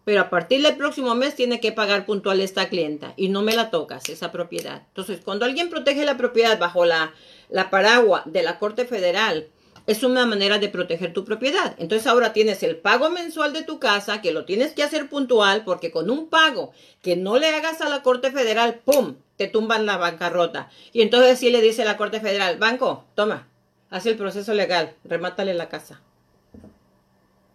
Pero 0.05 0.21
a 0.21 0.29
partir 0.29 0.61
del 0.61 0.77
próximo 0.77 1.15
mes 1.15 1.35
tiene 1.35 1.59
que 1.59 1.71
pagar 1.71 2.05
puntual 2.05 2.39
esta 2.39 2.69
clienta 2.69 3.13
y 3.17 3.29
no 3.29 3.41
me 3.41 3.55
la 3.55 3.71
tocas, 3.71 4.07
esa 4.07 4.31
propiedad. 4.31 4.83
Entonces, 4.89 5.19
cuando 5.25 5.45
alguien 5.45 5.69
protege 5.69 6.05
la 6.05 6.15
propiedad 6.15 6.59
bajo 6.59 6.85
la, 6.85 7.13
la 7.49 7.71
paraguas 7.71 8.21
de 8.25 8.43
la 8.43 8.59
Corte 8.59 8.85
Federal, 8.85 9.47
es 9.87 10.03
una 10.03 10.25
manera 10.25 10.57
de 10.57 10.69
proteger 10.69 11.13
tu 11.13 11.25
propiedad. 11.25 11.75
Entonces 11.77 12.07
ahora 12.07 12.33
tienes 12.33 12.63
el 12.63 12.77
pago 12.77 13.09
mensual 13.09 13.53
de 13.53 13.63
tu 13.63 13.79
casa, 13.79 14.21
que 14.21 14.33
lo 14.33 14.45
tienes 14.45 14.73
que 14.73 14.83
hacer 14.83 15.09
puntual, 15.09 15.63
porque 15.63 15.91
con 15.91 16.09
un 16.09 16.29
pago 16.29 16.71
que 17.01 17.15
no 17.15 17.37
le 17.37 17.49
hagas 17.49 17.81
a 17.81 17.89
la 17.89 18.01
Corte 18.01 18.31
Federal, 18.31 18.81
¡pum! 18.83 19.15
te 19.37 19.47
tumban 19.47 19.85
la 19.85 19.97
bancarrota. 19.97 20.69
Y 20.93 21.01
entonces 21.01 21.39
sí 21.39 21.49
le 21.49 21.61
dice 21.61 21.85
la 21.85 21.97
Corte 21.97 22.19
Federal, 22.19 22.57
banco, 22.57 23.05
toma, 23.15 23.47
haz 23.89 24.05
el 24.05 24.15
proceso 24.15 24.53
legal, 24.53 24.95
remátale 25.03 25.53
la 25.53 25.69
casa. 25.69 26.01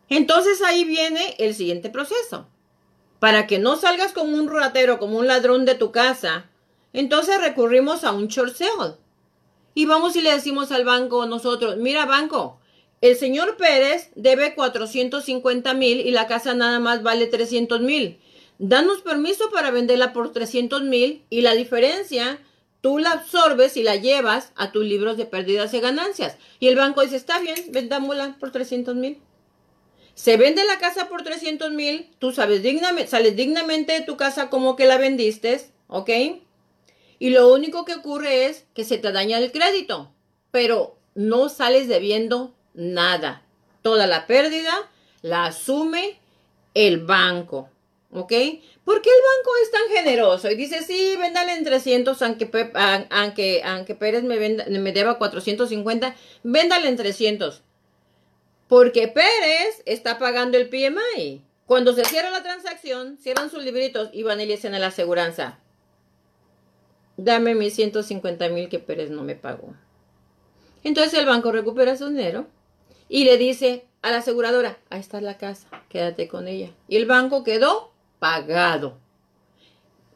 Entonces 0.08 0.60
ahí 0.62 0.84
viene 0.84 1.36
el 1.38 1.54
siguiente 1.54 1.90
proceso. 1.90 2.48
Para 3.18 3.46
que 3.46 3.58
no 3.58 3.76
salgas 3.76 4.12
como 4.12 4.36
un 4.36 4.48
ratero, 4.48 4.98
como 4.98 5.18
un 5.18 5.26
ladrón 5.26 5.64
de 5.64 5.74
tu 5.74 5.92
casa, 5.92 6.46
entonces 6.92 7.40
recurrimos 7.40 8.04
a 8.04 8.12
un 8.12 8.28
short 8.28 8.54
sale. 8.54 8.96
Y 9.74 9.86
vamos 9.86 10.16
y 10.16 10.22
le 10.22 10.32
decimos 10.32 10.72
al 10.72 10.84
banco 10.84 11.26
nosotros, 11.26 11.76
mira 11.76 12.06
banco, 12.06 12.58
el 13.00 13.16
señor 13.16 13.56
Pérez 13.56 14.10
debe 14.14 14.54
450 14.54 15.74
mil 15.74 16.00
y 16.00 16.10
la 16.10 16.26
casa 16.26 16.54
nada 16.54 16.80
más 16.80 17.02
vale 17.02 17.26
300 17.26 17.80
mil. 17.80 18.18
Danos 18.58 19.00
permiso 19.00 19.50
para 19.50 19.70
venderla 19.70 20.12
por 20.12 20.32
300 20.32 20.82
mil 20.82 21.24
y 21.30 21.40
la 21.40 21.54
diferencia 21.54 22.38
tú 22.80 22.98
la 22.98 23.12
absorbes 23.12 23.76
y 23.76 23.82
la 23.82 23.96
llevas 23.96 24.52
a 24.56 24.72
tus 24.72 24.84
libros 24.84 25.16
de 25.16 25.26
pérdidas 25.26 25.72
y 25.74 25.80
ganancias. 25.80 26.36
Y 26.58 26.68
el 26.68 26.76
banco 26.76 27.02
dice, 27.02 27.16
está 27.16 27.38
bien, 27.40 27.56
vendámosla 27.70 28.36
por 28.38 28.50
300 28.50 28.94
mil. 28.96 29.18
Se 30.14 30.36
vende 30.36 30.64
la 30.64 30.78
casa 30.78 31.08
por 31.08 31.22
300 31.22 31.72
mil, 31.72 32.10
tú 32.18 32.32
sabes 32.32 32.62
dignamente, 32.62 33.10
sales 33.10 33.36
dignamente 33.36 33.92
de 33.92 34.02
tu 34.02 34.16
casa 34.16 34.50
como 34.50 34.76
que 34.76 34.86
la 34.86 34.98
vendiste, 34.98 35.60
¿ok? 35.86 36.10
Y 37.20 37.30
lo 37.30 37.52
único 37.52 37.84
que 37.84 37.94
ocurre 37.94 38.46
es 38.46 38.64
que 38.74 38.82
se 38.82 38.96
te 38.98 39.12
daña 39.12 39.38
el 39.38 39.52
crédito, 39.52 40.10
pero 40.50 40.96
no 41.14 41.50
sales 41.50 41.86
debiendo 41.86 42.54
nada. 42.72 43.42
Toda 43.82 44.06
la 44.06 44.26
pérdida 44.26 44.90
la 45.20 45.44
asume 45.44 46.18
el 46.72 47.04
banco. 47.04 47.68
¿Ok? 48.12 48.32
¿Por 48.84 49.02
qué 49.02 49.10
el 49.10 49.22
banco 49.36 49.50
es 49.62 49.70
tan 49.70 49.88
generoso? 49.94 50.50
Y 50.50 50.56
dice, 50.56 50.82
sí, 50.82 51.14
véndale 51.16 51.52
en 51.52 51.62
300, 51.62 52.22
aunque, 52.22 52.50
aunque, 53.10 53.62
aunque 53.64 53.94
Pérez 53.94 54.24
me, 54.24 54.38
venda, 54.38 54.64
me 54.66 54.92
deba 54.92 55.18
450, 55.18 56.16
véndale 56.42 56.88
en 56.88 56.96
300. 56.96 57.62
Porque 58.66 59.08
Pérez 59.08 59.82
está 59.84 60.18
pagando 60.18 60.56
el 60.56 60.70
PMI. 60.70 61.44
Cuando 61.66 61.92
se 61.92 62.04
cierra 62.06 62.30
la 62.30 62.42
transacción, 62.42 63.18
cierran 63.18 63.50
sus 63.50 63.62
libritos 63.62 64.08
y 64.12 64.22
van 64.22 64.40
y 64.40 64.46
le 64.46 64.56
dicen 64.56 64.74
a 64.74 64.78
la 64.78 64.88
aseguranza, 64.88 65.60
dame 67.24 67.54
mis 67.54 67.74
150 67.74 68.48
mil 68.48 68.68
que 68.68 68.78
Pérez 68.78 69.10
no 69.10 69.22
me 69.22 69.34
pagó. 69.34 69.74
Entonces 70.82 71.14
el 71.18 71.26
banco 71.26 71.52
recupera 71.52 71.96
su 71.96 72.08
dinero 72.08 72.46
y 73.08 73.24
le 73.24 73.36
dice 73.36 73.86
a 74.02 74.10
la 74.10 74.18
aseguradora, 74.18 74.78
ahí 74.88 75.00
está 75.00 75.20
la 75.20 75.36
casa, 75.36 75.68
quédate 75.88 76.28
con 76.28 76.48
ella. 76.48 76.70
Y 76.88 76.96
el 76.96 77.06
banco 77.06 77.44
quedó 77.44 77.92
pagado. 78.18 78.98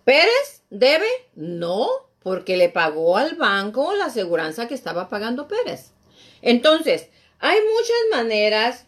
¿Pérez 0.04 0.62
debe? 0.70 1.06
No, 1.34 1.88
porque 2.22 2.56
le 2.56 2.70
pagó 2.70 3.18
al 3.18 3.36
banco 3.36 3.94
la 3.94 4.06
aseguranza 4.06 4.68
que 4.68 4.74
estaba 4.74 5.08
pagando 5.08 5.48
Pérez. 5.48 5.92
Entonces, 6.40 7.10
hay 7.38 7.58
muchas 7.60 8.22
maneras 8.24 8.86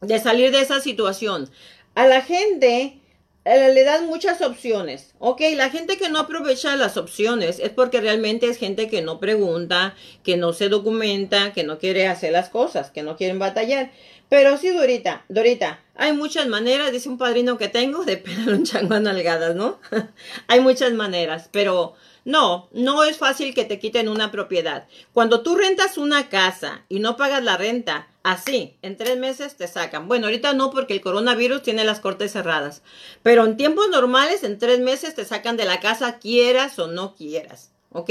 de 0.00 0.20
salir 0.20 0.52
de 0.52 0.60
esa 0.60 0.80
situación. 0.80 1.50
A 1.96 2.06
la 2.06 2.20
gente 2.20 3.00
le 3.46 3.84
dan 3.84 4.06
muchas 4.06 4.42
opciones. 4.42 5.14
Ok, 5.20 5.40
la 5.54 5.70
gente 5.70 5.96
que 5.96 6.08
no 6.08 6.18
aprovecha 6.18 6.74
las 6.74 6.96
opciones 6.96 7.60
es 7.60 7.70
porque 7.70 8.00
realmente 8.00 8.48
es 8.48 8.58
gente 8.58 8.88
que 8.88 9.02
no 9.02 9.20
pregunta, 9.20 9.94
que 10.24 10.36
no 10.36 10.52
se 10.52 10.68
documenta, 10.68 11.52
que 11.52 11.62
no 11.62 11.78
quiere 11.78 12.08
hacer 12.08 12.32
las 12.32 12.48
cosas, 12.48 12.90
que 12.90 13.04
no 13.04 13.16
quieren 13.16 13.38
batallar. 13.38 13.92
Pero 14.28 14.58
sí, 14.58 14.70
Dorita, 14.70 15.24
Dorita, 15.28 15.80
hay 15.94 16.12
muchas 16.12 16.48
maneras, 16.48 16.90
dice 16.90 17.08
un 17.08 17.18
padrino 17.18 17.56
que 17.56 17.68
tengo, 17.68 18.04
de 18.04 18.16
pegar 18.16 18.48
un 18.48 18.64
chango 18.64 18.94
a 18.94 19.00
nalgadas, 19.00 19.54
¿no? 19.54 19.78
hay 20.48 20.58
muchas 20.58 20.92
maneras, 20.92 21.48
pero 21.52 21.94
no, 22.24 22.68
no 22.72 23.04
es 23.04 23.16
fácil 23.16 23.54
que 23.54 23.64
te 23.64 23.78
quiten 23.78 24.08
una 24.08 24.32
propiedad. 24.32 24.88
Cuando 25.12 25.42
tú 25.42 25.54
rentas 25.54 25.96
una 25.96 26.28
casa 26.28 26.84
y 26.88 26.98
no 26.98 27.16
pagas 27.16 27.44
la 27.44 27.56
renta, 27.56 28.08
así, 28.26 28.76
en 28.82 28.96
tres 28.96 29.16
meses 29.16 29.56
te 29.56 29.68
sacan. 29.68 30.08
Bueno, 30.08 30.26
ahorita 30.26 30.52
no 30.52 30.70
porque 30.70 30.94
el 30.94 31.00
coronavirus 31.00 31.62
tiene 31.62 31.84
las 31.84 32.00
cortes 32.00 32.32
cerradas, 32.32 32.82
pero 33.22 33.44
en 33.44 33.56
tiempos 33.56 33.88
normales, 33.88 34.42
en 34.42 34.58
tres 34.58 34.80
meses 34.80 35.14
te 35.14 35.24
sacan 35.24 35.56
de 35.56 35.64
la 35.64 35.78
casa, 35.78 36.18
quieras 36.18 36.76
o 36.80 36.88
no 36.88 37.14
quieras, 37.14 37.70
¿ok? 37.92 38.10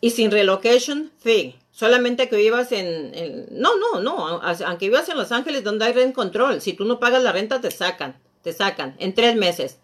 Y 0.00 0.10
sin 0.10 0.30
relocation 0.30 1.10
fee. 1.18 1.58
Solamente 1.72 2.28
que 2.28 2.36
vivas 2.36 2.70
en, 2.70 3.46
No, 3.50 3.76
no, 3.76 4.00
no. 4.00 4.40
Aunque 4.66 4.86
vivas 4.86 5.08
en 5.08 5.16
Los 5.16 5.32
Ángeles 5.32 5.64
donde 5.64 5.86
hay 5.86 5.92
rent 5.92 6.14
control. 6.14 6.60
Si 6.60 6.74
tú 6.74 6.84
no 6.84 7.00
pagas 7.00 7.22
la 7.22 7.32
renta, 7.32 7.60
te 7.60 7.70
sacan. 7.70 8.20
Te 8.42 8.52
sacan. 8.52 8.94
En 8.98 9.14
tres 9.14 9.36
meses. 9.36 9.78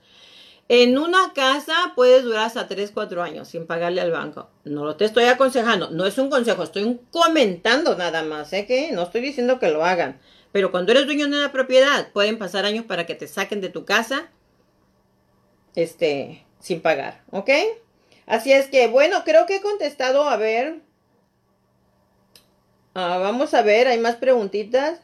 En 0.69 0.99
una 0.99 1.32
casa 1.32 1.93
puedes 1.97 2.24
durar 2.24 2.45
hasta 2.45 2.69
tres, 2.69 2.90
cuatro 2.93 3.23
años 3.23 3.49
sin 3.49 3.66
pagarle 3.66 4.03
al 4.03 4.11
banco. 4.11 4.51
No 4.65 4.85
lo 4.85 4.97
te 4.97 5.07
estoy 5.07 5.24
aconsejando. 5.24 5.90
No 5.90 6.05
es 6.05 6.19
un 6.19 6.28
consejo. 6.28 6.62
Estoy 6.62 7.01
comentando 7.11 7.97
nada 7.97 8.23
más. 8.23 8.53
¿eh? 8.53 8.66
Que 8.66 8.93
no 8.93 9.05
estoy 9.05 9.23
diciendo 9.23 9.59
que 9.59 9.70
lo 9.70 9.85
hagan. 9.85 10.20
Pero 10.53 10.70
cuando 10.70 10.93
eres 10.93 11.07
dueño 11.07 11.27
de 11.27 11.36
una 11.36 11.53
propiedad, 11.53 12.12
pueden 12.12 12.39
pasar 12.39 12.66
años 12.66 12.85
para 12.85 13.07
que 13.07 13.15
te 13.15 13.27
saquen 13.27 13.62
de 13.62 13.70
tu 13.70 13.86
casa. 13.86 14.31
Este, 15.74 16.45
sin 16.61 16.82
pagar. 16.82 17.23
¿Ok? 17.31 17.51
Así 18.27 18.53
es 18.53 18.66
que, 18.66 18.89
bueno, 18.89 19.24
creo 19.24 19.47
que 19.47 19.57
he 19.57 19.62
contestado. 19.62 20.28
A 20.28 20.36
ver. 20.36 20.82
Ah, 22.95 23.16
vamos 23.19 23.55
a 23.55 23.62
ver, 23.62 23.86
hay 23.89 23.99
más 23.99 24.16
preguntitas. 24.16 25.01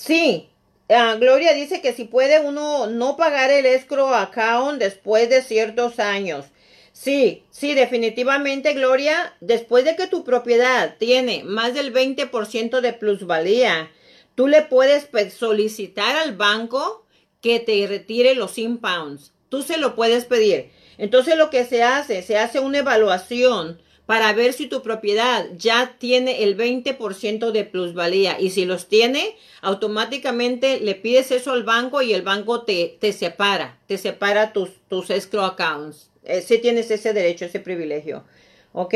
Sí, 0.00 0.48
ah, 0.88 1.16
Gloria 1.18 1.52
dice 1.52 1.80
que 1.80 1.92
si 1.92 2.04
puede 2.04 2.40
uno 2.40 2.86
no 2.86 3.16
pagar 3.16 3.50
el 3.50 3.66
escrow 3.66 4.14
account 4.14 4.78
después 4.78 5.28
de 5.28 5.42
ciertos 5.42 5.98
años. 5.98 6.46
Sí, 6.92 7.44
sí, 7.50 7.74
definitivamente, 7.74 8.74
Gloria, 8.74 9.34
después 9.40 9.84
de 9.84 9.96
que 9.96 10.06
tu 10.06 10.24
propiedad 10.24 10.96
tiene 10.98 11.44
más 11.44 11.74
del 11.74 11.92
20% 11.94 12.80
de 12.80 12.92
plusvalía, 12.92 13.90
tú 14.34 14.48
le 14.48 14.62
puedes 14.62 15.08
solicitar 15.32 16.16
al 16.16 16.36
banco 16.36 17.06
que 17.40 17.60
te 17.60 17.86
retire 17.86 18.34
los 18.34 18.58
impounds. 18.58 19.32
Tú 19.48 19.62
se 19.62 19.78
lo 19.78 19.94
puedes 19.94 20.24
pedir. 20.24 20.70
Entonces 20.98 21.36
lo 21.36 21.50
que 21.50 21.64
se 21.64 21.82
hace, 21.82 22.22
se 22.22 22.36
hace 22.36 22.60
una 22.60 22.78
evaluación 22.78 23.80
para 24.10 24.32
ver 24.32 24.54
si 24.54 24.66
tu 24.66 24.82
propiedad 24.82 25.46
ya 25.56 25.94
tiene 26.00 26.42
el 26.42 26.56
20% 26.56 27.52
de 27.52 27.62
plusvalía. 27.62 28.40
Y 28.40 28.50
si 28.50 28.64
los 28.64 28.88
tiene, 28.88 29.36
automáticamente 29.60 30.80
le 30.80 30.96
pides 30.96 31.30
eso 31.30 31.52
al 31.52 31.62
banco 31.62 32.02
y 32.02 32.12
el 32.12 32.22
banco 32.22 32.62
te, 32.62 32.98
te 33.00 33.12
separa, 33.12 33.78
te 33.86 33.98
separa 33.98 34.52
tus, 34.52 34.70
tus 34.88 35.10
escrow 35.10 35.44
accounts. 35.44 36.10
Eh, 36.24 36.42
si 36.42 36.58
tienes 36.58 36.90
ese 36.90 37.12
derecho, 37.12 37.44
ese 37.44 37.60
privilegio. 37.60 38.24
¿Ok? 38.72 38.94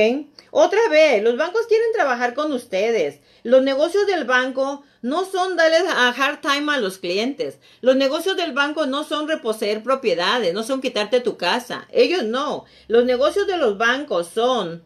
Otra 0.51 0.81
vez, 0.91 1.23
los 1.23 1.37
bancos 1.37 1.69
quieren 1.69 1.93
trabajar 1.93 2.35
con 2.35 2.51
ustedes. 2.51 3.21
Los 3.45 3.63
negocios 3.63 4.09
del 4.09 4.25
banco 4.25 4.83
no 5.01 5.25
son 5.27 5.55
darles 5.55 5.85
a 5.95 6.09
hard 6.09 6.41
time 6.41 6.73
a 6.73 6.79
los 6.79 6.99
clientes. 6.99 7.61
Los 7.83 7.95
negocios 7.95 8.37
del 8.37 8.53
banco 8.53 8.87
no 8.87 9.05
son 9.05 9.29
reposeer 9.29 9.85
propiedades, 9.85 10.53
no 10.55 10.65
son 10.65 10.81
quitarte 10.81 11.21
tu 11.21 11.37
casa. 11.37 11.87
Ellos 11.93 12.25
no. 12.25 12.65
Los 12.89 13.05
negocios 13.05 13.47
de 13.47 13.59
los 13.59 13.79
bancos 13.79 14.27
son 14.27 14.83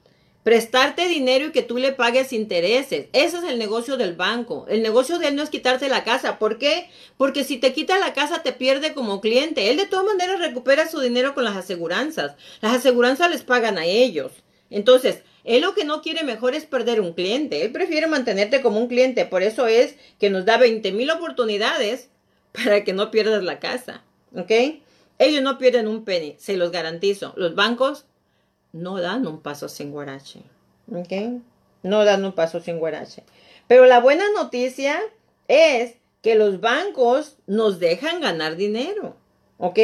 prestarte 0.48 1.08
dinero 1.08 1.48
y 1.48 1.52
que 1.52 1.60
tú 1.60 1.76
le 1.76 1.92
pagues 1.92 2.32
intereses. 2.32 3.08
Ese 3.12 3.36
es 3.36 3.44
el 3.44 3.58
negocio 3.58 3.98
del 3.98 4.16
banco. 4.16 4.64
El 4.70 4.80
negocio 4.80 5.18
de 5.18 5.28
él 5.28 5.36
no 5.36 5.42
es 5.42 5.50
quitarte 5.50 5.90
la 5.90 6.04
casa. 6.04 6.38
¿Por 6.38 6.56
qué? 6.56 6.88
Porque 7.18 7.44
si 7.44 7.58
te 7.58 7.74
quita 7.74 7.98
la 7.98 8.14
casa 8.14 8.42
te 8.42 8.54
pierde 8.54 8.94
como 8.94 9.20
cliente. 9.20 9.68
Él 9.68 9.76
de 9.76 9.84
todas 9.84 10.06
maneras 10.06 10.40
recupera 10.40 10.88
su 10.88 11.00
dinero 11.00 11.34
con 11.34 11.44
las 11.44 11.54
aseguranzas. 11.54 12.34
Las 12.62 12.76
aseguranzas 12.76 13.30
les 13.30 13.42
pagan 13.42 13.76
a 13.76 13.84
ellos. 13.84 14.32
Entonces, 14.70 15.22
él 15.44 15.60
lo 15.60 15.74
que 15.74 15.84
no 15.84 16.00
quiere 16.00 16.24
mejor 16.24 16.54
es 16.54 16.64
perder 16.64 17.02
un 17.02 17.12
cliente. 17.12 17.62
Él 17.62 17.70
prefiere 17.70 18.06
mantenerte 18.06 18.62
como 18.62 18.80
un 18.80 18.88
cliente. 18.88 19.26
Por 19.26 19.42
eso 19.42 19.66
es 19.66 19.96
que 20.18 20.30
nos 20.30 20.46
da 20.46 20.56
20 20.56 20.92
mil 20.92 21.10
oportunidades 21.10 22.08
para 22.52 22.84
que 22.84 22.94
no 22.94 23.10
pierdas 23.10 23.44
la 23.44 23.60
casa. 23.60 24.02
¿Ok? 24.34 24.50
Ellos 25.18 25.42
no 25.42 25.58
pierden 25.58 25.88
un 25.88 26.06
penny, 26.06 26.36
se 26.38 26.56
los 26.56 26.72
garantizo. 26.72 27.34
Los 27.36 27.54
bancos 27.54 28.06
no 28.72 29.00
dan 29.00 29.26
un 29.26 29.40
paso 29.40 29.68
sin 29.68 29.90
guarache. 29.90 30.42
¿Ok? 30.92 31.42
No 31.82 32.04
dan 32.04 32.24
un 32.24 32.32
paso 32.32 32.60
sin 32.60 32.78
guarache. 32.78 33.24
Pero 33.66 33.86
la 33.86 34.00
buena 34.00 34.24
noticia 34.34 34.98
es 35.46 35.94
que 36.22 36.34
los 36.34 36.60
bancos 36.60 37.36
nos 37.46 37.78
dejan 37.78 38.20
ganar 38.20 38.56
dinero. 38.56 39.16
¿Ok? 39.58 39.78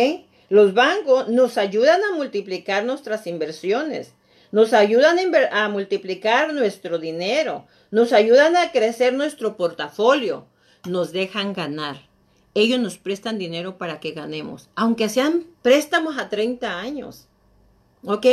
Los 0.49 0.75
bancos 0.75 1.29
nos 1.29 1.59
ayudan 1.59 2.01
a 2.05 2.17
multiplicar 2.17 2.85
nuestras 2.85 3.27
inversiones. 3.27 4.15
Nos 4.53 4.73
ayudan 4.73 5.19
a, 5.51 5.69
multiplicar 5.69 6.53
nuestro 6.53 6.99
dinero. 6.99 7.67
Nos 7.91 8.13
ayudan 8.13 8.57
a 8.57 8.71
crecer 8.71 9.13
nuestro 9.13 9.57
portafolio. 9.57 10.47
Nos 10.85 11.13
dejan 11.13 11.55
ganar. 11.55 12.09
Ellos 12.55 12.79
nos 12.79 12.99
prestan 12.99 13.37
dinero 13.37 13.79
para 13.79 13.99
que 13.99 14.13
ganemos, 14.13 14.69
aunque 14.77 15.09
sean 15.09 15.45
préstamos 15.63 16.19
a 16.19 16.29
30 16.29 16.79
años. 16.79 17.27
¿Ok? 18.05 18.27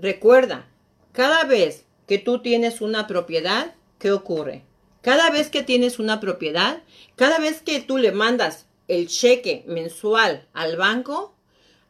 Recuerda, 0.00 0.66
cada 1.12 1.44
vez 1.44 1.84
que 2.06 2.18
tú 2.18 2.40
tienes 2.40 2.80
una 2.80 3.06
propiedad, 3.06 3.74
¿qué 3.98 4.12
ocurre? 4.12 4.64
Cada 5.02 5.30
vez 5.30 5.50
que 5.50 5.62
tienes 5.62 5.98
una 5.98 6.20
propiedad, 6.20 6.82
cada 7.16 7.38
vez 7.38 7.60
que 7.60 7.80
tú 7.80 7.98
le 7.98 8.12
mandas 8.12 8.66
el 8.88 9.08
cheque 9.08 9.64
mensual 9.66 10.46
al 10.52 10.76
banco, 10.76 11.34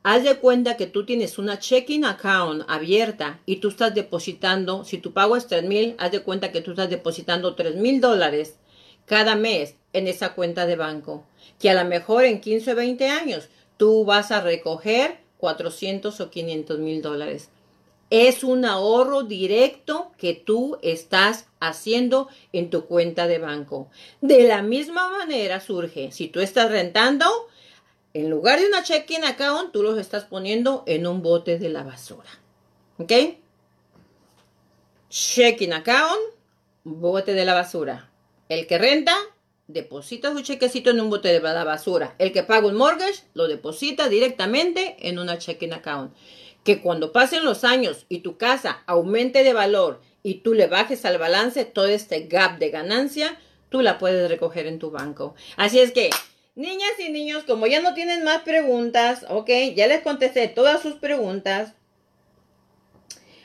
Haz 0.03 0.25
de 0.25 0.37
cuenta 0.37 0.79
que 0.79 0.87
tú 0.87 1.05
tienes 1.05 1.37
una 1.37 1.59
checking 1.59 2.07
account 2.07 2.65
abierta 2.69 3.41
y 3.45 3.57
tú 3.57 3.69
estás 3.69 3.95
depositando, 3.95 4.83
si 4.83 4.97
tu 4.97 5.13
pago 5.13 5.37
es 5.37 5.47
3 5.47 5.65
mil, 5.65 5.95
haz 5.99 6.11
de 6.11 6.23
cuenta 6.23 6.53
que 6.53 6.63
tú 6.63 6.71
estás 6.71 6.89
depositando 6.89 7.55
3 7.55 7.77
mil 7.77 8.01
dólares 8.01 8.57
cada 9.05 9.35
mes 9.35 9.75
en 9.93 10.09
esa 10.09 10.33
cuenta 10.33 10.65
de 10.65 10.77
banco. 10.77 11.27
Que 11.59 11.69
a 11.69 11.75
lo 11.75 11.87
mejor 11.87 12.25
en 12.25 12.41
15 12.41 12.73
o 12.73 12.77
20 12.77 13.09
años 13.09 13.51
tú 13.77 14.07
vas 14.07 14.31
a 14.31 14.41
recoger 14.41 15.19
400 15.37 16.19
o 16.19 16.31
500 16.31 16.79
mil 16.79 17.03
dólares. 17.03 17.51
Es 18.11 18.43
un 18.43 18.65
ahorro 18.65 19.23
directo 19.23 20.13
que 20.19 20.35
tú 20.35 20.79
estás 20.83 21.47
haciendo 21.61 22.29
en 22.53 22.69
tu 22.69 22.87
cuenta 22.87 23.29
de 23.29 23.39
banco. 23.39 23.89
De 24.21 24.43
la 24.43 24.63
misma 24.63 25.09
manera 25.09 25.61
surge, 25.61 26.11
si 26.11 26.27
tú 26.27 26.41
estás 26.41 26.71
rentando, 26.71 27.27
en 28.13 28.29
lugar 28.29 28.59
de 28.59 28.67
una 28.67 28.83
checking 28.83 29.25
account, 29.25 29.71
tú 29.73 29.85
los 29.85 29.97
estás 29.97 30.25
poniendo 30.25 30.83
en 30.87 31.07
un 31.07 31.23
bote 31.23 31.59
de 31.59 31.69
la 31.69 31.85
basura. 31.85 32.29
¿Ok? 32.99 33.13
Checking 35.09 35.73
account, 35.73 36.21
bote 36.83 37.35
de 37.35 37.45
la 37.45 37.55
basura. 37.55 38.11
El 38.49 38.67
que 38.67 38.79
renta, 38.79 39.15
deposita 39.69 40.33
su 40.33 40.43
chequecito 40.43 40.91
en 40.91 41.01
un 41.01 41.11
bote 41.11 41.29
de 41.29 41.41
la 41.41 41.63
basura. 41.63 42.17
El 42.19 42.33
que 42.33 42.43
paga 42.43 42.67
un 42.67 42.75
mortgage, 42.75 43.23
lo 43.35 43.47
deposita 43.47 44.09
directamente 44.09 44.97
en 45.09 45.21
una 45.21 45.39
checking 45.39 45.73
account. 45.73 46.13
Que 46.65 46.81
cuando 46.81 47.13
pasen 47.13 47.45
los 47.45 47.65
años 47.65 48.07
y 48.09 48.19
tu 48.21 48.37
casa 48.37 48.83
aumente 48.87 49.45
de 49.45 49.53
valor 49.53 50.01
y 50.23 50.41
tú 50.41 50.55
le 50.55 50.67
bajes 50.67 51.05
al 51.05 51.19
balance 51.19 51.65
todo 51.65 51.87
este 51.87 52.27
gap 52.27 52.59
de 52.59 52.71
ganancia, 52.71 53.39
tú 53.71 53.81
la 53.81 53.99
puedes 53.99 54.29
recoger 54.29 54.67
en 54.67 54.79
tu 54.79 54.91
banco. 54.91 55.35
Así 55.57 55.81
es 55.81 55.93
que 55.93 56.11
Niñas 56.57 56.99
y 56.99 57.11
niños, 57.11 57.45
como 57.45 57.67
ya 57.67 57.81
no 57.81 57.95
tienen 57.95 58.25
más 58.25 58.43
preguntas, 58.43 59.25
ok, 59.29 59.49
ya 59.75 59.87
les 59.87 60.03
contesté 60.03 60.49
todas 60.49 60.83
sus 60.83 60.97
preguntas. 60.97 61.73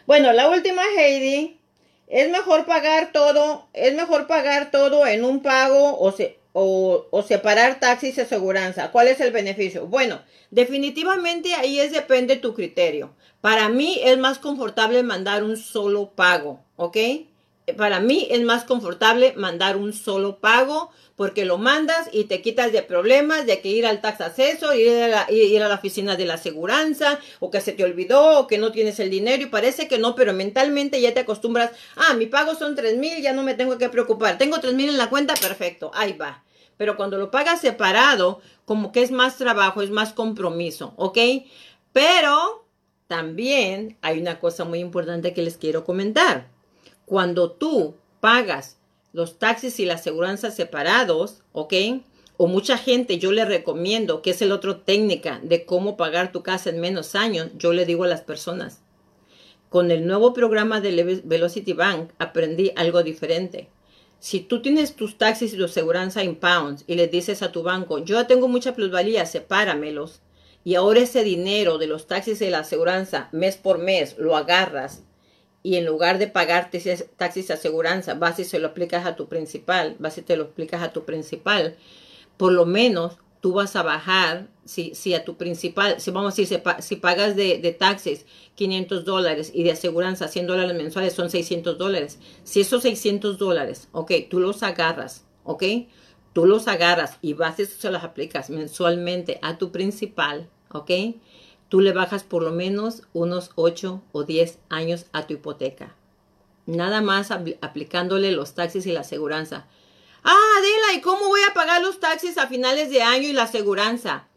Bueno, 0.07 0.33
la 0.33 0.49
última, 0.49 0.81
Heidi, 0.97 1.59
es 2.07 2.29
mejor 2.29 2.65
pagar 2.65 3.11
todo, 3.11 3.69
es 3.73 3.93
mejor 3.95 4.27
pagar 4.27 4.71
todo 4.71 5.05
en 5.05 5.23
un 5.23 5.41
pago 5.41 5.97
o, 5.99 6.13
o, 6.57 7.07
o 7.11 7.21
separar 7.21 7.81
taxis 7.81 8.17
y 8.17 8.21
aseguranza. 8.21 8.89
¿Cuál 8.91 9.09
es 9.09 9.19
el 9.19 9.33
beneficio? 9.33 9.87
Bueno, 9.87 10.21
definitivamente 10.51 11.53
ahí 11.53 11.81
es 11.81 11.91
depende 11.91 12.35
de 12.35 12.39
tu 12.39 12.53
criterio. 12.53 13.13
Para 13.41 13.67
mí 13.67 13.99
es 14.01 14.17
más 14.17 14.39
confortable 14.39 15.03
mandar 15.03 15.43
un 15.43 15.57
solo 15.57 16.11
pago, 16.15 16.63
¿ok? 16.77 16.97
Para 17.77 17.99
mí 17.99 18.27
es 18.29 18.41
más 18.43 18.63
confortable 18.63 19.33
mandar 19.35 19.75
un 19.75 19.91
solo 19.91 20.39
pago 20.39 20.91
porque 21.15 21.45
lo 21.45 21.57
mandas 21.57 22.09
y 22.11 22.25
te 22.25 22.41
quitas 22.41 22.71
de 22.71 22.83
problemas 22.83 23.45
de 23.45 23.61
que 23.61 23.69
ir 23.69 23.85
al 23.85 24.01
tax 24.01 24.21
assessor, 24.21 24.75
ir 24.75 24.91
a 25.01 25.07
la, 25.07 25.31
ir 25.31 25.63
a 25.63 25.69
la 25.69 25.75
oficina 25.75 26.15
de 26.15 26.25
la 26.25 26.35
aseguranza, 26.35 27.19
o 27.39 27.49
que 27.49 27.61
se 27.61 27.71
te 27.71 27.83
olvidó, 27.83 28.39
o 28.39 28.47
que 28.47 28.57
no 28.57 28.71
tienes 28.71 28.99
el 28.99 29.09
dinero, 29.09 29.41
y 29.41 29.47
parece 29.47 29.87
que 29.87 29.97
no, 29.97 30.13
pero 30.15 30.33
mentalmente 30.33 30.99
ya 31.01 31.13
te 31.13 31.21
acostumbras, 31.21 31.71
ah, 31.95 32.13
mi 32.15 32.25
pago 32.25 32.55
son 32.55 32.75
tres 32.75 32.97
mil, 32.97 33.21
ya 33.21 33.33
no 33.33 33.43
me 33.43 33.53
tengo 33.53 33.77
que 33.77 33.89
preocupar, 33.89 34.37
tengo 34.37 34.59
tres 34.59 34.73
mil 34.73 34.89
en 34.89 34.97
la 34.97 35.09
cuenta, 35.09 35.33
perfecto, 35.35 35.91
ahí 35.93 36.13
va. 36.13 36.43
Pero 36.77 36.97
cuando 36.97 37.17
lo 37.17 37.31
pagas 37.31 37.61
separado, 37.61 38.41
como 38.65 38.91
que 38.91 39.01
es 39.01 39.11
más 39.11 39.37
trabajo, 39.37 39.81
es 39.81 39.89
más 39.89 40.11
compromiso, 40.11 40.93
¿ok? 40.97 41.17
Pero 41.93 42.67
también 43.07 43.97
hay 44.01 44.19
una 44.19 44.39
cosa 44.39 44.65
muy 44.65 44.79
importante 44.79 45.33
que 45.33 45.41
les 45.41 45.57
quiero 45.57 45.85
comentar. 45.85 46.54
Cuando 47.05 47.51
tú 47.51 47.95
pagas 48.19 48.77
los 49.13 49.39
taxis 49.39 49.79
y 49.79 49.85
la 49.85 49.93
aseguranza 49.93 50.51
separados, 50.51 51.43
¿ok? 51.51 51.73
O 52.37 52.47
mucha 52.47 52.77
gente, 52.77 53.17
yo 53.17 53.31
le 53.31 53.45
recomiendo, 53.45 54.21
que 54.21 54.31
es 54.31 54.41
el 54.41 54.51
otro 54.51 54.77
técnica 54.77 55.39
de 55.41 55.65
cómo 55.65 55.95
pagar 55.95 56.31
tu 56.31 56.43
casa 56.43 56.69
en 56.69 56.81
menos 56.81 57.15
años, 57.15 57.51
yo 57.57 57.71
le 57.71 57.85
digo 57.85 58.03
a 58.03 58.07
las 58.07 58.21
personas, 58.21 58.81
con 59.69 59.91
el 59.91 60.05
nuevo 60.05 60.33
programa 60.33 60.81
de 60.81 61.21
Velocity 61.23 61.73
Bank 61.73 62.11
aprendí 62.17 62.71
algo 62.75 63.03
diferente. 63.03 63.69
Si 64.19 64.39
tú 64.39 64.61
tienes 64.61 64.95
tus 64.95 65.17
taxis 65.17 65.53
y 65.53 65.57
tu 65.57 65.65
aseguranza 65.65 66.23
en 66.23 66.35
pounds 66.35 66.83
y 66.87 66.95
le 66.95 67.07
dices 67.07 67.41
a 67.41 67.51
tu 67.51 67.61
banco, 67.63 67.99
yo 67.99 68.25
tengo 68.25 68.47
mucha 68.47 68.73
plusvalía, 68.73 69.25
sepáramelos, 69.25 70.21
y 70.63 70.75
ahora 70.75 71.01
ese 71.01 71.23
dinero 71.23 71.77
de 71.77 71.87
los 71.87 72.07
taxis 72.07 72.41
y 72.41 72.49
la 72.49 72.59
aseguranza 72.59 73.29
mes 73.31 73.55
por 73.55 73.77
mes 73.77 74.17
lo 74.17 74.35
agarras 74.35 75.03
y 75.65 75.77
en 75.77 75.85
lugar 75.87 76.19
de 76.19 76.27
pagarte 76.27 76.79
taxis 77.17 77.49
aseguranza, 77.49 78.13
vas 78.13 78.37
y 78.37 78.43
se 78.43 78.59
lo 78.59 78.67
aplicas 78.67 79.07
a 79.07 79.15
tu 79.15 79.27
principal, 79.27 79.95
vas 79.97 80.15
y 80.19 80.21
te 80.21 80.37
lo 80.37 80.43
explicas 80.43 80.83
a 80.83 80.93
tu 80.93 81.05
principal, 81.05 81.75
por 82.37 82.51
lo 82.51 82.67
menos 82.67 83.17
tú 83.41 83.53
vas 83.53 83.75
a 83.75 83.81
bajar, 83.81 84.47
si, 84.63 84.93
si 84.93 85.15
a 85.15 85.25
tu 85.25 85.37
principal, 85.37 85.99
si 85.99 86.11
vamos 86.11 86.35
a 86.35 86.35
decir, 86.39 86.61
si, 86.81 86.95
pagas 86.97 87.35
de, 87.35 87.57
de, 87.57 87.71
taxes 87.71 88.27
500 88.53 89.05
dólares 89.05 89.51
y 89.55 89.63
de 89.63 89.71
aseguranza 89.71 90.27
100 90.27 90.45
dólares 90.45 90.77
mensuales 90.77 91.13
son 91.13 91.31
600 91.31 91.79
dólares. 91.79 92.19
Si 92.43 92.61
esos 92.61 92.83
600 92.83 93.39
dólares, 93.39 93.87
ok, 93.91 94.11
tú 94.29 94.39
los 94.39 94.61
agarras, 94.61 95.25
ok, 95.45 95.63
tú 96.33 96.45
los 96.45 96.67
agarras 96.67 97.17
y 97.23 97.33
vas 97.33 97.59
y 97.59 97.65
se 97.65 97.89
los 97.89 98.03
aplicas 98.03 98.51
mensualmente 98.51 99.39
a 99.41 99.57
tu 99.57 99.71
principal, 99.71 100.47
ok, 100.71 100.91
tú 101.75 101.81
le 101.81 101.91
bajas 101.91 102.23
por 102.23 102.41
lo 102.41 102.53
menos 102.53 103.01
unos 103.11 103.51
8 103.55 104.01
o 104.13 104.23
10 104.23 104.59
años 104.69 105.07
a 105.11 105.27
tu 105.27 105.33
hipoteca. 105.33 105.93
Nada 106.65 107.01
más 107.01 107.31
aplicándole 107.31 108.31
los 108.31 108.55
taxis 108.55 108.85
y 108.85 108.93
la 108.93 109.01
aseguranza. 109.01 109.67
Ah, 110.23 110.39
Adela, 110.57 110.97
¿y 110.97 111.01
cómo 111.01 111.27
voy 111.27 111.41
a 111.41 111.53
pagar 111.53 111.81
los 111.81 111.99
taxis 111.99 112.37
a 112.37 112.47
finales 112.47 112.91
de 112.91 113.01
año 113.01 113.27
y 113.27 113.33
la 113.33 113.43
aseguranza? 113.43 114.29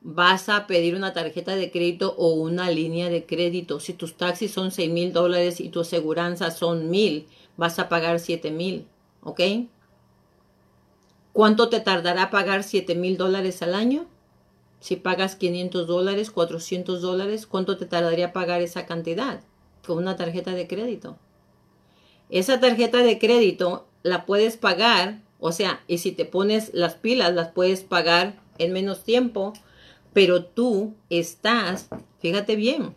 Vas 0.00 0.48
a 0.48 0.66
pedir 0.66 0.96
una 0.96 1.12
tarjeta 1.12 1.54
de 1.54 1.70
crédito 1.70 2.16
o 2.18 2.32
una 2.32 2.68
línea 2.72 3.08
de 3.08 3.24
crédito. 3.24 3.78
Si 3.78 3.92
tus 3.92 4.16
taxis 4.16 4.50
son 4.50 4.72
6 4.72 4.90
mil 4.90 5.12
dólares 5.12 5.60
y 5.60 5.68
tu 5.68 5.82
aseguranza 5.82 6.50
son 6.50 6.90
mil, 6.90 7.28
vas 7.56 7.78
a 7.78 7.88
pagar 7.88 8.18
7 8.18 8.50
mil, 8.50 8.88
¿ok? 9.22 9.40
¿Cuánto 11.32 11.68
te 11.68 11.78
tardará 11.78 12.30
pagar 12.30 12.64
7 12.64 12.96
mil 12.96 13.16
dólares 13.16 13.62
al 13.62 13.76
año? 13.76 14.08
Si 14.80 14.96
pagas 14.96 15.36
500 15.36 15.86
dólares, 15.86 16.30
400 16.30 17.00
dólares, 17.00 17.46
¿cuánto 17.46 17.76
te 17.76 17.86
tardaría 17.86 18.32
pagar 18.32 18.62
esa 18.62 18.86
cantidad? 18.86 19.40
con 19.86 19.98
una 19.98 20.16
tarjeta 20.16 20.52
de 20.52 20.66
crédito. 20.66 21.16
Esa 22.28 22.60
tarjeta 22.60 22.98
de 22.98 23.18
crédito 23.18 23.86
la 24.02 24.24
puedes 24.24 24.56
pagar, 24.56 25.20
o 25.40 25.52
sea, 25.52 25.82
y 25.88 25.98
si 25.98 26.12
te 26.12 26.24
pones 26.24 26.70
las 26.72 26.94
pilas, 26.94 27.34
las 27.34 27.48
puedes 27.48 27.82
pagar 27.82 28.38
en 28.58 28.72
menos 28.72 29.04
tiempo, 29.04 29.52
pero 30.12 30.44
tú 30.44 30.94
estás, 31.08 31.88
fíjate 32.20 32.56
bien, 32.56 32.94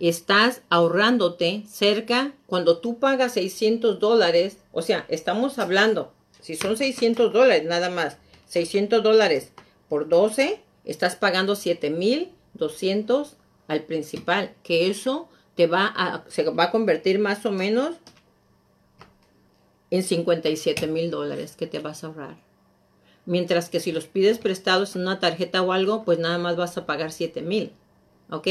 estás 0.00 0.62
ahorrándote 0.70 1.64
cerca, 1.68 2.32
cuando 2.46 2.78
tú 2.78 2.98
pagas 2.98 3.32
600 3.32 3.98
dólares, 3.98 4.58
o 4.72 4.80
sea, 4.80 5.04
estamos 5.08 5.58
hablando, 5.58 6.12
si 6.40 6.56
son 6.56 6.76
600 6.76 7.32
dólares 7.32 7.64
nada 7.64 7.90
más, 7.90 8.16
600 8.46 9.02
dólares 9.02 9.52
por 9.88 10.08
12, 10.08 10.60
estás 10.84 11.16
pagando 11.16 11.56
7200 11.56 13.36
al 13.68 13.82
principal, 13.82 14.54
que 14.62 14.90
eso 14.90 15.28
te 15.54 15.66
va 15.66 15.86
a, 15.86 16.24
se 16.28 16.44
va 16.44 16.64
a 16.64 16.70
convertir 16.70 17.18
más 17.18 17.44
o 17.46 17.52
menos 17.52 17.96
en 19.90 20.02
57 20.02 20.86
mil 20.86 21.10
dólares 21.10 21.54
que 21.56 21.66
te 21.66 21.78
vas 21.78 22.02
a 22.02 22.08
ahorrar. 22.08 22.36
Mientras 23.26 23.68
que 23.68 23.78
si 23.78 23.92
los 23.92 24.06
pides 24.06 24.38
prestados 24.38 24.96
en 24.96 25.02
una 25.02 25.20
tarjeta 25.20 25.62
o 25.62 25.72
algo, 25.72 26.04
pues 26.04 26.18
nada 26.18 26.38
más 26.38 26.56
vas 26.56 26.76
a 26.76 26.86
pagar 26.86 27.12
7 27.12 27.42
mil. 27.42 27.72
¿Ok? 28.30 28.48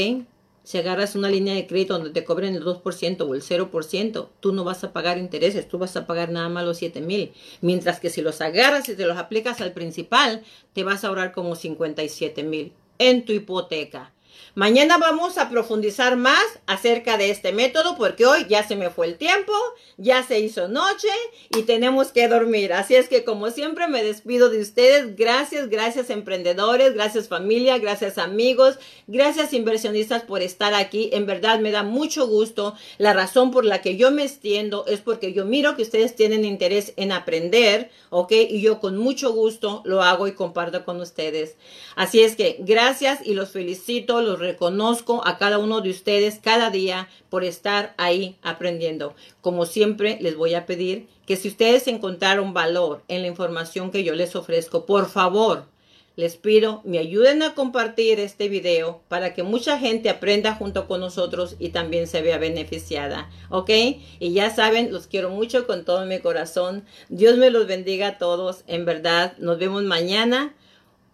Si 0.64 0.78
agarras 0.78 1.16
una 1.16 1.28
línea 1.28 1.54
de 1.54 1.66
crédito 1.66 1.94
donde 1.94 2.10
te 2.10 2.24
cobren 2.24 2.54
el 2.54 2.62
2% 2.62 3.20
o 3.22 3.34
el 3.34 3.42
0%, 3.42 4.28
tú 4.38 4.52
no 4.52 4.62
vas 4.62 4.84
a 4.84 4.92
pagar 4.92 5.18
intereses, 5.18 5.68
tú 5.68 5.78
vas 5.78 5.96
a 5.96 6.06
pagar 6.06 6.30
nada 6.30 6.48
más 6.48 6.64
los 6.64 6.76
7 6.76 7.00
mil. 7.00 7.32
Mientras 7.60 7.98
que 7.98 8.10
si 8.10 8.22
los 8.22 8.40
agarras 8.40 8.88
y 8.88 8.94
te 8.94 9.06
los 9.06 9.18
aplicas 9.18 9.60
al 9.60 9.72
principal, 9.72 10.42
te 10.72 10.84
vas 10.84 11.02
a 11.02 11.08
ahorrar 11.08 11.32
como 11.32 11.56
57 11.56 12.42
mil 12.44 12.72
en 12.98 13.24
tu 13.24 13.32
hipoteca. 13.32 14.12
Mañana 14.54 14.98
vamos 14.98 15.38
a 15.38 15.48
profundizar 15.48 16.16
más 16.16 16.44
acerca 16.66 17.16
de 17.16 17.30
este 17.30 17.52
método 17.52 17.96
porque 17.96 18.26
hoy 18.26 18.46
ya 18.48 18.66
se 18.66 18.76
me 18.76 18.90
fue 18.90 19.06
el 19.06 19.16
tiempo, 19.16 19.52
ya 19.96 20.22
se 20.22 20.40
hizo 20.40 20.68
noche 20.68 21.08
y 21.56 21.62
tenemos 21.62 22.12
que 22.12 22.28
dormir. 22.28 22.72
Así 22.72 22.94
es 22.94 23.08
que 23.08 23.24
como 23.24 23.50
siempre 23.50 23.88
me 23.88 24.04
despido 24.04 24.50
de 24.50 24.60
ustedes. 24.60 25.16
Gracias, 25.16 25.68
gracias 25.68 26.10
emprendedores, 26.10 26.94
gracias 26.94 27.28
familia, 27.28 27.78
gracias 27.78 28.18
amigos, 28.18 28.78
gracias 29.06 29.52
inversionistas 29.52 30.22
por 30.22 30.42
estar 30.42 30.74
aquí. 30.74 31.10
En 31.12 31.26
verdad 31.26 31.60
me 31.60 31.70
da 31.70 31.82
mucho 31.82 32.26
gusto. 32.26 32.74
La 32.98 33.12
razón 33.12 33.50
por 33.50 33.64
la 33.64 33.80
que 33.80 33.96
yo 33.96 34.10
me 34.10 34.24
extiendo 34.24 34.84
es 34.86 35.00
porque 35.00 35.32
yo 35.32 35.44
miro 35.44 35.76
que 35.76 35.82
ustedes 35.82 36.14
tienen 36.14 36.44
interés 36.44 36.92
en 36.96 37.12
aprender, 37.12 37.90
¿ok? 38.10 38.32
Y 38.32 38.60
yo 38.60 38.80
con 38.80 38.96
mucho 38.96 39.32
gusto 39.32 39.82
lo 39.84 40.02
hago 40.02 40.28
y 40.28 40.32
comparto 40.32 40.84
con 40.84 41.00
ustedes. 41.00 41.56
Así 41.96 42.20
es 42.20 42.36
que 42.36 42.56
gracias 42.60 43.20
y 43.24 43.34
los 43.34 43.50
felicito, 43.50 44.21
los 44.22 44.38
reconozco 44.38 45.26
a 45.26 45.38
cada 45.38 45.58
uno 45.58 45.80
de 45.80 45.90
ustedes 45.90 46.38
cada 46.42 46.70
día 46.70 47.08
por 47.28 47.44
estar 47.44 47.94
ahí 47.98 48.36
aprendiendo. 48.42 49.14
Como 49.40 49.66
siempre, 49.66 50.18
les 50.20 50.36
voy 50.36 50.54
a 50.54 50.66
pedir 50.66 51.08
que 51.26 51.36
si 51.36 51.48
ustedes 51.48 51.86
encontraron 51.88 52.54
valor 52.54 53.02
en 53.08 53.22
la 53.22 53.28
información 53.28 53.90
que 53.90 54.04
yo 54.04 54.14
les 54.14 54.34
ofrezco, 54.34 54.86
por 54.86 55.08
favor, 55.08 55.66
les 56.14 56.36
pido 56.36 56.82
me 56.84 56.98
ayuden 56.98 57.42
a 57.42 57.54
compartir 57.54 58.20
este 58.20 58.48
video 58.48 59.00
para 59.08 59.32
que 59.32 59.42
mucha 59.42 59.78
gente 59.78 60.10
aprenda 60.10 60.54
junto 60.54 60.86
con 60.86 61.00
nosotros 61.00 61.56
y 61.58 61.70
también 61.70 62.06
se 62.06 62.20
vea 62.20 62.38
beneficiada, 62.38 63.30
¿ok? 63.48 63.70
Y 64.18 64.32
ya 64.32 64.54
saben, 64.54 64.92
los 64.92 65.06
quiero 65.06 65.30
mucho 65.30 65.66
con 65.66 65.84
todo 65.84 66.04
mi 66.04 66.18
corazón. 66.18 66.84
Dios 67.08 67.38
me 67.38 67.50
los 67.50 67.66
bendiga 67.66 68.08
a 68.08 68.18
todos, 68.18 68.64
en 68.66 68.84
verdad. 68.84 69.34
Nos 69.38 69.58
vemos 69.58 69.84
mañana. 69.84 70.54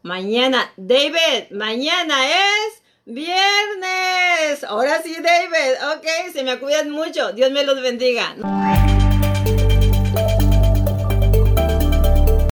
Mañana, 0.03 0.73
David, 0.77 1.51
mañana 1.51 2.29
es 2.29 2.83
Viernes. 3.11 4.65
Ahora 4.69 5.01
sí, 5.03 5.15
David. 5.15 5.97
Ok, 5.97 6.31
se 6.31 6.43
me 6.43 6.59
cuidan 6.59 6.91
mucho. 6.91 7.33
Dios 7.33 7.51
me 7.51 7.65
los 7.65 7.81
bendiga. 7.81 8.35